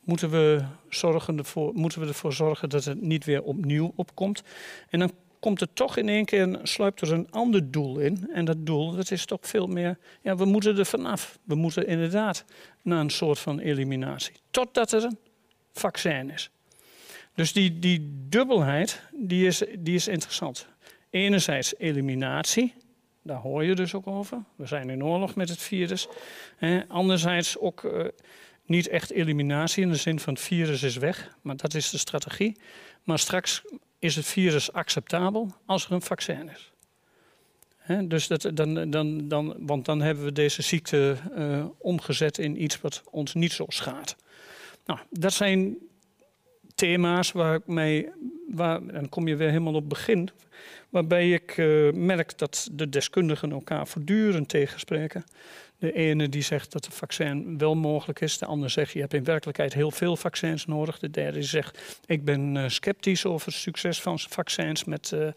Moeten 0.08 0.30
we, 0.30 0.64
zorgen 0.88 1.38
ervoor, 1.38 1.74
moeten 1.74 2.00
we 2.00 2.06
ervoor 2.06 2.32
zorgen 2.32 2.68
dat 2.68 2.84
het 2.84 3.02
niet 3.02 3.24
weer 3.24 3.42
opnieuw 3.42 3.92
opkomt. 3.96 4.42
En 4.88 4.98
dan 4.98 5.12
komt 5.40 5.60
er 5.60 5.72
toch 5.72 5.96
in 5.96 6.08
één 6.08 6.24
keer, 6.24 6.58
sluipt 6.62 7.00
er 7.00 7.12
een 7.12 7.30
ander 7.30 7.70
doel 7.70 7.98
in. 7.98 8.30
En 8.32 8.44
dat 8.44 8.66
doel, 8.66 8.94
dat 8.96 9.10
is 9.10 9.24
toch 9.24 9.38
veel 9.40 9.66
meer, 9.66 9.98
ja, 10.20 10.36
we 10.36 10.44
moeten 10.44 10.78
er 10.78 10.86
vanaf. 10.86 11.38
We 11.44 11.54
moeten 11.54 11.86
inderdaad 11.86 12.44
naar 12.82 13.00
een 13.00 13.10
soort 13.10 13.38
van 13.38 13.58
eliminatie. 13.58 14.34
Totdat 14.50 14.92
er 14.92 15.04
een 15.04 15.18
vaccin 15.72 16.30
is. 16.30 16.50
Dus 17.34 17.52
die, 17.52 17.78
die 17.78 18.24
dubbelheid, 18.28 19.02
die 19.12 19.46
is, 19.46 19.62
die 19.78 19.94
is 19.94 20.08
interessant. 20.08 20.66
Enerzijds 21.10 21.74
eliminatie, 21.78 22.74
daar 23.22 23.40
hoor 23.40 23.64
je 23.64 23.74
dus 23.74 23.94
ook 23.94 24.06
over. 24.06 24.42
We 24.56 24.66
zijn 24.66 24.90
in 24.90 25.04
oorlog 25.04 25.34
met 25.34 25.48
het 25.48 25.62
virus. 25.62 26.08
anderzijds 26.88 27.58
ook... 27.58 27.82
Uh, 27.82 28.04
niet 28.68 28.88
echt 28.88 29.10
eliminatie 29.10 29.82
in 29.82 29.90
de 29.90 29.96
zin 29.96 30.20
van 30.20 30.34
het 30.34 30.42
virus 30.42 30.82
is 30.82 30.96
weg, 30.96 31.36
maar 31.42 31.56
dat 31.56 31.74
is 31.74 31.90
de 31.90 31.98
strategie. 31.98 32.56
Maar 33.02 33.18
straks 33.18 33.62
is 33.98 34.16
het 34.16 34.26
virus 34.26 34.72
acceptabel 34.72 35.54
als 35.66 35.84
er 35.84 35.92
een 35.92 36.02
vaccin 36.02 36.50
is. 36.50 36.72
dus 38.08 38.26
dat, 38.26 38.50
dan, 38.54 38.90
dan, 38.90 39.28
dan, 39.28 39.54
want 39.58 39.84
dan 39.84 40.00
hebben 40.00 40.24
we 40.24 40.32
deze 40.32 40.62
ziekte 40.62 41.16
uh, 41.36 41.64
omgezet 41.78 42.38
in 42.38 42.62
iets 42.62 42.80
wat 42.80 43.02
ons 43.10 43.34
niet 43.34 43.52
zo 43.52 43.64
schaadt. 43.68 44.16
Nou, 44.86 45.00
dat 45.10 45.32
zijn 45.32 45.76
thema's 46.74 47.32
waar 47.32 47.54
ik 47.54 48.10
waar, 48.48 48.86
dan 48.86 49.08
kom 49.08 49.28
je 49.28 49.36
weer 49.36 49.48
helemaal 49.48 49.74
op 49.74 49.88
begin, 49.88 50.30
waarbij 50.88 51.32
ik 51.32 51.56
uh, 51.56 51.92
merk 51.92 52.38
dat 52.38 52.68
de 52.72 52.88
deskundigen 52.88 53.52
elkaar 53.52 53.86
voortdurend 53.86 54.48
tegenspreken. 54.48 55.24
De 55.78 55.92
ene 55.92 56.28
die 56.28 56.42
zegt 56.42 56.72
dat 56.72 56.86
een 56.86 56.92
vaccin 56.92 57.58
wel 57.58 57.74
mogelijk 57.74 58.20
is. 58.20 58.38
De 58.38 58.46
ander 58.46 58.70
zegt 58.70 58.92
je 58.92 59.00
hebt 59.00 59.14
in 59.14 59.24
werkelijkheid 59.24 59.74
heel 59.74 59.90
veel 59.90 60.16
vaccins 60.16 60.66
nodig. 60.66 60.98
De 60.98 61.10
derde 61.10 61.42
zegt 61.42 62.00
ik 62.06 62.24
ben 62.24 62.54
uh, 62.54 62.68
sceptisch 62.68 63.24
over 63.24 63.46
het 63.46 63.56
succes 63.56 64.00
van 64.00 64.18
vaccins 64.18 64.84
met 64.84 65.10
uh, 65.14 65.28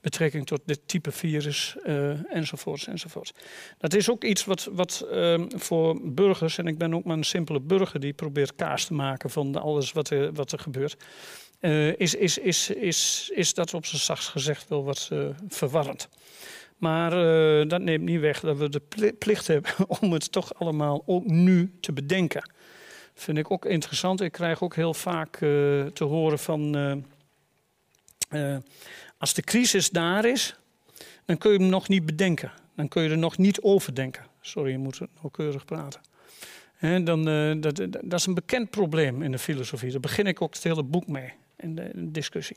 betrekking 0.00 0.46
tot 0.46 0.60
dit 0.64 0.80
type 0.86 1.12
virus 1.12 1.76
uh, 1.86 2.34
enzovoorts 2.34 2.86
enzovoorts. 2.86 3.32
Dat 3.78 3.94
is 3.94 4.10
ook 4.10 4.24
iets 4.24 4.44
wat, 4.44 4.68
wat 4.72 5.06
ehm, 5.10 5.48
voor 5.56 5.98
burgers, 6.02 6.58
en 6.58 6.66
ik 6.66 6.78
ben 6.78 6.94
ook 6.94 7.04
maar 7.04 7.16
een 7.16 7.24
simpele 7.24 7.60
burger 7.60 8.00
die 8.00 8.12
probeert 8.12 8.54
kaas 8.54 8.84
te 8.84 8.94
maken 8.94 9.30
van 9.30 9.56
alles 9.56 9.92
wat 9.92 10.10
er, 10.10 10.32
wat 10.32 10.52
er 10.52 10.58
gebeurt. 10.58 10.96
is, 11.96 12.14
is, 12.14 12.38
is, 12.38 12.70
is, 12.70 13.30
is 13.34 13.54
dat 13.54 13.74
op 13.74 13.86
zijn 13.86 14.00
zachtst 14.00 14.28
gezegd 14.28 14.68
wel 14.68 14.84
wat 14.84 15.10
verwarrend. 15.48 16.08
Maar 16.80 17.12
uh, 17.12 17.68
dat 17.68 17.80
neemt 17.80 18.04
niet 18.04 18.20
weg 18.20 18.40
dat 18.40 18.56
we 18.56 18.68
de 18.68 19.12
plicht 19.18 19.46
hebben 19.46 19.72
om 20.00 20.12
het 20.12 20.32
toch 20.32 20.54
allemaal 20.54 21.02
ook 21.06 21.24
nu 21.24 21.72
te 21.80 21.92
bedenken. 21.92 22.50
Vind 23.14 23.38
ik 23.38 23.50
ook 23.50 23.64
interessant. 23.64 24.20
Ik 24.20 24.32
krijg 24.32 24.62
ook 24.62 24.74
heel 24.74 24.94
vaak 24.94 25.40
uh, 25.40 25.86
te 25.86 26.04
horen 26.04 26.38
van. 26.38 26.76
Uh, 28.30 28.56
als 29.18 29.34
de 29.34 29.42
crisis 29.42 29.90
daar 29.90 30.24
is, 30.24 30.56
dan 31.24 31.38
kun 31.38 31.52
je 31.52 31.58
hem 31.58 31.68
nog 31.68 31.88
niet 31.88 32.06
bedenken. 32.06 32.52
Dan 32.76 32.88
kun 32.88 33.02
je 33.02 33.10
er 33.10 33.18
nog 33.18 33.38
niet 33.38 33.60
over 33.60 33.94
denken. 33.94 34.24
Sorry, 34.40 34.70
je 34.70 34.78
moet 34.78 35.00
nauwkeurig 35.14 35.64
praten. 35.64 36.00
Dan, 36.80 37.24
dat, 37.60 37.76
dat 38.02 38.12
is 38.12 38.26
een 38.26 38.34
bekend 38.34 38.70
probleem 38.70 39.22
in 39.22 39.32
de 39.32 39.38
filosofie. 39.38 39.90
Daar 39.90 40.00
begin 40.00 40.26
ik 40.26 40.42
ook 40.42 40.54
het 40.54 40.62
hele 40.62 40.82
boek 40.82 41.06
mee 41.06 41.32
in 41.60 41.74
de, 41.74 41.90
discussie. 41.94 42.56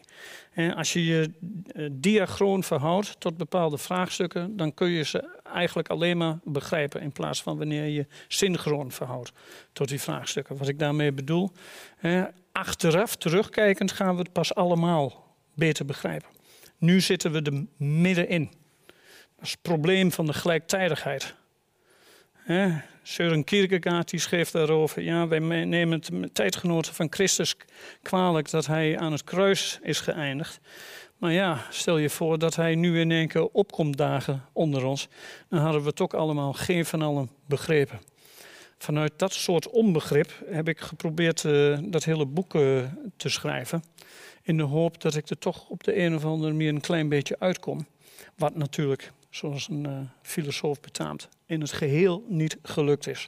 En 0.52 0.76
als 0.76 0.94
je 0.94 1.06
je 1.06 1.32
uh, 1.76 1.90
diachroon 1.92 2.64
verhoudt 2.64 3.20
tot 3.20 3.38
bepaalde 3.38 3.78
vraagstukken, 3.78 4.58
dan 4.58 4.74
kun 4.74 4.90
je 4.90 5.04
ze 5.04 5.40
eigenlijk 5.44 5.90
alleen 5.90 6.18
maar 6.18 6.40
begrijpen 6.44 7.02
in 7.02 7.12
plaats 7.12 7.44
van 7.44 7.58
wanneer 7.58 7.86
je 7.86 8.08
synchroon 8.28 8.92
verhoudt 8.92 9.32
tot 9.74 9.88
die 9.88 10.02
vraagstukken. 10.02 10.58
Wat 10.58 10.68
ik 10.68 10.80
daarmee 10.80 11.12
bedoel, 11.12 11.52
achteraf, 12.52 13.16
terugkijkend, 13.16 13.92
gaan 13.92 14.16
we 14.16 14.22
het 14.22 14.32
pas 14.32 14.56
allemaal 14.56 15.36
beter 15.54 15.86
begrijpen. 15.86 16.30
Nu 16.78 17.02
zitten 17.02 17.32
we 17.32 17.42
er 17.42 17.66
middenin. 17.78 18.52
Dat 19.36 19.46
is 19.46 19.52
het 19.52 19.62
probleem 19.62 20.12
van 20.12 20.26
de 20.26 20.34
gelijktijdigheid. 20.34 21.36
Søren 23.04 23.44
Kierkegaard 23.44 24.10
die 24.10 24.20
schreef 24.20 24.52
daarover. 24.52 25.02
Ja, 25.02 25.28
wij 25.28 25.40
nemen 25.66 26.02
het 26.22 26.36
tijdgenoten 26.36 26.94
van 26.94 27.08
Christus 27.10 27.56
kwalijk 28.02 28.50
dat 28.50 28.66
hij 28.66 28.98
aan 28.98 29.12
het 29.12 29.24
kruis 29.24 29.80
is 29.82 30.00
geëindigd. 30.00 30.60
Maar 31.18 31.32
ja, 31.32 31.66
stel 31.70 31.98
je 31.98 32.10
voor 32.10 32.40
dat 32.40 32.56
hij 32.56 32.76
nu 32.76 33.00
in 33.00 33.12
één 33.12 33.28
keer 33.28 33.48
opkomt 33.48 33.98
dagen 33.98 34.46
onder 34.54 34.86
ons. 34.86 35.08
Dan 35.50 35.60
hadden 35.60 35.82
we 35.82 35.88
het 35.96 36.14
allemaal 36.14 36.54
geen 36.54 36.86
van 36.86 37.02
allen 37.02 37.30
begrepen. 37.46 38.00
Vanuit 38.78 39.14
dat 39.18 39.34
soort 39.34 39.70
onbegrip 39.70 40.44
heb 40.46 40.68
ik 40.68 40.80
geprobeerd 40.80 41.44
uh, 41.44 41.78
dat 41.82 42.04
hele 42.04 42.26
boek 42.26 42.54
uh, 42.54 42.84
te 43.18 43.30
schrijven. 43.30 43.84
In 44.42 44.58
de 44.58 44.64
hoop 44.64 45.02
dat 45.02 45.16
ik 45.16 45.30
er 45.30 45.38
toch 45.38 45.70
op 45.70 45.84
de 45.84 46.00
een 46.00 46.16
of 46.16 46.26
andere 46.26 46.52
manier 46.52 46.70
een 46.70 46.82
klein 46.82 47.10
beetje 47.10 47.36
uitkom. 47.40 47.86
Wat 48.36 48.56
natuurlijk 48.56 49.12
zoals 49.36 49.68
een 49.70 49.88
uh, 49.88 50.00
filosoof 50.22 50.80
betaamt, 50.80 51.28
in 51.46 51.62
het 51.62 51.72
geheel 51.72 52.26
niet 52.28 52.58
gelukt 52.62 53.08
is. 53.08 53.28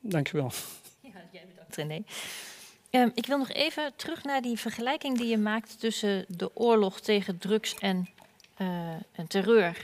Dankjewel. 0.00 0.52
Ja, 1.00 1.20
jij 1.32 1.46
bedankt 1.46 1.76
René. 1.76 2.04
Um, 2.90 3.12
ik 3.14 3.26
wil 3.26 3.38
nog 3.38 3.50
even 3.50 3.92
terug 3.96 4.22
naar 4.22 4.42
die 4.42 4.58
vergelijking 4.58 5.18
die 5.18 5.26
je 5.26 5.38
maakt 5.38 5.80
tussen 5.80 6.24
de 6.28 6.56
oorlog 6.56 7.00
tegen 7.00 7.38
drugs 7.38 7.74
en, 7.74 8.08
uh, 8.58 8.68
en 9.12 9.26
terreur 9.26 9.82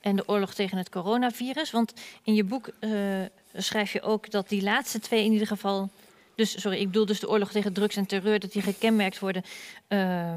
en 0.00 0.16
de 0.16 0.28
oorlog 0.28 0.54
tegen 0.54 0.78
het 0.78 0.88
coronavirus. 0.88 1.70
Want 1.70 1.92
in 2.22 2.34
je 2.34 2.44
boek 2.44 2.70
uh, 2.80 3.22
schrijf 3.54 3.92
je 3.92 4.02
ook 4.02 4.30
dat 4.30 4.48
die 4.48 4.62
laatste 4.62 4.98
twee 4.98 5.24
in 5.24 5.32
ieder 5.32 5.46
geval. 5.46 5.88
Dus, 6.34 6.60
sorry, 6.60 6.78
ik 6.78 6.86
bedoel 6.86 7.06
dus 7.06 7.20
de 7.20 7.28
oorlog 7.28 7.50
tegen 7.50 7.72
drugs 7.72 7.96
en 7.96 8.06
terreur, 8.06 8.40
dat 8.40 8.52
die 8.52 8.62
gekenmerkt 8.62 9.18
worden 9.18 9.44
uh, 9.88 10.34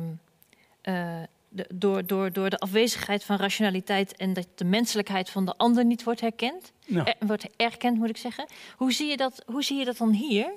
de, 1.54 1.66
door, 1.74 2.06
door, 2.06 2.32
door 2.32 2.50
de 2.50 2.58
afwezigheid 2.58 3.24
van 3.24 3.38
rationaliteit 3.38 4.16
en 4.16 4.34
dat 4.34 4.48
de 4.56 4.66
menselijkheid 4.66 5.30
van 5.30 5.46
de 5.46 5.54
ander 5.58 5.86
niet 5.86 6.04
wordt 6.04 6.22
herkend. 6.22 6.72
Er, 6.94 7.16
wordt 7.20 7.48
erkend, 7.56 7.98
moet 7.98 8.10
ik 8.10 8.18
zeggen. 8.18 8.48
Hoe 8.76 8.94
zie, 8.94 9.10
je 9.10 9.18
dat, 9.18 9.44
hoe 9.46 9.64
zie 9.64 9.78
je 9.78 9.86
dat 9.86 9.98
dan 9.98 10.12
hier? 10.12 10.52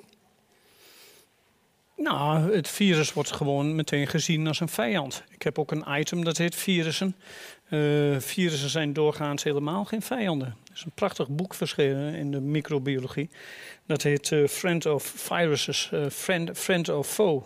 Nou, 1.97 2.55
het 2.55 2.67
virus 2.67 3.13
wordt 3.13 3.31
gewoon 3.31 3.75
meteen 3.75 4.07
gezien 4.07 4.47
als 4.47 4.59
een 4.59 4.69
vijand. 4.69 5.23
Ik 5.29 5.41
heb 5.41 5.59
ook 5.59 5.71
een 5.71 5.85
item 5.99 6.23
dat 6.23 6.37
heet 6.37 6.55
virussen. 6.55 7.15
Uh, 7.69 8.19
virussen 8.19 8.69
zijn 8.69 8.93
doorgaans 8.93 9.43
helemaal 9.43 9.85
geen 9.85 10.01
vijanden. 10.01 10.47
Er 10.47 10.73
is 10.73 10.83
een 10.85 10.91
prachtig 10.91 11.29
boek 11.29 11.53
verschenen 11.53 12.13
in 12.13 12.31
de 12.31 12.41
microbiologie. 12.41 13.29
Dat 13.85 14.01
heet 14.01 14.31
uh, 14.31 14.47
Friend 14.47 14.85
of 14.85 15.03
Viruses, 15.03 15.89
uh, 15.93 16.09
friend, 16.09 16.57
friend 16.57 16.89
of 16.89 17.07
Foe. 17.07 17.43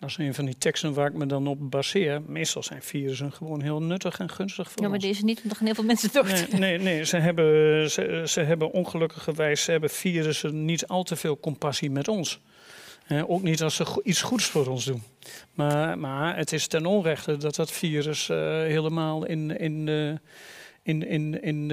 Dat 0.00 0.08
is 0.08 0.16
een 0.18 0.34
van 0.34 0.44
die 0.44 0.58
teksten 0.58 0.94
waar 0.94 1.06
ik 1.06 1.14
me 1.14 1.26
dan 1.26 1.46
op 1.46 1.70
baseer. 1.70 2.22
Meestal 2.26 2.62
zijn 2.62 2.82
virussen 2.82 3.32
gewoon 3.32 3.62
heel 3.62 3.82
nuttig 3.82 4.18
en 4.18 4.30
gunstig 4.30 4.70
voor 4.70 4.82
Ja, 4.82 4.88
maar 4.88 4.96
ons. 4.96 5.06
deze 5.06 5.24
niet, 5.24 5.40
omdat 5.42 5.58
heel 5.58 5.74
veel 5.74 5.84
mensen 5.84 6.12
dood 6.12 6.26
nee, 6.26 6.60
nee, 6.60 6.78
nee, 6.78 7.04
ze 7.04 7.16
hebben, 7.16 7.90
ze, 7.90 8.22
ze 8.26 8.40
hebben 8.40 8.70
ongelukkigerwijs 8.70 9.62
ze 9.62 9.70
hebben 9.70 9.90
virussen 9.90 10.64
niet 10.64 10.86
al 10.86 11.02
te 11.02 11.16
veel 11.16 11.40
compassie 11.40 11.90
met 11.90 12.08
ons. 12.08 12.40
ook 13.26 13.42
niet 13.42 13.62
als 13.62 13.74
ze 13.74 14.00
iets 14.04 14.22
goeds 14.22 14.44
voor 14.44 14.66
ons 14.66 14.84
doen. 14.84 15.02
Maar, 15.54 15.98
maar 15.98 16.36
het 16.36 16.52
is 16.52 16.66
ten 16.66 16.86
onrechte 16.86 17.36
dat 17.36 17.54
dat 17.54 17.70
virus 17.72 18.28
uh, 18.28 18.36
helemaal 18.48 19.24
in, 19.26 19.58
in, 19.58 19.86
uh, 19.86 20.14
in, 20.82 21.06
in, 21.06 21.42
in, 21.42 21.70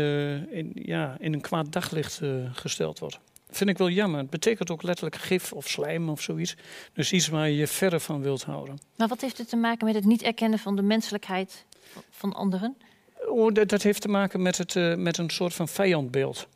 in, 0.52 0.72
ja, 0.74 1.18
in 1.20 1.34
een 1.34 1.42
kwaad 1.42 1.72
daglicht 1.72 2.22
gesteld 2.54 3.00
wordt 3.00 3.20
vind 3.56 3.70
ik 3.70 3.78
wel 3.78 3.90
jammer. 3.90 4.20
Het 4.20 4.30
betekent 4.30 4.72
ook 4.72 4.84
letterlijk 4.84 5.16
gif 5.16 5.54
of 5.54 5.68
slijm 5.68 6.10
of 6.10 6.22
zoiets. 6.22 6.56
Dus 6.94 7.12
iets 7.12 7.28
waar 7.28 7.50
je 7.50 7.56
je 7.56 7.68
verre 7.68 8.00
van 8.00 8.22
wilt 8.22 8.44
houden. 8.44 8.78
Maar 8.96 9.08
wat 9.08 9.22
heeft 9.22 9.38
het 9.38 9.50
te 9.50 9.56
maken 9.56 9.86
met 9.86 9.96
het 9.96 10.06
niet 10.06 10.22
erkennen 10.22 10.60
van 10.60 10.76
de 10.76 10.82
menselijkheid 10.82 11.66
van 12.10 12.34
anderen? 12.34 12.78
Oh, 13.28 13.54
dat, 13.54 13.70
dat 13.70 13.82
heeft 13.82 14.02
te 14.02 14.08
maken 14.08 14.42
met, 14.42 14.58
het, 14.58 14.76
uh, 14.76 14.96
met 14.96 15.18
een 15.18 15.30
soort 15.30 15.54
van 15.54 15.68
vijandbeeld 15.68 16.48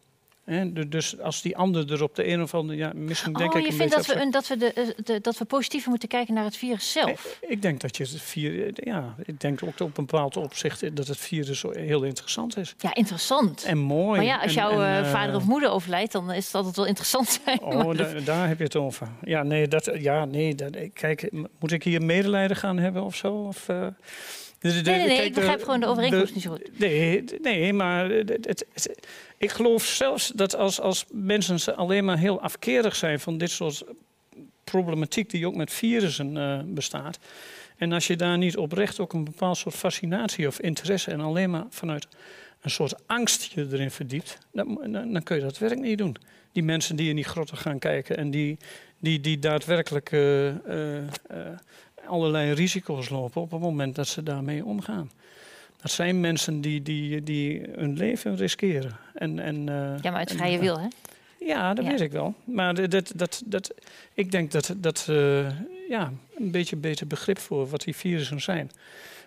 dus 0.88 1.20
als 1.20 1.42
die 1.42 1.58
ander 1.58 1.92
er 1.92 2.04
op 2.04 2.16
de 2.16 2.28
een 2.28 2.42
of 2.42 2.54
andere... 2.54 2.78
Ja, 2.78 2.92
misschien 2.96 3.34
denk 3.34 3.54
oh, 3.54 3.60
ik 3.60 3.66
je 3.66 3.74
vindt 3.74 3.96
dat 3.96 4.06
we, 4.06 4.30
dat, 4.30 4.48
we 4.48 4.58
de, 4.58 4.96
de, 5.04 5.22
dat 5.22 5.38
we 5.38 5.46
positiever 5.46 5.90
moeten 5.90 6.10
kijken 6.10 6.34
naar 6.34 6.44
het 6.44 6.58
virus 6.58 6.92
zelf? 6.92 7.38
Ik, 7.42 7.50
ik 7.50 7.62
denk 7.62 7.82
dat 7.82 7.98
je 7.98 8.04
het 8.04 8.22
virus... 8.22 8.72
Ja, 8.74 9.16
ik 9.26 9.40
denk 9.40 9.64
ook 9.64 9.80
op 9.80 9.98
een 9.98 10.06
bepaald 10.06 10.38
opzicht 10.38 10.96
dat 10.96 11.08
het 11.08 11.18
virus 11.18 11.62
heel 11.62 12.04
interessant 12.04 12.58
is. 12.58 12.76
Ja, 12.78 12.96
interessant. 12.96 13.64
En 13.64 13.78
mooi. 13.78 14.18
Maar 14.18 14.26
ja, 14.26 14.38
als 14.38 14.54
jouw 14.54 14.82
en, 14.82 15.06
vader 15.06 15.36
of 15.36 15.46
moeder 15.46 15.70
overlijdt, 15.70 16.12
dan 16.12 16.32
is 16.32 16.46
het 16.46 16.56
altijd 16.56 16.76
wel 16.76 16.86
interessant 16.86 17.28
zijn. 17.44 17.62
Oh, 17.62 17.98
da, 17.98 18.14
daar 18.26 18.48
heb 18.48 18.58
je 18.58 18.64
het 18.64 18.76
over. 18.76 19.08
Ja, 19.24 19.44
nee, 19.44 19.68
dat, 19.68 19.92
ja, 19.94 20.26
nee 20.26 20.56
dat, 20.56 20.78
kijk, 20.94 21.32
moet 21.60 21.72
ik 21.72 21.84
hier 21.84 22.02
medelijden 22.02 22.58
gaan 22.58 22.78
hebben 22.78 23.04
of 23.04 23.16
zo? 23.16 23.34
Of, 23.34 23.70
uh, 23.70 23.88
nee, 24.60 24.82
nee, 24.82 25.08
nee, 25.08 25.26
ik 25.26 25.34
begrijp 25.34 25.64
gewoon 25.64 25.80
de 25.80 25.86
overeenkomst 25.86 26.34
niet 26.34 26.44
zo 26.44 26.52
goed. 26.52 26.80
Nee, 26.80 27.24
nee 27.42 27.74
maar 27.74 28.10
het, 28.10 28.46
het, 28.46 28.90
ik 29.38 29.50
geloof 29.50 29.86
zelfs 29.86 30.32
dat 30.36 30.56
als, 30.56 30.80
als 30.80 31.06
mensen 31.12 31.76
alleen 31.76 32.06
maar 32.06 32.18
heel 32.18 32.42
afkerig 32.42 32.96
zijn 32.96 33.20
van 33.20 33.38
dit 33.38 33.50
soort 33.50 33.84
problematiek 34.64 35.30
die 35.30 35.48
ook 35.48 35.56
met 35.56 35.72
virussen 35.72 36.36
uh, 36.36 36.60
bestaat. 36.66 37.20
En 37.78 37.92
als 37.92 38.08
je 38.08 38.16
daar 38.16 38.38
niet 38.38 38.58
oprecht 38.58 39.00
ook 39.00 39.14
een 39.14 39.24
bepaald 39.24 39.58
soort 39.58 39.76
fascinatie 39.76 40.48
of 40.48 40.60
interesse 40.60 41.12
en 41.12 41.20
alleen 41.20 41.50
maar 41.50 41.66
vanuit 41.70 42.08
een 42.62 42.70
soort 42.70 43.08
angst 43.08 43.44
je 43.44 43.68
erin 43.72 43.92
verdiept, 43.92 44.38
dan, 44.52 44.80
dan, 44.92 45.24
kun 45.24 45.36
je 45.36 45.42
dat 45.42 45.58
werk 45.58 45.80
niet 45.80 45.98
doen. 45.98 46.16
Die 46.52 46.64
mensen 46.64 46.96
die 46.96 47.10
in 47.10 47.16
die 47.16 47.24
grotten 47.24 47.58
gaan 47.58 47.80
kijken 47.80 48.18
en 48.18 48.32
die, 48.32 48.58
die, 49.00 49.20
die 49.20 49.40
daadwerkelijk 49.40 50.12
uh, 50.12 50.48
uh, 50.48 50.54
allerlei 52.08 52.52
risico's 52.52 53.10
lopen 53.10 53.42
op 53.42 53.52
het 53.52 53.60
moment 53.60 53.96
dat 53.96 54.08
ze 54.08 54.24
daarmee 54.24 54.66
omgaan. 54.66 55.12
Dat 55.82 55.92
zijn 55.92 56.20
mensen 56.20 56.62
die, 56.62 56.82
die, 56.82 57.24
die 57.24 57.62
hun 57.76 57.98
leven 57.98 58.36
riskeren. 58.36 58.98
En, 59.14 59.40
en, 59.40 59.56
uh, 59.56 59.66
ja, 60.02 60.12
maar 60.12 60.20
uit 60.20 60.32
vrije 60.32 60.60
wil, 60.60 60.80
hè? 60.80 60.88
Ja, 61.40 61.74
dat 61.74 61.86
weet 61.86 62.02
ik 62.02 62.12
wel. 62.12 62.34
Maar 62.44 62.90
dat, 62.90 63.12
dat, 63.16 63.42
dat, 63.46 63.74
ik 64.14 64.32
denk 64.32 64.52
dat 64.52 64.76
dat 64.78 65.08
uh, 65.10 65.50
ja, 65.90 66.12
een 66.38 66.52
beetje 66.52 66.76
beter 66.76 67.08
begrip 67.08 67.40
voor 67.40 67.70
wat 67.70 67.82
die 67.82 67.96
virussen 67.96 68.42
zijn. 68.42 68.72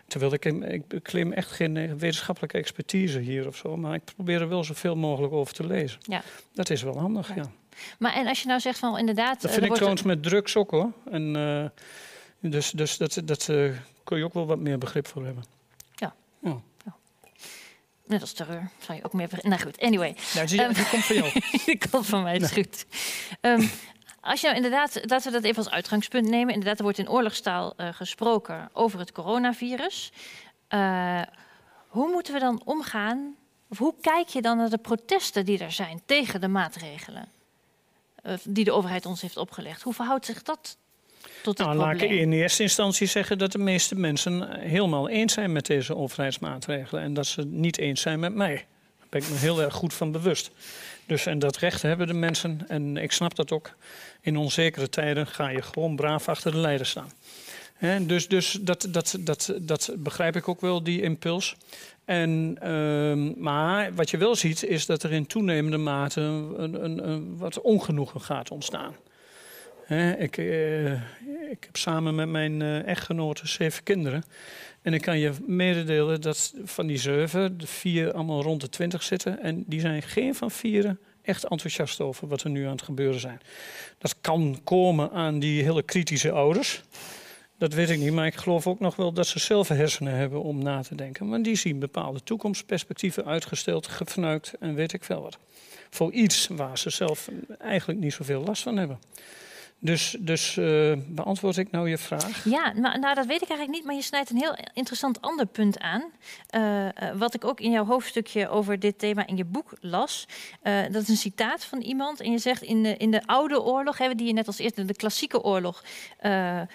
Terwijl 0.06 0.32
ik, 0.32 0.44
ik 0.44 1.02
claim 1.02 1.32
echt 1.32 1.50
geen 1.50 1.98
wetenschappelijke 1.98 2.58
expertise 2.58 3.18
hier 3.18 3.46
of 3.46 3.56
zo. 3.56 3.76
Maar 3.76 3.94
ik 3.94 4.02
probeer 4.04 4.40
er 4.40 4.48
wel 4.48 4.64
zoveel 4.64 4.96
mogelijk 4.96 5.32
over 5.32 5.54
te 5.54 5.66
lezen. 5.66 5.98
Ja. 6.02 6.22
Dat 6.54 6.70
is 6.70 6.82
wel 6.82 6.98
handig, 6.98 7.28
ja. 7.28 7.34
ja. 7.34 7.50
Maar 7.98 8.14
en 8.14 8.26
als 8.26 8.42
je 8.42 8.48
nou 8.48 8.60
zegt 8.60 8.78
van 8.78 8.98
inderdaad... 8.98 9.42
Dat 9.42 9.50
vind 9.50 9.64
ik 9.64 9.74
trouwens 9.74 10.02
met 10.02 10.22
drugs 10.22 10.56
ook 10.56 10.70
hoor. 10.70 10.92
En, 11.10 11.36
uh, 11.36 11.64
dus 12.50 12.70
dus 12.70 12.96
dat, 12.96 13.20
dat 13.24 13.48
uh, 13.48 13.76
kun 14.04 14.18
je 14.18 14.24
ook 14.24 14.34
wel 14.34 14.46
wat 14.46 14.58
meer 14.58 14.78
begrip 14.78 15.06
voor 15.06 15.24
hebben. 15.24 15.44
Ja. 15.94 16.14
Net 18.12 18.20
als 18.20 18.32
terreur, 18.32 18.70
zou 18.78 18.98
je 18.98 19.04
ook 19.04 19.12
meer... 19.12 19.28
Nou 19.42 19.60
goed, 19.60 19.80
anyway. 19.80 20.16
Nou, 20.34 20.48
zie 20.48 20.60
je, 20.60 20.66
um, 20.66 20.72
die 20.72 20.88
komt 20.88 21.04
van 21.04 21.16
jou. 21.16 21.32
die 21.66 21.78
komt 21.90 22.06
van 22.06 22.22
mij, 22.22 22.36
is 22.36 22.50
goed. 22.50 22.86
Um, 23.40 23.70
als 24.20 24.40
je 24.40 24.46
nou 24.46 24.56
inderdaad, 24.56 25.00
laten 25.08 25.26
we 25.26 25.40
dat 25.40 25.44
even 25.44 25.64
als 25.64 25.72
uitgangspunt 25.72 26.28
nemen. 26.28 26.54
Inderdaad, 26.54 26.76
er 26.76 26.82
wordt 26.82 26.98
in 26.98 27.10
oorlogstaal 27.10 27.74
uh, 27.76 27.88
gesproken 27.92 28.70
over 28.72 28.98
het 28.98 29.12
coronavirus. 29.12 30.12
Uh, 30.68 31.22
hoe 31.88 32.10
moeten 32.10 32.34
we 32.34 32.40
dan 32.40 32.62
omgaan, 32.64 33.34
of 33.68 33.78
hoe 33.78 33.94
kijk 34.00 34.28
je 34.28 34.42
dan 34.42 34.56
naar 34.56 34.70
de 34.70 34.78
protesten 34.78 35.44
die 35.44 35.58
er 35.58 35.72
zijn 35.72 36.02
tegen 36.06 36.40
de 36.40 36.48
maatregelen? 36.48 37.28
Uh, 38.22 38.34
die 38.44 38.64
de 38.64 38.72
overheid 38.72 39.06
ons 39.06 39.20
heeft 39.20 39.36
opgelegd. 39.36 39.82
Hoe 39.82 39.94
verhoudt 39.94 40.26
zich 40.26 40.42
dat 40.42 40.76
tot 41.42 41.58
nou, 41.58 41.74
laat 41.74 42.00
ik 42.00 42.10
in 42.10 42.32
eerste 42.32 42.62
instantie 42.62 43.06
zeggen 43.06 43.38
dat 43.38 43.52
de 43.52 43.58
meeste 43.58 43.94
mensen 43.94 44.60
helemaal 44.60 45.08
eens 45.08 45.32
zijn 45.32 45.52
met 45.52 45.66
deze 45.66 45.96
overheidsmaatregelen. 45.96 47.02
En 47.02 47.14
dat 47.14 47.26
ze 47.26 47.44
niet 47.44 47.78
eens 47.78 48.00
zijn 48.00 48.20
met 48.20 48.34
mij. 48.34 48.54
Daar 48.98 49.06
ben 49.08 49.20
ik 49.20 49.28
me 49.28 49.36
heel 49.36 49.62
erg 49.62 49.74
goed 49.74 49.94
van 49.94 50.12
bewust. 50.12 50.50
Dus, 51.06 51.26
en 51.26 51.38
dat 51.38 51.56
recht 51.56 51.82
hebben 51.82 52.06
de 52.06 52.12
mensen. 52.14 52.60
En 52.68 52.96
ik 52.96 53.12
snap 53.12 53.34
dat 53.34 53.52
ook. 53.52 53.70
In 54.20 54.36
onzekere 54.36 54.88
tijden 54.88 55.26
ga 55.26 55.48
je 55.48 55.62
gewoon 55.62 55.96
braaf 55.96 56.28
achter 56.28 56.50
de 56.52 56.58
leider 56.58 56.86
staan. 56.86 57.12
He, 57.74 58.06
dus 58.06 58.28
dus 58.28 58.58
dat, 58.60 58.88
dat, 58.90 59.16
dat, 59.20 59.54
dat 59.60 59.92
begrijp 59.96 60.36
ik 60.36 60.48
ook 60.48 60.60
wel, 60.60 60.82
die 60.82 61.02
impuls. 61.02 61.56
En, 62.04 62.58
uh, 62.62 63.34
maar 63.36 63.94
wat 63.94 64.10
je 64.10 64.16
wel 64.16 64.36
ziet, 64.36 64.64
is 64.64 64.86
dat 64.86 65.02
er 65.02 65.12
in 65.12 65.26
toenemende 65.26 65.76
mate 65.76 66.20
een, 66.20 66.84
een, 66.84 67.08
een 67.08 67.36
wat 67.36 67.60
ongenoegen 67.60 68.20
gaat 68.20 68.50
ontstaan 68.50 68.94
ik, 70.18 70.36
uh, 70.36 70.92
ik 71.50 71.64
heb 71.64 71.76
samen 71.76 72.14
met 72.14 72.28
mijn 72.28 72.60
uh, 72.60 72.86
echtgenote 72.86 73.46
zeven 73.48 73.82
kinderen. 73.82 74.24
En 74.82 74.94
ik 74.94 75.00
kan 75.00 75.18
je 75.18 75.32
mededelen 75.46 76.20
dat 76.20 76.54
van 76.64 76.86
die 76.86 76.98
zeven, 76.98 77.58
de 77.58 77.66
vier 77.66 78.12
allemaal 78.12 78.42
rond 78.42 78.60
de 78.60 78.68
twintig 78.68 79.02
zitten. 79.02 79.40
En 79.42 79.64
die 79.66 79.80
zijn 79.80 80.02
geen 80.02 80.34
van 80.34 80.50
vieren 80.50 80.98
echt 81.22 81.44
enthousiast 81.44 82.00
over 82.00 82.28
wat 82.28 82.42
er 82.42 82.50
nu 82.50 82.64
aan 82.64 82.72
het 82.72 82.82
gebeuren 82.82 83.20
zijn. 83.20 83.40
Dat 83.98 84.20
kan 84.20 84.60
komen 84.64 85.10
aan 85.10 85.38
die 85.38 85.62
hele 85.62 85.82
kritische 85.82 86.30
ouders. 86.30 86.82
Dat 87.58 87.74
weet 87.74 87.90
ik 87.90 87.98
niet, 87.98 88.12
maar 88.12 88.26
ik 88.26 88.34
geloof 88.34 88.66
ook 88.66 88.80
nog 88.80 88.96
wel 88.96 89.12
dat 89.12 89.26
ze 89.26 89.38
zelf 89.38 89.68
hersenen 89.68 90.14
hebben 90.14 90.42
om 90.42 90.62
na 90.62 90.82
te 90.82 90.94
denken. 90.94 91.28
Maar 91.28 91.42
die 91.42 91.56
zien 91.56 91.78
bepaalde 91.78 92.22
toekomstperspectieven 92.22 93.24
uitgesteld, 93.24 93.86
gefnuikt 93.86 94.54
en 94.60 94.74
weet 94.74 94.92
ik 94.92 95.04
veel 95.04 95.22
wat. 95.22 95.38
Voor 95.90 96.12
iets 96.12 96.46
waar 96.46 96.78
ze 96.78 96.90
zelf 96.90 97.28
eigenlijk 97.58 98.00
niet 98.00 98.12
zoveel 98.12 98.42
last 98.42 98.62
van 98.62 98.76
hebben. 98.76 98.98
Dus, 99.84 100.16
dus 100.20 100.56
uh, 100.56 100.92
beantwoord 101.08 101.56
ik 101.56 101.70
nou 101.70 101.88
je 101.88 101.98
vraag? 101.98 102.44
Ja, 102.44 102.72
maar, 102.76 102.98
nou 102.98 103.14
dat 103.14 103.26
weet 103.26 103.42
ik 103.42 103.48
eigenlijk 103.48 103.70
niet, 103.70 103.84
maar 103.84 103.94
je 103.94 104.02
snijdt 104.02 104.30
een 104.30 104.36
heel 104.36 104.56
interessant 104.74 105.20
ander 105.20 105.46
punt 105.46 105.78
aan. 105.78 106.02
Uh, 106.56 106.88
wat 107.14 107.34
ik 107.34 107.44
ook 107.44 107.60
in 107.60 107.70
jouw 107.70 107.84
hoofdstukje 107.84 108.48
over 108.48 108.78
dit 108.78 108.98
thema 108.98 109.26
in 109.26 109.36
je 109.36 109.44
boek 109.44 109.72
las. 109.80 110.26
Dat 110.62 111.02
is 111.02 111.08
een 111.08 111.16
citaat 111.16 111.64
van 111.64 111.80
iemand. 111.80 112.20
En 112.20 112.30
je 112.30 112.38
zegt 112.38 112.62
in 112.62 112.82
de, 112.82 112.96
in 112.96 113.10
de 113.10 113.26
oude 113.26 113.62
oorlog, 113.62 113.96
die 113.96 114.26
je 114.26 114.32
net 114.32 114.46
als 114.46 114.58
eerste, 114.58 114.84
de 114.84 114.94
klassieke 114.94 115.42
oorlog, 115.42 115.84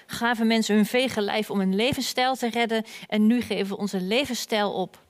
gaven 0.07 0.47
mensen 0.47 0.75
hun 0.75 0.85
vege 0.85 1.21
lijf 1.21 1.49
om 1.49 1.59
hun 1.59 1.75
levensstijl 1.75 2.35
te 2.35 2.49
redden. 2.49 2.83
En 3.07 3.27
nu 3.27 3.41
geven 3.41 3.67
we 3.67 3.77
onze 3.77 4.01
levensstijl 4.01 4.73
op 4.73 5.05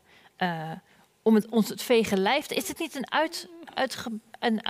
om 1.22 1.36
het, 1.36 1.50
ons 1.50 1.70
het 1.70 1.82
vege 1.82 2.18
lijf. 2.18 2.50
Is 2.50 2.68
het 2.68 2.80
niet 2.80 2.96
een 2.96 3.12
uit, 3.12 3.48
uitge, 3.74 4.12
een, 4.40 4.62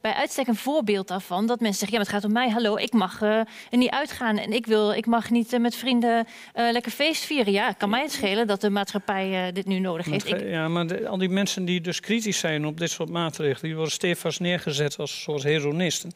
bij 0.00 0.12
uitstek 0.12 0.46
een 0.46 0.56
voorbeeld 0.56 1.08
daarvan. 1.08 1.46
Dat 1.46 1.60
mensen 1.60 1.78
zeggen, 1.78 1.98
ja, 1.98 2.04
het 2.04 2.12
gaat 2.12 2.24
om 2.24 2.32
mij. 2.32 2.48
Hallo, 2.48 2.76
ik 2.76 2.92
mag 2.92 3.22
er 3.22 3.48
niet 3.70 3.90
uitgaan. 3.90 4.38
En 4.38 4.52
ik, 4.52 4.66
wil, 4.66 4.92
ik 4.92 5.06
mag 5.06 5.30
niet 5.30 5.52
uh, 5.52 5.60
met 5.60 5.76
vrienden 5.76 6.26
lekker 6.54 6.92
feest 6.92 7.24
vieren. 7.24 7.52
Ja, 7.52 7.72
kan 7.72 7.90
mij 7.90 8.02
het 8.02 8.12
schelen 8.12 8.46
dat 8.46 8.60
de 8.60 8.70
maatschappij 8.70 9.52
dit 9.52 9.66
nu 9.66 9.78
nodig 9.78 10.06
heeft. 10.06 10.26
Ik... 10.26 10.40
Ja, 10.40 10.68
maar 10.68 10.86
de, 10.86 11.08
al 11.08 11.18
die 11.18 11.28
mensen 11.28 11.64
die 11.64 11.80
dus 11.80 12.00
kritisch 12.00 12.38
zijn 12.38 12.66
op 12.66 12.78
dit 12.78 12.90
soort 12.90 13.10
maatregelen... 13.10 13.62
die 13.62 13.74
worden 13.74 13.92
stevast 13.92 14.40
neergezet 14.40 14.98
als 14.98 15.22
soort 15.22 15.42
heronisten. 15.42 16.12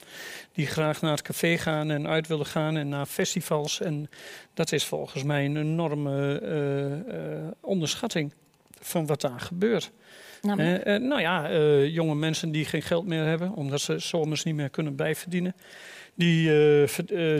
Die 0.52 0.66
graag 0.66 1.00
naar 1.00 1.10
het 1.10 1.22
café 1.22 1.58
gaan 1.58 1.90
en 1.90 2.06
uit 2.06 2.26
willen 2.26 2.46
gaan 2.46 2.76
en 2.76 2.88
naar 2.88 3.06
festivals. 3.06 3.80
En 3.80 4.10
dat 4.54 4.72
is 4.72 4.84
volgens 4.84 5.22
mij 5.22 5.44
een 5.44 5.56
enorme 5.56 7.52
onderschatting 7.60 8.32
van 8.80 9.06
wat 9.06 9.20
daar 9.20 9.40
gebeurt. 9.40 9.90
Nou, 10.44 10.60
uh, 10.60 10.96
nou 11.08 11.20
ja, 11.20 11.50
uh, 11.50 11.94
jonge 11.94 12.14
mensen 12.14 12.50
die 12.50 12.64
geen 12.64 12.82
geld 12.82 13.06
meer 13.06 13.24
hebben, 13.24 13.52
omdat 13.52 13.80
ze 13.80 13.98
zomers 13.98 14.44
niet 14.44 14.54
meer 14.54 14.70
kunnen 14.70 14.96
bijverdienen. 14.96 15.54
Die, 16.14 16.50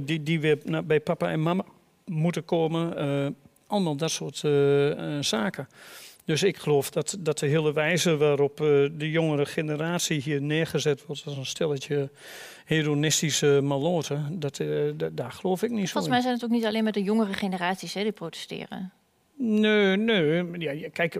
die, 0.05 0.23
die 0.23 0.41
weer 0.41 0.59
naar, 0.65 0.85
bij 0.85 1.01
papa 1.01 1.31
en 1.31 1.43
mama 1.43 1.65
moeten 2.05 2.45
komen. 2.45 2.97
allemaal 3.66 3.97
dat 3.97 4.11
soort 4.11 4.43
zaken. 5.20 5.69
Dus 6.24 6.43
ik 6.43 6.57
geloof 6.57 6.91
dat, 6.91 7.16
dat 7.19 7.39
de 7.39 7.47
hele 7.47 7.73
wijze 7.73 8.16
waarop 8.16 8.57
de 8.97 9.11
jongere 9.11 9.47
generatie 9.47 10.20
hier 10.20 10.43
neergezet 10.43 11.07
wordt 11.07 11.23
als 11.27 11.37
een 11.37 11.47
stelletje 11.47 12.11
hedonistische 12.65 13.61
maloten, 13.62 14.41
dat, 14.41 14.61
daar 15.12 15.33
geloof 15.33 15.62
ik 15.62 15.70
niet 15.70 15.87
zo 15.87 15.93
Volgens 15.93 16.12
mij 16.12 16.20
zijn 16.20 16.35
het 16.35 16.45
ook 16.45 16.51
niet 16.51 16.65
alleen 16.65 16.85
met 16.85 16.95
de 16.95 17.03
jongere 17.03 17.33
generaties 17.33 17.95
hè, 17.95 18.03
die 18.03 18.12
protesteren. 18.12 18.93
Nee, 19.36 19.97
nee. 19.97 20.59
Ja, 20.59 20.89
kijk, 20.93 21.15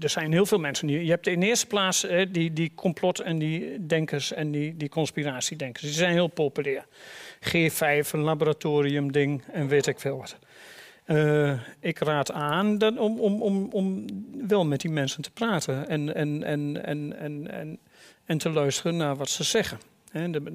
er 0.00 0.08
zijn 0.10 0.32
heel 0.32 0.46
veel 0.46 0.58
mensen. 0.58 0.88
Je 0.88 1.10
hebt 1.10 1.26
in 1.26 1.42
eerste 1.42 1.66
plaats 1.66 2.02
hè, 2.02 2.30
die, 2.30 2.52
die 2.52 2.72
complot- 2.74 3.20
en 3.20 3.38
die 3.38 3.86
denkers 3.86 4.32
en 4.32 4.50
die, 4.50 4.76
die 4.76 4.88
conspiratiedenkers. 4.88 5.82
Die 5.82 5.92
zijn 5.92 6.12
heel 6.12 6.26
populair. 6.26 6.86
G5, 7.40 8.10
een 8.10 8.20
laboratoriumding 8.20 9.42
en 9.52 9.68
weet 9.68 9.86
ik 9.86 10.00
veel 10.00 10.16
wat. 10.16 10.38
Uh, 11.06 11.60
ik 11.80 11.98
raad 11.98 12.32
aan 12.32 12.78
dat, 12.78 12.96
om, 12.96 13.20
om, 13.20 13.42
om, 13.42 13.68
om 13.72 14.04
wel 14.48 14.66
met 14.66 14.80
die 14.80 14.90
mensen 14.90 15.22
te 15.22 15.30
praten 15.30 15.88
en, 15.88 16.14
en, 16.14 16.42
en, 16.42 16.84
en, 16.84 17.18
en, 17.18 17.50
en, 17.50 17.78
en 18.24 18.38
te 18.38 18.50
luisteren 18.50 18.96
naar 18.96 19.16
wat 19.16 19.30
ze 19.30 19.44
zeggen. 19.44 19.78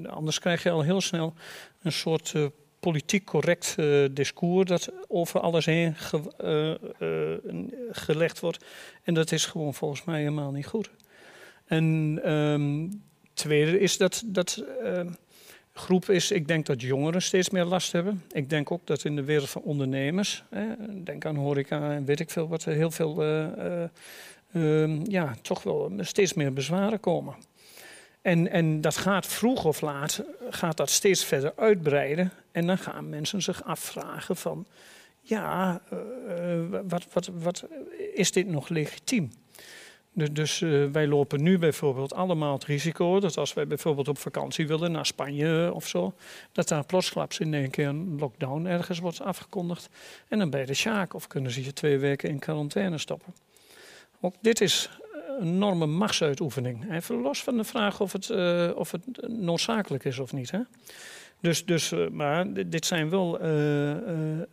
Anders 0.06 0.38
krijg 0.38 0.62
je 0.62 0.70
al 0.70 0.82
heel 0.82 1.00
snel 1.00 1.34
een 1.82 1.92
soort 1.92 2.32
eh, 2.34 2.46
politiek 2.82 3.24
correct 3.24 3.74
eh, 3.78 4.04
discours 4.10 4.68
dat 4.68 4.92
over 5.08 5.40
alles 5.40 5.66
heen 5.66 5.96
eh, 6.36 6.70
eh, 6.70 6.78
gelegd 7.90 8.40
wordt. 8.40 8.64
En 9.02 9.14
dat 9.14 9.32
is 9.32 9.46
gewoon 9.46 9.74
volgens 9.74 10.04
mij 10.04 10.18
helemaal 10.18 10.50
niet 10.50 10.66
goed. 10.66 10.90
En 11.66 12.20
ehm 12.22 12.88
tweede 13.34 13.78
is 13.80 13.96
dat, 13.96 14.22
dat 14.26 14.64
ehm, 14.82 15.08
groep 15.72 16.10
is, 16.10 16.30
ik 16.30 16.48
denk 16.48 16.66
dat 16.66 16.80
jongeren 16.80 17.22
steeds 17.22 17.50
meer 17.50 17.64
last 17.64 17.92
hebben. 17.92 18.22
Ik 18.32 18.50
denk 18.50 18.70
ook 18.70 18.86
dat 18.86 19.04
in 19.04 19.16
de 19.16 19.24
wereld 19.24 19.48
van 19.50 19.62
ondernemers, 19.62 20.44
hè, 20.50 20.66
denk 21.04 21.24
aan 21.24 21.36
horeca 21.36 21.92
en 21.92 22.04
weet 22.04 22.20
ik 22.20 22.30
veel 22.30 22.48
wat, 22.48 22.64
heel 22.64 22.90
veel, 22.90 23.22
eh, 23.22 23.82
eh, 23.82 23.88
ehm, 24.52 25.00
ja, 25.10 25.36
toch 25.42 25.62
wel 25.62 25.92
steeds 25.98 26.34
meer 26.34 26.52
bezwaren 26.52 27.00
komen. 27.00 27.34
En, 28.22 28.50
en 28.50 28.80
dat 28.80 28.96
gaat 28.96 29.26
vroeg 29.26 29.64
of 29.64 29.80
laat, 29.80 30.22
gaat 30.50 30.76
dat 30.76 30.90
steeds 30.90 31.24
verder 31.24 31.52
uitbreiden. 31.56 32.32
En 32.52 32.66
dan 32.66 32.78
gaan 32.78 33.08
mensen 33.08 33.42
zich 33.42 33.64
afvragen 33.64 34.36
van, 34.36 34.66
ja, 35.22 35.80
eh, 35.90 36.52
eh, 36.54 36.80
wat, 36.88 37.06
wat, 37.12 37.30
wat, 37.32 37.64
is 38.14 38.32
dit 38.32 38.46
nog 38.46 38.68
legitiem? 38.68 39.32
Dus, 40.14 40.62
eh, 40.62 40.84
wij 40.84 41.06
lopen 41.06 41.42
nu 41.42 41.58
bijvoorbeeld 41.58 42.14
allemaal 42.14 42.52
het 42.52 42.64
risico 42.64 43.20
dat 43.20 43.36
als 43.36 43.52
wij 43.52 43.66
bijvoorbeeld 43.66 44.08
op 44.08 44.18
vakantie 44.18 44.66
willen 44.66 44.92
naar 44.92 45.06
Spanje 45.06 45.70
of 45.74 45.88
zo, 45.88 46.14
dat 46.52 46.68
daar 46.68 46.84
plotsklaps 46.84 47.38
in 47.38 47.54
één 47.54 47.70
keer 47.70 47.86
een 47.86 48.18
lockdown 48.18 48.66
ergens 48.66 48.98
wordt 48.98 49.20
afgekondigd. 49.20 49.88
En 50.28 50.38
dan 50.38 50.50
bij 50.50 50.64
de 50.64 50.74
sjaak 50.74 51.14
of 51.14 51.26
kunnen 51.26 51.50
ze 51.50 51.64
je 51.64 51.72
twee 51.72 51.98
weken 51.98 52.28
in 52.28 52.38
quarantaine 52.38 52.98
stoppen. 52.98 53.34
Ook 54.20 54.34
dit 54.40 54.60
is 54.60 54.90
een 55.38 55.46
enorme 55.46 55.86
machtsuitoefening. 55.86 56.92
Even 56.92 57.20
los 57.20 57.42
van 57.42 57.56
de 57.56 57.64
vraag 57.64 58.00
of 58.00 58.12
het, 58.12 58.30
of 58.74 58.90
het 58.90 59.28
noodzakelijk 59.28 60.04
is 60.04 60.18
of 60.18 60.32
niet. 60.32 60.50
Hè? 60.50 60.60
Dus, 61.42 61.64
dus, 61.64 61.92
eh, 61.92 62.08
maar 62.08 62.68
dit 62.68 62.86
zijn 62.86 63.10
wel 63.10 63.40
eh, 63.40 64.40
eh, 64.40 64.46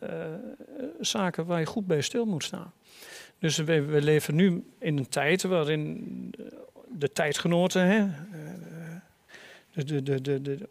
zaken 0.99 1.45
waar 1.45 1.59
je 1.59 1.65
goed 1.65 1.87
bij 1.87 2.01
stil 2.01 2.25
moet 2.25 2.43
staan. 2.43 2.73
Dus 3.39 3.57
we, 3.57 4.01
leven 4.01 4.35
nu 4.35 4.63
in 4.79 4.97
een 4.97 5.09
tijd 5.09 5.43
waarin 5.43 6.33
de 6.87 7.11
tijdgenoten 7.11 7.85
hè, 7.85 8.07
de, 9.83 10.03
de, 10.03 10.21
de, 10.21 10.41
de, 10.41 10.69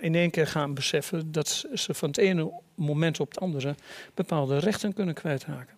in 0.00 0.14
één 0.14 0.30
keer 0.30 0.46
gaan 0.46 0.74
beseffen 0.74 1.32
dat 1.32 1.66
ze 1.74 1.94
van 1.94 2.08
het 2.08 2.18
ene 2.18 2.52
moment 2.74 3.20
op 3.20 3.28
het 3.28 3.40
andere 3.40 3.74
bepaalde 4.14 4.58
rechten 4.58 4.92
kunnen 4.92 5.14
kwijtraken. 5.14 5.74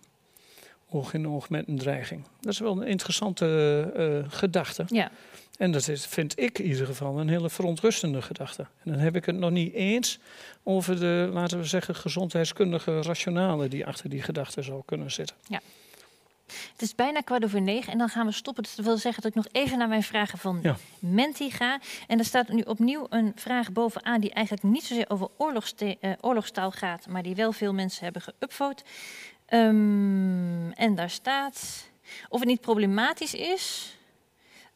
Oog 0.89 1.13
in 1.13 1.27
oog 1.27 1.49
met 1.49 1.67
een 1.67 1.77
dreiging. 1.77 2.23
Dat 2.39 2.53
is 2.53 2.59
wel 2.59 2.81
een 2.81 2.87
interessante 2.87 4.25
gedachte. 4.29 4.83
Ja. 4.87 5.11
En 5.59 5.71
dat 5.71 5.87
is, 5.87 6.05
vind 6.05 6.39
ik 6.39 6.59
in 6.59 6.65
ieder 6.65 6.85
geval 6.85 7.19
een 7.19 7.29
hele 7.29 7.49
verontrustende 7.49 8.21
gedachte. 8.21 8.61
En 8.61 8.91
dan 8.91 8.99
heb 8.99 9.15
ik 9.15 9.25
het 9.25 9.35
nog 9.35 9.51
niet 9.51 9.73
eens 9.73 10.19
over 10.63 10.99
de, 10.99 11.29
laten 11.33 11.59
we 11.59 11.65
zeggen, 11.65 11.95
gezondheidskundige 11.95 13.01
rationale 13.01 13.67
die 13.67 13.85
achter 13.85 14.09
die 14.09 14.21
gedachte 14.21 14.61
zou 14.61 14.81
kunnen 14.85 15.11
zitten. 15.11 15.35
Het 16.71 16.81
is 16.81 16.95
bijna 16.95 17.21
kwart 17.21 17.43
over 17.43 17.61
negen 17.61 17.91
en 17.91 17.97
dan 17.97 18.09
gaan 18.09 18.25
we 18.25 18.31
stoppen. 18.31 18.63
Dus 18.63 18.75
dat 18.75 18.85
wil 18.85 18.97
zeggen 18.97 19.21
dat 19.21 19.31
ik 19.31 19.37
nog 19.37 19.47
even 19.51 19.77
naar 19.77 19.87
mijn 19.87 20.03
vragen 20.03 20.37
van 20.37 20.59
Ja. 20.63 20.77
Menti 20.99 21.51
ga. 21.51 21.79
En 22.07 22.19
er 22.19 22.25
staat 22.25 22.49
nu 22.49 22.61
opnieuw 22.61 23.05
een 23.09 23.31
vraag 23.35 23.71
bovenaan 23.71 24.21
die 24.21 24.31
eigenlijk 24.33 24.65
niet 24.67 24.83
zozeer 24.83 25.09
over 25.09 25.29
eh, 25.77 26.11
oorlogstaal 26.21 26.71
gaat, 26.71 27.07
maar 27.07 27.23
die 27.23 27.35
wel 27.35 27.51
veel 27.51 27.73
mensen 27.73 28.03
hebben 28.03 28.21
geüpvote. 28.21 28.83
Ehm, 29.45 30.71
en 30.71 30.95
daar 30.95 31.09
staat 31.09 31.87
of 32.29 32.39
het 32.39 32.49
niet 32.49 32.61
problematisch 32.61 33.33
is. 33.33 33.93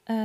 Eh, 0.04 0.16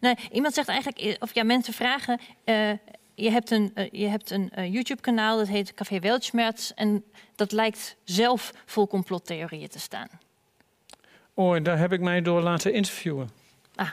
nee, 0.00 0.14
iemand 0.32 0.54
zegt 0.54 0.68
eigenlijk, 0.68 0.98
eh, 0.98 1.14
of 1.18 1.34
ja, 1.34 1.44
mensen 1.44 1.74
vragen. 1.74 2.20
eh, 2.44 2.70
je 3.14 3.30
hebt 3.30 3.50
een, 3.50 3.72
je 3.90 4.06
hebt 4.06 4.30
een 4.30 4.70
YouTube-kanaal 4.70 5.36
dat 5.36 5.48
heet 5.48 5.74
Café 5.74 5.98
Weltschmerz. 5.98 6.70
En 6.70 7.04
dat 7.34 7.52
lijkt 7.52 7.96
zelf 8.04 8.52
vol 8.66 8.86
complottheorieën 8.86 9.68
te 9.68 9.78
staan. 9.78 10.08
Oh, 11.34 11.56
en 11.56 11.62
daar 11.62 11.78
heb 11.78 11.92
ik 11.92 12.00
mij 12.00 12.22
door 12.22 12.42
laten 12.42 12.72
interviewen. 12.72 13.30
Ah. 13.74 13.90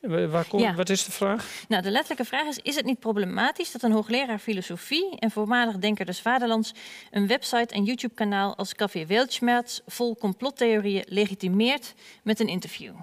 Waar 0.00 0.46
Ja. 0.50 0.74
Wat 0.74 0.88
is 0.88 1.04
de 1.04 1.12
vraag? 1.12 1.64
Nou, 1.68 1.82
de 1.82 1.90
letterlijke 1.90 2.24
vraag 2.24 2.46
is: 2.46 2.58
Is 2.58 2.76
het 2.76 2.84
niet 2.84 2.98
problematisch 2.98 3.72
dat 3.72 3.82
een 3.82 3.92
hoogleraar 3.92 4.38
filosofie 4.38 5.18
en 5.18 5.30
voormalig 5.30 5.76
denker 5.76 6.06
des 6.06 6.20
Vaderlands 6.20 6.72
een 7.10 7.26
website 7.26 7.74
en 7.74 7.84
YouTube-kanaal 7.84 8.56
als 8.56 8.74
Café 8.74 9.06
Weltschmerz 9.06 9.80
vol 9.86 10.16
complottheorieën 10.16 11.04
legitimeert 11.08 11.94
met 12.22 12.40
een 12.40 12.48
interview? 12.48 12.94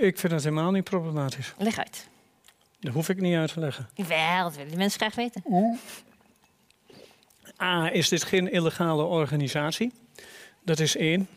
Ik 0.00 0.18
vind 0.18 0.32
dat 0.32 0.42
helemaal 0.42 0.70
niet 0.70 0.84
problematisch. 0.84 1.54
Leg 1.58 1.78
uit. 1.78 2.08
Dat 2.80 2.92
hoef 2.92 3.08
ik 3.08 3.20
niet 3.20 3.36
uit 3.36 3.52
te 3.52 3.60
leggen. 3.60 3.88
Wel, 3.94 4.42
dat 4.42 4.56
willen 4.56 4.70
de 4.70 4.76
mensen 4.76 5.00
graag 5.00 5.14
weten. 5.14 5.42
A, 7.62 7.92
is 7.92 8.08
dit 8.08 8.22
geen 8.22 8.52
illegale 8.52 9.02
organisatie? 9.02 9.92
Dat 10.62 10.78
is 10.78 10.96
één. 10.96 11.28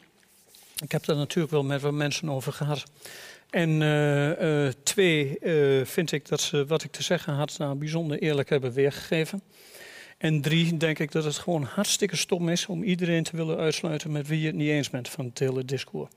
Ik 0.83 0.91
heb 0.91 1.05
daar 1.05 1.15
natuurlijk 1.15 1.53
wel 1.53 1.63
met 1.63 1.81
wat 1.81 1.93
mensen 1.93 2.29
over 2.29 2.53
gehad. 2.53 2.83
En 3.49 3.81
eh, 3.81 4.65
eh, 4.65 4.73
twee, 4.83 5.39
eh, 5.39 5.85
vind 5.85 6.11
ik 6.11 6.27
dat 6.27 6.41
ze 6.41 6.65
wat 6.65 6.83
ik 6.83 6.91
te 6.91 7.03
zeggen 7.03 7.33
had 7.33 7.57
nou 7.57 7.75
bijzonder 7.75 8.19
eerlijk 8.19 8.49
hebben 8.49 8.71
weergegeven. 8.71 9.41
En 10.17 10.41
drie, 10.41 10.77
denk 10.77 10.99
ik 10.99 11.11
dat 11.11 11.23
het 11.23 11.37
gewoon 11.37 11.63
hartstikke 11.63 12.15
stom 12.15 12.49
is 12.49 12.65
om 12.65 12.83
iedereen 12.83 13.23
te 13.23 13.35
willen 13.35 13.57
uitsluiten 13.57 14.11
met 14.11 14.27
wie 14.27 14.39
je 14.39 14.47
het 14.47 14.55
niet 14.55 14.69
eens 14.69 14.89
bent 14.89 15.09
van 15.09 15.25
het 15.25 15.39
hele 15.39 15.65
discours. 15.65 16.09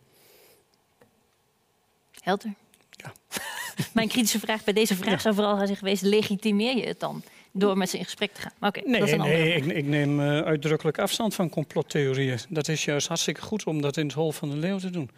Helder. 2.26 2.54
Ja. 2.90 3.12
Mijn 3.94 4.08
kritische 4.08 4.38
vraag 4.38 4.64
bij 4.64 4.74
deze 4.74 4.94
vraag 4.96 5.12
Ja. 5.14 5.18
zou 5.18 5.34
vooral 5.34 5.56
zijn 5.56 5.76
geweest: 5.76 6.02
legitimeer 6.02 6.76
je 6.76 6.86
het 6.86 7.00
dan 7.00 7.22
door 7.52 7.76
met 7.76 7.90
ze 7.90 7.98
in 7.98 8.04
gesprek 8.04 8.32
te 8.34 8.40
gaan? 8.40 8.52
Maar 8.58 8.76
Nee, 8.84 8.98
dat 9.00 9.08
is 9.08 9.14
een 9.14 9.20
nee 9.20 9.54
ik, 9.54 9.64
ik 9.64 9.84
neem 9.84 10.20
eh, 10.20 10.40
uitdrukkelijk 10.40 10.98
afstand 10.98 11.34
van 11.34 11.48
complottheorieën. 11.50 12.38
Dat 12.48 12.68
is 12.68 12.84
juist 12.84 13.08
hartstikke 13.08 13.40
goed 13.42 13.64
om 13.64 13.80
dat 13.82 13.96
in 13.96 14.06
het 14.06 14.14
hol 14.14 14.32
van 14.32 14.50
de 14.50 14.56
leeuw 14.56 14.78
te 14.78 14.90
doen. 14.90 15.10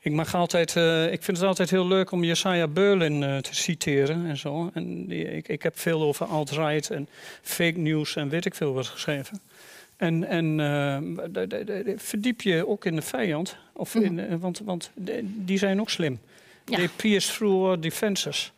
Ik, 0.00 0.12
mag 0.12 0.34
altijd, 0.34 0.76
eh, 0.76 1.12
ik 1.12 1.22
vind 1.22 1.36
het 1.36 1.46
altijd 1.46 1.70
heel 1.70 1.86
leuk 1.86 2.10
om 2.10 2.24
Jesaja 2.24 2.68
Berlin 2.68 3.22
eh, 3.22 3.36
te 3.36 3.54
citeren 3.54 4.26
en 4.26 4.36
zo. 4.36 4.70
En 4.74 5.06
die- 5.06 5.24
ik, 5.36 5.48
ik 5.48 5.62
heb 5.62 5.78
veel 5.78 6.02
over 6.02 6.26
alt-right 6.26 6.90
en 6.90 7.08
fake 7.42 7.78
news 7.78 8.16
en 8.16 8.28
weet 8.28 8.44
ik 8.44 8.54
veel 8.54 8.72
wat 8.72 8.86
geschreven. 8.86 9.40
En, 9.96 10.24
en 10.28 10.56
de- 10.56 11.46
de- 11.48 11.64
de- 11.64 11.94
verdiep 11.96 12.40
je 12.40 12.68
ook 12.68 12.84
in 12.84 12.94
de 12.94 13.02
vijand, 13.02 13.56
of 13.72 13.94
in, 13.94 14.18
eh, 14.20 14.36
want, 14.40 14.58
want 14.64 14.90
die 15.24 15.58
zijn 15.58 15.80
ook 15.80 15.90
slim. 15.90 16.20
Ja. 16.64 16.76
They 16.76 16.88
pierce 16.88 17.32
through 17.32 17.64
our 17.64 17.80
defenses. 17.80 18.52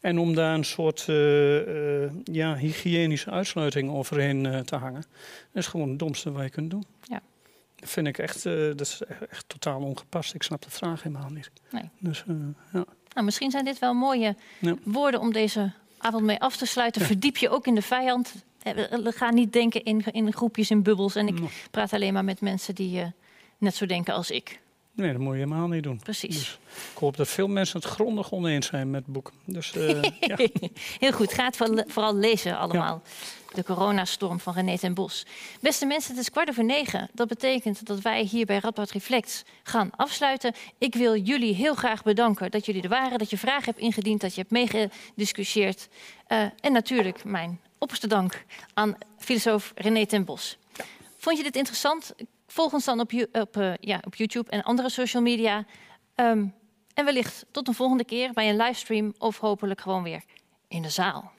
En 0.00 0.18
om 0.18 0.34
daar 0.34 0.54
een 0.54 0.64
soort 0.64 1.04
eh, 1.08 2.04
eh, 2.04 2.10
ja, 2.24 2.56
hygiënische 2.56 3.30
uitsluiting 3.30 3.90
overheen 3.90 4.46
eh, 4.46 4.58
te 4.60 4.76
hangen, 4.76 5.04
dat 5.52 5.62
is 5.62 5.66
gewoon 5.66 5.88
het 5.88 5.98
domste 5.98 6.32
wat 6.32 6.42
je 6.42 6.50
kunt 6.50 6.70
doen. 6.70 6.84
Ja. 7.02 7.20
Dat 7.76 7.88
vind 7.90 8.06
ik 8.06 8.18
echt, 8.18 8.42
dat 8.42 8.80
is 8.80 9.00
echt, 9.30 9.44
totaal 9.48 9.80
ongepast. 9.80 10.34
Ik 10.34 10.42
snap 10.42 10.62
de 10.62 10.70
vraag 10.70 11.02
helemaal 11.02 11.30
niet. 11.30 11.50
Nee. 11.70 11.90
Dus, 11.98 12.24
ja. 12.72 12.84
Nou, 13.12 13.24
misschien 13.24 13.50
zijn 13.50 13.64
dit 13.64 13.78
wel 13.78 13.94
mooie 13.94 14.36
Ja. 14.60 14.74
woorden 14.82 15.20
om 15.20 15.32
deze 15.32 15.72
avond 15.98 16.24
mee 16.24 16.40
af 16.40 16.56
te 16.56 16.66
sluiten. 16.66 17.02
Verdiep 17.02 17.36
je 17.36 17.48
ook 17.48 17.66
in 17.66 17.74
de 17.74 17.82
vijand. 17.82 18.34
We- 18.62 19.12
gaan 19.14 19.34
niet 19.34 19.52
denken 19.52 19.84
in, 19.84 20.04
in 20.12 20.32
groepjes, 20.32 20.70
in 20.70 20.82
bubbels. 20.82 21.14
En 21.14 21.28
ik 21.28 21.38
praat 21.70 21.92
alleen 21.92 22.12
maar 22.12 22.24
met 22.24 22.40
mensen 22.40 22.74
die 22.74 23.12
net 23.58 23.74
zo 23.74 23.86
denken 23.86 24.14
als 24.14 24.30
ik. 24.30 24.60
Nee, 24.98 25.12
dat 25.12 25.20
moet 25.20 25.32
je 25.32 25.38
helemaal 25.38 25.68
niet 25.68 25.82
doen. 25.82 25.98
Precies. 26.02 26.36
Dus 26.36 26.58
ik 26.92 26.98
hoop 26.98 27.16
dat 27.16 27.28
veel 27.28 27.48
mensen 27.48 27.80
het 27.80 27.88
grondig 27.88 28.32
oneens 28.32 28.66
zijn 28.66 28.90
met 28.90 29.02
het 29.04 29.12
boek. 29.12 29.32
Dus 29.44 29.72
eh, 29.72 30.02
ja. 30.20 30.36
Heel 30.98 31.12
goed, 31.12 31.32
ga 31.32 31.44
het 31.44 31.56
vooral- 31.86 32.14
lezen 32.14 32.58
allemaal. 32.58 33.02
De 33.54 33.64
coronastorm 33.64 34.40
van 34.40 34.54
René 34.54 34.78
ten 34.78 34.94
Bos. 34.94 35.26
Beste 35.60 35.86
mensen, 35.86 36.10
het 36.10 36.20
is 36.20 36.30
kwart 36.30 36.48
over 36.48 36.64
negen. 36.64 37.08
Dat 37.12 37.28
betekent 37.28 37.86
dat 37.86 38.00
wij 38.00 38.22
hier 38.22 38.46
bij 38.46 38.58
Radboud 38.58 38.90
Reflex 38.90 39.42
gaan 39.62 39.90
afsluiten. 39.96 40.52
Ik 40.78 40.94
wil 40.94 41.16
jullie 41.16 41.54
heel 41.54 41.74
graag 41.74 42.02
bedanken 42.02 42.50
dat 42.50 42.66
jullie 42.66 42.82
er 42.82 42.88
waren. 42.88 43.18
Dat 43.18 43.30
je 43.30 43.38
vragen 43.38 43.64
hebt 43.64 43.78
ingediend, 43.78 44.20
dat 44.20 44.34
je 44.34 44.40
hebt 44.40 44.52
meegediscussieerd. 44.52 45.88
Eh, 46.26 46.42
en 46.60 46.72
natuurlijk 46.72 47.24
mijn 47.24 47.60
opperste 47.78 48.06
dank 48.06 48.44
aan 48.74 48.96
filosoof 49.18 49.72
René 49.74 50.06
ten 50.06 50.24
Bos. 50.24 50.58
Vond 51.18 51.36
je 51.36 51.42
dit 51.42 51.56
interessant? 51.56 52.14
Volg 52.50 52.72
ons 52.72 52.84
dan 52.84 53.00
op, 53.00 53.12
op, 53.32 53.56
eh, 53.56 53.72
ja, 53.80 54.00
op 54.06 54.14
YouTube 54.14 54.50
en 54.50 54.62
andere 54.62 54.88
social 54.88 55.22
media. 55.22 55.66
Ehm, 56.14 56.46
en 56.94 57.04
wellicht 57.04 57.46
tot 57.50 57.68
een 57.68 57.74
volgende 57.74 58.04
keer 58.04 58.32
bij 58.32 58.48
een 58.48 58.56
livestream 58.56 59.14
of 59.18 59.38
hopelijk 59.38 59.80
gewoon 59.80 60.02
weer 60.02 60.22
in 60.68 60.82
de 60.82 60.90
zaal. 60.90 61.32